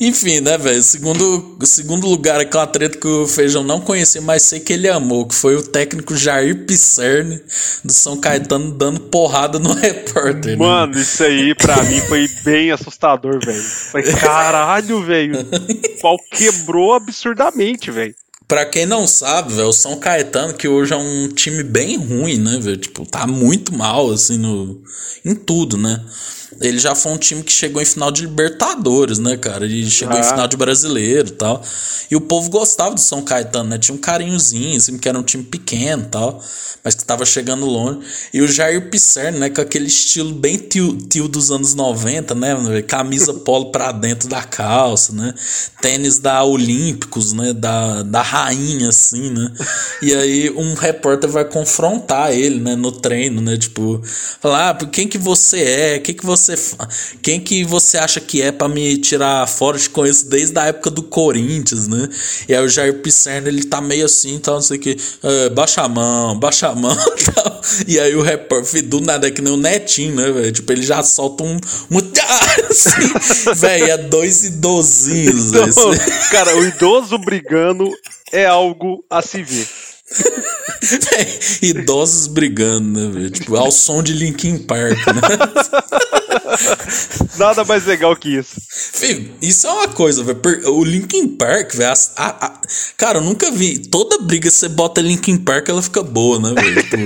Enfim, 0.00 0.40
né, 0.40 0.56
velho? 0.56 0.82
Segundo, 0.82 1.58
segundo 1.62 2.06
lugar, 2.06 2.40
aquela 2.40 2.66
treta 2.66 2.98
que 2.98 3.06
o 3.06 3.26
Feijão 3.26 3.62
não 3.62 3.78
conhecia, 3.78 4.22
mas 4.22 4.42
sei 4.42 4.58
que 4.58 4.72
ele 4.72 4.88
amou, 4.88 5.26
que 5.26 5.34
foi 5.34 5.54
o 5.54 5.62
técnico 5.62 6.16
Jair 6.16 6.64
Pisserni 6.64 7.38
do 7.84 7.92
São 7.92 8.18
Caetano 8.18 8.72
dando 8.72 9.00
porrada 9.00 9.58
no 9.58 9.74
repórter. 9.76 10.52
Né? 10.52 10.64
Mano, 10.64 10.94
né? 10.94 11.02
isso 11.02 11.22
aí 11.22 11.54
pra 11.54 11.82
mim 11.82 12.00
foi 12.00 12.26
bem 12.42 12.70
assustador, 12.70 13.38
velho. 13.44 13.62
Foi 13.62 14.02
caralho, 14.02 15.02
velho. 15.02 15.40
O 15.40 16.00
pau 16.00 16.16
quebrou 16.30 16.94
absurdamente, 16.94 17.90
velho. 17.90 18.14
Pra 18.48 18.64
quem 18.64 18.86
não 18.86 19.06
sabe, 19.06 19.52
velho, 19.52 19.68
o 19.68 19.72
São 19.74 20.00
Caetano, 20.00 20.54
que 20.54 20.66
hoje 20.66 20.94
é 20.94 20.96
um 20.96 21.28
time 21.28 21.62
bem 21.62 21.98
ruim, 21.98 22.38
né, 22.38 22.58
velho? 22.58 22.78
Tipo, 22.78 23.04
tá 23.04 23.26
muito 23.26 23.74
mal, 23.74 24.10
assim, 24.10 24.38
no, 24.38 24.82
em 25.22 25.34
tudo, 25.34 25.76
né? 25.76 26.02
Ele 26.60 26.78
já 26.78 26.94
foi 26.94 27.12
um 27.12 27.18
time 27.18 27.42
que 27.42 27.52
chegou 27.52 27.80
em 27.80 27.84
final 27.84 28.10
de 28.10 28.22
Libertadores, 28.22 29.18
né, 29.18 29.36
cara? 29.36 29.64
Ele 29.64 29.88
chegou 29.88 30.16
ah. 30.16 30.20
em 30.20 30.24
final 30.24 30.48
de 30.48 30.56
brasileiro 30.56 31.28
e 31.28 31.32
tal. 31.32 31.62
E 32.10 32.16
o 32.16 32.20
povo 32.20 32.48
gostava 32.48 32.94
do 32.94 33.00
São 33.00 33.22
Caetano, 33.22 33.70
né? 33.70 33.78
Tinha 33.78 33.94
um 33.94 33.98
carinhozinho, 33.98 34.76
assim, 34.76 34.96
que 34.96 35.08
era 35.08 35.18
um 35.18 35.22
time 35.22 35.44
pequeno 35.44 36.04
e 36.04 36.06
tal, 36.06 36.42
mas 36.82 36.94
que 36.94 37.04
tava 37.04 37.26
chegando 37.26 37.66
longe. 37.66 38.00
E 38.32 38.40
o 38.40 38.48
Jair 38.48 38.88
Pisserni, 38.88 39.38
né, 39.38 39.50
com 39.50 39.60
aquele 39.60 39.86
estilo 39.86 40.32
bem 40.32 40.56
tio, 40.56 40.96
tio 40.96 41.28
dos 41.28 41.50
anos 41.50 41.74
90, 41.74 42.34
né? 42.34 42.82
Camisa 42.86 43.34
polo 43.44 43.70
pra 43.70 43.92
dentro 43.92 44.28
da 44.28 44.42
calça, 44.42 45.12
né? 45.12 45.34
Tênis 45.82 46.18
da 46.18 46.42
Olímpicos, 46.42 47.34
né? 47.34 47.52
Da, 47.52 48.02
da 48.02 48.22
rainha, 48.38 48.88
assim, 48.88 49.30
né? 49.30 49.50
E 50.02 50.14
aí 50.14 50.50
um 50.50 50.74
repórter 50.74 51.28
vai 51.28 51.44
confrontar 51.44 52.32
ele, 52.32 52.60
né, 52.60 52.76
no 52.76 52.92
treino, 52.92 53.40
né? 53.40 53.56
Tipo, 53.56 54.00
falar, 54.40 54.70
ah, 54.70 54.86
quem 54.86 55.08
que 55.08 55.18
você 55.18 55.60
é? 55.60 55.98
Quem 55.98 56.14
que 56.14 56.24
você 56.24 56.54
quem 57.22 57.40
que 57.40 57.64
você 57.64 57.98
acha 57.98 58.20
que 58.20 58.40
é 58.40 58.52
para 58.52 58.68
me 58.68 58.96
tirar 58.98 59.46
fora? 59.46 59.78
Te 59.78 59.90
conheço 59.90 60.28
desde 60.28 60.58
a 60.58 60.66
época 60.66 60.90
do 60.90 61.02
Corinthians, 61.02 61.88
né? 61.88 62.08
E 62.48 62.54
aí 62.54 62.64
o 62.64 62.68
Jair 62.68 63.00
Pisserno, 63.02 63.48
ele 63.48 63.64
tá 63.64 63.80
meio 63.80 64.06
assim, 64.06 64.38
tal, 64.38 64.56
não 64.56 64.62
sei 64.62 64.76
o 64.76 64.80
que, 64.80 64.96
é, 65.22 65.48
baixa 65.50 65.82
a 65.82 65.88
mão, 65.88 66.38
baixa 66.38 66.68
a 66.68 66.74
mão, 66.74 66.96
tal. 67.34 67.60
E 67.86 67.98
aí 67.98 68.14
o 68.14 68.22
repórter, 68.22 68.82
do 68.82 69.00
nada, 69.00 69.26
é 69.26 69.30
que 69.30 69.42
nem 69.42 69.52
o 69.52 69.56
Netinho, 69.56 70.14
né, 70.14 70.30
velho? 70.30 70.52
Tipo, 70.52 70.72
ele 70.72 70.82
já 70.82 71.02
solta 71.02 71.42
um, 71.42 71.56
um 71.90 71.98
assim, 72.70 73.54
velho, 73.56 73.90
é 73.90 73.96
dois 73.96 74.44
idosinhos, 74.44 75.52
então, 75.52 75.90
Cara, 76.30 76.56
o 76.56 76.66
idoso 76.66 77.18
brigando 77.18 77.90
é 78.32 78.46
algo 78.46 79.04
a 79.10 79.22
se 79.22 79.42
ver. 79.42 79.68
idosos 81.60 82.28
brigando, 82.28 82.98
né, 82.98 83.12
velho? 83.12 83.30
Tipo, 83.30 83.56
ao 83.56 83.70
som 83.70 84.02
de 84.02 84.12
Linkin 84.12 84.58
Park, 84.58 84.96
né? 85.06 85.20
Nada 87.38 87.64
mais 87.64 87.84
legal 87.84 88.16
que 88.16 88.36
isso. 88.36 88.56
Filho, 88.70 89.30
isso 89.40 89.66
é 89.66 89.70
uma 89.70 89.88
coisa, 89.88 90.24
velho. 90.24 90.40
O 90.72 90.82
Linkin 90.82 91.28
Park, 91.28 91.74
velho. 91.74 91.94
Cara, 92.96 93.18
eu 93.18 93.22
nunca 93.22 93.50
vi. 93.50 93.78
Toda 93.78 94.18
briga 94.18 94.50
você 94.50 94.68
bota 94.68 95.00
Linkin 95.00 95.36
Park, 95.38 95.68
ela 95.68 95.82
fica 95.82 96.02
boa, 96.02 96.40
né, 96.40 96.54
velho? 96.60 96.82
Tipo... 96.82 96.96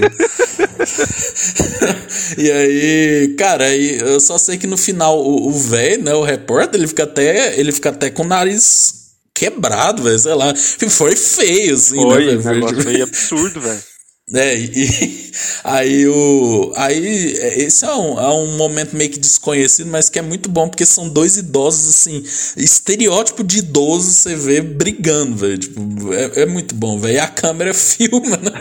e 2.41 2.51
aí, 2.51 3.35
cara, 3.37 3.64
aí 3.64 3.99
eu 3.99 4.20
só 4.20 4.39
sei 4.39 4.57
que 4.59 4.66
no 4.66 4.77
final 4.77 5.18
o 5.18 5.53
velho, 5.53 6.05
né, 6.05 6.14
o 6.14 6.23
repórter, 6.23 6.79
ele 6.79 6.89
fica 6.89 7.03
até, 7.05 7.59
ele 7.59 7.73
fica 7.73 7.91
até 7.91 8.11
com 8.11 8.23
o 8.23 8.27
nariz 8.27 9.02
quebrado, 9.43 10.05
velho, 10.05 10.18
sei 10.18 10.34
lá. 10.34 10.55
Foi 10.88 11.16
feio, 11.16 11.74
assim, 11.74 11.97
Foi, 11.97 12.36
né? 12.36 12.43
Foi 12.82 13.03
absurdo, 13.03 13.61
velho. 13.61 13.82
É, 14.34 14.57
e 14.57 15.32
aí 15.64 16.07
o. 16.07 16.72
Aí, 16.76 17.32
esse 17.57 17.84
é 17.84 17.93
um, 17.93 18.18
é 18.18 18.32
um 18.32 18.57
momento 18.57 18.97
meio 18.97 19.11
que 19.11 19.18
desconhecido, 19.18 19.90
mas 19.90 20.09
que 20.09 20.18
é 20.18 20.22
muito 20.22 20.49
bom, 20.49 20.68
porque 20.68 20.86
são 20.86 21.09
dois 21.09 21.36
idosos, 21.36 21.88
assim, 21.88 22.24
estereótipo 22.57 23.43
de 23.43 23.59
idoso 23.59 24.11
você 24.11 24.36
vê 24.36 24.62
brigando, 24.62 25.36
velho. 25.36 25.59
Tipo, 25.59 26.14
é, 26.14 26.43
é 26.43 26.47
muito 26.47 26.74
bom, 26.74 26.99
velho. 26.99 27.16
E 27.16 27.18
a 27.18 27.26
câmera 27.26 27.74
filma, 27.74 28.36
né? 28.36 28.53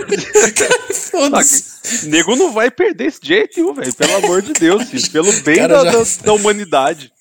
Foda-se. 0.92 1.64
Nego 2.08 2.36
não 2.36 2.52
vai 2.52 2.72
perder 2.72 3.08
esse 3.08 3.20
jeito, 3.24 3.74
velho. 3.74 3.94
Pelo 3.94 4.16
amor 4.16 4.42
de 4.42 4.54
Deus, 4.54 4.90
filho. 4.90 5.12
Pelo 5.12 5.32
bem 5.42 5.68
da, 5.68 5.86
já... 5.86 5.92
da, 5.92 6.04
da 6.26 6.34
humanidade. 6.34 7.14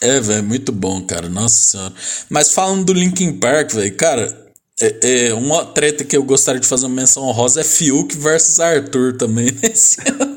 É, 0.00 0.20
velho, 0.20 0.44
muito 0.44 0.72
bom, 0.72 1.00
cara. 1.02 1.28
Nossa 1.28 1.54
senhora. 1.54 1.94
Mas 2.28 2.52
falando 2.52 2.84
do 2.84 2.92
Linkin 2.92 3.32
Park, 3.32 3.72
velho, 3.72 3.96
cara, 3.96 4.46
é, 4.78 5.28
é, 5.28 5.34
uma 5.34 5.64
treta 5.64 6.04
que 6.04 6.14
eu 6.14 6.22
gostaria 6.22 6.60
de 6.60 6.66
fazer 6.66 6.84
uma 6.84 6.96
menção 6.96 7.22
honrosa 7.22 7.62
é 7.62 7.64
Fiuk 7.64 8.14
versus 8.14 8.60
Arthur 8.60 9.16
também 9.16 9.48
ano. 10.20 10.36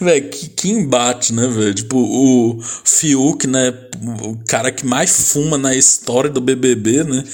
Velho, 0.00 0.30
que, 0.30 0.48
que 0.48 0.70
embate, 0.70 1.34
né, 1.34 1.46
velho? 1.46 1.74
Tipo, 1.74 1.98
o 1.98 2.58
Fiuk, 2.62 3.46
né? 3.46 3.74
O 4.22 4.38
cara 4.48 4.72
que 4.72 4.86
mais 4.86 5.32
fuma 5.32 5.58
na 5.58 5.74
história 5.74 6.30
do 6.30 6.40
BBB, 6.40 7.04
né? 7.04 7.24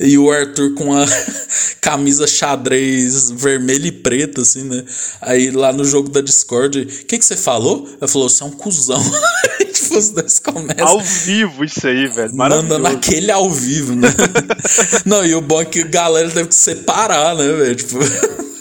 E 0.00 0.18
o 0.18 0.30
Arthur 0.30 0.74
com 0.74 0.92
a 0.92 1.06
camisa 1.80 2.26
xadrez 2.26 3.30
vermelha 3.30 3.86
e 3.86 3.92
preta, 3.92 4.42
assim, 4.42 4.64
né? 4.64 4.84
Aí 5.20 5.50
lá 5.50 5.72
no 5.72 5.84
jogo 5.84 6.08
da 6.08 6.20
Discord, 6.20 6.80
o 6.80 6.86
que, 6.86 7.18
que 7.18 7.24
você 7.24 7.36
falou? 7.36 7.88
Ele 8.00 8.10
falou: 8.10 8.28
você 8.28 8.42
é 8.42 8.46
um 8.46 8.50
cuzão. 8.50 9.02
os 9.96 10.10
dois 10.10 10.38
começam. 10.38 10.86
Ao 10.86 11.00
vivo 11.00 11.64
isso 11.64 11.86
aí, 11.86 12.06
velho. 12.06 12.34
Manda 12.34 12.78
naquele 12.78 13.30
ao 13.30 13.50
vivo, 13.50 13.94
né? 13.94 14.08
Não, 15.04 15.24
e 15.24 15.34
o 15.34 15.40
bom 15.40 15.60
é 15.60 15.64
que 15.64 15.82
a 15.82 15.86
galera 15.86 16.30
teve 16.30 16.48
que 16.48 16.54
separar, 16.54 17.34
né, 17.36 17.48
velho? 17.52 17.74
Tipo. 17.74 17.98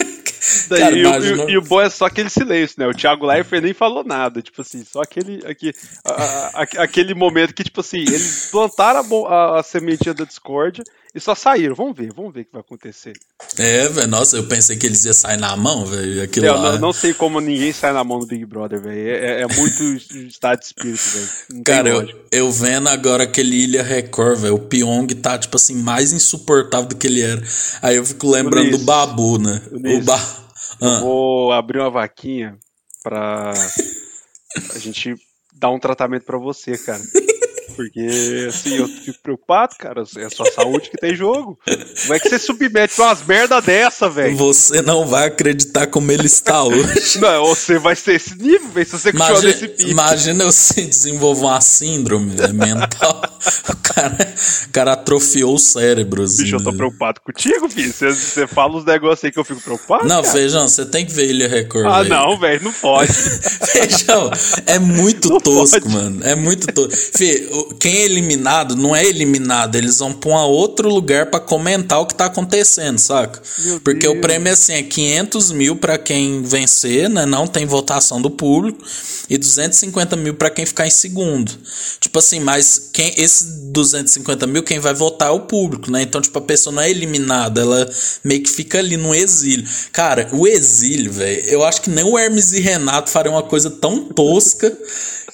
Cara, 0.70 0.96
e, 0.96 1.06
o, 1.06 1.50
e, 1.50 1.58
o 1.58 1.62
bom 1.62 1.82
é 1.82 1.90
só 1.90 2.06
aquele 2.06 2.30
silêncio, 2.30 2.76
né? 2.80 2.88
O 2.88 2.94
Thiago 2.94 3.26
Leifert 3.26 3.64
nem 3.64 3.74
falou 3.74 4.04
nada, 4.04 4.42
tipo 4.42 4.62
assim, 4.62 4.84
só 4.84 5.02
aquele, 5.02 5.46
aqui, 5.46 5.74
a, 6.06 6.62
a, 6.62 6.64
aquele 6.84 7.14
momento 7.14 7.54
que, 7.54 7.64
tipo 7.64 7.82
assim, 7.82 8.00
eles 8.00 8.50
plantaram 8.52 9.26
a, 9.28 9.60
a, 9.60 9.64
sementinha 9.64 10.14
da 10.14 10.24
Discord 10.24 10.84
e 11.14 11.20
só 11.20 11.34
saíram. 11.36 11.76
Vamos 11.76 11.98
ver, 11.98 12.14
vamos 12.14 12.34
ver 12.34 12.42
o 12.42 12.46
que 12.46 12.52
vai 12.52 12.62
acontecer. 12.62 13.14
É, 13.58 13.88
velho, 13.88 14.08
nossa, 14.08 14.38
eu 14.38 14.48
pensei 14.48 14.78
que 14.78 14.86
eles 14.86 15.04
iam 15.06 15.14
sair 15.14 15.38
na 15.38 15.56
mão, 15.56 15.86
velho. 15.86 16.22
Aquilo 16.22 16.46
Eu 16.46 16.56
lá. 16.56 16.74
não, 16.74 16.80
não 16.80 16.94
sei 16.94 17.14
como 17.14 17.40
ninguém 17.40 17.74
sai 17.74 17.94
na 17.94 18.04
mão 18.04 18.20
do 18.20 18.28
Big 18.28 18.46
Brother, 18.46 18.82
velho. 18.82 19.10
É, 19.10 19.42
é 19.42 19.48
muito 19.48 19.84
estado 20.28 20.60
de 20.60 20.66
espírito, 20.66 21.02
velho. 21.02 21.64
Cara, 21.64 21.90
eu, 21.90 22.08
eu 22.32 22.52
vendo 22.52 22.90
agora 22.90 23.24
aquele 23.24 23.64
Ilha 23.64 23.84
Record, 23.84 24.40
velho, 24.40 24.56
o 24.56 24.60
Pyong 24.60 25.08
tá, 25.16 25.38
tipo 25.38 25.56
assim, 25.56 25.76
mais 25.76 26.14
insuportável 26.14 26.88
do 26.88 26.96
que 26.96 27.08
ele 27.08 27.22
era. 27.22 27.42
Aí 27.82 27.96
eu 27.96 28.06
fico 28.06 28.30
lembrando 28.30 28.66
do 28.66 28.70
Ulisses. 28.70 28.86
Babu, 28.86 29.38
né? 29.40 29.62
O 29.72 29.76
Ulisses. 29.76 30.06
ba... 30.06 30.39
Ah, 30.82 31.00
Vou 31.00 31.52
abrir 31.52 31.80
uma 31.80 31.90
vaquinha 31.90 32.58
pra 33.04 33.52
a 34.76 34.78
gente 34.80 35.16
dar 35.54 35.70
um 35.70 35.80
tratamento 35.80 36.26
pra 36.26 36.38
você, 36.38 36.78
cara. 36.78 37.02
Porque, 37.80 38.46
assim, 38.50 38.76
eu 38.76 38.90
fico 38.90 39.20
preocupado, 39.24 39.74
cara. 39.80 40.04
É 40.18 40.26
a 40.26 40.30
sua 40.30 40.52
saúde 40.52 40.90
que 40.90 40.98
tem 40.98 41.16
jogo. 41.16 41.58
Como 42.02 42.14
é 42.14 42.20
que 42.20 42.28
você 42.28 42.38
submete 42.38 43.00
umas 43.00 43.26
merda 43.26 43.62
dessa, 43.62 44.10
velho? 44.10 44.36
Você 44.36 44.82
não 44.82 45.08
vai 45.08 45.28
acreditar 45.28 45.88
como 45.88 46.12
ele 46.12 46.26
está 46.26 46.62
hoje. 46.68 47.20
Não, 47.22 47.46
você 47.46 47.80
vai 47.80 47.96
ser 47.96 48.16
esse 48.16 48.38
nível, 48.38 48.68
velho, 48.68 48.86
se 48.86 49.00
você 49.00 49.14
continuar 49.14 49.42
nesse 49.42 49.68
pique. 49.70 49.90
imagina 49.92 50.44
eu 50.44 50.52
se 50.52 50.86
desenvolver 50.86 51.46
uma 51.46 51.62
síndrome 51.62 52.36
né, 52.36 52.48
mental. 52.50 53.22
O 53.70 53.76
cara, 53.78 54.34
o 54.68 54.72
cara 54.74 54.92
atrofiou 54.92 55.56
o 55.56 55.60
cérebro. 55.60 56.24
Assim, 56.24 56.44
Bicho, 56.44 56.58
eu 56.58 56.64
tô 56.64 56.72
né? 56.72 56.78
preocupado 56.78 57.22
contigo, 57.22 57.70
filho. 57.70 57.94
Você, 57.94 58.14
você 58.14 58.46
fala 58.46 58.76
uns 58.78 58.84
negócios 58.84 59.24
aí 59.24 59.32
que 59.32 59.40
eu 59.40 59.46
fico 59.46 59.62
preocupado. 59.62 60.04
Não, 60.06 60.22
cara. 60.22 60.34
Feijão, 60.34 60.68
você 60.68 60.86
tem 60.86 61.06
que 61.06 61.14
ver 61.14 61.30
Ilha 61.30 61.48
Record. 61.48 61.86
Ah, 61.86 62.04
velho. 62.04 62.10
não, 62.10 62.38
velho, 62.38 62.62
não 62.62 62.74
pode. 62.74 63.14
Feijão, 63.72 64.30
é 64.66 64.78
muito 64.78 65.30
Não 65.30 65.40
tosco, 65.40 65.80
pode. 65.80 65.94
mano. 65.94 66.20
É 66.26 66.36
muito 66.36 66.68
tosco. 66.68 66.92
Fê, 67.18 67.48
quem 67.80 67.96
é 67.98 68.06
eliminado 68.06 68.76
não 68.76 68.96
é 68.96 69.06
eliminado, 69.06 69.76
eles 69.76 70.00
vão 70.00 70.14
pra 70.14 70.30
um 70.30 70.34
outro 70.34 70.90
lugar 70.90 71.28
pra 71.28 71.40
comentar 71.40 72.00
o 72.00 72.06
que 72.06 72.16
tá 72.16 72.26
acontecendo, 72.26 72.98
saca? 72.98 73.42
Meu 73.60 73.80
Porque 73.82 74.08
o 74.08 74.14
Deus. 74.14 74.22
prêmio 74.22 74.50
é 74.50 74.54
assim, 74.54 74.74
é 74.74 74.84
500 74.84 75.52
mil 75.52 75.76
pra 75.76 75.98
quem 75.98 76.42
vencer, 76.42 77.10
né? 77.10 77.26
Não 77.26 77.46
tem 77.48 77.66
votação 77.66 78.22
do 78.22 78.30
público. 78.30 78.84
E 79.30 79.38
250 79.38 80.16
mil 80.16 80.34
pra 80.34 80.50
quem 80.50 80.66
ficar 80.66 80.88
em 80.88 80.90
segundo. 80.90 81.52
Tipo 82.00 82.20
assim, 82.20 82.40
mas 82.40 82.90
quem, 82.92 83.14
esse 83.16 83.46
250 83.72 84.48
mil, 84.48 84.64
quem 84.64 84.80
vai 84.80 84.94
votar 84.94 85.30
é 85.30 85.32
o 85.32 85.42
público, 85.42 85.92
né? 85.92 86.02
Então, 86.02 86.20
tipo, 86.20 86.38
a 86.40 86.42
pessoa 86.42 86.74
não 86.74 86.82
é 86.82 86.90
eliminada, 86.90 87.62
ela 87.62 87.90
meio 88.24 88.42
que 88.42 88.50
fica 88.50 88.80
ali 88.80 88.98
no 88.98 89.14
exílio. 89.14 89.68
Cara, 89.92 90.28
o 90.32 90.48
exílio, 90.48 91.12
velho, 91.12 91.44
eu 91.46 91.64
acho 91.64 91.82
que 91.82 91.90
nem 91.90 92.04
o 92.04 92.18
Hermes 92.18 92.52
e 92.52 92.60
Renato 92.60 93.10
fariam 93.10 93.36
uma 93.36 93.44
coisa 93.44 93.70
tão 93.70 94.06
tosca 94.06 94.76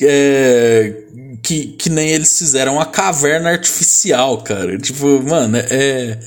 é, 0.01 1.03
que, 1.43 1.67
que 1.73 1.89
nem 1.89 2.09
eles 2.09 2.38
fizeram 2.38 2.73
uma 2.76 2.85
caverna 2.85 3.49
artificial, 3.51 4.41
cara. 4.43 4.77
Tipo, 4.77 5.22
mano, 5.23 5.57
é. 5.57 6.19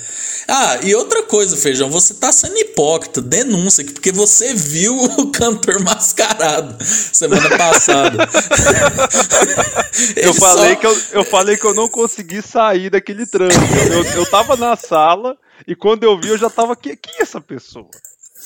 Ah, 0.50 0.78
e 0.82 0.94
outra 0.94 1.22
coisa, 1.24 1.58
Feijão, 1.58 1.90
você 1.90 2.14
tá 2.14 2.32
sendo 2.32 2.56
hipócrita, 2.56 3.20
denúncia 3.20 3.84
aqui, 3.84 3.92
porque 3.92 4.10
você 4.10 4.54
viu 4.54 4.94
o 5.20 5.30
cantor 5.30 5.78
mascarado 5.84 6.82
semana 6.82 7.50
passada. 7.58 8.26
Eu 10.16 10.32
falei, 10.34 10.74
só- 10.74 10.80
que 10.80 10.86
eu, 10.86 10.98
eu 11.12 11.24
falei 11.24 11.56
que 11.56 11.64
eu 11.66 11.74
não 11.74 11.88
consegui 11.88 12.40
sair 12.40 12.88
daquele 12.90 13.26
trânsito. 13.26 13.62
Eu, 13.92 14.04
eu 14.20 14.26
tava 14.30 14.56
na 14.56 14.76
sala 14.76 15.36
e 15.66 15.74
quando 15.74 16.04
eu 16.04 16.18
vi, 16.20 16.28
eu 16.28 16.38
já 16.38 16.48
tava. 16.48 16.76
Quem, 16.76 16.96
quem 16.96 17.14
é 17.18 17.22
essa 17.22 17.40
pessoa? 17.40 17.88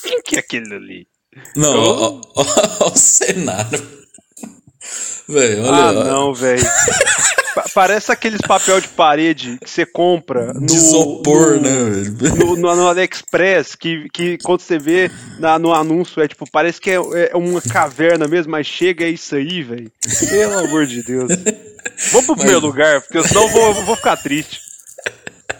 Quem 0.02 0.22
que 0.22 0.36
é 0.36 0.38
aquele 0.38 0.74
ali? 0.74 1.06
Não, 1.56 1.74
Eu- 1.74 2.20
ó 2.34 2.90
o 2.90 2.96
cenário. 2.96 4.01
Velho, 5.28 5.62
olha. 5.64 5.74
ah, 5.74 5.90
ó. 5.90 6.04
não, 6.04 6.34
velho. 6.34 6.62
Pa- 7.54 7.64
Parece 7.74 8.10
aqueles 8.10 8.40
papel 8.40 8.80
de 8.80 8.88
parede 8.88 9.58
que 9.62 9.68
você 9.68 9.84
compra 9.84 10.52
no, 10.54 10.66
De 10.66 10.74
isopor, 10.74 11.56
no- 11.56 11.60
né, 11.60 12.10
velho? 12.10 12.56
No, 12.56 12.74
no, 12.74 12.88
AliExpress, 12.88 13.74
que, 13.74 14.08
que 14.10 14.38
quando 14.38 14.60
você 14.60 14.78
vê 14.78 15.10
na- 15.38 15.58
no 15.58 15.72
anúncio, 15.74 16.22
é 16.22 16.28
tipo, 16.28 16.50
parece 16.50 16.80
que 16.80 16.90
é, 16.90 16.94
é 17.30 17.36
uma 17.36 17.60
caverna 17.60 18.26
mesmo, 18.26 18.50
mas 18.52 18.66
chega 18.66 19.04
é 19.04 19.10
isso 19.10 19.34
aí, 19.36 19.62
velho. 19.62 19.90
Pelo 20.30 20.58
amor 20.60 20.86
de 20.86 21.02
Deus. 21.02 21.28
Vamos 22.10 22.26
pro 22.26 22.36
primeiro 22.36 22.60
lugar, 22.60 23.02
porque 23.02 23.26
senão 23.28 23.42
eu 23.42 23.48
vou, 23.48 23.66
eu 23.68 23.84
vou 23.84 23.96
ficar 23.96 24.16
triste. 24.16 24.60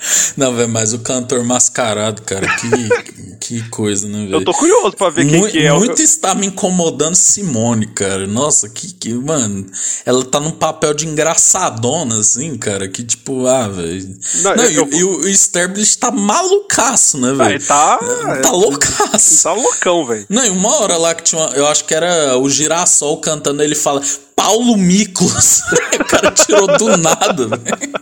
Não, 0.37 0.55
velho, 0.55 0.69
mas 0.69 0.93
o 0.93 0.99
cantor 1.01 1.45
mascarado, 1.45 2.23
cara, 2.23 2.47
que, 2.57 3.37
que 3.39 3.69
coisa, 3.69 4.07
né, 4.09 4.21
velho? 4.25 4.35
Eu 4.37 4.45
tô 4.45 4.53
curioso 4.53 4.93
pra 4.97 5.11
ver 5.11 5.27
quem 5.29 5.41
Mu- 5.41 5.49
que 5.49 5.59
é. 5.59 5.73
Muito 5.73 6.01
está 6.03 6.35
me 6.35 6.47
incomodando 6.47 7.15
Simone, 7.15 7.87
cara. 7.89 8.27
Nossa, 8.27 8.69
que, 8.69 8.93
que. 8.93 9.13
Mano, 9.15 9.67
ela 10.05 10.25
tá 10.25 10.41
num 10.41 10.51
papel 10.53 10.95
de 10.95 11.07
engraçadona, 11.07 12.19
assim, 12.19 12.57
cara. 12.57 12.89
Que 12.89 13.03
tipo, 13.05 13.47
ah, 13.47 13.69
velho. 13.69 14.17
Não, 14.43 14.57
Não, 14.57 14.65
eu- 14.65 14.71
e, 14.93 15.01
eu- 15.01 15.29
e 15.29 15.33
o, 15.33 15.35
Sterblich 15.35 15.97
tá 15.99 16.11
malucaço, 16.11 17.19
né, 17.19 17.31
Ah, 17.31 17.35
velho? 17.35 17.51
ele 17.57 17.65
tá. 17.65 17.99
Tá 18.43 18.51
loucaço. 18.51 19.43
Tá 19.43 19.53
loucão, 19.53 20.07
velho. 20.07 20.27
Não, 20.29 20.45
e 20.45 20.51
uma 20.51 20.75
hora 20.81 20.97
lá 20.97 21.15
que 21.15 21.23
tinha 21.23 21.41
uma, 21.41 21.51
Eu 21.55 21.67
acho 21.67 21.85
que 21.85 21.95
era 21.95 22.37
o 22.39 22.49
Girassol 22.49 23.19
cantando, 23.19 23.63
ele 23.63 23.75
fala 23.75 24.03
Paulo 24.35 24.77
Miklos. 24.77 25.61
o 26.01 26.05
cara 26.05 26.31
tirou 26.33 26.67
do 26.79 26.97
nada, 26.97 27.47
velho. 27.49 27.93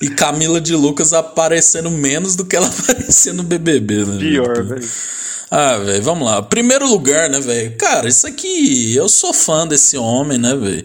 E 0.00 0.08
Camila 0.10 0.60
de 0.60 0.73
Lucas 0.74 1.12
aparecendo 1.12 1.90
menos 1.90 2.36
do 2.36 2.44
que 2.44 2.56
ela 2.56 2.68
aparecia 2.78 3.32
no 3.32 3.42
BBB, 3.42 4.04
né? 4.04 4.18
Pior, 4.18 4.64
velho. 4.64 4.88
Ah, 5.50 5.76
velho, 5.78 6.02
vamos 6.02 6.26
lá. 6.26 6.42
Primeiro 6.42 6.88
lugar, 6.88 7.30
né, 7.30 7.38
velho? 7.40 7.76
Cara, 7.76 8.08
isso 8.08 8.26
aqui, 8.26 8.94
eu 8.96 9.08
sou 9.08 9.32
fã 9.32 9.66
desse 9.66 9.96
homem, 9.96 10.38
né, 10.38 10.54
velho? 10.56 10.84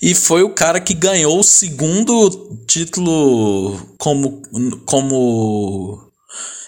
E 0.00 0.14
foi 0.14 0.42
o 0.42 0.50
cara 0.50 0.80
que 0.80 0.94
ganhou 0.94 1.38
o 1.38 1.44
segundo 1.44 2.56
título 2.66 3.78
como, 3.98 4.42
como 4.86 6.07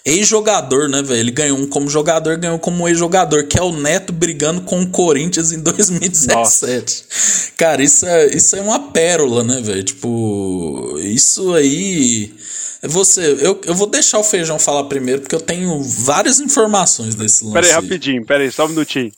ex-jogador, 0.04 0.88
né, 0.88 1.02
velho? 1.02 1.20
Ele 1.20 1.30
ganhou 1.30 1.58
um 1.58 1.66
como 1.66 1.88
jogador, 1.88 2.36
ganhou 2.36 2.58
como 2.58 2.88
ex-jogador, 2.88 3.46
que 3.46 3.58
é 3.58 3.62
o 3.62 3.72
Neto 3.72 4.12
brigando 4.12 4.62
com 4.62 4.82
o 4.82 4.90
Corinthians 4.90 5.52
em 5.52 5.60
2017. 5.62 7.04
Cara, 7.56 7.82
isso 7.82 8.06
é, 8.06 8.26
isso 8.28 8.56
é 8.56 8.60
uma 8.60 8.90
pérola, 8.90 9.44
né, 9.44 9.60
velho? 9.60 9.82
Tipo, 9.82 10.98
isso 10.98 11.54
aí. 11.54 12.34
Você, 12.82 13.20
eu, 13.40 13.60
eu 13.64 13.74
vou 13.74 13.86
deixar 13.86 14.18
o 14.18 14.24
Feijão 14.24 14.58
falar 14.58 14.84
primeiro, 14.84 15.20
porque 15.20 15.34
eu 15.34 15.40
tenho 15.40 15.82
várias 15.82 16.40
informações 16.40 17.14
desse 17.14 17.44
lance. 17.44 17.54
Pera 17.54 17.66
aí. 17.66 17.72
rapidinho, 17.72 18.24
pera 18.24 18.42
aí, 18.42 18.50
só 18.50 18.64
um 18.64 18.70
minutinho. 18.70 19.12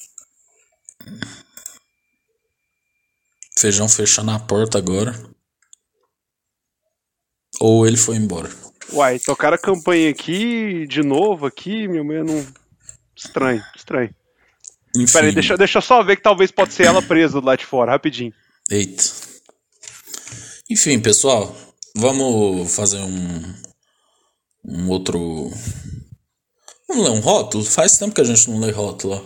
Feijão 3.56 3.88
fechando 3.88 4.32
a 4.32 4.40
porta 4.40 4.78
agora. 4.78 5.14
Ou 7.60 7.86
ele 7.86 7.96
foi 7.96 8.16
embora. 8.16 8.50
Uai, 8.92 9.18
tocaram 9.18 9.54
a 9.54 9.58
campanha 9.58 10.10
aqui, 10.10 10.86
de 10.86 11.02
novo 11.02 11.46
aqui, 11.46 11.88
minha 11.88 12.04
mãe 12.04 12.22
não. 12.22 12.46
Estranho, 13.16 13.62
estranho. 13.76 14.14
Enfim. 14.94 15.12
Pera 15.12 15.26
aí, 15.26 15.32
deixa, 15.32 15.56
deixa 15.56 15.78
eu 15.78 15.82
só 15.82 16.02
ver 16.02 16.16
que 16.16 16.22
talvez 16.22 16.50
pode 16.50 16.74
ser 16.74 16.84
ela 16.84 17.00
presa 17.00 17.40
do 17.40 17.46
lado 17.46 17.58
de 17.58 17.66
fora, 17.66 17.92
rapidinho. 17.92 18.32
Eita. 18.70 19.04
Enfim, 20.70 21.00
pessoal, 21.00 21.56
vamos 21.96 22.74
fazer 22.74 22.98
um 22.98 23.62
um 24.64 24.88
outro 24.88 25.50
Vamos 26.88 27.08
ler 27.08 27.16
um 27.16 27.20
rótulo? 27.20 27.64
Faz 27.64 27.96
tempo 27.96 28.14
que 28.14 28.20
a 28.20 28.24
gente 28.24 28.50
não 28.50 28.60
lê 28.60 28.70
rótulo. 28.70 29.14
ó. 29.14 29.22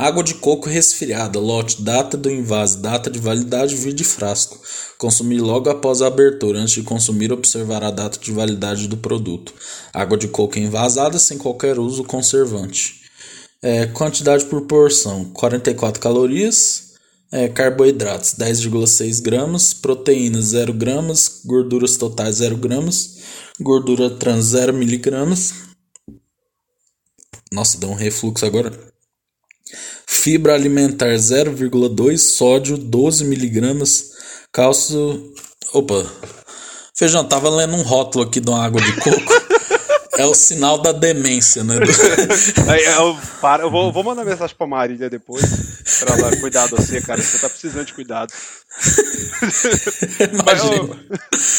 Água 0.00 0.22
de 0.22 0.34
coco 0.34 0.68
resfriada, 0.68 1.40
lote, 1.40 1.82
data 1.82 2.16
do 2.16 2.30
invase, 2.30 2.78
data 2.78 3.10
de 3.10 3.18
validade, 3.18 3.74
vide 3.74 4.04
frasco. 4.04 4.56
Consumir 4.96 5.40
logo 5.40 5.68
após 5.68 6.00
a 6.00 6.06
abertura. 6.06 6.60
Antes 6.60 6.74
de 6.74 6.82
consumir, 6.84 7.32
observar 7.32 7.82
a 7.82 7.90
data 7.90 8.16
de 8.16 8.30
validade 8.30 8.86
do 8.86 8.96
produto. 8.96 9.52
Água 9.92 10.16
de 10.16 10.28
coco 10.28 10.56
envasada, 10.56 11.18
sem 11.18 11.36
qualquer 11.36 11.80
uso 11.80 12.04
conservante. 12.04 13.00
É, 13.60 13.86
quantidade 13.86 14.44
por 14.44 14.68
porção: 14.68 15.24
44 15.32 16.00
calorias. 16.00 16.92
É, 17.32 17.48
carboidratos: 17.48 18.36
10,6 18.38 19.20
gramas. 19.20 19.74
Proteínas: 19.74 20.44
0 20.44 20.74
gramas. 20.74 21.40
Gorduras 21.44 21.96
totais: 21.96 22.36
0 22.36 22.56
gramas. 22.56 23.18
Gordura 23.60 24.08
trans: 24.10 24.44
0 24.44 24.74
miligramas. 24.74 25.54
Nossa, 27.50 27.76
deu 27.78 27.90
um 27.90 27.94
refluxo 27.94 28.46
agora. 28.46 28.96
Fibra 30.10 30.54
alimentar 30.54 31.14
0,2, 31.14 32.16
sódio 32.16 32.78
12 32.78 33.26
miligramas, 33.26 34.12
cálcio. 34.50 35.34
Opa! 35.74 36.06
Feijão, 36.96 37.28
tava 37.28 37.50
lendo 37.50 37.76
um 37.76 37.82
rótulo 37.82 38.24
aqui 38.24 38.40
de 38.40 38.48
uma 38.48 38.64
água 38.64 38.80
de 38.80 38.90
coco. 38.94 39.32
é 40.16 40.24
o 40.24 40.32
sinal 40.32 40.78
da 40.78 40.92
demência, 40.92 41.62
né? 41.62 41.74
Eu, 42.96 43.18
para, 43.38 43.64
eu 43.64 43.70
vou, 43.70 43.92
vou 43.92 44.02
mandar 44.02 44.24
mensagem 44.24 44.56
pra 44.56 44.66
Marília 44.66 45.10
depois. 45.10 45.44
Pra 46.00 46.16
ela 46.16 46.36
cuidar 46.38 46.64
de 46.64 46.70
você, 46.70 47.02
cara. 47.02 47.22
Você 47.22 47.38
tá 47.38 47.48
precisando 47.48 47.84
de 47.84 47.92
cuidado. 47.92 48.32
Imagina. 50.32 51.00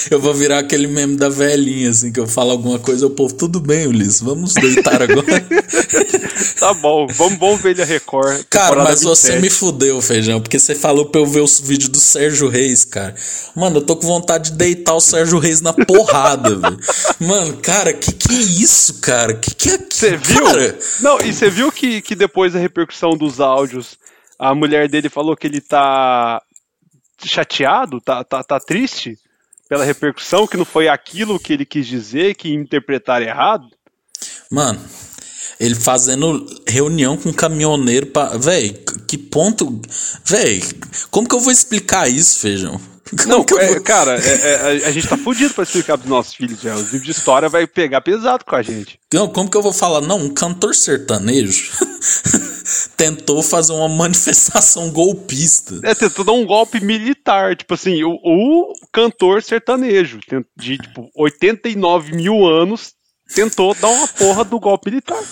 Eu 0.09 0.19
vou 0.19 0.33
virar 0.33 0.59
aquele 0.59 0.87
meme 0.87 1.15
da 1.15 1.29
velhinha, 1.29 1.89
assim, 1.89 2.11
que 2.11 2.19
eu 2.19 2.27
falo 2.27 2.51
alguma 2.51 2.79
coisa, 2.79 3.07
o 3.07 3.09
povo, 3.09 3.33
tudo 3.33 3.59
bem, 3.59 3.87
Ulisses, 3.87 4.21
vamos 4.21 4.53
deitar 4.53 5.01
agora. 5.01 5.25
Tá 6.57 6.73
bom, 6.73 7.07
vamos, 7.07 7.39
vamos 7.39 7.61
ver 7.61 7.71
ele 7.71 7.81
a 7.81 7.85
Record. 7.85 8.43
Cara, 8.49 8.83
mas 8.83 9.01
27. 9.01 9.03
você 9.05 9.39
me 9.39 9.49
fudeu, 9.49 10.01
Feijão, 10.01 10.41
porque 10.41 10.59
você 10.59 10.75
falou 10.75 11.05
pra 11.05 11.21
eu 11.21 11.25
ver 11.25 11.41
os 11.41 11.59
vídeos 11.59 11.89
do 11.89 11.99
Sérgio 11.99 12.49
Reis, 12.49 12.83
cara. 12.83 13.15
Mano, 13.55 13.77
eu 13.77 13.81
tô 13.81 13.95
com 13.95 14.07
vontade 14.07 14.51
de 14.51 14.57
deitar 14.57 14.93
o 14.93 14.99
Sérgio 14.99 15.37
Reis 15.39 15.61
na 15.61 15.73
porrada, 15.73 16.55
velho. 16.55 16.79
Mano, 17.19 17.57
cara, 17.57 17.93
que 17.93 18.11
que 18.11 18.33
é 18.33 18.39
isso, 18.39 18.95
cara? 18.95 19.33
Que 19.33 19.53
que 19.53 19.69
é 19.69 19.73
aquilo? 19.75 19.89
Você 19.91 20.17
viu? 20.17 20.43
Cara? 20.45 20.79
Não, 21.01 21.19
e 21.21 21.33
você 21.33 21.49
viu 21.49 21.71
que, 21.71 22.01
que 22.01 22.15
depois 22.15 22.53
da 22.53 22.59
repercussão 22.59 23.11
dos 23.11 23.39
áudios, 23.39 23.97
a 24.37 24.53
mulher 24.53 24.89
dele 24.89 25.09
falou 25.09 25.35
que 25.35 25.47
ele 25.47 25.61
tá 25.61 26.41
chateado, 27.27 27.99
tá, 27.99 28.23
tá, 28.23 28.43
tá 28.43 28.59
triste 28.59 29.17
pela 29.67 29.83
repercussão, 29.83 30.47
que 30.47 30.57
não 30.57 30.65
foi 30.65 30.87
aquilo 30.87 31.39
que 31.39 31.53
ele 31.53 31.65
quis 31.65 31.85
dizer, 31.85 32.35
que 32.35 32.53
interpretaram 32.53 33.25
errado? 33.25 33.67
Mano, 34.51 34.79
ele 35.59 35.75
fazendo 35.75 36.45
reunião 36.67 37.17
com 37.17 37.31
caminhoneiro 37.31 38.07
para, 38.07 38.37
véi, 38.37 38.73
que 39.07 39.17
ponto, 39.17 39.81
véi, 40.25 40.63
como 41.11 41.27
que 41.27 41.35
eu 41.35 41.39
vou 41.39 41.51
explicar 41.51 42.09
isso, 42.09 42.39
feijão? 42.39 42.81
Não, 43.27 43.45
é, 43.59 43.67
vou... 43.67 43.81
cara, 43.81 44.19
é, 44.19 44.81
é, 44.81 44.85
a 44.85 44.91
gente 44.91 45.07
tá 45.07 45.17
fudido 45.17 45.53
pra 45.53 45.63
explicar 45.63 45.97
pros 45.97 46.09
nossos 46.09 46.33
filhos, 46.33 46.61
já. 46.61 46.75
Os 46.75 46.91
livros 46.91 47.03
de 47.03 47.11
história 47.11 47.49
vai 47.49 47.65
pegar 47.65 48.01
pesado 48.01 48.45
com 48.45 48.55
a 48.55 48.61
gente. 48.61 48.99
Não, 49.13 49.27
como 49.27 49.49
que 49.49 49.57
eu 49.57 49.61
vou 49.61 49.73
falar? 49.73 50.01
Não, 50.01 50.17
um 50.17 50.33
cantor 50.33 50.75
sertanejo 50.75 51.71
tentou 52.95 53.41
fazer 53.41 53.73
uma 53.73 53.89
manifestação 53.89 54.91
golpista. 54.91 55.79
É, 55.83 55.95
tentou 55.95 56.23
dar 56.23 56.33
um 56.33 56.45
golpe 56.45 56.79
militar. 56.79 57.55
Tipo 57.55 57.73
assim, 57.73 58.03
o, 58.03 58.19
o 58.23 58.73
cantor 58.91 59.41
sertanejo, 59.41 60.19
de 60.57 60.77
tipo 60.77 61.09
89 61.15 62.15
mil 62.15 62.45
anos, 62.45 62.93
tentou 63.33 63.73
dar 63.75 63.89
uma 63.89 64.07
porra 64.07 64.43
do 64.43 64.59
golpe 64.59 64.89
militar. 64.89 65.23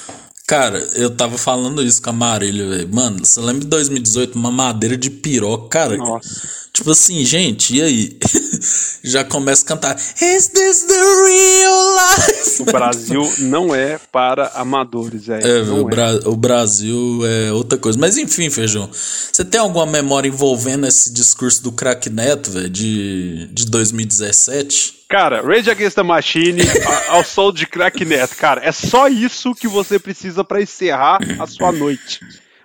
Cara, 0.47 0.79
eu 0.95 1.09
tava 1.09 1.37
falando 1.37 1.83
isso 1.83 2.01
com 2.01 2.09
a 2.09 2.13
Marília, 2.13 2.69
velho. 2.69 2.89
Mano, 2.89 3.19
você 3.19 3.37
lembra 3.41 3.59
de 3.59 3.67
2018, 3.67 4.39
uma 4.39 4.49
madeira 4.49 4.95
de 4.95 5.09
piroca, 5.09 5.67
cara? 5.67 5.97
Nossa. 5.97 6.47
Tipo 6.71 6.91
assim, 6.91 7.25
gente, 7.25 7.75
e 7.75 7.81
aí? 7.81 8.17
Já 9.03 9.25
começa 9.25 9.65
a 9.65 9.67
cantar 9.67 9.95
Is 9.97 10.47
this 10.47 10.83
the 10.83 10.93
real 10.93 11.95
life? 11.97 12.61
O 12.61 12.65
Brasil 12.65 13.33
não 13.39 13.75
é 13.75 13.99
para 14.09 14.47
amadores, 14.55 15.27
é. 15.27 15.41
é, 15.41 15.63
o, 15.63 15.81
é. 15.81 15.83
Bra 15.83 16.19
o 16.25 16.37
Brasil 16.37 17.25
é 17.25 17.51
outra 17.51 17.77
coisa. 17.77 17.99
Mas 17.99 18.17
enfim, 18.17 18.49
Feijão, 18.49 18.89
você 18.89 19.43
tem 19.43 19.59
alguma 19.59 19.85
memória 19.85 20.29
envolvendo 20.29 20.87
esse 20.87 21.11
discurso 21.11 21.61
do 21.61 21.73
crack 21.73 22.09
Neto, 22.09 22.51
velho, 22.51 22.69
de, 22.69 23.49
de 23.51 23.65
2017? 23.65 24.96
Cara, 25.09 25.41
Rage 25.41 25.71
Against 25.71 25.95
the 25.95 26.03
Machine 26.03 26.61
ao 27.07 27.23
som 27.23 27.51
de 27.51 27.65
crack 27.65 28.03
Neto, 28.03 28.35
cara, 28.35 28.61
é 28.63 28.71
só 28.73 29.07
isso 29.07 29.55
que 29.55 29.67
você 29.67 29.97
precisa 29.97 30.43
para 30.43 30.61
encerrar 30.61 31.19
a 31.39 31.47
sua 31.47 31.71
noite. 31.71 32.19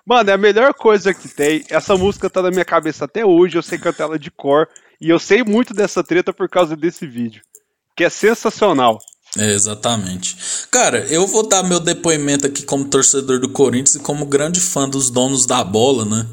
Mano, 0.05 0.31
é 0.31 0.33
a 0.33 0.39
melhor 0.39 0.75
coisa 0.75 1.15
que 1.15 1.29
tem. 1.29 1.65
Essa 1.69 1.97
música 1.97 2.29
tá 2.29 2.43
na 2.43 2.51
minha 2.51 2.65
cabeça 2.65 3.05
até 3.05 3.25
hoje, 3.25 3.57
eu 3.57 3.63
sei 3.63 3.79
cantar 3.79 4.05
ela 4.05 4.19
de 4.19 4.31
cor. 4.31 4.69
E 5.01 5.09
eu 5.09 5.19
sei 5.19 5.45
muito 5.45 5.73
dessa 5.73 6.03
treta 6.03 6.33
por 6.33 6.49
causa 6.49 6.77
desse 6.77 7.07
vídeo. 7.07 7.43
Que 7.97 8.05
é 8.05 8.11
sensacional. 8.11 8.99
É, 9.39 9.53
exatamente. 9.53 10.37
Cara, 10.71 10.99
eu 11.07 11.27
vou 11.27 11.49
dar 11.49 11.63
meu 11.63 11.81
depoimento 11.81 12.47
aqui 12.47 12.65
como 12.65 12.85
torcedor 12.85 13.41
do 13.41 13.49
Corinthians 13.49 13.95
e 13.95 14.01
como 14.01 14.27
grande 14.27 14.61
fã 14.61 14.89
dos 14.89 15.11
donos 15.11 15.47
da 15.47 15.63
bola, 15.65 16.05
né? 16.05 16.27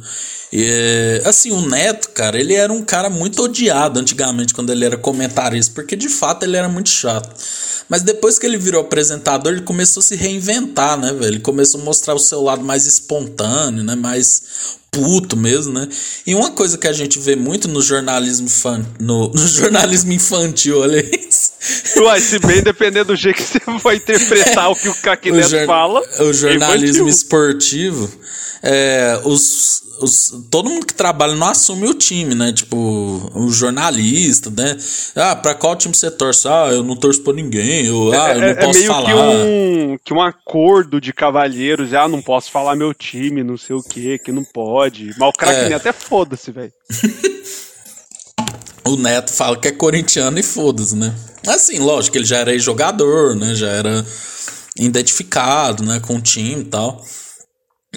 E, 0.51 1.21
assim, 1.25 1.51
o 1.51 1.61
Neto, 1.61 2.09
cara, 2.09 2.39
ele 2.39 2.55
era 2.55 2.73
um 2.73 2.83
cara 2.83 3.09
muito 3.09 3.43
odiado 3.43 3.99
antigamente 3.99 4.53
quando 4.53 4.71
ele 4.71 4.83
era 4.83 4.97
comentarista, 4.97 5.71
porque 5.75 5.95
de 5.95 6.09
fato 6.09 6.43
ele 6.43 6.57
era 6.57 6.67
muito 6.67 6.89
chato. 6.89 7.29
Mas 7.87 8.01
depois 8.03 8.37
que 8.37 8.45
ele 8.45 8.57
virou 8.57 8.81
apresentador, 8.81 9.51
ele 9.51 9.61
começou 9.61 10.01
a 10.01 10.03
se 10.03 10.15
reinventar, 10.15 10.97
né, 10.97 11.11
velho? 11.11 11.25
Ele 11.25 11.39
começou 11.39 11.81
a 11.81 11.83
mostrar 11.83 12.13
o 12.13 12.19
seu 12.19 12.41
lado 12.41 12.63
mais 12.63 12.85
espontâneo, 12.85 13.83
né? 13.83 13.95
Mais 13.95 14.77
puto 14.91 15.37
mesmo, 15.37 15.73
né? 15.73 15.87
E 16.25 16.33
uma 16.33 16.51
coisa 16.51 16.77
que 16.77 16.87
a 16.87 16.93
gente 16.93 17.19
vê 17.19 17.35
muito 17.35 17.67
no 17.67 17.81
jornalismo 17.81 18.49
fan, 18.49 18.85
no, 18.99 19.29
no 19.33 19.47
jornalismo 19.47 20.11
infantil, 20.11 20.79
olha 20.79 20.99
isso. 20.99 21.51
Uai, 21.97 22.21
se 22.21 22.39
bem 22.39 22.61
dependendo 22.61 23.05
do 23.05 23.15
jeito 23.15 23.37
que 23.37 23.43
você 23.43 23.59
vai 23.83 23.95
interpretar 23.97 24.65
é, 24.65 24.67
o 24.67 24.75
que 24.75 24.89
o 24.89 24.95
Caquineto 24.95 25.65
fala. 25.65 26.01
O 26.19 26.33
jornalismo 26.33 27.07
esportivo, 27.07 28.09
é, 28.61 29.21
os, 29.23 29.83
os, 30.01 30.45
todo 30.49 30.69
mundo 30.69 30.85
que 30.85 30.93
trabalha 30.93 31.35
não 31.35 31.47
assume 31.47 31.87
o 31.87 31.93
time, 31.93 32.35
né? 32.35 32.51
Tipo, 32.51 33.31
o 33.33 33.49
jornalista, 33.49 34.49
né? 34.49 34.77
Ah, 35.15 35.35
pra 35.35 35.55
qual 35.55 35.75
time 35.75 35.95
você 35.95 36.11
torce? 36.11 36.47
Ah, 36.47 36.69
eu 36.71 36.83
não 36.83 36.95
torço 36.95 37.21
pra 37.21 37.33
ninguém. 37.33 37.85
Eu, 37.85 38.11
ah, 38.13 38.33
eu 38.33 38.39
não 38.39 38.47
é, 38.47 38.51
é 38.51 38.55
posso 38.55 38.79
é 38.79 38.81
meio 38.81 38.91
falar. 38.91 39.05
Que 39.05 39.13
um, 39.13 39.97
que 40.03 40.13
um 40.13 40.21
acordo 40.21 40.99
de 40.99 41.13
cavalheiros. 41.13 41.93
Ah, 41.93 42.07
não 42.07 42.21
posso 42.21 42.51
falar 42.51 42.75
meu 42.75 42.93
time, 42.93 43.43
não 43.43 43.57
sei 43.57 43.75
o 43.75 43.83
que, 43.83 44.19
que 44.19 44.31
não 44.31 44.43
pode. 44.43 45.13
Mas 45.17 45.29
o 45.29 45.33
craque 45.33 45.73
é. 45.73 45.75
até 45.75 45.93
foda-se, 45.93 46.51
velho. 46.51 46.73
o 48.85 48.97
Neto 48.97 49.31
fala 49.31 49.57
que 49.57 49.67
é 49.69 49.71
corintiano 49.71 50.37
e 50.37 50.43
foda-se, 50.43 50.95
né? 50.95 51.15
Assim, 51.47 51.79
lógico, 51.79 52.17
ele 52.17 52.25
já 52.25 52.39
era 52.39 52.57
jogador, 52.59 53.35
né? 53.35 53.55
Já 53.55 53.69
era 53.69 54.05
identificado, 54.77 55.83
né, 55.83 55.99
com 55.99 56.15
o 56.15 56.21
time 56.21 56.61
e 56.61 56.65
tal. 56.65 57.03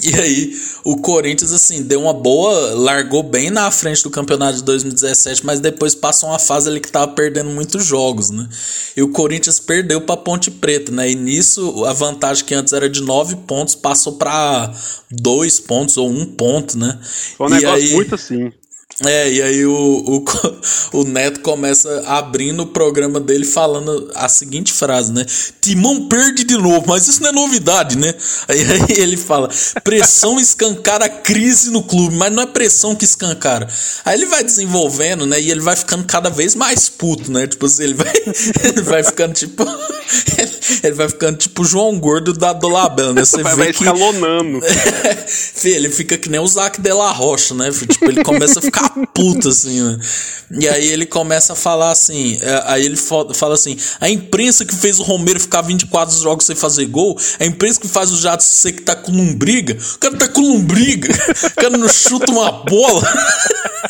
E 0.00 0.14
aí, 0.18 0.56
o 0.84 0.96
Corinthians, 0.96 1.52
assim, 1.52 1.82
deu 1.82 2.00
uma 2.00 2.14
boa. 2.14 2.74
Largou 2.74 3.22
bem 3.22 3.50
na 3.50 3.70
frente 3.70 4.02
do 4.02 4.08
campeonato 4.10 4.56
de 4.56 4.64
2017, 4.64 5.44
mas 5.44 5.60
depois 5.60 5.94
passou 5.94 6.30
uma 6.30 6.38
fase 6.38 6.68
ali 6.68 6.80
que 6.80 6.90
tava 6.90 7.12
perdendo 7.12 7.50
muitos 7.50 7.84
jogos, 7.84 8.30
né? 8.30 8.48
E 8.96 9.02
o 9.02 9.10
Corinthians 9.10 9.60
perdeu 9.60 10.00
pra 10.00 10.16
Ponte 10.16 10.50
Preta, 10.50 10.90
né? 10.90 11.10
E 11.10 11.14
nisso, 11.14 11.84
a 11.84 11.92
vantagem 11.92 12.42
que 12.42 12.54
antes 12.54 12.72
era 12.72 12.88
de 12.88 13.02
9 13.02 13.36
pontos 13.46 13.74
passou 13.74 14.14
pra 14.14 14.72
2 15.10 15.60
pontos 15.60 15.98
ou 15.98 16.08
1 16.08 16.20
um 16.20 16.26
ponto, 16.26 16.78
né? 16.78 16.98
Foi 17.36 17.48
um 17.48 17.50
e 17.50 17.52
negócio 17.54 17.84
aí, 17.84 17.92
muito 17.92 18.14
assim. 18.14 18.50
É, 19.04 19.32
e 19.32 19.42
aí 19.42 19.66
o, 19.66 19.72
o, 19.72 20.24
o 21.00 21.04
Neto 21.04 21.40
começa 21.40 22.04
abrindo 22.06 22.62
o 22.62 22.66
programa 22.66 23.18
dele 23.18 23.44
falando 23.44 24.10
a 24.14 24.28
seguinte 24.28 24.72
frase, 24.72 25.12
né? 25.12 25.24
Timão 25.60 26.08
perde 26.08 26.44
de 26.44 26.56
novo, 26.56 26.84
mas 26.86 27.08
isso 27.08 27.22
não 27.22 27.30
é 27.30 27.32
novidade, 27.32 27.96
né? 27.96 28.14
Aí, 28.48 28.60
aí 28.90 28.98
ele 28.98 29.16
fala: 29.16 29.50
pressão 29.82 30.38
escancara 30.38 31.06
a 31.06 31.08
crise 31.08 31.70
no 31.70 31.82
clube, 31.82 32.16
mas 32.16 32.32
não 32.32 32.42
é 32.42 32.46
pressão 32.46 32.94
que 32.94 33.04
escancara. 33.04 33.68
Aí 34.04 34.14
ele 34.14 34.26
vai 34.26 34.44
desenvolvendo, 34.44 35.26
né? 35.26 35.40
E 35.40 35.50
ele 35.50 35.60
vai 35.60 35.76
ficando 35.76 36.04
cada 36.04 36.30
vez 36.30 36.54
mais 36.54 36.88
puto, 36.88 37.30
né? 37.30 37.46
Tipo 37.46 37.66
assim, 37.66 37.84
ele 37.84 37.94
vai, 37.94 38.12
ele 38.64 38.82
vai 38.82 39.02
ficando 39.02 39.34
tipo. 39.34 39.64
ele 40.82 40.94
vai 40.94 41.08
ficando 41.08 41.38
tipo 41.38 41.64
João 41.64 41.98
Gordo 41.98 42.32
da 42.32 42.52
Dolabella, 42.52 43.12
né? 43.12 43.24
Você 43.24 43.42
vai, 43.42 43.54
vê 43.54 43.64
vai 43.64 43.72
que. 43.72 43.84
escalonando. 43.84 44.60
ele 45.64 45.90
fica 45.90 46.16
que 46.16 46.28
nem 46.28 46.40
o 46.40 46.46
Zac 46.46 46.80
de 46.80 46.92
la 46.92 47.10
Rocha, 47.10 47.54
né? 47.54 47.70
Tipo, 47.70 48.06
ele 48.06 48.22
começa 48.22 48.58
a 48.58 48.62
ficar 48.62 48.91
puta, 49.14 49.48
assim, 49.48 49.80
né? 49.80 49.98
E 50.50 50.68
aí 50.68 50.88
ele 50.88 51.06
começa 51.06 51.54
a 51.54 51.56
falar 51.56 51.90
assim, 51.90 52.38
é, 52.40 52.62
aí 52.66 52.84
ele 52.84 52.96
fala 52.96 53.54
assim, 53.54 53.76
a 54.00 54.08
imprensa 54.08 54.64
que 54.64 54.74
fez 54.74 55.00
o 55.00 55.02
Romero 55.02 55.40
ficar 55.40 55.62
24 55.62 56.14
jogos 56.16 56.44
sem 56.44 56.54
fazer 56.54 56.86
gol, 56.86 57.18
a 57.40 57.44
imprensa 57.44 57.80
que 57.80 57.88
faz 57.88 58.12
o 58.12 58.16
Jato 58.16 58.44
ser 58.44 58.72
que 58.72 58.82
tá 58.82 58.94
com 58.94 59.12
lombriga, 59.12 59.76
o 59.94 59.98
cara 59.98 60.16
tá 60.16 60.28
com 60.28 60.40
lombriga, 60.40 61.08
o 61.44 61.54
cara 61.54 61.76
não 61.76 61.88
chuta 61.88 62.30
uma 62.30 62.52
bola. 62.52 63.02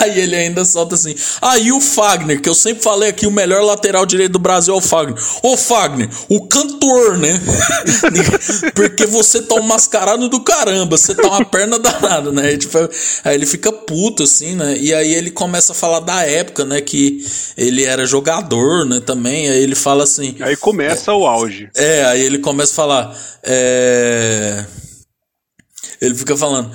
Aí 0.00 0.20
ele 0.20 0.36
ainda 0.36 0.64
solta 0.64 0.94
assim. 0.94 1.14
Aí 1.40 1.68
ah, 1.68 1.74
o 1.74 1.80
Fagner, 1.80 2.40
que 2.40 2.48
eu 2.48 2.54
sempre 2.54 2.82
falei 2.82 3.08
aqui, 3.08 3.26
o 3.26 3.30
melhor 3.30 3.62
lateral 3.62 4.06
direito 4.06 4.32
do 4.32 4.38
Brasil 4.38 4.74
é 4.74 4.76
o 4.76 4.80
Fagner. 4.80 5.16
Ô 5.42 5.56
Fagner, 5.56 6.08
o 6.28 6.46
cantor, 6.46 7.18
né? 7.18 7.40
Porque 8.74 9.06
você 9.06 9.42
tá 9.42 9.56
um 9.56 9.62
mascarado 9.62 10.28
do 10.28 10.42
caramba, 10.42 10.96
você 10.96 11.14
tá 11.14 11.28
uma 11.28 11.44
perna 11.44 11.78
danada, 11.78 12.30
né? 12.30 12.56
Tipo, 12.56 12.78
aí 13.24 13.34
ele 13.34 13.46
fica 13.46 13.63
puto, 13.72 14.22
assim, 14.22 14.54
né? 14.54 14.76
E 14.78 14.92
aí 14.94 15.14
ele 15.14 15.30
começa 15.30 15.72
a 15.72 15.74
falar 15.74 16.00
da 16.00 16.22
época, 16.22 16.64
né? 16.64 16.80
Que 16.80 17.24
ele 17.56 17.84
era 17.84 18.06
jogador, 18.06 18.84
né? 18.86 19.00
Também. 19.00 19.48
Aí 19.48 19.62
ele 19.62 19.74
fala 19.74 20.04
assim. 20.04 20.36
Aí 20.40 20.56
começa 20.56 21.10
é, 21.10 21.14
o 21.14 21.26
auge. 21.26 21.68
É, 21.74 22.04
aí 22.04 22.22
ele 22.22 22.38
começa 22.38 22.72
a 22.72 22.76
falar. 22.76 23.18
É. 23.42 24.64
Ele 26.00 26.14
fica 26.14 26.36
falando. 26.36 26.70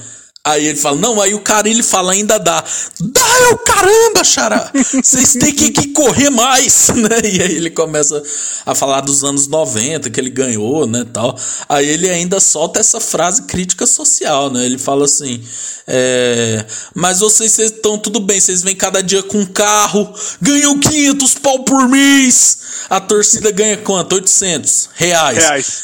Aí 0.45 0.67
ele 0.67 0.77
fala, 0.77 0.97
não, 0.97 1.21
aí 1.21 1.33
o 1.33 1.41
cara 1.41 1.67
ele 1.67 1.83
fala, 1.83 2.13
ainda 2.13 2.37
dá. 2.37 2.63
Dá 2.99 3.29
é 3.39 3.53
o 3.53 3.57
caramba, 3.57 4.23
xará! 4.23 4.71
Vocês 4.73 5.33
têm 5.33 5.53
que, 5.53 5.69
que, 5.69 5.87
correr 5.89 6.29
mais, 6.29 6.87
né? 6.95 7.19
E 7.23 7.41
aí 7.41 7.55
ele 7.55 7.69
começa 7.69 8.23
a 8.65 8.73
falar 8.73 9.01
dos 9.01 9.21
anos 9.23 9.47
90, 9.47 10.09
que 10.09 10.19
ele 10.19 10.29
ganhou, 10.29 10.87
né, 10.87 11.05
tal. 11.13 11.37
Aí 11.67 11.87
ele 11.87 12.09
ainda 12.09 12.39
solta 12.39 12.79
essa 12.79 13.01
frase 13.01 13.43
crítica 13.43 13.85
social, 13.85 14.49
né? 14.49 14.65
Ele 14.65 14.77
fala 14.77 15.05
assim, 15.05 15.43
é, 15.85 16.65
mas 16.95 17.19
vocês 17.19 17.59
estão 17.59 17.97
tudo 17.97 18.21
bem, 18.21 18.39
vocês 18.39 18.61
vêm 18.61 18.75
cada 18.75 19.03
dia 19.03 19.21
com 19.21 19.39
um 19.39 19.45
carro, 19.45 20.13
ganham 20.41 20.79
500 20.79 21.35
pau 21.35 21.63
por 21.63 21.87
mês. 21.89 22.58
A 22.89 22.99
torcida 22.99 23.51
ganha 23.51 23.77
quanto? 23.77 24.13
800 24.13 24.89
reais. 24.95 25.37
reais. 25.37 25.83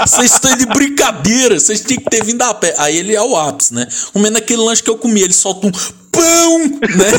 Vocês 0.08 0.32
estão 0.32 0.56
de 0.56 0.66
brincadeira, 0.66 1.58
vocês 1.58 1.80
têm 1.80 1.98
que 1.98 2.10
ter 2.10 2.24
vindo 2.24 2.42
a 2.42 2.52
pé. 2.52 2.74
Aí 2.78 2.96
ele 2.96 3.14
é 3.14 3.22
o 3.22 3.36
ápice, 3.36 3.72
né? 3.72 3.86
Comendo 4.12 4.38
aquele 4.38 4.60
lanche 4.62 4.82
que 4.82 4.90
eu 4.90 4.98
comi, 4.98 5.22
ele 5.22 5.32
solta 5.32 5.66
um 5.66 5.70
pão, 6.10 6.58
né? 6.58 7.10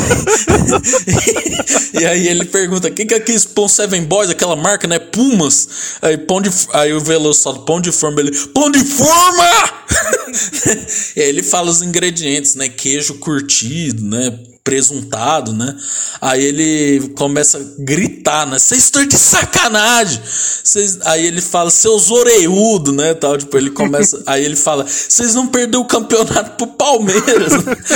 e, 2.01 2.05
aí 2.05 2.27
ele 2.27 2.45
pergunta, 2.45 2.87
o 2.87 2.91
que, 2.91 3.05
que 3.05 3.13
é 3.13 3.17
aquele 3.17 3.39
pão 3.55 3.67
Seven 3.67 4.03
Boys, 4.03 4.29
aquela 4.29 4.55
marca, 4.55 4.87
né? 4.87 4.99
Pumas. 4.99 5.97
Aí, 6.01 6.17
pão 6.17 6.41
de, 6.41 6.49
aí 6.73 6.93
o 6.93 6.99
Veloso 6.99 7.41
fala, 7.41 7.59
pão 7.59 7.79
de 7.79 7.91
forma, 7.91 8.19
ele, 8.19 8.31
pão 8.47 8.69
de 8.69 8.83
forma! 8.83 9.49
e 11.15 11.21
aí 11.21 11.29
ele 11.29 11.43
fala 11.43 11.69
os 11.69 11.81
ingredientes, 11.81 12.55
né? 12.55 12.67
Queijo 12.69 13.15
curtido, 13.15 14.03
né? 14.03 14.37
Presuntado, 14.63 15.53
né? 15.53 15.75
Aí 16.19 16.43
ele 16.43 17.09
começa 17.15 17.57
a 17.57 17.83
gritar, 17.83 18.45
né? 18.45 18.59
Vocês 18.59 18.83
estão 18.83 19.05
de 19.05 19.17
sacanagem! 19.17 20.21
Cês... 20.25 20.99
Aí 21.05 21.25
ele 21.25 21.41
fala, 21.41 21.71
seus 21.71 22.11
oreudo, 22.11 22.91
né? 22.91 23.13
Tal, 23.13 23.37
tipo, 23.37 23.57
ele 23.57 23.71
começa. 23.71 24.21
aí 24.27 24.43
ele 24.45 24.55
fala, 24.55 24.85
vocês 24.85 25.33
não 25.35 25.47
perderam 25.47 25.81
o 25.81 25.87
campeonato 25.87 26.57
pro 26.57 26.67
Palmeiras. 26.67 27.53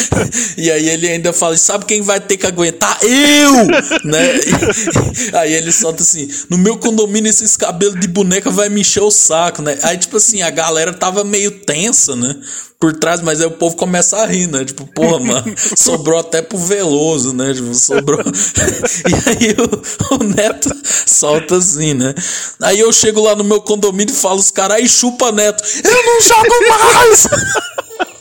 e 0.58 0.72
aí 0.72 0.90
ele 0.90 1.08
ainda 1.08 1.32
fala, 1.34 1.56
sabe 1.58 1.86
quem 1.86 2.02
vai 2.02 2.20
ter 2.20 2.38
que 2.38 2.48
aguentar? 2.48 2.98
Eu! 3.04 3.66
né? 4.04 4.38
E... 4.38 5.36
aí 5.38 5.54
ele 5.54 5.72
solta 5.72 6.04
assim: 6.04 6.28
no 6.50 6.58
meu 6.58 6.78
condomínio, 6.78 7.30
esses 7.30 7.56
cabelos 7.58 8.00
de 8.00 8.08
boneca 8.08 8.50
vai 8.50 8.70
me 8.70 8.82
encher 8.82 9.04
o 9.04 9.12
saco, 9.12 9.62
né? 9.62 9.78
Aí, 9.84 9.98
tipo 9.98 10.18
assim, 10.18 10.42
a 10.42 10.50
galera 10.50 10.94
tava 10.94 11.24
meio 11.24 11.52
tensa, 11.52 12.16
né? 12.16 12.36
Por 12.80 12.94
trás, 12.94 13.22
mas 13.22 13.40
aí 13.40 13.48
o 13.48 13.52
povo 13.52 13.76
começa 13.76 14.18
a 14.18 14.26
rir, 14.26 14.48
né? 14.48 14.66
Tipo, 14.66 14.86
porra, 14.88 15.20
mano, 15.20 15.56
sobrou 15.76 16.20
até 16.20 16.42
pro 16.42 16.58
Veloso, 16.58 17.34
né? 17.34 17.54
Tipo, 17.54 17.74
sobrou. 17.74 18.22
e 18.24 19.30
aí 19.30 19.56
o, 19.58 20.16
o, 20.16 20.24
Neto 20.24 20.70
solta 21.06 21.58
assim, 21.58 21.94
né? 21.94 22.14
Aí 22.62 22.80
eu 22.80 22.92
chego 22.92 23.22
lá 23.22 23.36
no 23.36 23.44
meu 23.44 23.62
condomínio 23.62 24.14
e 24.14 24.18
falo 24.18 24.40
os 24.40 24.52
caras, 24.52 24.78
aí 24.78 24.90
chupa 24.90 25.32
Neto, 25.32 25.64
eu 25.84 26.06
não 26.06 26.22
jogo 26.22 26.70
mais! 26.70 27.28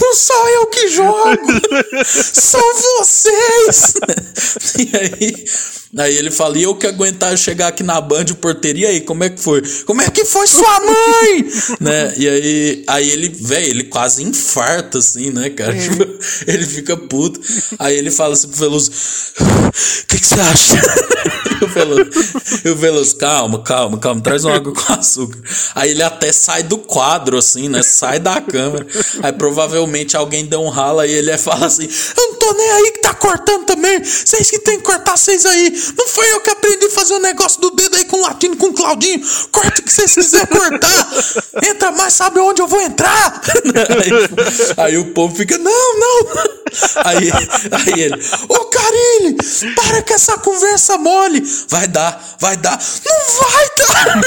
Não 0.00 0.14
sou 0.14 0.48
eu 0.48 0.66
que 0.66 0.88
jogo, 0.88 1.46
são 2.32 2.74
vocês! 2.74 3.94
e 4.78 4.96
aí 4.96 5.44
Aí 5.98 6.16
ele 6.16 6.30
fala, 6.30 6.56
e 6.56 6.62
eu 6.62 6.76
que 6.76 6.86
aguentar 6.86 7.36
chegar 7.36 7.66
aqui 7.66 7.82
na 7.82 8.00
Band, 8.00 8.26
o 8.30 8.36
porteiro, 8.36 8.78
e 8.78 8.86
aí, 8.86 9.00
como 9.00 9.24
é 9.24 9.28
que 9.28 9.40
foi? 9.40 9.60
Como 9.84 10.00
é 10.00 10.08
que 10.08 10.24
foi 10.24 10.46
sua 10.46 10.80
mãe? 10.80 11.50
né? 11.80 12.14
E 12.16 12.28
aí, 12.28 12.84
aí 12.86 13.10
ele, 13.10 13.28
velho, 13.28 13.66
ele 13.66 13.84
quase 13.84 14.22
infarta, 14.22 14.98
assim, 14.98 15.30
né, 15.30 15.50
cara? 15.50 15.74
É. 15.74 15.80
Tipo, 15.80 16.04
ele 16.46 16.64
fica 16.64 16.96
puto. 16.96 17.40
Aí 17.76 17.96
ele 17.96 18.10
fala 18.12 18.34
assim 18.34 18.46
pro 18.48 18.58
Veloso, 18.58 18.90
o 18.90 20.06
que, 20.06 20.20
que 20.20 20.26
você 20.26 20.40
acha? 20.40 20.74
e 21.60 21.64
o 21.64 21.68
Veloso, 21.68 22.10
o 22.66 22.74
Veloso, 22.76 23.16
calma, 23.16 23.60
calma, 23.60 23.98
calma, 23.98 24.20
traz 24.20 24.44
uma 24.44 24.54
água 24.54 24.72
com 24.72 24.92
açúcar. 24.92 25.40
Aí 25.74 25.90
ele 25.90 26.04
até 26.04 26.32
sai 26.32 26.62
do 26.62 26.78
quadro, 26.78 27.36
assim, 27.36 27.68
né? 27.68 27.82
Sai 27.82 28.20
da 28.20 28.40
câmera. 28.40 28.86
Aí 29.22 29.32
provavelmente 29.32 30.16
alguém 30.16 30.46
deu 30.46 30.60
um 30.60 30.68
ralo 30.68 31.04
e 31.04 31.12
ele 31.12 31.36
fala 31.38 31.66
assim, 31.66 31.88
eu 32.16 32.30
não 32.30 32.38
tô 32.38 32.52
nem 32.54 32.70
aí 32.70 32.90
que 32.92 33.00
tá 33.00 33.14
cortando 33.14 33.64
também. 33.66 34.02
Vocês 34.02 34.50
que 34.50 34.58
tem 34.60 34.78
que 34.78 34.84
cortar, 34.84 35.16
vocês 35.16 35.44
aí. 35.46 35.72
Não 35.96 36.06
foi 36.08 36.30
eu 36.32 36.40
que 36.40 36.50
aprendi 36.50 36.86
a 36.86 36.90
fazer 36.90 37.14
o 37.14 37.16
um 37.18 37.20
negócio 37.20 37.60
do 37.60 37.70
dedo 37.70 37.89
com 38.10 38.16
o 38.16 38.22
latino, 38.22 38.56
com 38.56 38.66
o 38.66 38.72
Claudinho. 38.72 39.22
Corta 39.52 39.80
o 39.80 39.84
que 39.84 39.92
vocês 39.92 40.14
quiserem 40.14 40.46
cortar. 40.46 41.08
Entra 41.62 41.92
mais, 41.92 42.12
sabe 42.12 42.40
onde 42.40 42.60
eu 42.60 42.66
vou 42.66 42.80
entrar? 42.82 43.40
Aí, 44.76 44.76
aí 44.76 44.98
o 44.98 45.12
povo 45.12 45.34
fica, 45.34 45.56
não, 45.56 45.98
não. 45.98 46.60
Aí, 47.04 47.30
aí 47.30 48.00
ele, 48.00 48.14
ô 48.48 48.54
oh, 48.54 48.64
Carilli, 48.66 49.36
para 49.74 50.02
com 50.02 50.14
essa 50.14 50.38
conversa 50.38 50.98
mole. 50.98 51.42
Vai 51.68 51.86
dar, 51.86 52.36
vai 52.40 52.56
dar. 52.56 52.78
Não 53.06 53.42
vai 53.42 53.68
dar. 53.78 54.20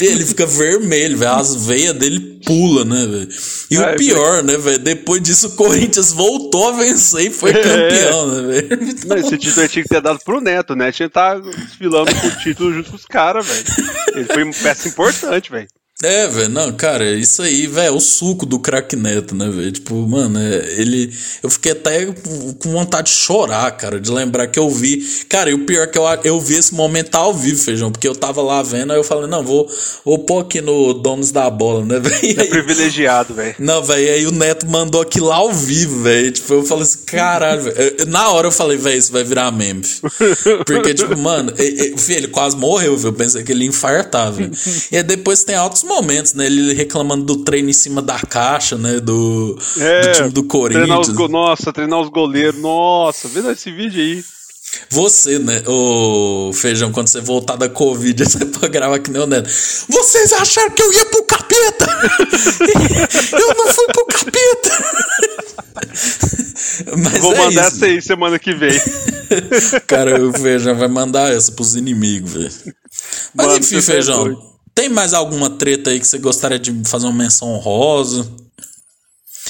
ele 0.00 0.24
fica 0.24 0.46
vermelho, 0.46 1.18
velho. 1.18 1.32
As 1.32 1.54
veias 1.54 1.94
dele 1.94 2.40
pula, 2.44 2.84
né, 2.84 3.06
velho? 3.06 3.28
E 3.70 3.78
o 3.78 3.96
pior, 3.96 4.42
né, 4.42 4.56
velho? 4.56 4.78
Depois 4.78 5.22
disso, 5.22 5.48
o 5.48 5.50
Corinthians 5.52 6.12
voltou 6.12 6.68
a 6.68 6.72
vencer 6.72 7.26
e 7.26 7.30
foi 7.30 7.50
é. 7.50 7.54
campeão, 7.54 8.26
né, 8.28 8.42
velho? 8.42 9.18
Esse 9.18 9.38
título 9.38 9.68
tinha 9.68 9.82
que 9.82 9.88
ter 9.88 10.00
dado 10.00 10.20
pro 10.24 10.40
Neto, 10.40 10.74
né? 10.74 10.90
Tinha 10.90 11.08
que 11.08 11.18
estar 11.18 11.40
tá 11.40 11.50
desfilando 11.50 12.14
com 12.14 12.26
o 12.26 12.36
título 12.38 12.72
junto 12.72 12.90
com 12.90 12.98
os 13.00 13.06
caras, 13.06 13.46
velho. 13.46 13.64
Ele 14.14 14.24
foi 14.24 14.42
uma 14.42 14.52
peça 14.52 14.88
importante, 14.88 15.50
velho. 15.50 15.68
É, 16.02 16.26
velho, 16.26 16.48
não, 16.48 16.72
cara, 16.72 17.04
isso 17.12 17.42
aí, 17.42 17.66
velho, 17.66 17.88
é 17.88 17.90
o 17.90 18.00
suco 18.00 18.46
do 18.46 18.58
crack 18.58 18.96
neto, 18.96 19.34
né, 19.34 19.50
velho? 19.50 19.70
Tipo, 19.70 19.94
mano, 20.08 20.38
é, 20.38 20.80
ele. 20.80 21.12
Eu 21.42 21.50
fiquei 21.50 21.72
até 21.72 22.06
com 22.06 22.70
vontade 22.70 23.10
de 23.10 23.16
chorar, 23.16 23.70
cara, 23.72 24.00
de 24.00 24.10
lembrar 24.10 24.46
que 24.46 24.58
eu 24.58 24.70
vi. 24.70 25.04
Cara, 25.28 25.50
e 25.50 25.54
o 25.54 25.66
pior 25.66 25.84
é 25.84 25.86
que 25.86 25.98
eu, 25.98 26.04
eu 26.24 26.40
vi 26.40 26.54
esse 26.54 26.74
momento 26.74 27.14
ao 27.16 27.34
vivo, 27.34 27.62
feijão, 27.62 27.92
porque 27.92 28.08
eu 28.08 28.14
tava 28.14 28.40
lá 28.40 28.62
vendo, 28.62 28.92
aí 28.92 28.98
eu 28.98 29.04
falei, 29.04 29.28
não, 29.28 29.44
vou, 29.44 29.68
vou 30.02 30.20
pôr 30.20 30.40
aqui 30.40 30.62
no 30.62 30.94
Donos 30.94 31.32
da 31.32 31.50
Bola, 31.50 31.84
né, 31.84 32.00
velho? 32.00 32.40
É 32.40 32.46
privilegiado, 32.46 33.34
velho. 33.34 33.56
Não, 33.58 33.82
velho, 33.82 34.10
aí 34.10 34.26
o 34.26 34.32
neto 34.32 34.66
mandou 34.66 35.02
aqui 35.02 35.20
lá 35.20 35.36
ao 35.36 35.52
vivo, 35.52 36.02
velho. 36.02 36.32
Tipo, 36.32 36.54
eu 36.54 36.64
falei 36.64 36.84
assim, 36.84 37.00
caralho, 37.04 37.62
velho. 37.62 38.06
Na 38.06 38.30
hora 38.30 38.46
eu 38.46 38.52
falei, 38.52 38.78
velho, 38.78 38.98
isso 38.98 39.12
vai 39.12 39.22
virar 39.22 39.52
meme. 39.52 39.82
Porque, 40.64 40.94
tipo, 40.94 41.14
mano, 41.18 41.52
ele, 41.58 41.94
ele 42.08 42.28
quase 42.28 42.56
morreu, 42.56 42.96
velho. 42.96 43.08
Eu 43.08 43.12
pensei 43.12 43.42
que 43.42 43.52
ele 43.52 43.64
ia 43.64 43.68
infartar, 43.68 44.32
velho. 44.32 44.50
E 44.90 44.96
aí 44.96 45.02
depois 45.02 45.44
tem 45.44 45.56
altos 45.56 45.82
momentos, 45.90 46.34
né? 46.34 46.46
Ele 46.46 46.72
reclamando 46.72 47.24
do 47.24 47.36
treino 47.44 47.68
em 47.68 47.74
cima 47.74 48.00
da 48.00 48.18
caixa, 48.18 48.78
né? 48.78 49.00
Do, 49.00 49.58
é, 49.78 50.00
do 50.00 50.12
time 50.12 50.30
do 50.30 50.44
Corinthians. 50.44 51.06
Treinar 51.06 51.24
os 51.26 51.30
nossa, 51.30 51.72
treinar 51.72 52.00
os 52.00 52.08
goleiros. 52.08 52.60
Nossa, 52.60 53.28
vendo 53.28 53.50
esse 53.50 53.70
vídeo 53.70 54.00
aí. 54.00 54.24
Você, 54.88 55.38
né, 55.40 55.64
o 55.66 56.52
Feijão, 56.52 56.92
quando 56.92 57.08
você 57.08 57.20
voltar 57.20 57.56
da 57.56 57.68
Covid, 57.68 58.22
você 58.24 58.44
pode 58.46 58.68
gravar 58.68 59.00
que 59.00 59.10
nem 59.10 59.20
o 59.20 59.26
Neto. 59.26 59.50
Vocês 59.88 60.32
acharam 60.32 60.70
que 60.70 60.82
eu 60.82 60.92
ia 60.92 61.06
pro 61.06 61.24
capeta? 61.24 61.86
eu 63.32 63.54
não 63.56 63.66
fui 63.72 63.86
pro 63.92 64.06
capeta! 64.06 64.70
Mas 66.96 67.18
Vou 67.18 67.34
é 67.34 67.38
mandar 67.38 67.66
isso. 67.66 67.76
essa 67.76 67.86
aí 67.86 68.00
semana 68.00 68.38
que 68.38 68.54
vem. 68.54 68.80
Cara, 69.86 70.24
o 70.24 70.32
Feijão 70.32 70.76
vai 70.76 70.88
mandar 70.88 71.32
essa 71.32 71.52
pros 71.52 71.74
inimigos, 71.74 72.32
velho. 72.32 72.50
Mas 73.34 73.46
Mano, 73.46 73.58
enfim, 73.58 73.80
Feijão. 73.80 74.50
Tem 74.80 74.88
mais 74.88 75.12
alguma 75.12 75.50
treta 75.50 75.90
aí 75.90 76.00
que 76.00 76.06
você 76.06 76.18
gostaria 76.18 76.58
de 76.58 76.72
fazer 76.88 77.06
uma 77.06 77.12
menção 77.12 77.48
honrosa? 77.48 78.26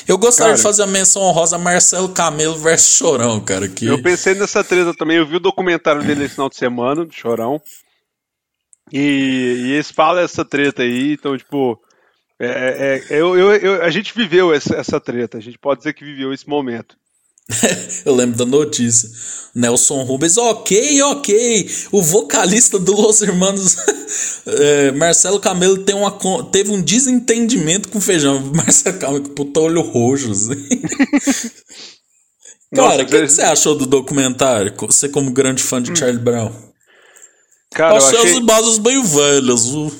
Eu 0.09 0.19
gostaria 0.19 0.55
cara, 0.55 0.57
de 0.57 0.62
fazer 0.65 0.82
a 0.82 0.89
menção 0.89 1.23
honrosa 1.23 1.57
Marcelo 1.57 2.09
Camelo 2.09 2.59
versus 2.59 2.97
Chorão, 2.97 3.39
cara. 3.40 3.69
Que... 3.69 3.86
Eu 3.86 4.02
pensei 4.02 4.35
nessa 4.35 4.65
treta 4.65 4.93
também. 4.93 5.19
Eu 5.19 5.27
vi 5.28 5.36
o 5.36 5.40
documentário 5.40 6.02
dele 6.02 6.24
esse 6.24 6.35
final 6.35 6.48
de 6.48 6.57
semana, 6.57 7.07
do 7.07 7.15
Chorão. 7.15 7.62
E, 8.93 9.66
e 9.66 9.73
eles 9.74 9.93
falam 9.93 10.20
essa 10.20 10.44
treta 10.44 10.82
aí, 10.82 11.12
então, 11.12 11.39
tipo. 11.39 11.81
É, 12.36 12.48
é, 12.48 13.15
é 13.15 13.20
eu, 13.20 13.39
eu, 13.39 13.55
eu, 13.55 13.82
a 13.85 13.90
gente 13.90 14.12
viveu 14.12 14.52
essa, 14.52 14.74
essa 14.74 14.98
treta, 14.98 15.39
a 15.39 15.40
gente 15.40 15.61
pode 15.61 15.78
dizer 15.78 15.93
que 15.93 16.05
viveu 16.05 16.32
esse 16.32 16.48
momento. 16.48 16.97
eu 18.05 18.14
lembro 18.14 18.36
da 18.36 18.44
notícia. 18.44 19.09
Nelson 19.55 20.02
Rubens, 20.05 20.36
ok, 20.36 21.02
ok. 21.02 21.70
O 21.90 22.02
vocalista 22.02 22.78
do 22.78 22.93
Los 22.93 23.20
Hermanos, 23.20 23.77
é, 24.47 24.93
Marcelo 24.93 25.40
Camelo, 25.40 25.78
tem 25.78 25.94
uma, 25.94 26.16
teve 26.51 26.70
um 26.70 26.81
desentendimento 26.81 27.89
com 27.89 27.98
o 27.98 28.01
feijão. 28.02 28.40
Marcelo 28.55 28.98
Camelo, 28.98 29.28
puta 29.31 29.60
olho 29.60 29.81
roxo. 29.81 30.31
Assim. 30.31 30.55
Cara, 32.74 33.02
o 33.02 33.06
que, 33.06 33.20
que, 33.22 33.28
você 33.28 33.43
achou 33.43 33.74
do 33.74 33.86
documentário? 33.86 34.72
Você, 34.78 35.09
como 35.09 35.32
grande 35.32 35.62
fã 35.62 35.82
de 35.82 35.90
hum. 35.90 35.97
Charlie 35.97 36.22
Brown. 36.22 36.52
Cara, 37.72 37.97
achei, 37.97 38.18
eu 38.18 38.22
achei... 38.22 38.39
as 38.39 38.44
bases 38.44 38.78
meio 38.78 39.02
velhas. 39.02 39.66
Viu? 39.66 39.93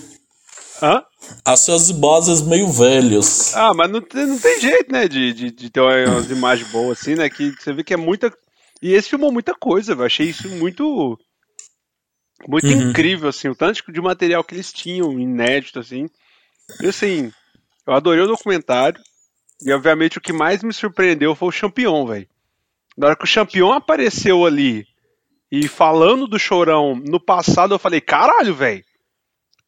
Hã? 0.83 1.03
As 1.45 1.61
suas 1.61 1.91
vozes 1.91 2.43
meio 2.43 2.69
velhos. 2.69 3.55
Ah, 3.55 3.73
mas 3.75 3.91
não, 3.91 4.01
não 4.01 4.39
tem 4.39 4.61
jeito, 4.61 4.93
né, 4.93 5.09
de, 5.09 5.33
de, 5.33 5.51
de 5.51 5.71
ter 5.71 5.81
umas 5.81 6.31
imagens 6.31 6.71
boas 6.71 7.01
assim, 7.01 7.15
né, 7.15 7.29
que 7.29 7.53
você 7.53 7.73
vê 7.73 7.83
que 7.85 7.95
é 7.95 7.97
muita... 7.97 8.33
E 8.83 8.95
esse 8.95 9.11
filmou 9.11 9.33
muita 9.33 9.55
coisa, 9.55 9.93
eu 9.93 10.03
achei 10.03 10.29
isso 10.29 10.49
muito... 10.49 11.19
Muito 12.49 12.67
uhum. 12.67 12.91
incrível, 12.91 13.29
assim, 13.29 13.49
o 13.49 13.55
tanto 13.55 13.93
de 13.93 14.01
material 14.01 14.43
que 14.43 14.55
eles 14.55 14.73
tinham, 14.73 15.21
inédito, 15.21 15.79
assim. 15.79 16.09
E 16.81 16.87
assim, 16.87 17.31
eu 17.87 17.93
adorei 17.93 18.25
o 18.25 18.29
documentário, 18.29 18.99
e 19.63 19.71
obviamente 19.73 20.17
o 20.17 20.23
que 20.23 20.33
mais 20.33 20.63
me 20.63 20.73
surpreendeu 20.73 21.35
foi 21.35 21.49
o 21.49 21.53
Champion, 21.53 22.07
velho. 22.07 22.27
Na 22.97 23.09
hora 23.09 23.17
que 23.17 23.25
o 23.25 23.27
Champion 23.27 23.73
apareceu 23.73 24.47
ali, 24.47 24.87
e 25.53 25.69
falando 25.69 26.27
do 26.27 26.39
Chorão 26.39 26.95
no 26.97 27.21
passado, 27.21 27.75
eu 27.75 27.79
falei, 27.79 28.01
caralho, 28.01 28.55
velho 28.55 28.85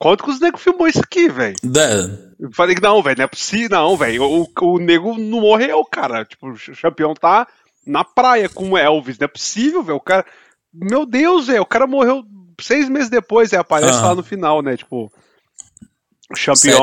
Quanto 0.03 0.25
que 0.25 0.31
os 0.31 0.41
negros 0.41 0.61
filmou 0.61 0.89
isso 0.89 0.99
aqui, 0.99 1.29
velho? 1.29 1.55
Eu 2.41 2.51
falei 2.53 2.75
que 2.75 2.83
não, 2.83 3.01
velho, 3.01 3.19
não 3.19 3.25
é 3.25 3.29
possível, 3.29 3.69
não, 3.71 3.97
velho. 3.97 4.25
O, 4.25 4.49
o 4.61 4.79
nego 4.81 5.17
não 5.17 5.43
morreu, 5.43 5.85
cara. 5.85 6.25
Tipo, 6.25 6.51
o 6.51 6.57
campeão 6.83 7.15
tá 7.15 7.47
na 7.87 8.03
praia 8.03 8.49
com 8.49 8.71
o 8.71 8.77
Elvis. 8.77 9.17
Não 9.17 9.27
é 9.27 9.29
possível, 9.29 9.81
velho. 9.81 9.99
O 9.99 10.01
cara. 10.01 10.27
Meu 10.75 11.07
Deus, 11.07 11.47
velho. 11.47 11.63
O 11.63 11.67
cara 11.67 11.87
morreu 11.87 12.25
seis 12.61 12.89
meses 12.89 13.09
depois, 13.09 13.53
e 13.53 13.57
aparece 13.57 14.03
lá 14.03 14.13
no 14.13 14.25
final, 14.25 14.61
né? 14.61 14.77
Tipo. 14.77 15.05
O 16.29 16.35
campeão. 16.35 16.83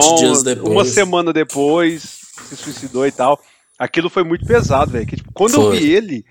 Uma 0.71 0.85
semana 0.85 1.33
depois 1.33 2.21
se 2.47 2.55
suicidou 2.55 3.05
e 3.05 3.11
tal. 3.11 3.37
Aquilo 3.77 4.09
foi 4.09 4.23
muito 4.23 4.45
pesado, 4.45 4.91
velho. 4.91 5.05
Tipo, 5.05 5.29
quando 5.33 5.55
foi. 5.55 5.65
eu 5.65 5.71
vi 5.71 5.91
ele. 5.91 6.25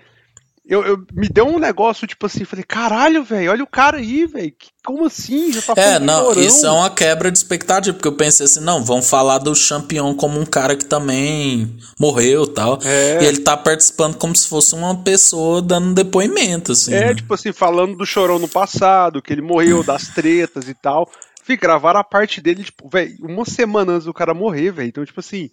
Eu, 0.69 0.85
eu, 0.85 1.03
me 1.11 1.27
deu 1.27 1.47
um 1.47 1.57
negócio, 1.57 2.05
tipo 2.05 2.27
assim, 2.27 2.45
falei, 2.45 2.63
caralho, 2.63 3.23
velho, 3.23 3.49
olha 3.49 3.63
o 3.63 3.67
cara 3.67 3.97
aí, 3.97 4.27
velho. 4.27 4.53
Como 4.85 5.03
assim? 5.03 5.51
Já 5.51 5.61
tá 5.63 5.73
É, 5.75 5.97
não, 5.97 6.31
isso 6.39 6.63
é 6.63 6.69
uma 6.69 6.91
quebra 6.91 7.31
de 7.31 7.39
expectativa, 7.39 7.91
porque 7.91 8.07
eu 8.07 8.15
pensei 8.15 8.45
assim, 8.45 8.59
não, 8.59 8.83
vão 8.83 9.01
falar 9.01 9.39
do 9.39 9.51
campeão 9.67 10.13
como 10.13 10.39
um 10.39 10.45
cara 10.45 10.75
que 10.75 10.85
também 10.85 11.75
morreu 11.99 12.45
tal. 12.45 12.77
É. 12.83 13.23
E 13.23 13.25
ele 13.25 13.39
tá 13.39 13.57
participando 13.57 14.15
como 14.17 14.35
se 14.35 14.47
fosse 14.47 14.75
uma 14.75 14.95
pessoa 14.95 15.59
dando 15.59 15.95
depoimento, 15.95 16.73
assim. 16.73 16.93
É, 16.93 17.07
né? 17.07 17.15
tipo 17.15 17.33
assim, 17.33 17.51
falando 17.51 17.97
do 17.97 18.05
chorão 18.05 18.37
no 18.37 18.47
passado, 18.47 19.23
que 19.23 19.33
ele 19.33 19.41
morreu, 19.41 19.83
das 19.83 20.09
tretas 20.09 20.69
e 20.69 20.75
tal. 20.75 21.09
Fui 21.43 21.57
gravar 21.57 21.95
a 21.95 22.03
parte 22.03 22.39
dele, 22.39 22.63
tipo, 22.63 22.87
velho, 22.87 23.15
uma 23.21 23.43
semana 23.43 23.93
antes 23.93 24.05
do 24.05 24.13
cara 24.13 24.35
morrer, 24.35 24.71
velho. 24.71 24.89
Então, 24.89 25.03
tipo 25.03 25.19
assim, 25.19 25.49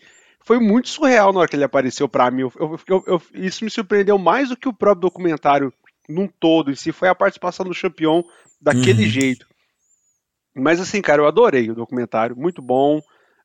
foi 0.46 0.60
muito 0.60 0.88
surreal 0.88 1.32
na 1.32 1.40
hora 1.40 1.48
que 1.48 1.56
ele 1.56 1.64
apareceu 1.64 2.08
para 2.08 2.30
mim. 2.30 2.42
Eu, 2.42 2.52
eu, 2.88 3.04
eu, 3.04 3.22
isso 3.34 3.64
me 3.64 3.70
surpreendeu 3.70 4.16
mais 4.16 4.48
do 4.48 4.56
que 4.56 4.68
o 4.68 4.72
próprio 4.72 5.02
documentário 5.02 5.72
num 6.08 6.28
todo 6.28 6.70
em 6.70 6.76
si. 6.76 6.92
Foi 6.92 7.08
a 7.08 7.16
participação 7.16 7.66
do 7.66 7.74
campeão 7.74 8.24
daquele 8.60 9.02
uhum. 9.02 9.10
jeito. 9.10 9.44
Mas 10.54 10.80
assim, 10.80 11.02
cara, 11.02 11.20
eu 11.20 11.26
adorei 11.26 11.68
o 11.68 11.74
documentário, 11.74 12.36
muito 12.36 12.62
bom. 12.62 12.98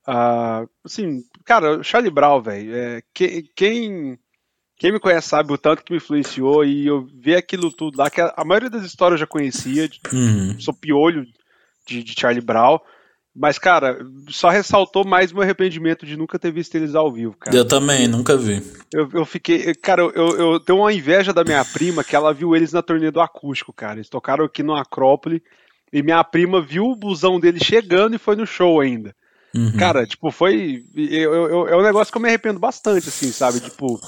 Uh, 0.08 0.70
assim, 0.86 1.24
cara, 1.44 1.82
Charlie 1.82 2.12
Brown, 2.12 2.40
velho, 2.40 2.76
é, 2.76 3.02
que, 3.12 3.50
quem, 3.56 4.20
quem 4.78 4.92
me 4.92 5.00
conhece 5.00 5.28
sabe 5.28 5.52
o 5.52 5.58
tanto 5.58 5.84
que 5.84 5.92
me 5.92 5.98
influenciou 5.98 6.64
e 6.64 6.86
eu 6.86 7.08
vi 7.20 7.34
aquilo 7.36 7.74
tudo 7.74 7.98
lá, 7.98 8.12
que 8.12 8.22
a, 8.22 8.32
a 8.38 8.46
maioria 8.46 8.70
das 8.70 8.84
histórias 8.84 9.20
eu 9.20 9.26
já 9.26 9.28
conhecia, 9.28 9.90
uhum. 10.14 10.60
sou 10.60 10.74
piolho 10.74 11.26
de, 11.88 12.04
de 12.04 12.14
Charlie 12.16 12.46
Brown. 12.46 12.80
Mas, 13.34 13.58
cara, 13.58 13.98
só 14.30 14.50
ressaltou 14.50 15.06
mais 15.06 15.32
meu 15.32 15.42
arrependimento 15.42 16.06
de 16.06 16.18
nunca 16.18 16.38
ter 16.38 16.52
visto 16.52 16.76
eles 16.76 16.96
ao 16.96 17.12
vivo, 17.12 17.34
cara. 17.40 17.56
Eu 17.56 17.66
também, 17.66 18.06
nunca 18.08 18.36
vi. 18.36 18.62
Eu, 18.94 19.10
eu 19.14 19.26
fiquei. 19.26 19.74
Cara, 19.76 20.02
eu, 20.02 20.38
eu 20.38 20.60
tenho 20.60 20.80
uma 20.80 20.92
inveja 20.92 21.32
da 21.32 21.44
minha 21.44 21.64
prima 21.64 22.04
que 22.04 22.16
ela 22.16 22.34
viu 22.34 22.56
eles 22.56 22.74
na 22.74 22.82
turnê 22.82 23.10
do 23.10 23.22
acústico, 23.22 23.72
cara. 23.72 23.96
Eles 23.96 24.10
tocaram 24.10 24.44
aqui 24.44 24.62
no 24.62 24.76
Acrópole 24.76 25.42
e 25.94 26.04
minha 26.04 26.22
prima 26.26 26.62
viu 26.62 26.84
o 26.84 26.96
busão 26.96 27.40
dele 27.40 27.64
chegando 27.64 28.16
e 28.16 28.20
foi 28.20 28.36
no 28.36 28.46
show 28.46 28.82
ainda. 28.82 29.16
Uhum. 29.56 29.78
Cara, 29.78 30.06
tipo, 30.06 30.30
foi. 30.30 30.84
Eu, 30.94 31.34
eu, 31.34 31.68
é 31.68 31.78
um 31.78 31.84
negócio 31.84 32.12
que 32.12 32.18
eu 32.18 32.22
me 32.22 32.28
arrependo 32.28 32.60
bastante, 32.60 33.08
assim, 33.08 33.32
sabe? 33.32 33.62
Tipo, 33.62 34.00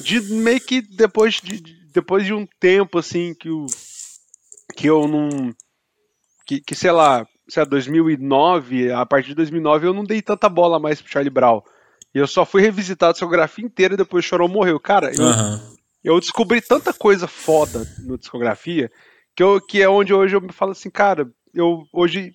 de 0.00 0.20
meio 0.34 0.60
que 0.60 0.82
depois 0.82 1.40
de, 1.42 1.62
depois 1.92 2.24
de 2.24 2.34
um 2.34 2.46
tempo, 2.58 2.98
assim, 2.98 3.34
que, 3.34 3.50
o, 3.50 3.66
que 4.74 4.86
eu 4.86 5.08
não. 5.08 5.54
Que, 6.46 6.60
que 6.60 6.74
sei 6.74 6.92
lá, 6.92 7.26
sei 7.48 7.62
lá, 7.62 7.68
2009, 7.68 8.92
a 8.92 9.06
partir 9.06 9.28
de 9.28 9.36
2009 9.36 9.86
eu 9.86 9.94
não 9.94 10.04
dei 10.04 10.22
tanta 10.22 10.48
bola 10.48 10.78
mais 10.78 11.00
pro 11.00 11.10
Charlie 11.10 11.30
Brown. 11.30 11.62
E 12.14 12.18
eu 12.18 12.26
só 12.26 12.44
fui 12.44 12.62
revisitar 12.62 13.10
a 13.10 13.12
discografia 13.12 13.64
inteira 13.64 13.96
depois 13.96 14.24
o 14.24 14.28
Chorão 14.28 14.48
morreu. 14.48 14.80
Cara, 14.80 15.12
eu, 15.14 15.24
uhum. 15.24 15.76
eu 16.02 16.20
descobri 16.20 16.60
tanta 16.60 16.92
coisa 16.92 17.26
foda 17.26 17.86
no 18.04 18.16
discografia 18.16 18.90
que, 19.36 19.42
eu, 19.42 19.60
que 19.60 19.82
é 19.82 19.88
onde 19.88 20.14
hoje 20.14 20.34
eu 20.34 20.40
me 20.40 20.52
falo 20.52 20.72
assim, 20.72 20.88
cara, 20.88 21.30
eu 21.52 21.86
hoje 21.92 22.32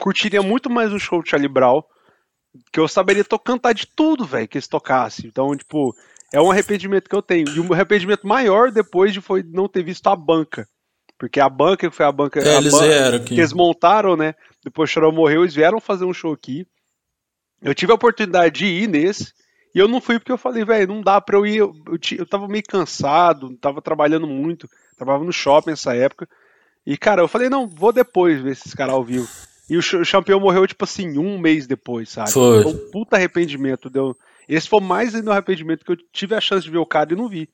curtiria 0.00 0.42
muito 0.42 0.68
mais 0.68 0.92
um 0.92 0.98
show 0.98 1.22
do 1.22 1.28
Charlie 1.28 1.48
Brown, 1.48 1.82
que 2.72 2.80
eu 2.80 2.88
saberia 2.88 3.24
to 3.24 3.38
cantar 3.38 3.72
de 3.72 3.86
tudo, 3.86 4.24
velho, 4.24 4.48
que 4.48 4.58
eles 4.58 4.66
tocassem. 4.66 5.26
Então, 5.26 5.56
tipo, 5.56 5.94
é 6.32 6.40
um 6.40 6.50
arrependimento 6.50 7.08
que 7.08 7.14
eu 7.14 7.22
tenho. 7.22 7.48
E 7.48 7.60
um 7.60 7.72
arrependimento 7.72 8.26
maior 8.26 8.72
depois 8.72 9.12
de 9.12 9.20
foi 9.20 9.44
não 9.44 9.68
ter 9.68 9.84
visto 9.84 10.06
a 10.08 10.16
banca. 10.16 10.68
Porque 11.22 11.38
a 11.38 11.48
banca, 11.48 11.88
que 11.88 11.94
foi 11.94 12.04
a 12.04 12.10
banca, 12.10 12.40
é, 12.40 12.56
a 12.56 12.58
eles 12.58 12.72
banca 12.72 13.20
que 13.20 13.34
eles 13.34 13.52
montaram, 13.52 14.16
né? 14.16 14.34
Depois 14.64 14.90
o 14.90 14.92
Chorão 14.92 15.12
morreu, 15.12 15.42
eles 15.42 15.54
vieram 15.54 15.78
fazer 15.78 16.04
um 16.04 16.12
show 16.12 16.32
aqui. 16.32 16.66
Eu 17.62 17.72
tive 17.76 17.92
a 17.92 17.94
oportunidade 17.94 18.58
de 18.58 18.66
ir 18.66 18.88
nesse, 18.88 19.32
e 19.72 19.78
eu 19.78 19.86
não 19.86 20.00
fui 20.00 20.18
porque 20.18 20.32
eu 20.32 20.36
falei, 20.36 20.64
velho, 20.64 20.88
não 20.92 21.00
dá 21.00 21.20
pra 21.20 21.36
eu 21.36 21.46
ir. 21.46 21.58
Eu, 21.58 21.72
eu, 21.86 21.98
eu 22.18 22.26
tava 22.26 22.48
meio 22.48 22.64
cansado, 22.64 23.56
tava 23.60 23.80
trabalhando 23.80 24.26
muito, 24.26 24.68
trabalhava 24.96 25.24
no 25.24 25.32
shopping 25.32 25.70
nessa 25.70 25.94
época. 25.94 26.28
E, 26.84 26.98
cara, 26.98 27.22
eu 27.22 27.28
falei, 27.28 27.48
não, 27.48 27.68
vou 27.68 27.92
depois 27.92 28.40
ver 28.40 28.50
esses 28.50 28.74
caras 28.74 28.94
ao 28.94 29.04
vivo. 29.04 29.28
E 29.70 29.76
o, 29.76 29.80
o 29.80 30.10
campeão 30.10 30.40
morreu, 30.40 30.66
tipo 30.66 30.82
assim, 30.82 31.18
um 31.18 31.38
mês 31.38 31.68
depois, 31.68 32.08
sabe? 32.08 32.32
Foi. 32.32 32.62
Então, 32.62 32.76
puta 32.90 33.14
arrependimento. 33.14 33.88
Deu... 33.88 34.16
Esse 34.48 34.68
foi 34.68 34.80
mais 34.80 35.14
ainda 35.14 35.30
um 35.30 35.32
arrependimento 35.32 35.84
que 35.84 35.92
eu 35.92 35.96
tive 36.12 36.34
a 36.34 36.40
chance 36.40 36.64
de 36.64 36.70
ver 36.72 36.78
o 36.78 36.84
cara 36.86 37.12
e 37.12 37.16
não 37.16 37.28
vi. 37.28 37.48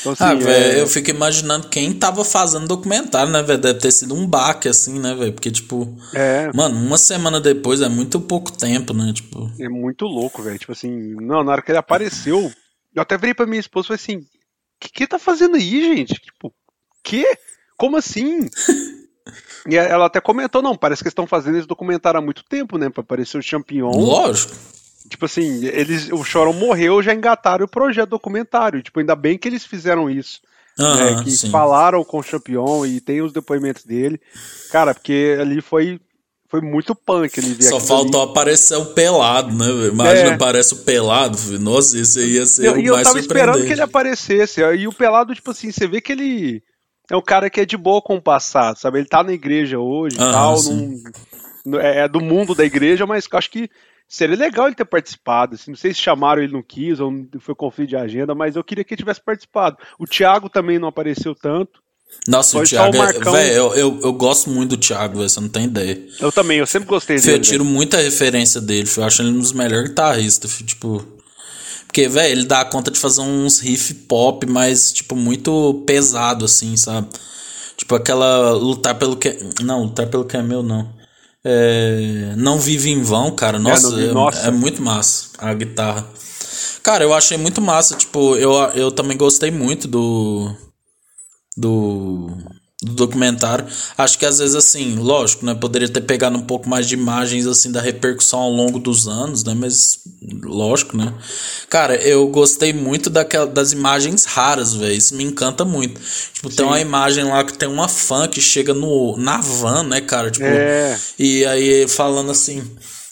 Então, 0.00 0.12
assim, 0.12 0.24
ah, 0.24 0.34
velho, 0.34 0.78
é... 0.78 0.80
eu 0.80 0.86
fico 0.86 1.10
imaginando 1.10 1.68
quem 1.68 1.92
tava 1.92 2.24
fazendo 2.24 2.66
documentário, 2.66 3.32
né, 3.32 3.42
velho? 3.42 3.60
Deve 3.60 3.78
ter 3.80 3.90
sido 3.90 4.14
um 4.14 4.26
baque, 4.26 4.68
assim, 4.68 4.98
né, 4.98 5.14
velho? 5.14 5.32
Porque, 5.32 5.50
tipo, 5.50 5.96
é... 6.14 6.50
mano, 6.54 6.76
uma 6.76 6.98
semana 6.98 7.40
depois 7.40 7.80
é 7.80 7.88
muito 7.88 8.20
pouco 8.20 8.50
tempo, 8.52 8.92
né? 8.92 9.12
Tipo... 9.12 9.50
É 9.58 9.68
muito 9.68 10.04
louco, 10.04 10.42
velho. 10.42 10.58
Tipo 10.58 10.72
assim, 10.72 11.14
não, 11.16 11.42
na 11.42 11.52
hora 11.52 11.62
que 11.62 11.70
ele 11.70 11.78
apareceu, 11.78 12.50
eu 12.94 13.02
até 13.02 13.16
virei 13.16 13.34
pra 13.34 13.46
minha 13.46 13.60
esposa 13.60 13.86
e 13.86 13.88
falei 13.88 14.00
assim: 14.02 14.16
o 14.18 14.26
que, 14.80 14.88
que 14.90 15.06
tá 15.06 15.18
fazendo 15.18 15.56
aí, 15.56 15.96
gente? 15.96 16.14
Tipo, 16.14 16.52
que? 17.02 17.24
Como 17.76 17.96
assim? 17.96 18.48
e 19.68 19.76
ela 19.76 20.06
até 20.06 20.20
comentou: 20.20 20.62
não, 20.62 20.76
parece 20.76 21.02
que 21.02 21.06
eles 21.06 21.12
estão 21.12 21.26
fazendo 21.26 21.58
esse 21.58 21.68
documentário 21.68 22.18
há 22.18 22.22
muito 22.22 22.44
tempo, 22.44 22.78
né? 22.78 22.88
Pra 22.90 23.02
aparecer 23.02 23.38
o 23.38 23.42
Champion. 23.42 23.90
Lógico. 23.90 24.54
Tipo 25.08 25.24
assim, 25.24 25.64
eles, 25.66 26.10
o 26.12 26.22
Chorão 26.22 26.52
morreu, 26.52 27.02
já 27.02 27.14
engataram 27.14 27.64
o 27.64 27.68
projeto 27.68 28.10
documentário. 28.10 28.82
Tipo, 28.82 29.00
ainda 29.00 29.16
bem 29.16 29.38
que 29.38 29.48
eles 29.48 29.64
fizeram 29.64 30.10
isso. 30.10 30.40
Uhum, 30.78 30.94
né, 30.94 31.24
que 31.24 31.30
sim. 31.32 31.50
falaram 31.50 32.04
com 32.04 32.18
o 32.18 32.22
Champion 32.22 32.86
e 32.86 33.00
tem 33.00 33.20
os 33.20 33.32
depoimentos 33.32 33.84
dele. 33.84 34.20
Cara, 34.70 34.94
porque 34.94 35.36
ali 35.40 35.60
foi 35.60 36.00
foi 36.50 36.62
muito 36.62 36.94
punk 36.94 37.36
ele 37.36 37.62
Só 37.62 37.78
faltou 37.78 38.22
ali. 38.22 38.30
aparecer 38.30 38.76
o 38.76 38.86
pelado, 38.86 39.54
né? 39.54 39.66
Imagina 39.88 40.30
é. 40.30 40.34
aparece 40.34 40.72
o 40.72 40.78
pelado, 40.78 41.36
nossa, 41.58 41.98
isso 41.98 42.20
ia 42.20 42.46
ser 42.46 42.66
eu, 42.66 42.72
o 42.72 42.76
mais 42.76 42.86
eu 42.86 43.02
tava 43.02 43.20
esperando 43.20 43.66
que 43.66 43.72
ele 43.72 43.82
aparecesse. 43.82 44.62
E 44.62 44.88
o 44.88 44.92
pelado, 44.92 45.34
tipo 45.34 45.50
assim, 45.50 45.70
você 45.70 45.86
vê 45.86 46.00
que 46.00 46.12
ele 46.12 46.62
é 47.10 47.16
um 47.16 47.22
cara 47.22 47.50
que 47.50 47.60
é 47.60 47.66
de 47.66 47.76
boa 47.76 48.00
com 48.00 48.16
o 48.16 48.22
passado, 48.22 48.78
sabe? 48.78 48.98
Ele 48.98 49.08
tá 49.08 49.22
na 49.22 49.32
igreja 49.32 49.78
hoje 49.78 50.16
e 50.16 50.18
tal, 50.18 50.62
num, 50.62 51.78
é, 51.78 52.04
é 52.04 52.08
do 52.08 52.20
mundo 52.20 52.54
da 52.54 52.64
igreja, 52.64 53.06
mas 53.06 53.28
acho 53.30 53.50
que 53.50 53.68
seria 54.08 54.36
legal 54.36 54.66
ele 54.66 54.74
ter 54.74 54.86
participado. 54.86 55.54
Assim, 55.54 55.70
não 55.70 55.76
sei 55.76 55.92
se 55.92 56.00
chamaram 56.00 56.42
ele 56.42 56.52
não 56.52 56.62
quis 56.62 56.98
ou 56.98 57.12
foi 57.38 57.54
conflito 57.54 57.90
de 57.90 57.96
agenda, 57.96 58.34
mas 58.34 58.56
eu 58.56 58.64
queria 58.64 58.82
que 58.82 58.94
ele 58.94 58.98
tivesse 58.98 59.20
participado. 59.20 59.76
O 59.98 60.06
Thiago 60.06 60.48
também 60.48 60.78
não 60.78 60.88
apareceu 60.88 61.34
tanto. 61.34 61.80
Nossa, 62.26 62.52
Foi 62.52 62.62
o 62.62 62.66
Thiago, 62.66 62.96
o 62.96 62.96
é, 62.96 62.98
Marcão... 62.98 63.36
é, 63.36 63.50
eu, 63.50 63.74
eu, 63.74 64.00
eu, 64.02 64.12
gosto 64.14 64.48
muito 64.48 64.76
do 64.76 64.80
Thiago, 64.80 65.18
você 65.18 65.38
não 65.40 65.48
tem 65.48 65.64
ideia. 65.64 66.00
Eu 66.18 66.32
também, 66.32 66.58
eu 66.58 66.66
sempre 66.66 66.88
gostei 66.88 67.20
dele. 67.20 67.36
Eu 67.36 67.40
tiro 67.42 67.64
véio. 67.64 67.74
muita 67.74 67.98
referência 67.98 68.62
dele, 68.62 68.88
eu 68.96 69.04
acho 69.04 69.20
ele 69.20 69.30
um 69.30 69.38
dos 69.38 69.52
melhores 69.52 69.90
guitarristas, 69.90 70.56
tipo... 70.64 71.04
Porque, 71.86 72.08
velho, 72.08 72.32
ele 72.32 72.44
dá 72.44 72.64
conta 72.64 72.90
de 72.90 72.98
fazer 72.98 73.20
uns 73.22 73.60
riff 73.60 73.94
pop, 73.94 74.46
mas, 74.46 74.92
tipo, 74.92 75.16
muito 75.16 75.82
pesado, 75.86 76.44
assim, 76.44 76.76
sabe? 76.76 77.08
Tipo, 77.76 77.94
aquela 77.94 78.52
lutar 78.52 78.94
pelo 78.94 79.16
que... 79.16 79.38
Não, 79.62 79.84
lutar 79.84 80.06
pelo 80.06 80.24
que 80.24 80.36
é 80.36 80.42
meu, 80.42 80.62
não. 80.62 80.97
É, 81.50 82.34
não 82.36 82.58
vive 82.58 82.90
em 82.90 83.02
vão, 83.02 83.30
cara. 83.30 83.58
Nossa, 83.58 83.88
é, 83.98 84.12
nossa. 84.12 84.46
é, 84.46 84.50
muito 84.50 84.82
massa 84.82 85.28
a 85.38 85.54
guitarra. 85.54 86.06
Cara, 86.82 87.04
eu 87.04 87.14
achei 87.14 87.38
muito 87.38 87.60
massa. 87.60 87.96
Tipo, 87.96 88.36
eu, 88.36 88.52
eu 88.74 88.90
também 88.92 89.16
gostei 89.16 89.50
muito 89.50 89.88
do. 89.88 90.54
Do 91.56 92.36
do 92.80 92.92
documentário. 92.92 93.66
Acho 93.96 94.16
que 94.18 94.24
às 94.24 94.38
vezes 94.38 94.54
assim, 94.54 94.94
lógico, 94.94 95.44
né, 95.44 95.52
poderia 95.52 95.88
ter 95.88 96.00
pegado 96.02 96.38
um 96.38 96.42
pouco 96.42 96.68
mais 96.68 96.86
de 96.86 96.94
imagens 96.94 97.44
assim 97.46 97.72
da 97.72 97.80
repercussão 97.80 98.38
ao 98.38 98.50
longo 98.50 98.78
dos 98.78 99.08
anos, 99.08 99.42
né, 99.42 99.52
mas 99.52 99.98
lógico, 100.44 100.96
né? 100.96 101.12
Cara, 101.68 101.96
eu 101.96 102.28
gostei 102.28 102.72
muito 102.72 103.10
daquela 103.10 103.46
das 103.46 103.72
imagens 103.72 104.24
raras, 104.24 104.74
velho. 104.74 104.94
Isso 104.94 105.16
me 105.16 105.24
encanta 105.24 105.64
muito. 105.64 106.00
Tipo, 106.32 106.50
Sim. 106.50 106.56
tem 106.56 106.66
uma 106.66 106.80
imagem 106.80 107.24
lá 107.24 107.42
que 107.42 107.58
tem 107.58 107.68
uma 107.68 107.88
fã 107.88 108.28
que 108.28 108.40
chega 108.40 108.72
no 108.72 109.16
na 109.16 109.38
van, 109.38 109.82
né, 109.82 110.00
cara, 110.00 110.30
tipo, 110.30 110.46
é. 110.46 110.96
e 111.18 111.44
aí 111.44 111.88
falando 111.88 112.30
assim, 112.30 112.62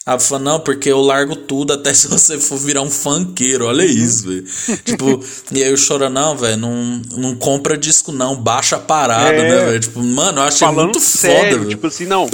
ela 0.07 0.21
falou, 0.21 0.45
não, 0.45 0.61
porque 0.61 0.89
eu 0.89 1.01
largo 1.01 1.35
tudo 1.35 1.73
até 1.73 1.93
se 1.93 2.07
você 2.07 2.39
for 2.39 2.57
virar 2.59 2.83
um 2.83 2.91
funkeiro. 2.91 3.67
Olha 3.67 3.85
uhum. 3.85 3.91
isso, 3.91 4.29
velho. 4.29 4.45
tipo, 4.85 5.21
e 5.51 5.65
aí 5.65 5.73
o 5.73 5.77
Chora, 5.77 6.09
não, 6.09 6.37
velho, 6.37 6.57
não, 6.57 7.03
não 7.17 7.37
compra 7.37 7.77
disco, 7.77 8.13
não, 8.13 8.41
baixa 8.41 8.77
a 8.77 8.81
parada, 8.81 9.35
é, 9.35 9.51
né, 9.51 9.65
velho? 9.67 9.81
Tipo, 9.81 10.01
mano, 10.01 10.39
eu 10.39 10.45
achei 10.45 10.69
muito 10.69 11.01
sério, 11.01 11.59
foda, 11.59 11.71
Tipo 11.71 11.87
assim, 11.89 12.07
não. 12.07 12.31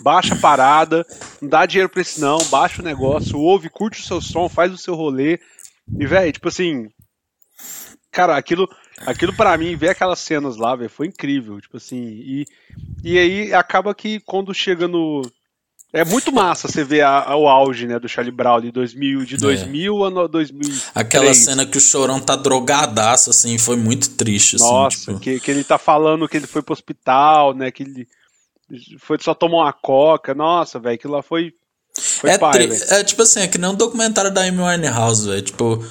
Baixa 0.00 0.34
a 0.34 0.38
parada, 0.38 1.06
não 1.40 1.48
dá 1.48 1.64
dinheiro 1.64 1.88
pra 1.88 2.02
isso, 2.02 2.20
não, 2.20 2.38
baixa 2.46 2.82
o 2.82 2.84
negócio, 2.84 3.38
ouve, 3.38 3.70
curte 3.70 4.00
o 4.00 4.04
seu 4.04 4.20
som, 4.20 4.48
faz 4.48 4.72
o 4.72 4.78
seu 4.78 4.96
rolê. 4.96 5.38
E, 5.96 6.04
velho, 6.04 6.32
tipo 6.32 6.48
assim. 6.48 6.88
Cara, 8.10 8.36
aquilo, 8.36 8.68
aquilo 9.06 9.32
para 9.32 9.56
mim, 9.56 9.76
ver 9.76 9.90
aquelas 9.90 10.18
cenas 10.18 10.56
lá, 10.56 10.74
velho, 10.74 10.90
foi 10.90 11.06
incrível. 11.06 11.60
Tipo 11.60 11.76
assim, 11.76 11.96
e, 11.96 12.44
e 13.04 13.18
aí 13.18 13.54
acaba 13.54 13.94
que 13.94 14.18
quando 14.20 14.52
chega 14.52 14.88
no 14.88 15.22
é 15.92 16.04
muito 16.04 16.32
massa 16.32 16.68
você 16.68 16.82
ver 16.82 17.02
a, 17.02 17.22
a, 17.22 17.36
o 17.36 17.46
auge, 17.46 17.86
né, 17.86 17.98
do 17.98 18.08
Charlie 18.08 18.34
Brown 18.34 18.62
de 18.62 18.72
2000, 18.72 19.24
de 19.26 19.36
2000 19.36 20.04
é. 20.04 20.24
a 20.24 20.26
2000. 20.26 20.74
Aquela 20.94 21.34
cena 21.34 21.66
que 21.66 21.76
o 21.76 21.80
Chorão 21.80 22.18
tá 22.18 22.34
drogadaço, 22.34 23.28
assim, 23.28 23.58
foi 23.58 23.76
muito 23.76 24.10
triste, 24.10 24.56
assim, 24.56 24.64
Nossa, 24.64 24.98
tipo... 24.98 25.20
que, 25.20 25.38
que 25.38 25.50
ele 25.50 25.62
tá 25.62 25.76
falando 25.76 26.26
que 26.26 26.36
ele 26.38 26.46
foi 26.46 26.62
pro 26.62 26.72
hospital, 26.72 27.54
né, 27.54 27.70
que 27.70 27.82
ele 27.82 28.08
foi 28.98 29.18
só 29.20 29.34
tomou 29.34 29.60
uma 29.60 29.72
coca. 29.72 30.34
Nossa, 30.34 30.78
velho, 30.78 30.94
aquilo 30.94 31.12
lá 31.12 31.22
foi, 31.22 31.52
foi 31.94 32.30
é, 32.30 32.38
pai, 32.38 32.70
é 32.88 33.04
tipo 33.04 33.20
assim, 33.20 33.40
é 33.40 33.48
que 33.48 33.58
nem 33.58 33.68
um 33.68 33.74
documentário 33.74 34.32
da 34.32 34.44
Amy 34.44 34.62
Winehouse, 34.62 35.28
velho, 35.28 35.42
tipo... 35.42 35.84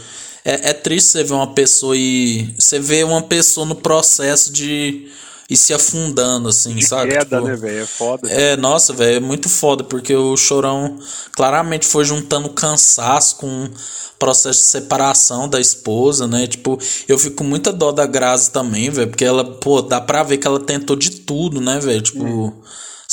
é, 0.44 0.72
é 0.72 0.74
triste 0.74 1.12
você 1.12 1.24
ver 1.24 1.34
uma 1.34 1.54
pessoa 1.54 1.96
e. 1.96 2.56
Você 2.58 2.80
vê 2.80 3.04
uma 3.04 3.22
pessoa 3.22 3.68
no 3.68 3.76
processo 3.76 4.52
de 4.52 5.12
e 5.52 5.58
se 5.58 5.74
afundando, 5.74 6.48
assim, 6.48 6.76
de 6.76 6.88
sabe? 6.88 7.12
Queda, 7.12 7.26
tipo, 7.26 7.42
né, 7.42 7.56
velho? 7.58 7.84
É 7.84 7.86
foda. 7.86 8.32
É, 8.32 8.56
nossa, 8.56 8.94
velho, 8.94 9.18
é 9.18 9.20
muito 9.20 9.50
foda, 9.50 9.84
porque 9.84 10.16
o 10.16 10.38
Chorão 10.38 10.98
claramente 11.36 11.86
foi 11.86 12.06
juntando 12.06 12.48
cansaço 12.52 13.36
com 13.36 13.66
o 13.66 13.70
processo 14.18 14.62
de 14.62 14.66
separação 14.68 15.50
da 15.50 15.60
esposa, 15.60 16.26
né? 16.26 16.48
Tipo, 16.48 16.80
eu 17.06 17.20
fico 17.20 17.36
com 17.36 17.44
muita 17.44 17.74
dó 17.74 17.92
da 17.92 18.06
Grazi 18.06 18.50
também, 18.50 18.90
velho, 18.90 19.10
porque 19.10 19.26
ela, 19.26 19.44
pô, 19.44 19.82
dá 19.82 20.00
pra 20.00 20.24
ver 20.24 20.38
que 20.38 20.48
ela 20.48 20.58
tentou 20.58 20.96
de 20.96 21.12
tudo, 21.12 21.60
né, 21.60 21.82
velho? 21.82 22.02
Tipo. 22.02 22.24
Hum. 22.24 22.54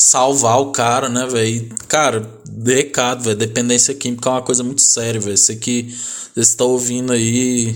Salvar 0.00 0.60
o 0.60 0.70
cara, 0.70 1.08
né, 1.08 1.26
velho? 1.26 1.70
Cara, 1.88 2.24
recado, 2.64 3.24
velho. 3.24 3.36
Dependência 3.36 3.92
química 3.92 4.28
é 4.28 4.32
uma 4.34 4.42
coisa 4.42 4.62
muito 4.62 4.80
séria, 4.80 5.20
velho. 5.20 5.36
Você 5.36 5.56
que 5.56 5.92
está 6.36 6.62
ouvindo 6.62 7.12
aí 7.12 7.74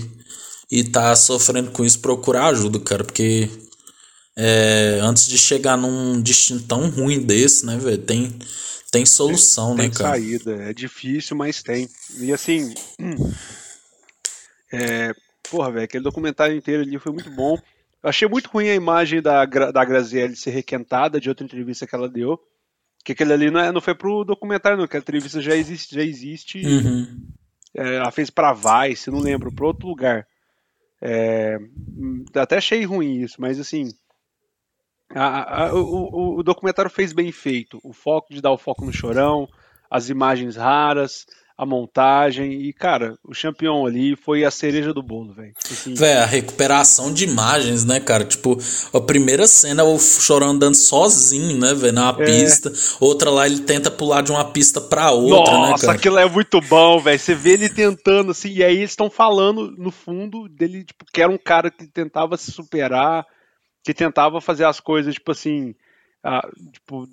e 0.71 0.85
tá 0.85 1.13
sofrendo 1.17 1.71
com 1.71 1.83
isso, 1.83 1.99
procurar 1.99 2.45
ajuda, 2.45 2.79
cara, 2.79 3.03
porque 3.03 3.49
é, 4.35 4.99
antes 5.01 5.27
de 5.27 5.37
chegar 5.37 5.77
num 5.77 6.21
destino 6.21 6.61
tão 6.61 6.89
ruim 6.89 7.21
desse, 7.21 7.65
né, 7.65 7.77
velho? 7.77 7.99
Tem, 7.99 8.37
tem 8.91 9.05
solução, 9.05 9.75
tem, 9.75 9.77
né, 9.77 9.83
tem 9.83 9.91
cara? 9.91 10.09
saída. 10.11 10.55
É 10.63 10.73
difícil, 10.73 11.35
mas 11.37 11.61
tem. 11.61 11.89
E 12.19 12.31
assim. 12.31 12.73
É, 14.75 15.13
porra, 15.51 15.71
velho, 15.71 15.85
aquele 15.85 16.03
documentário 16.03 16.55
inteiro 16.55 16.81
ali 16.81 16.97
foi 16.97 17.11
muito 17.11 17.29
bom. 17.29 17.59
Eu 18.01 18.09
achei 18.09 18.27
muito 18.27 18.49
ruim 18.49 18.69
a 18.69 18.73
imagem 18.73 19.21
da, 19.21 19.45
da 19.45 19.85
Graziele 19.85 20.35
ser 20.35 20.49
requentada 20.49 21.21
de 21.21 21.29
outra 21.29 21.45
entrevista 21.45 21.85
que 21.85 21.93
ela 21.93 22.09
deu. 22.09 22.39
Que 23.05 23.11
aquele 23.11 23.33
ali 23.33 23.51
não, 23.51 23.59
é, 23.59 23.71
não 23.71 23.79
foi 23.79 23.93
pro 23.93 24.23
documentário, 24.23 24.77
não, 24.77 24.87
que 24.87 24.97
a 24.97 24.99
entrevista 24.99 25.39
já 25.39 25.55
existe. 25.55 25.93
Já 25.93 26.01
existe 26.01 26.65
uhum. 26.65 27.21
é, 27.77 27.97
ela 27.97 28.09
fez 28.09 28.31
pra 28.31 28.51
Vice, 28.51 29.11
não 29.11 29.19
lembro, 29.19 29.53
pra 29.53 29.67
outro 29.67 29.87
lugar. 29.87 30.27
É, 30.99 31.57
até 32.33 32.57
achei 32.57 32.83
ruim 32.83 33.21
isso, 33.21 33.39
mas 33.39 33.59
assim. 33.59 33.93
A, 35.15 35.65
a, 35.65 35.73
o, 35.73 36.39
o, 36.39 36.43
documentário 36.43 36.89
fez 36.89 37.13
bem 37.13 37.31
feito. 37.31 37.79
O 37.83 37.93
foco 37.93 38.33
de 38.33 38.41
dar 38.41 38.51
o 38.51 38.57
foco 38.57 38.85
no 38.85 38.93
chorão, 38.93 39.47
as 39.89 40.09
imagens 40.09 40.55
raras, 40.55 41.25
a 41.57 41.65
montagem. 41.65 42.51
E, 42.63 42.73
cara, 42.73 43.15
o 43.23 43.31
campeão 43.31 43.85
ali 43.85 44.15
foi 44.15 44.43
a 44.43 44.51
cereja 44.51 44.93
do 44.93 45.03
bolo, 45.03 45.33
velho. 45.33 45.53
Assim, 45.71 45.93
velho, 45.93 46.21
a 46.21 46.25
recuperação 46.25 47.13
de 47.13 47.25
imagens, 47.25 47.85
né, 47.85 47.99
cara? 47.99 48.25
Tipo, 48.25 48.57
a 48.93 48.99
primeira 48.99 49.47
cena 49.47 49.83
o 49.83 49.99
chorão 49.99 50.49
andando 50.49 50.75
sozinho, 50.75 51.59
né, 51.59 51.73
velho, 51.73 51.93
na 51.93 52.09
é. 52.09 52.25
pista. 52.25 52.71
Outra 52.99 53.29
lá 53.29 53.45
ele 53.45 53.59
tenta 53.59 53.91
pular 53.91 54.21
de 54.21 54.31
uma 54.31 54.45
pista 54.45 54.81
pra 54.81 55.11
outra, 55.11 55.53
Nossa, 55.53 55.71
né, 55.71 55.77
cara? 55.81 55.93
aquilo 55.93 56.17
é 56.17 56.29
muito 56.29 56.59
bom, 56.61 56.99
velho. 56.99 57.19
Você 57.19 57.35
vê 57.35 57.51
ele 57.51 57.69
tentando, 57.69 58.31
assim, 58.31 58.51
e 58.51 58.63
aí 58.63 58.77
eles 58.77 58.91
estão 58.91 59.09
falando, 59.09 59.71
no 59.77 59.91
fundo, 59.91 60.49
dele, 60.49 60.83
tipo, 60.83 61.05
que 61.11 61.21
era 61.21 61.31
um 61.31 61.37
cara 61.37 61.69
que 61.69 61.85
tentava 61.85 62.35
se 62.35 62.51
superar 62.51 63.25
que 63.83 63.93
tentava 63.93 64.39
fazer 64.39 64.65
as 64.65 64.79
coisas, 64.79 65.13
tipo 65.15 65.31
assim, 65.31 65.75
ah, 66.23 66.47
tipo, 66.71 67.07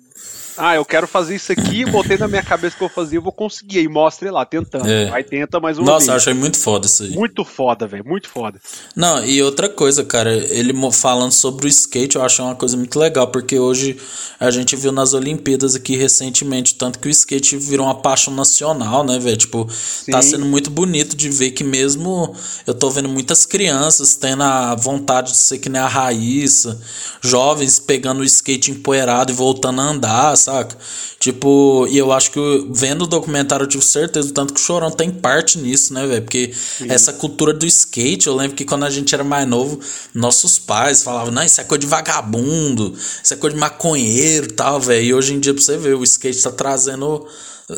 ah, 0.57 0.75
eu 0.75 0.85
quero 0.85 1.07
fazer 1.07 1.35
isso 1.35 1.51
aqui, 1.51 1.85
botei 1.85 2.17
na 2.17 2.27
minha 2.27 2.43
cabeça 2.43 2.75
que 2.75 2.83
eu 2.83 2.87
vou 2.87 2.95
fazer, 2.95 3.17
eu 3.17 3.21
vou 3.21 3.31
conseguir, 3.31 3.81
e 3.81 3.87
mostre 3.87 4.29
lá, 4.29 4.45
tentando. 4.45 4.87
É. 4.87 5.09
Aí 5.11 5.23
tenta 5.23 5.59
mais 5.59 5.77
uma 5.77 5.85
Nossa, 5.85 5.99
vez. 5.99 6.09
eu 6.09 6.15
achei 6.15 6.33
muito 6.33 6.57
foda 6.57 6.85
isso 6.85 7.03
aí. 7.03 7.11
Muito 7.11 7.45
foda, 7.45 7.87
velho, 7.87 8.05
muito 8.05 8.29
foda. 8.29 8.59
Não, 8.95 9.23
e 9.25 9.41
outra 9.41 9.69
coisa, 9.69 10.03
cara, 10.03 10.31
ele 10.33 10.73
falando 10.91 11.31
sobre 11.31 11.65
o 11.65 11.69
skate, 11.69 12.15
eu 12.15 12.23
acho 12.23 12.43
uma 12.43 12.55
coisa 12.55 12.75
muito 12.75 12.99
legal, 12.99 13.27
porque 13.27 13.57
hoje 13.57 13.97
a 14.39 14.51
gente 14.51 14.75
viu 14.75 14.91
nas 14.91 15.13
Olimpíadas 15.13 15.75
aqui 15.75 15.95
recentemente, 15.95 16.75
tanto 16.75 16.99
que 16.99 17.07
o 17.07 17.11
skate 17.11 17.57
virou 17.57 17.85
uma 17.85 17.95
paixão 17.95 18.33
nacional, 18.33 19.03
né, 19.03 19.19
velho? 19.19 19.37
Tipo, 19.37 19.67
Sim. 19.71 20.11
tá 20.11 20.21
sendo 20.21 20.45
muito 20.45 20.69
bonito 20.69 21.15
de 21.15 21.29
ver 21.29 21.51
que 21.51 21.63
mesmo 21.63 22.35
eu 22.67 22.73
tô 22.73 22.89
vendo 22.89 23.07
muitas 23.07 23.45
crianças 23.45 24.15
tendo 24.15 24.43
a 24.43 24.75
vontade 24.75 25.31
de 25.31 25.37
ser 25.37 25.59
que 25.59 25.69
nem 25.69 25.81
a 25.81 25.87
Raíssa, 25.87 26.79
jovens 27.21 27.79
pegando 27.79 28.21
o 28.21 28.25
skate 28.25 28.71
empoeirado 28.71 29.31
e 29.31 29.35
voltando 29.35 29.79
a 29.81 29.83
andar, 29.85 30.10
saca? 30.35 30.77
Tipo, 31.19 31.87
e 31.89 31.97
eu 31.97 32.11
acho 32.11 32.31
que 32.31 32.39
vendo 32.71 33.03
o 33.03 33.07
documentário 33.07 33.63
eu 33.63 33.67
tive 33.67 33.83
certeza 33.83 34.31
tanto 34.33 34.53
que 34.53 34.59
o 34.59 34.63
Chorão 34.63 34.89
tem 34.89 35.11
parte 35.11 35.57
nisso, 35.57 35.93
né, 35.93 36.07
velho? 36.07 36.21
Porque 36.23 36.51
Sim. 36.53 36.87
essa 36.89 37.13
cultura 37.13 37.53
do 37.53 37.65
skate, 37.65 38.27
eu 38.27 38.35
lembro 38.35 38.55
que 38.55 38.65
quando 38.65 38.85
a 38.85 38.89
gente 38.89 39.13
era 39.13 39.23
mais 39.23 39.47
novo, 39.47 39.79
nossos 40.13 40.57
pais 40.57 41.03
falavam, 41.03 41.31
não, 41.31 41.43
isso 41.43 41.61
é 41.61 41.63
coisa 41.63 41.81
de 41.81 41.87
vagabundo, 41.87 42.93
isso 43.23 43.33
é 43.33 43.37
coisa 43.37 43.53
de 43.53 43.59
maconheiro 43.59 44.47
e 44.47 44.53
tal, 44.53 44.79
velho. 44.79 45.05
E 45.05 45.13
hoje 45.13 45.33
em 45.33 45.39
dia, 45.39 45.53
pra 45.53 45.61
você 45.61 45.77
ver, 45.77 45.95
o 45.95 46.03
skate 46.03 46.41
tá 46.41 46.51
trazendo 46.51 47.27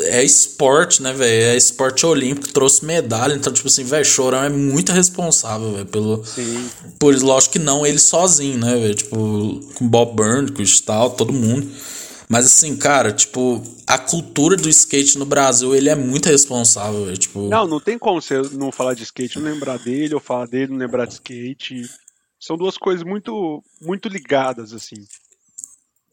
é 0.01 0.23
esporte, 0.23 1.03
né, 1.03 1.13
velho? 1.13 1.51
É 1.51 1.57
esporte 1.57 2.05
olímpico, 2.05 2.51
trouxe 2.51 2.85
medalha. 2.85 3.33
Então, 3.33 3.53
tipo 3.53 3.67
assim, 3.67 3.83
velho, 3.83 4.05
Chorão 4.05 4.43
é 4.43 4.49
muito 4.49 4.91
responsável, 4.91 5.73
velho, 5.73 5.85
pelo. 5.85 6.23
Sim. 6.25 6.69
Por 6.97 7.15
lógico 7.21 7.53
que 7.53 7.59
não 7.59 7.85
ele 7.85 7.99
sozinho, 7.99 8.57
né, 8.57 8.73
velho? 8.75 8.95
Tipo, 8.95 9.59
com 9.75 9.87
Bob 9.87 10.15
Burns, 10.15 10.51
com 10.51 10.63
o 10.63 10.85
tal, 10.85 11.11
todo 11.11 11.31
mundo. 11.31 11.69
Mas 12.29 12.45
assim, 12.45 12.75
cara, 12.75 13.11
tipo, 13.11 13.63
a 13.85 13.97
cultura 13.97 14.55
do 14.55 14.69
skate 14.69 15.17
no 15.17 15.25
Brasil, 15.25 15.75
ele 15.75 15.89
é 15.89 15.95
muito 15.95 16.29
responsável, 16.29 17.05
véio, 17.05 17.17
tipo... 17.17 17.49
Não, 17.49 17.67
não 17.67 17.79
tem 17.79 17.97
como 17.97 18.21
você 18.21 18.41
não 18.53 18.71
falar 18.71 18.93
de 18.93 19.03
skate, 19.03 19.39
não 19.39 19.51
lembrar 19.51 19.77
dele, 19.77 20.15
ou 20.15 20.19
falar 20.19 20.47
dele, 20.47 20.71
não 20.71 20.77
lembrar 20.77 21.05
de 21.05 21.13
skate. 21.13 21.83
São 22.39 22.57
duas 22.57 22.77
coisas 22.77 23.03
muito, 23.03 23.63
muito 23.81 24.07
ligadas, 24.07 24.73
assim. 24.73 25.05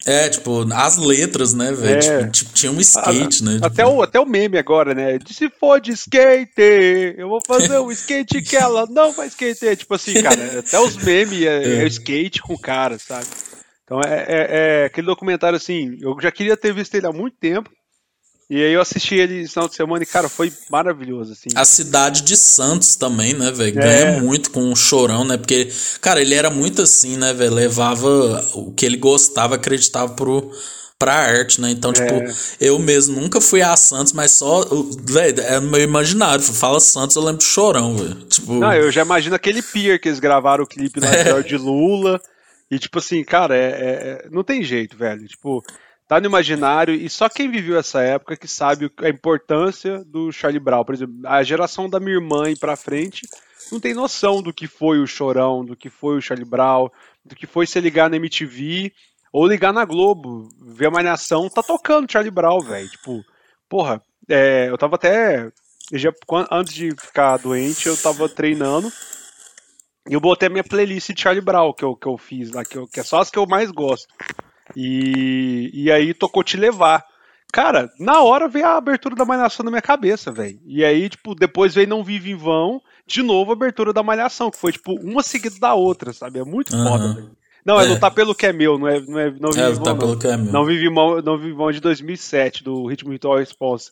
É, 0.06 0.30
tipo, 0.30 0.66
as 0.72 0.96
letras, 0.96 1.52
né, 1.52 1.72
velho? 1.72 1.98
É. 1.98 2.18
Tipo, 2.20 2.30
tipo, 2.30 2.52
tinha 2.54 2.72
um 2.72 2.80
skate, 2.80 3.44
né? 3.44 3.58
Até, 3.62 3.84
tipo... 3.84 3.96
o, 3.96 4.02
até 4.02 4.18
o 4.18 4.24
meme 4.24 4.56
agora, 4.56 4.94
né? 4.94 5.18
De 5.18 5.34
se 5.34 5.50
for 5.50 5.78
de 5.78 5.92
skate, 5.92 7.16
eu 7.18 7.28
vou 7.28 7.40
fazer 7.46 7.78
um 7.78 7.90
skate 7.92 8.40
que 8.40 8.56
ela 8.56 8.86
não 8.86 9.12
vai 9.12 9.26
skater. 9.26 9.76
Tipo 9.76 9.94
assim, 9.94 10.22
cara, 10.22 10.60
até 10.60 10.80
os 10.80 10.96
memes 10.96 11.42
é, 11.42 11.80
é. 11.82 11.84
é 11.84 11.86
skate 11.86 12.40
com 12.40 12.56
cara, 12.56 12.98
sabe? 12.98 13.26
Então 13.90 14.00
é, 14.00 14.24
é, 14.28 14.46
é, 14.82 14.84
aquele 14.84 15.08
documentário 15.08 15.56
assim, 15.56 15.98
eu 16.00 16.16
já 16.22 16.30
queria 16.30 16.56
ter 16.56 16.72
visto 16.72 16.94
ele 16.94 17.08
há 17.08 17.12
muito 17.12 17.36
tempo. 17.40 17.68
E 18.48 18.62
aí 18.62 18.72
eu 18.72 18.80
assisti 18.80 19.16
ele 19.16 19.42
no 19.42 19.48
final 19.48 19.68
de 19.68 19.74
semana 19.74 20.02
e, 20.02 20.06
cara, 20.06 20.28
foi 20.28 20.52
maravilhoso, 20.70 21.32
assim. 21.32 21.48
A 21.56 21.64
cidade 21.64 22.22
de 22.22 22.36
Santos 22.36 22.94
também, 22.94 23.34
né, 23.34 23.50
velho? 23.50 23.78
É. 23.78 23.82
Ganha 23.82 24.20
muito 24.20 24.52
com 24.52 24.70
o 24.70 24.76
Chorão, 24.76 25.24
né? 25.24 25.36
Porque, 25.36 25.68
cara, 26.00 26.20
ele 26.20 26.34
era 26.34 26.50
muito 26.50 26.82
assim, 26.82 27.16
né, 27.16 27.32
velho? 27.32 27.54
Levava 27.54 28.08
o 28.54 28.72
que 28.72 28.86
ele 28.86 28.96
gostava, 28.96 29.54
acreditava 29.54 30.12
pro, 30.14 30.50
pra 30.98 31.14
arte, 31.14 31.60
né? 31.60 31.70
Então, 31.70 31.92
tipo, 31.92 32.12
é. 32.12 32.32
eu 32.60 32.76
mesmo 32.78 33.20
nunca 33.20 33.40
fui 33.40 33.62
a 33.62 33.76
Santos, 33.76 34.12
mas 34.12 34.32
só, 34.32 34.64
velho, 35.04 35.40
é 35.40 35.60
meu 35.60 35.80
imaginário. 35.80 36.42
Fala 36.42 36.80
Santos, 36.80 37.14
eu 37.14 37.22
lembro 37.22 37.38
do 37.38 37.44
Chorão, 37.44 37.96
velho. 37.96 38.14
Tipo... 38.26 38.54
Não, 38.54 38.72
eu 38.72 38.90
já 38.90 39.02
imagino 39.02 39.36
aquele 39.36 39.62
pier 39.62 40.00
que 40.00 40.08
eles 40.08 40.20
gravaram 40.20 40.64
o 40.64 40.66
clipe 40.66 41.00
na 41.00 41.06
é. 41.14 41.42
de 41.42 41.56
Lula. 41.56 42.20
E, 42.70 42.78
tipo 42.78 42.98
assim, 42.98 43.24
cara, 43.24 43.56
é, 43.56 43.68
é, 44.24 44.28
não 44.30 44.44
tem 44.44 44.62
jeito, 44.62 44.96
velho. 44.96 45.26
Tipo, 45.26 45.62
tá 46.06 46.20
no 46.20 46.26
imaginário 46.26 46.94
e 46.94 47.08
só 47.08 47.28
quem 47.28 47.50
viveu 47.50 47.78
essa 47.78 48.02
época 48.02 48.36
que 48.36 48.48
sabe 48.48 48.90
a 48.98 49.08
importância 49.08 50.04
do 50.04 50.30
Charlie 50.30 50.60
Brown. 50.60 50.84
Por 50.84 50.94
exemplo, 50.94 51.14
a 51.24 51.42
geração 51.42 51.88
da 51.88 51.98
minha 51.98 52.16
irmã 52.16 52.50
e 52.50 52.56
pra 52.56 52.76
frente 52.76 53.26
não 53.70 53.80
tem 53.80 53.94
noção 53.94 54.42
do 54.42 54.52
que 54.52 54.66
foi 54.66 54.98
o 54.98 55.06
Chorão, 55.06 55.64
do 55.64 55.76
que 55.76 55.88
foi 55.88 56.16
o 56.16 56.20
Charlie 56.20 56.48
Brown, 56.48 56.88
do 57.24 57.36
que 57.36 57.46
foi 57.46 57.66
se 57.66 57.80
ligar 57.80 58.10
na 58.10 58.16
MTV 58.16 58.92
ou 59.32 59.46
ligar 59.46 59.72
na 59.72 59.84
Globo, 59.84 60.48
ver 60.60 60.86
a 60.86 60.90
Malhação, 60.90 61.48
tá 61.48 61.62
tocando 61.62 62.10
Charlie 62.10 62.30
Brown, 62.30 62.60
velho. 62.60 62.88
Tipo, 62.88 63.24
porra, 63.68 64.02
é, 64.28 64.68
eu 64.68 64.76
tava 64.76 64.96
até. 64.96 65.50
Já, 65.92 66.12
antes 66.50 66.72
de 66.72 66.90
ficar 66.90 67.36
doente, 67.36 67.86
eu 67.86 67.96
tava 67.96 68.28
treinando. 68.28 68.92
E 70.08 70.14
eu 70.14 70.20
botei 70.20 70.48
a 70.48 70.50
minha 70.50 70.64
playlist 70.64 71.12
de 71.12 71.20
Charlie 71.20 71.44
Brown 71.44 71.72
que 71.72 71.84
eu, 71.84 71.94
que 71.94 72.06
eu 72.06 72.16
fiz 72.16 72.50
lá, 72.52 72.64
que, 72.64 72.76
eu, 72.76 72.86
que 72.86 73.00
é 73.00 73.02
só 73.02 73.20
as 73.20 73.30
que 73.30 73.38
eu 73.38 73.46
mais 73.46 73.70
gosto. 73.70 74.06
E, 74.74 75.70
e 75.72 75.90
aí 75.90 76.14
tocou 76.14 76.42
Te 76.42 76.56
Levar. 76.56 77.04
Cara, 77.52 77.90
na 77.98 78.22
hora 78.22 78.48
veio 78.48 78.66
a 78.66 78.76
abertura 78.76 79.16
da 79.16 79.24
Malhação 79.24 79.64
na 79.64 79.70
minha 79.70 79.82
cabeça, 79.82 80.30
velho. 80.30 80.60
E 80.64 80.84
aí, 80.84 81.08
tipo, 81.08 81.34
depois 81.34 81.74
veio 81.74 81.88
Não 81.88 82.04
Vive 82.04 82.30
em 82.30 82.36
Vão, 82.36 82.80
de 83.06 83.22
novo 83.22 83.50
a 83.50 83.54
abertura 83.54 83.92
da 83.92 84.04
Malhação, 84.04 84.50
que 84.50 84.58
foi, 84.58 84.72
tipo, 84.72 84.94
uma 84.94 85.22
seguida 85.22 85.56
da 85.58 85.74
outra, 85.74 86.12
sabe? 86.12 86.38
É 86.38 86.44
muito 86.44 86.74
uhum. 86.74 86.84
foda, 86.84 87.12
velho. 87.14 87.30
Não, 87.64 87.78
é, 87.78 87.84
é 87.84 87.88
lutar 87.88 88.12
pelo 88.12 88.34
que 88.34 88.46
é 88.46 88.52
meu, 88.52 88.78
não 88.78 88.88
é, 88.88 89.00
não 89.00 89.18
é 89.18 89.30
não 89.38 89.50
vive 89.50 89.64
é, 89.64 89.68
lutar 89.68 89.98
pelo 89.98 90.18
que 90.18 90.26
é 90.26 90.36
meu. 90.36 90.52
Não 90.52 90.64
vive 90.64 90.88
mão, 90.88 91.20
não 91.20 91.36
vive 91.36 91.54
mão 91.54 91.70
de 91.70 91.80
2007 91.80 92.64
do 92.64 92.86
Ritmo 92.86 93.10
Ritual 93.10 93.38
Response. 93.38 93.90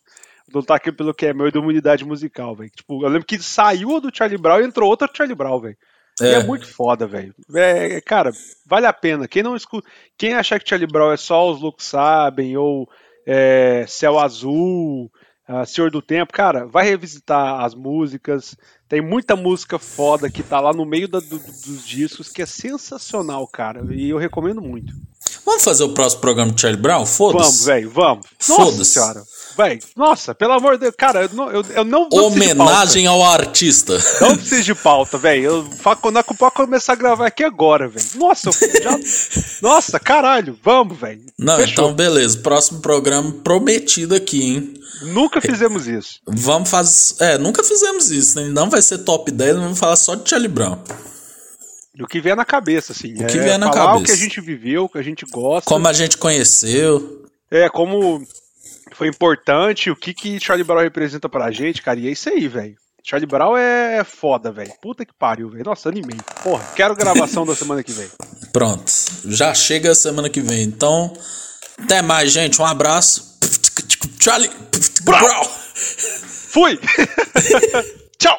Lutar 0.55 0.79
aqui 0.79 0.91
pelo 0.91 1.13
que 1.13 1.27
é 1.27 1.35
meu 1.35 1.49
e 1.49 1.53
da 1.53 1.61
unidade 1.61 2.05
musical, 2.05 2.57
velho. 2.57 2.71
Tipo, 2.71 3.05
eu 3.05 3.09
lembro 3.09 3.27
que 3.27 3.39
saiu 3.39 4.01
do 4.01 4.11
Charlie 4.15 4.39
Brown 4.39 4.61
e 4.61 4.65
entrou 4.65 4.89
outro 4.89 5.11
Charlie 5.13 5.37
Brown, 5.37 5.61
velho. 5.61 5.77
É. 6.21 6.35
é 6.35 6.43
muito 6.43 6.67
foda, 6.67 7.07
velho. 7.07 7.35
É, 7.55 8.01
cara, 8.01 8.31
vale 8.67 8.87
a 8.87 8.93
pena. 8.93 9.29
Quem 9.29 9.43
não 9.43 9.57
escuta, 9.57 9.89
quem 10.17 10.35
achar 10.35 10.59
que 10.59 10.69
Charlie 10.69 10.91
Brown 10.91 11.13
é 11.13 11.17
só 11.17 11.51
os 11.51 11.61
loucos 11.61 11.85
sabem 11.85 12.57
ou 12.57 12.89
é, 13.27 13.85
Céu 13.87 14.19
Azul, 14.19 15.11
uh, 15.49 15.67
Senhor 15.67 15.91
do 15.91 16.01
Tempo, 16.01 16.33
cara, 16.33 16.67
vai 16.67 16.85
revisitar 16.85 17.63
as 17.63 17.75
músicas. 17.75 18.57
Tem 18.89 19.03
muita 19.03 19.37
música 19.37 19.79
foda 19.79 20.31
que 20.31 20.43
tá 20.43 20.61
lá 20.61 20.73
no 20.73 20.87
meio 20.87 21.07
da, 21.07 21.21
do, 21.21 21.39
dos 21.39 21.87
discos 21.87 22.29
que 22.29 22.41
é 22.41 22.47
sensacional, 22.47 23.47
cara. 23.47 23.85
E 23.91 24.09
eu 24.09 24.17
recomendo 24.17 24.63
muito. 24.63 24.95
Vamos 25.45 25.63
fazer 25.63 25.85
o 25.85 25.91
próximo 25.91 26.23
programa 26.23 26.53
de 26.53 26.61
Charlie 26.61 26.81
Brown? 26.81 27.05
Foda-se. 27.05 27.45
Vamos, 27.45 27.65
velho, 27.65 27.91
vamos. 27.91 28.27
Nossa 28.49 28.85
senhora. 28.85 29.23
Véi, 29.59 29.81
nossa, 29.97 30.35
pelo 30.35 30.53
amor 30.53 30.75
de 30.75 30.83
Deus, 30.83 30.95
cara, 30.97 31.23
eu 31.23 31.31
não, 31.33 31.51
eu, 31.51 31.65
eu 31.75 31.85
não, 31.85 32.09
não 32.13 32.27
Homenagem 32.27 33.07
ao 33.09 33.25
artista. 33.25 33.99
Não 34.21 34.37
preciso 34.37 34.63
de 34.63 34.75
pauta, 34.75 35.19
velho. 35.19 35.45
Eu 35.45 35.97
quando 36.01 36.23
pode 36.23 36.55
começar 36.55 36.93
a 36.93 36.97
gravar 36.97 37.27
aqui 37.27 37.43
agora, 37.43 37.89
velho. 37.89 38.07
Nossa, 38.15 38.51
já, 38.53 38.99
nossa, 39.61 39.99
caralho, 39.99 40.57
vamos, 40.63 40.97
velho. 40.97 41.23
Não, 41.37 41.57
Fechou. 41.57 41.73
então 41.73 41.93
beleza. 41.93 42.39
Próximo 42.39 42.81
programa 42.81 43.33
prometido 43.43 44.15
aqui, 44.15 44.43
hein? 44.43 44.75
Nunca 45.03 45.41
fizemos 45.41 45.87
isso. 45.87 46.21
Vamos 46.27 46.69
fazer. 46.71 47.15
É, 47.21 47.39
nunca 47.39 47.63
fizemos 47.63 48.11
isso, 48.11 48.41
né? 48.41 48.49
Não 48.49 48.69
vai 48.69 48.78
ser 48.83 48.99
top 48.99 49.31
10, 49.31 49.57
vamos 49.57 49.79
falar 49.79 49.97
só 49.97 50.15
de 50.15 50.29
Charlie 50.29 50.49
Brown. 50.49 50.79
Do 51.95 52.07
que 52.07 52.21
vier 52.21 52.37
na 52.37 52.45
cabeça, 52.45 52.93
assim. 52.93 53.13
O 53.15 53.27
que 53.27 53.39
é, 53.39 53.43
vier 53.43 53.59
na 53.59 53.73
falar 53.73 53.95
cabeça. 53.95 54.03
o 54.03 54.05
que 54.05 54.13
a 54.13 54.17
gente 54.17 54.41
viveu, 54.41 54.85
o 54.85 54.89
que 54.89 54.99
a 54.99 55.03
gente 55.03 55.27
gosta. 55.27 55.69
Como 55.69 55.89
a 55.89 55.93
gente 55.93 56.17
conheceu. 56.17 57.25
É, 57.51 57.69
como 57.69 58.25
foi 58.93 59.09
importante, 59.09 59.91
o 59.91 59.97
que 59.97 60.15
que 60.15 60.39
Charlie 60.39 60.65
Brown 60.65 60.83
representa 60.83 61.29
pra 61.29 61.51
gente, 61.51 61.83
cara, 61.83 61.99
e 61.99 62.09
é 62.09 62.11
isso 62.11 62.29
aí, 62.29 62.47
velho. 62.47 62.77
Charlie 63.03 63.27
Brown 63.27 63.57
é 63.57 64.05
foda, 64.05 64.53
velho. 64.53 64.73
Puta 64.83 65.05
que 65.05 65.15
pariu, 65.19 65.49
velho. 65.49 65.65
Nossa, 65.65 65.89
animei. 65.89 66.19
Porra, 66.43 66.65
quero 66.77 66.95
gravação 66.95 67.47
da 67.47 67.55
semana 67.55 67.83
que 67.83 67.93
vem. 67.93 68.09
Pronto. 68.53 68.85
Já 69.25 69.55
chega 69.55 69.93
a 69.93 69.95
semana 69.95 70.29
que 70.29 70.41
vem. 70.41 70.63
Então, 70.63 71.13
até 71.83 72.03
mais, 72.03 72.31
gente. 72.31 72.61
Um 72.61 72.67
abraço. 72.67 73.39
Charlie 74.21 74.51
Brown. 75.05 75.45
Fui. 76.51 76.79
Tchau. 78.19 78.39